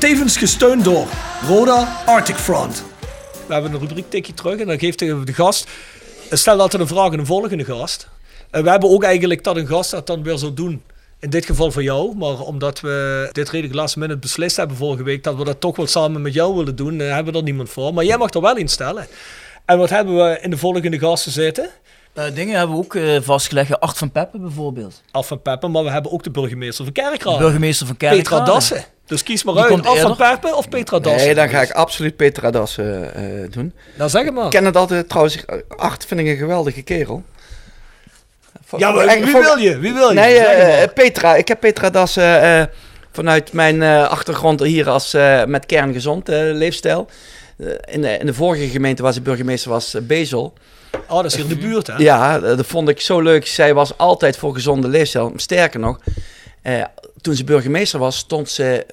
Tevens 0.00 0.36
gesteund 0.36 0.84
door 0.84 1.06
Roda 1.48 2.02
Arctic 2.06 2.36
Front. 2.36 2.84
We 3.46 3.52
hebben 3.52 3.72
een 3.72 3.78
rubriek 3.78 4.10
tikje 4.10 4.34
terug 4.34 4.58
en 4.60 4.66
dan 4.66 4.78
geeft 4.78 4.98
de, 4.98 5.24
de 5.24 5.32
gast... 5.32 5.68
Stel 6.30 6.60
altijd 6.60 6.82
een 6.82 6.88
vraag 6.88 7.10
aan 7.10 7.16
de 7.16 7.24
volgende 7.26 7.64
gast. 7.64 8.08
En 8.50 8.64
we 8.64 8.70
hebben 8.70 8.90
ook 8.90 9.02
eigenlijk 9.02 9.44
dat 9.44 9.56
een 9.56 9.66
gast 9.66 9.90
dat 9.90 10.06
dan 10.06 10.22
weer 10.22 10.38
zou 10.38 10.54
doen 10.54 10.82
In 11.18 11.30
dit 11.30 11.44
geval 11.44 11.70
voor 11.70 11.82
jou, 11.82 12.16
maar 12.16 12.40
omdat 12.40 12.80
we 12.80 13.28
dit 13.32 13.48
redelijk 13.50 13.74
last 13.74 13.96
minute 13.96 14.18
beslist 14.18 14.56
hebben 14.56 14.76
vorige 14.76 15.02
week, 15.02 15.24
dat 15.24 15.36
we 15.36 15.44
dat 15.44 15.60
toch 15.60 15.76
wel 15.76 15.86
samen 15.86 16.22
met 16.22 16.34
jou 16.34 16.56
willen 16.56 16.76
doen, 16.76 17.00
eh, 17.00 17.12
hebben 17.14 17.32
we 17.32 17.38
er 17.38 17.44
niemand 17.44 17.70
voor. 17.70 17.94
Maar 17.94 18.04
jij 18.04 18.16
mag 18.18 18.30
er 18.30 18.40
wel 18.40 18.56
in 18.56 18.68
stellen. 18.68 19.06
En 19.64 19.78
wat 19.78 19.90
hebben 19.90 20.16
we 20.16 20.38
in 20.40 20.50
de 20.50 20.56
volgende 20.56 20.98
gasten 20.98 21.32
zitten? 21.32 21.70
Eh, 22.12 22.24
dingen 22.34 22.58
hebben 22.58 22.76
we 22.76 22.82
ook 22.82 22.94
eh, 22.94 23.20
vastgelegd. 23.20 23.80
Art 23.80 23.98
van 23.98 24.10
Peppen 24.10 24.40
bijvoorbeeld. 24.40 25.02
Af 25.10 25.26
van 25.26 25.42
Peppen, 25.42 25.70
maar 25.70 25.84
we 25.84 25.90
hebben 25.90 26.12
ook 26.12 26.22
de 26.22 26.30
burgemeester 26.30 26.84
van 26.84 26.94
De 26.94 27.00
Kerkrade. 27.00 27.38
burgemeester 27.38 27.86
van 27.86 27.96
Petra 27.96 28.14
Kerkrade. 28.16 28.44
Dassen. 28.44 28.84
Dus 29.10 29.22
kies 29.22 29.42
maar 29.44 29.54
Die 29.54 29.62
uit, 29.62 29.86
Af 29.86 30.00
van. 30.00 30.16
Peppen 30.16 30.56
of 30.56 30.68
Petra 30.68 30.98
Dassen. 30.98 31.24
Nee, 31.24 31.34
dan 31.34 31.48
ga 31.48 31.62
ik 31.62 31.70
absoluut 31.70 32.16
Petra 32.16 32.50
Das 32.50 32.78
eh, 32.78 32.86
doen. 33.50 33.72
Nou, 33.94 34.10
zeg 34.10 34.24
het 34.24 34.34
maar. 34.34 34.44
Ik 34.44 34.50
ken 34.50 34.64
het 34.64 34.76
altijd 34.76 35.08
trouwens. 35.08 35.38
Art 35.68 36.04
vind 36.04 36.20
ik 36.20 36.26
een 36.26 36.36
geweldige 36.36 36.82
kerel. 36.82 37.22
Ja, 38.76 38.90
maar 38.90 39.20
wie 39.20 39.32
wil 39.32 39.56
je? 39.56 39.78
Wie 39.78 39.92
wil 39.92 40.08
je? 40.08 40.14
Nee, 40.14 40.38
eh. 40.38 40.92
Petra. 40.94 41.36
Ik 41.36 41.48
heb 41.48 41.60
Petra 41.60 41.90
Das 41.90 42.16
eh, 42.16 42.62
vanuit 43.12 43.52
mijn 43.52 43.82
achtergrond 44.08 44.62
hier 44.62 44.88
als 44.88 45.16
met 45.46 45.66
kerngezond 45.66 46.28
leefstijl. 46.28 47.08
In, 47.84 48.00
de, 48.02 48.18
in 48.18 48.26
de 48.26 48.34
vorige 48.34 48.68
gemeente 48.68 49.02
waar 49.02 49.12
ze 49.12 49.20
burgemeester 49.20 49.70
was, 49.70 49.96
Bezel. 50.02 50.52
Oh, 51.08 51.16
dat 51.16 51.24
is 51.24 51.34
hier 51.34 51.44
in 51.44 51.50
de 51.50 51.56
buurt, 51.56 51.86
hè? 51.86 51.94
Ja, 51.96 52.38
dat 52.38 52.66
vond 52.66 52.88
ik 52.88 53.00
zo 53.00 53.20
leuk. 53.20 53.46
Zij 53.46 53.74
was 53.74 53.98
altijd 53.98 54.36
voor 54.36 54.54
gezonde 54.54 54.88
leefstijl. 54.88 55.32
Sterker 55.36 55.80
nog, 55.80 55.98
eh, 56.62 56.84
toen 57.20 57.34
ze 57.34 57.44
burgemeester 57.44 57.98
was, 57.98 58.16
stond 58.16 58.48
ze 58.48 58.86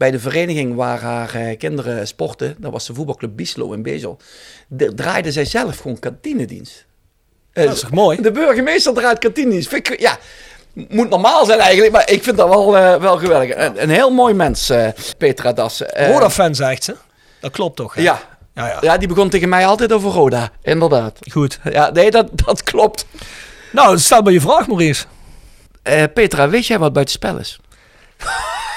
bij 0.00 0.10
de 0.10 0.18
vereniging 0.18 0.74
waar 0.74 1.00
haar 1.00 1.34
eh, 1.34 1.58
kinderen 1.58 2.06
sporten. 2.06 2.54
Dat 2.58 2.72
was 2.72 2.86
de 2.86 2.94
voetbalclub 2.94 3.30
Bieslo 3.36 3.72
in 3.72 3.82
Bezel. 3.82 4.18
De, 4.68 4.94
draaide 4.94 5.32
zij 5.32 5.44
zelf 5.44 5.78
gewoon 5.78 5.98
kantinedienst. 5.98 6.86
Eh, 7.52 7.64
Dat 7.64 7.74
is 7.74 7.80
toch 7.80 7.90
mooi? 7.90 8.22
De 8.22 8.30
burgemeester 8.30 8.94
draait 8.94 9.18
kantinedienst. 9.18 9.96
Ja, 9.98 10.18
moet 10.72 11.08
normaal 11.08 11.44
zijn 11.44 11.58
eigenlijk, 11.58 11.92
maar 11.92 12.10
ik 12.10 12.22
vind 12.22 12.36
dat 12.36 12.48
wel, 12.48 12.76
eh, 12.76 13.00
wel 13.00 13.16
geweldig. 13.18 13.56
Een, 13.56 13.82
een 13.82 13.90
heel 13.90 14.10
mooi 14.10 14.34
mens, 14.34 14.72
Petra 15.18 15.52
Dassen. 15.52 15.94
Eh, 15.94 16.10
Roda-fan, 16.10 16.54
zegt 16.54 16.84
ze. 16.84 16.96
Dat 17.40 17.50
klopt 17.50 17.76
toch? 17.76 17.94
hè? 17.94 18.02
Ja. 18.02 18.20
Ja, 18.54 18.66
ja. 18.66 18.78
ja, 18.80 18.96
die 18.96 19.08
begon 19.08 19.28
tegen 19.28 19.48
mij 19.48 19.66
altijd 19.66 19.92
over 19.92 20.10
Roda. 20.10 20.50
Inderdaad. 20.62 21.18
Goed. 21.30 21.58
Ja, 21.70 21.90
nee, 21.90 22.10
dat, 22.10 22.28
dat 22.44 22.62
klopt. 22.62 23.06
Nou, 23.72 23.98
stel 23.98 24.22
maar 24.22 24.32
je 24.32 24.40
vraag, 24.40 24.66
Maurice. 24.66 25.04
Petra, 26.14 26.48
weet 26.48 26.66
jij 26.66 26.78
wat 26.78 26.92
buitenspel 26.92 27.38
is? 27.38 27.60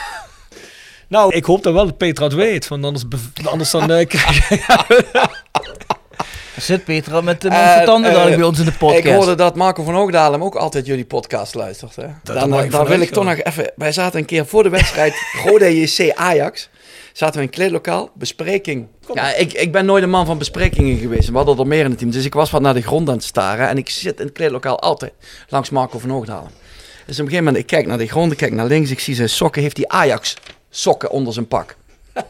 Nou, 1.14 1.35
ik 1.35 1.45
hoop 1.45 1.64
dat 1.64 1.73
wel 1.73 1.85
dat 1.85 1.98
Petra 1.98 2.23
het 2.23 2.34
weet, 2.34 2.68
want 2.68 2.85
anders, 2.85 3.03
anders 3.52 3.72
dan 3.72 3.91
eh, 3.91 4.07
krijg 4.07 4.49
je... 4.49 4.60
Zit 6.61 6.84
Petra 6.84 7.22
met 7.22 7.41
de 7.41 7.48
van 7.52 7.85
tanden 7.85 8.11
dadelijk 8.11 8.38
bij 8.38 8.45
ons 8.45 8.60
in 8.60 8.65
de 8.65 8.72
podcast. 8.72 9.06
Ik 9.06 9.14
hoorde 9.14 9.35
dat 9.35 9.56
Marco 9.56 9.84
van 9.84 9.94
Hoogdalem 9.94 10.44
ook 10.44 10.56
altijd 10.56 10.85
jullie 10.85 11.06
podcast 11.06 11.56
luistert. 11.56 11.95
Hè? 11.95 12.07
dat 12.23 12.40
dan 12.72 12.85
wil 12.85 13.02
ik 13.02 13.10
toch 13.10 13.23
nog 13.23 13.41
even... 13.44 13.72
Wij 13.76 13.91
zaten 13.91 14.19
een 14.19 14.26
keer 14.26 14.45
voor 14.45 14.64
de 14.64 14.69
wedstrijd 14.69 15.14
Roda 15.45 15.65
JC 15.65 16.11
Ajax. 16.15 16.69
Zaten 17.14 17.35
we 17.35 17.41
in 17.41 17.48
een 17.48 17.53
kleedlokaal, 17.53 18.11
bespreking. 18.14 18.88
Ja, 19.14 19.34
ik, 19.35 19.53
ik 19.53 19.72
ben 19.72 19.85
nooit 19.85 20.03
een 20.03 20.10
man 20.10 20.26
van 20.26 20.38
besprekingen 20.38 20.98
geweest. 20.98 21.30
We 21.30 21.35
hadden 21.35 21.57
er 21.57 21.68
meer 21.68 21.84
in 21.84 21.90
het 21.90 21.99
team. 21.99 22.11
Dus 22.11 22.26
ik 22.26 22.34
was 22.34 22.52
wat 22.52 22.61
naar 22.61 22.73
de 22.73 22.81
grond 22.81 23.10
aan 23.10 23.15
het 23.15 23.23
staren. 23.23 23.68
En 23.68 23.77
ik 23.77 23.90
zit 23.90 24.19
in 24.19 24.26
het 24.26 24.34
kleedlokaal 24.34 24.80
altijd 24.80 25.14
langs 25.48 25.69
Marco 25.69 25.99
van 25.99 26.10
Hoogdalem. 26.10 26.52
Dus 27.06 27.19
op 27.19 27.26
een 27.26 27.31
gegeven 27.31 27.44
moment, 27.44 27.57
ik 27.57 27.68
kijk 27.68 27.88
naar 27.88 27.98
de 27.98 28.07
grond, 28.07 28.31
ik 28.31 28.38
kijk 28.38 28.53
naar 28.53 28.68
links. 28.68 28.91
Ik 28.91 28.99
zie 28.99 29.15
zijn 29.15 29.30
sokken, 29.30 29.61
heeft 29.61 29.77
hij 29.77 29.88
Ajax 29.88 30.35
sokken 30.76 31.10
onder 31.10 31.34
zijn 31.34 31.48
pak. 31.48 31.76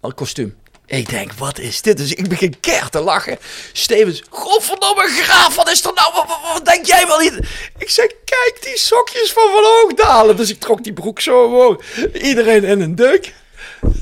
Een 0.00 0.14
kostuum. 0.14 0.56
Ik 0.86 1.08
denk, 1.10 1.32
wat 1.32 1.58
is 1.58 1.82
dit? 1.82 1.96
Dus 1.96 2.14
ik 2.14 2.28
begin 2.28 2.60
keihard 2.60 2.92
te 2.92 3.00
lachen. 3.00 3.38
Stevens, 3.72 4.22
godverdomme 4.30 5.06
graaf, 5.08 5.54
wat 5.54 5.70
is 5.70 5.84
er 5.84 5.92
nou? 5.94 6.12
Wat, 6.14 6.26
wat- 6.26 6.52
wat 6.52 6.64
denk 6.64 6.86
jij 6.86 7.06
wel 7.06 7.18
niet? 7.18 7.38
Ik 7.78 7.90
zeg, 7.90 8.06
kijk 8.06 8.58
die 8.62 8.78
sokjes 8.78 9.32
van 9.32 9.48
Van 9.52 9.64
Hoogdalen. 9.64 10.36
Dus 10.36 10.50
ik 10.50 10.60
trok 10.60 10.84
die 10.84 10.92
broek 10.92 11.20
zo 11.20 11.44
omhoog. 11.44 11.76
Iedereen 12.12 12.64
in 12.64 12.80
een 12.80 12.94
deuk. 12.94 13.32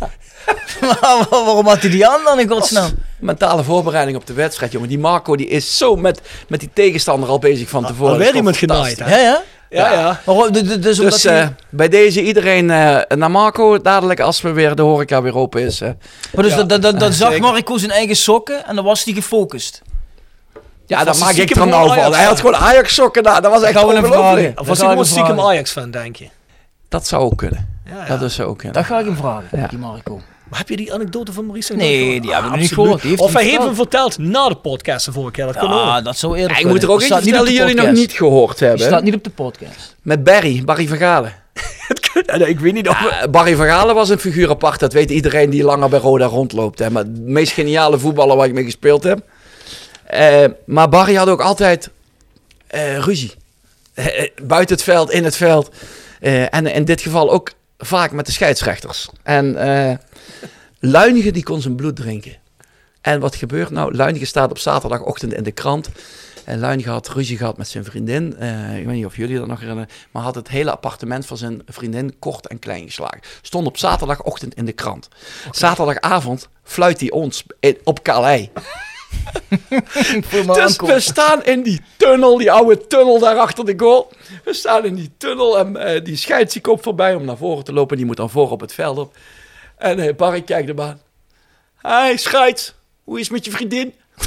Maar 0.81 1.27
Waarom 1.31 1.67
had 1.67 1.81
hij 1.81 1.91
die 1.91 2.07
aan 2.07 2.25
dan 2.25 2.41
in 2.41 2.49
godsnaam? 2.49 2.91
Mentale 3.21 3.65
voorbereiding 3.65 4.17
op 4.17 4.27
de 4.27 4.33
wedstrijd, 4.33 4.73
jongen. 4.73 4.89
Die 4.89 4.99
Marco 4.99 5.37
die 5.37 5.47
is 5.49 5.77
zo 5.77 5.97
met, 5.97 6.21
met 6.49 6.61
die 6.61 6.71
tegenstander 6.75 7.29
al 7.29 7.39
bezig 7.39 7.69
van 7.69 7.87
tevoren. 7.87 8.13
Alweer 8.13 8.29
is 8.29 8.35
iemand 8.35 8.57
genaaid, 8.57 8.99
hè? 8.99 9.11
Ja, 9.17 9.23
ja. 9.23 9.43
Ja, 9.71 9.93
ja. 9.93 10.51
Dus, 10.51 10.97
Dus 10.99 11.23
hij- 11.23 11.41
eh, 11.43 11.49
bij 11.69 11.89
deze 11.89 12.23
iedereen 12.23 12.71
eh, 12.71 13.17
naar 13.17 13.31
Marco, 13.31 13.81
dadelijk 13.81 14.21
als 14.21 14.41
we 14.41 14.53
weer 14.53 14.75
de 14.75 14.83
horeca 14.83 15.23
weer 15.23 15.37
open 15.37 15.63
is. 15.63 15.81
hè. 15.81 15.93
maar 16.35 16.45
dus 16.45 16.55
ja. 16.55 16.63
dat 16.93 17.15
zag. 17.15 17.39
Marco 17.39 17.77
zijn 17.79 17.91
eigen 17.91 18.17
sokken 18.17 18.67
en 18.67 18.75
dan 18.77 18.85
was 18.85 19.05
hij 19.05 19.15
gefocust. 19.15 19.83
Ja, 20.87 21.05
dat 21.05 21.19
maak 21.19 21.33
ik 21.35 21.51
er 21.51 21.67
nou 21.67 21.91
Ajax 21.91 22.03
van. 22.03 22.13
Hij 22.15 22.25
had 22.25 22.41
fan. 22.41 22.53
gewoon 22.55 22.69
Ajax 22.69 22.95
sokken 22.95 23.23
daar. 23.23 23.43
Dat 23.43 23.51
was 23.53 23.63
echt 23.63 23.85
ongelooflijk. 23.85 24.61
Of 24.61 24.67
was 24.67 24.79
hij 24.79 24.89
gewoon 24.89 25.05
stiekem 25.07 25.35
vragen. 25.35 25.51
Ajax-fan, 25.51 25.91
denk 25.91 26.17
je? 26.17 26.29
Dat 26.89 27.07
zou 27.07 27.23
ook 27.23 27.37
kunnen. 27.37 27.81
Ja, 27.85 27.97
ja. 27.97 28.07
Dat 28.07 28.23
is 28.23 28.41
ook 28.41 28.59
kunnen. 28.59 28.77
Dat 28.77 28.85
ga 28.87 28.99
ik 28.99 29.05
hem 29.05 29.17
vragen, 29.17 29.69
die 29.69 29.79
Marco. 29.79 30.21
Maar 30.51 30.59
heb 30.59 30.69
je 30.69 30.77
die 30.77 30.93
anekdote 30.95 31.33
van 31.33 31.45
Maurice? 31.45 31.73
nog 31.73 31.81
Nee, 31.83 32.21
die 32.21 32.33
hebben 32.33 32.51
we 32.51 32.57
Ah, 32.57 32.63
niet 32.63 32.73
gehoord. 32.73 33.01
Die 33.01 33.11
heeft 33.11 33.23
Of 33.23 33.33
hij 33.33 33.45
heeft 33.45 33.63
hem 33.63 33.75
verteld. 33.75 34.19
na 34.19 34.49
de 34.49 34.55
podcast 34.55 35.05
de 35.07 35.13
vorige 35.13 35.33
keer. 35.33 35.47
Dat 35.47 35.57
kan 35.57 35.69
Ja, 35.71 35.97
ook. 35.99 36.05
dat 36.05 36.17
zou 36.17 36.37
eerder 36.39 36.59
ik 36.59 36.67
moet 36.67 36.83
er 36.83 36.89
ook 36.91 36.95
op 37.01 37.03
vertellen 37.03 37.45
die 37.45 37.55
jullie 37.57 37.75
nog 37.75 37.91
niet 37.93 38.13
gehoord 38.13 38.59
Die 38.59 38.69
hebben. 38.69 38.87
staat 38.87 39.03
niet 39.03 39.15
op 39.15 39.25
de 39.25 39.31
podcast. 39.31 39.97
Met 40.03 40.25
Barry, 40.25 40.63
Barry 40.65 40.87
Vergalen. 40.89 41.35
Ik 42.47 42.61
weet 42.61 42.73
niet 42.73 42.89
of... 42.89 43.01
Ja, 43.11 43.29
Barry 43.29 43.57
Vergalen 43.57 43.95
was 43.95 44.09
een 44.09 44.19
figuur 44.19 44.51
apart. 44.51 44.81
Dat 44.81 44.93
weet 44.93 45.11
iedereen 45.11 45.51
die 45.51 45.63
langer 45.65 45.89
bij 45.89 45.99
Roda 45.99 46.25
rondloopt. 46.27 46.79
Hè. 46.79 46.91
Maar 46.91 47.05
de 47.05 47.21
meest 47.21 47.53
geniale 47.53 47.99
voetballer 47.99 48.37
waar 48.37 48.47
ik 48.47 48.53
mee 48.53 48.65
gespeeld 48.65 49.03
heb. 49.05 49.19
Eh, 50.05 50.45
maar 50.67 50.89
Barry 50.89 51.15
had 51.15 51.29
ook 51.29 51.41
altijd 51.41 51.91
eh, 52.67 52.99
ruzie. 52.99 53.33
Eh, 53.95 54.29
buiten 54.43 54.75
het 54.75 54.85
veld, 54.85 55.11
in 55.11 55.25
het 55.25 55.37
veld. 55.37 55.71
Eh, 56.21 56.55
en 56.55 56.67
in 56.67 56.85
dit 56.85 57.01
geval 57.01 57.31
ook 57.31 57.53
vaak 57.79 58.13
met 58.13 58.27
de 58.27 58.33
scheidsrechters. 58.33 59.09
En 59.23 59.57
Luinigen 60.83 61.33
die 61.33 61.43
kon 61.43 61.61
zijn 61.61 61.77
bloed 61.77 61.97
drinken. 61.97 62.37
En 63.01 63.21
wat 63.21 63.35
gebeurt 63.37 63.71
nou? 63.71 63.95
Luinigen 63.95 64.27
staat 64.27 64.51
op 64.51 64.59
zaterdagochtend 64.59 65.35
in 65.35 65.43
de 65.43 65.53
krant. 65.53 65.89
En 66.45 66.59
Luinigen 66.59 66.93
had 66.93 67.09
ruzie 67.09 67.37
gehad 67.37 67.57
met 67.57 67.69
zijn 67.69 67.85
vriendin. 67.85 68.37
Eh, 68.37 68.79
ik 68.79 68.87
weet 68.87 68.95
niet 68.95 69.05
of 69.05 69.17
jullie 69.17 69.39
dat 69.39 69.47
nog 69.47 69.61
herinneren. 69.61 69.91
Maar 70.11 70.23
had 70.23 70.35
het 70.35 70.49
hele 70.49 70.71
appartement 70.71 71.27
van 71.27 71.37
zijn 71.37 71.63
vriendin 71.67 72.19
kort 72.19 72.47
en 72.47 72.59
klein 72.59 72.85
geslagen. 72.85 73.21
Stond 73.43 73.67
op 73.67 73.77
zaterdagochtend 73.79 74.55
in 74.55 74.65
de 74.65 74.73
krant. 74.73 75.09
Zaterdagavond 75.51 76.49
fluit 76.63 77.01
hij 77.01 77.11
ons 77.11 77.45
in- 77.61 77.79
op 77.85 78.03
Calais. 78.03 78.49
Dus 80.55 80.77
we 80.77 81.01
staan 81.01 81.45
in 81.45 81.63
die 81.63 81.81
tunnel, 81.97 82.37
die 82.39 82.53
oude 82.53 82.87
tunnel 82.87 83.19
daar 83.19 83.37
achter 83.37 83.65
de 83.65 83.75
goal. 83.77 84.11
We 84.45 84.55
staan 84.55 84.85
in 84.85 84.95
die 84.95 85.11
tunnel 85.17 85.59
en 85.59 85.77
eh, 85.77 86.05
die 86.05 86.17
scheids 86.17 86.53
die 86.53 86.63
komt 86.63 86.83
voorbij 86.83 87.15
om 87.15 87.25
naar 87.25 87.37
voren 87.37 87.65
te 87.65 87.73
lopen. 87.73 87.97
Die 87.97 88.07
moet 88.07 88.17
dan 88.17 88.31
voor 88.31 88.51
op 88.51 88.61
het 88.61 88.73
veld 88.75 88.99
op. 88.99 89.17
En 89.81 89.99
eh, 89.99 90.15
Barry 90.17 90.43
kijkt 90.43 90.69
hem 90.69 90.81
aan. 90.81 91.01
Hij 91.83 92.17
scheids, 92.17 92.75
hoe 93.05 93.19
is 93.19 93.25
het 93.25 93.33
met 93.33 93.45
je 93.45 93.51
vriendin? 93.51 93.95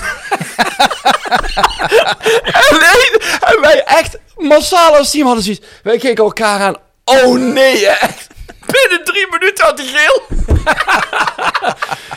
en, 2.44 2.78
nee, 2.80 3.20
en 3.40 3.62
wij 3.62 3.84
echt 3.86 4.18
massaal 4.38 4.96
als 4.98 5.12
team 5.12 5.26
hadden 5.26 5.44
zoiets. 5.44 5.66
Wij 5.84 5.98
keken 5.98 6.24
elkaar 6.24 6.60
aan. 6.60 6.76
Oh 7.04 7.36
nee, 7.38 7.88
echt. 7.88 8.28
Binnen 8.66 9.06
drie 9.06 9.28
minuten 9.30 9.66
had 9.66 9.78
hij 9.78 9.88
geel. 9.88 10.22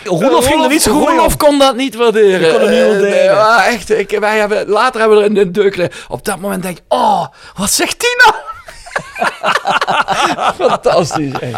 Roelof 0.20 0.46
ging 0.46 0.62
er 0.62 0.68
niet 0.68 0.82
zo 0.82 0.92
goed 0.98 1.08
Roelof 1.08 1.36
kon 1.36 1.58
dat 1.58 1.76
niet 1.76 1.94
waarderen. 1.94 2.40
Die 2.40 2.50
kon 2.50 2.60
hem 2.60 2.70
niet 2.70 2.78
Eh, 2.80 2.86
waarderen. 2.88 3.56
nee, 3.58 3.74
echt, 3.74 3.90
ik, 3.90 4.18
wij 4.20 4.38
hebben, 4.38 4.68
later 4.68 5.00
hebben 5.00 5.18
we 5.18 5.24
er 5.24 5.28
in 5.30 5.34
de 5.34 5.50
deuk 5.50 5.76
liggen. 5.76 5.98
Op 6.08 6.24
dat 6.24 6.38
moment 6.38 6.62
denk 6.62 6.78
ik, 6.78 6.84
oh, 6.88 7.26
wat 7.54 7.70
zegt 7.70 8.00
die 8.00 8.16
nou? 8.24 8.34
Fantastisch. 10.68 11.32
hè. 11.40 11.50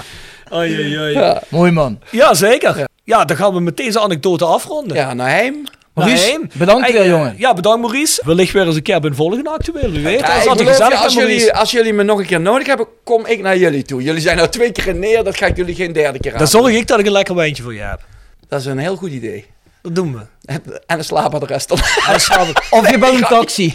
Oei, 0.54 0.78
oei, 0.78 0.98
oei. 0.98 1.12
Ja. 1.12 1.42
Mooi 1.48 1.70
man. 1.70 1.98
Ja, 2.10 2.34
zeker. 2.34 2.84
Ja, 3.04 3.24
dan 3.24 3.36
gaan 3.36 3.52
we 3.54 3.60
met 3.60 3.76
deze 3.76 4.00
anekdote 4.00 4.44
afronden. 4.44 4.96
Ja, 4.96 5.14
naar 5.14 5.30
hem. 5.30 5.64
Maurice, 5.94 6.38
Nee. 6.38 6.48
bedankt 6.54 6.92
weer 6.92 7.00
eh, 7.00 7.06
jongen. 7.08 7.34
Ja, 7.38 7.54
bedankt 7.54 7.80
Maurice. 7.80 8.22
Wellicht 8.24 8.52
weer 8.52 8.66
eens 8.66 8.76
een 8.76 8.82
keer 8.82 9.00
bij 9.00 9.10
een 9.10 9.16
volgende 9.16 9.50
actueel. 9.50 9.90
Wie 9.90 10.02
weet. 10.02 10.20
Ja, 10.20 10.44
dat 10.44 10.60
is 10.60 10.80
als, 10.80 11.14
jullie, 11.14 11.52
als 11.54 11.70
jullie 11.70 11.92
me 11.92 12.02
nog 12.02 12.18
een 12.18 12.26
keer 12.26 12.40
nodig 12.40 12.66
hebben, 12.66 12.86
kom 13.04 13.26
ik 13.26 13.40
naar 13.40 13.56
jullie 13.56 13.82
toe. 13.82 14.02
Jullie 14.02 14.20
zijn 14.20 14.36
nou 14.36 14.48
twee 14.48 14.72
keer 14.72 14.94
neer, 14.94 15.24
dat 15.24 15.36
ga 15.36 15.46
ik 15.46 15.56
jullie 15.56 15.74
geen 15.74 15.92
derde 15.92 16.18
keer 16.18 16.32
aan. 16.32 16.38
Dan 16.38 16.48
zorg 16.48 16.74
ik 16.74 16.86
dat 16.86 16.98
ik 16.98 17.06
een 17.06 17.12
lekker 17.12 17.34
wijntje 17.34 17.62
voor 17.62 17.74
je 17.74 17.80
heb. 17.80 18.00
Dat 18.48 18.60
is 18.60 18.66
een 18.66 18.78
heel 18.78 18.96
goed 18.96 19.10
idee. 19.10 19.46
Dat 19.82 19.94
doen 19.94 20.12
we. 20.12 20.20
En 20.44 20.62
en 20.86 20.98
een 20.98 21.04
slaapadres 21.04 21.66
dan. 21.66 21.78
Of 22.70 22.90
je 22.90 22.98
belt 22.98 23.14
een 23.14 23.26
taxi. 23.28 23.74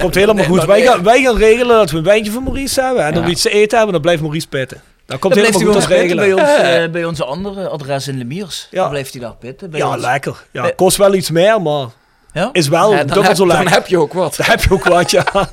Komt 0.00 0.14
helemaal 0.14 0.44
goed. 0.44 0.64
Wij 0.64 0.82
gaan, 0.82 1.02
wij 1.02 1.22
gaan 1.22 1.36
regelen 1.36 1.76
dat 1.76 1.90
we 1.90 1.96
een 1.96 2.04
wijntje 2.04 2.32
voor 2.32 2.42
Maurice 2.42 2.80
hebben. 2.80 3.04
En 3.04 3.14
dan 3.14 3.24
we 3.24 3.30
iets 3.30 3.42
te 3.42 3.50
eten 3.50 3.76
hebben, 3.76 3.92
dan 3.92 4.02
blijft 4.02 4.22
Maurice 4.22 4.48
pitten. 4.48 4.82
Dat 5.06 5.18
komt 5.18 5.34
Dan 5.34 5.44
helemaal 5.44 5.72
hij 5.72 5.80
goed 5.80 5.88
bij 5.88 6.00
regelen. 6.00 6.38
ons, 6.38 6.48
eh, 6.58 6.90
bij 6.90 7.04
onze 7.04 7.24
andere 7.24 7.68
adres 7.68 8.08
in 8.08 8.18
Lemiers. 8.18 8.68
Ja. 8.70 8.80
Dan 8.80 8.90
blijft 8.90 9.12
hij 9.12 9.20
daar 9.22 9.34
pitten. 9.36 9.70
Bij 9.70 9.80
Ja, 9.80 9.92
ons. 9.92 10.02
lekker. 10.02 10.44
Ja, 10.50 10.72
kost 10.76 10.96
wel 10.96 11.14
iets 11.14 11.30
meer, 11.30 11.62
maar 11.62 11.86
Ja? 12.32 12.48
is 12.52 12.68
wel 12.68 12.90
Ja, 12.90 12.96
dan, 12.96 13.06
dubbel 13.06 13.22
heb, 13.24 13.36
zo 13.36 13.46
dan 13.46 13.56
lekker. 13.56 13.72
heb 13.74 13.86
je 13.86 13.98
ook 13.98 14.12
wat. 14.12 14.36
Dan 14.36 14.46
heb 14.46 14.62
je 14.62 14.70
ook 14.70 14.84
wat, 14.84 15.10
ja. 15.10 15.24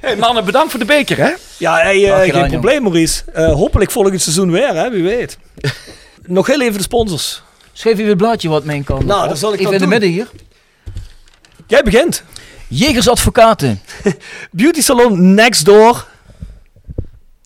Hey, 0.00 0.16
mannen, 0.16 0.44
bedankt 0.44 0.70
voor 0.70 0.80
de 0.80 0.86
beker, 0.86 1.16
hè? 1.16 1.30
Ja, 1.56 1.74
hey, 1.76 2.12
eh, 2.12 2.20
gedaan, 2.24 2.40
geen 2.40 2.50
probleem, 2.50 2.82
Maurice. 2.82 3.22
Eh, 3.32 3.52
hopelijk 3.52 3.90
volgend 3.90 4.20
seizoen 4.22 4.50
weer, 4.50 4.74
hè, 4.74 4.90
wie 4.90 5.02
weet. 5.02 5.38
Nog 6.26 6.46
heel 6.46 6.60
even 6.60 6.76
de 6.76 6.82
sponsors. 6.82 7.42
Schrijf 7.72 7.96
even 7.96 8.08
het 8.08 8.16
blaadje 8.18 8.48
wat 8.48 8.64
mijn 8.64 8.84
kant. 8.84 9.04
Nou, 9.04 9.28
dan 9.28 9.36
zal 9.36 9.52
ik 9.52 9.58
Even 9.60 9.72
dat 9.72 9.80
in 9.80 9.88
de 9.88 9.92
midden 9.92 10.08
hier. 10.10 10.28
Jij 11.66 11.82
begint. 11.82 12.22
Jegers 12.68 13.08
Advocaten. 13.08 13.80
Beauty 14.50 14.80
Salon 14.82 15.34
Next 15.34 15.64
Door. 15.64 16.06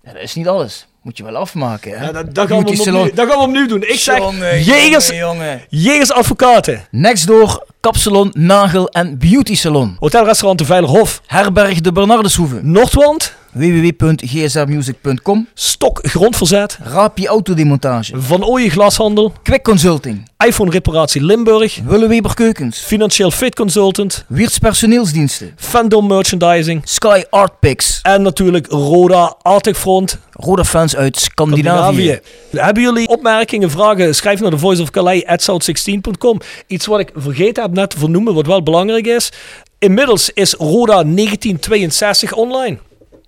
Ja, 0.06 0.12
dat 0.12 0.22
is 0.22 0.34
niet 0.34 0.48
alles. 0.48 0.86
Moet 1.02 1.16
je 1.16 1.24
wel 1.24 1.36
afmaken, 1.36 1.98
hè? 1.98 2.04
Ja, 2.04 2.12
dat, 2.12 2.34
dat, 2.34 2.48
gaan 2.48 2.64
we 2.64 2.76
salon. 2.76 3.00
opnieuw, 3.00 3.14
dat 3.14 3.28
gaan 3.28 3.38
we 3.38 3.44
opnieuw 3.44 3.66
doen. 3.66 3.82
Ik 3.82 3.98
zeg 3.98 4.16
Jongen, 4.18 4.62
Jegers, 4.62 5.06
jongen, 5.06 5.24
jongen. 5.26 5.64
Jegers 5.68 6.12
Advocaten. 6.12 6.86
Next 6.90 7.26
door 7.26 7.66
Kapsalon, 7.86 8.30
Nagel 8.32 8.88
en 8.88 9.18
Beauty 9.18 9.54
Salon. 9.54 9.96
Hotelrestaurant 9.98 10.58
de 10.58 10.64
Veilerhof. 10.64 11.22
Herberg 11.26 11.80
de 11.80 11.92
Bernardeshoeve. 11.92 12.58
Noordwand. 12.62 13.34
www.gsrmusic.com. 13.52 15.48
Stok 15.54 15.98
Grondverzet. 16.02 16.78
Rapi 16.82 17.26
Autodemontage. 17.26 18.12
Van 18.20 18.44
Ooyen 18.44 18.70
Glashandel. 18.70 19.32
Quick 19.42 19.62
Consulting. 19.62 20.28
iPhone 20.46 20.70
Reparatie 20.70 21.24
Limburg. 21.24 21.80
Willeweber 21.84 22.34
Keukens. 22.34 22.78
Financieel 22.78 23.30
Fit 23.30 23.54
Consultant. 23.54 24.24
Wiertz 24.28 24.58
Personeelsdiensten. 24.58 25.52
Fandom 25.56 26.06
Merchandising. 26.06 26.80
Sky 26.84 27.22
Art 27.30 27.60
Picks. 27.60 28.00
En 28.02 28.22
natuurlijk 28.22 28.66
Roda 28.66 29.36
Arctic 29.42 29.76
Front. 29.76 30.18
Roda 30.32 30.64
fans 30.64 30.96
uit 30.96 31.16
Scandinavië. 31.16 31.68
Scandinavië. 31.68 32.20
Hebben 32.50 32.82
jullie 32.82 33.08
opmerkingen, 33.08 33.70
vragen? 33.70 34.14
Schrijf 34.14 34.40
naar 34.40 34.50
de 34.50 34.58
Voice 34.58 34.82
of 34.82 34.90
Calais 34.90 35.24
at 35.24 35.50
south16.com. 35.50 36.40
Iets 36.66 36.86
wat 36.86 37.00
ik 37.00 37.10
vergeten 37.14 37.62
heb 37.62 37.72
net 37.76 37.90
te 37.90 37.98
vernoemen, 37.98 38.34
wat 38.34 38.46
wel 38.46 38.62
belangrijk 38.62 39.06
is. 39.06 39.32
Inmiddels 39.78 40.30
is 40.30 40.52
Roda 40.52 41.02
1962 41.04 42.32
online. 42.32 42.78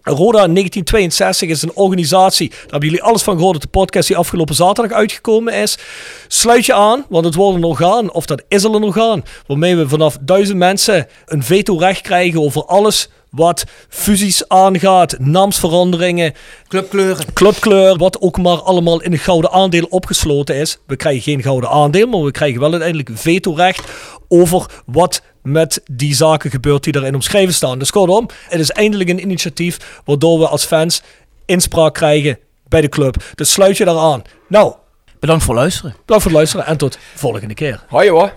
Roda 0.02 0.46
1962 0.46 1.48
is 1.48 1.62
een 1.62 1.74
organisatie, 1.74 2.48
daar 2.48 2.58
hebben 2.60 2.88
jullie 2.88 3.02
alles 3.02 3.22
van 3.22 3.36
gehoord 3.36 3.56
op 3.56 3.62
de 3.62 3.68
podcast 3.68 4.08
die 4.08 4.16
afgelopen 4.16 4.54
zaterdag 4.54 4.96
uitgekomen 4.96 5.54
is. 5.54 5.78
Sluit 6.28 6.66
je 6.66 6.74
aan, 6.74 7.04
want 7.08 7.24
het 7.24 7.34
wordt 7.34 7.56
een 7.56 7.64
orgaan, 7.64 8.12
of 8.12 8.26
dat 8.26 8.42
is 8.48 8.64
al 8.64 8.74
een 8.74 8.82
orgaan, 8.82 9.24
waarmee 9.46 9.76
we 9.76 9.88
vanaf 9.88 10.16
duizend 10.20 10.58
mensen 10.58 11.06
een 11.26 11.42
veto-recht 11.42 12.00
krijgen 12.00 12.40
over 12.40 12.64
alles 12.64 13.08
wat 13.30 13.64
fusies 13.88 14.48
aangaat, 14.48 15.18
naamsveranderingen, 15.18 16.34
Clubkleuren. 16.68 17.32
clubkleur, 17.32 17.96
wat 17.96 18.20
ook 18.20 18.38
maar 18.38 18.62
allemaal 18.62 19.00
in 19.02 19.12
een 19.12 19.18
gouden 19.18 19.50
aandeel 19.50 19.84
opgesloten 19.90 20.54
is. 20.54 20.78
We 20.86 20.96
krijgen 20.96 21.22
geen 21.22 21.42
gouden 21.42 21.70
aandeel, 21.70 22.06
maar 22.06 22.22
we 22.22 22.30
krijgen 22.30 22.60
wel 22.60 22.70
uiteindelijk 22.70 23.10
vetorecht 23.12 23.82
over 24.28 24.66
wat 24.86 25.22
met 25.42 25.80
die 25.90 26.14
zaken 26.14 26.50
gebeurt 26.50 26.84
die 26.84 26.92
daarin 26.92 27.14
omschreven 27.14 27.54
staan. 27.54 27.78
Dus 27.78 27.90
kortom, 27.90 28.28
het 28.48 28.60
is 28.60 28.70
eindelijk 28.70 29.10
een 29.10 29.20
initiatief 29.22 30.00
waardoor 30.04 30.38
we 30.38 30.48
als 30.48 30.64
fans 30.64 31.02
inspraak 31.44 31.94
krijgen 31.94 32.38
bij 32.68 32.80
de 32.80 32.88
club. 32.88 33.16
Dus 33.34 33.52
sluit 33.52 33.76
je 33.76 33.84
daar 33.84 33.98
aan. 33.98 34.22
Nou, 34.48 34.72
Bedankt 35.20 35.44
voor 35.44 35.54
het 35.54 35.62
luisteren. 35.62 35.90
bedankt 35.90 36.22
voor 36.22 36.30
het 36.32 36.40
luisteren 36.40 36.66
en 36.66 36.76
tot 36.76 36.98
volgende 37.14 37.54
keer. 37.54 37.84
Hoi 37.88 38.10
hoor. 38.10 38.32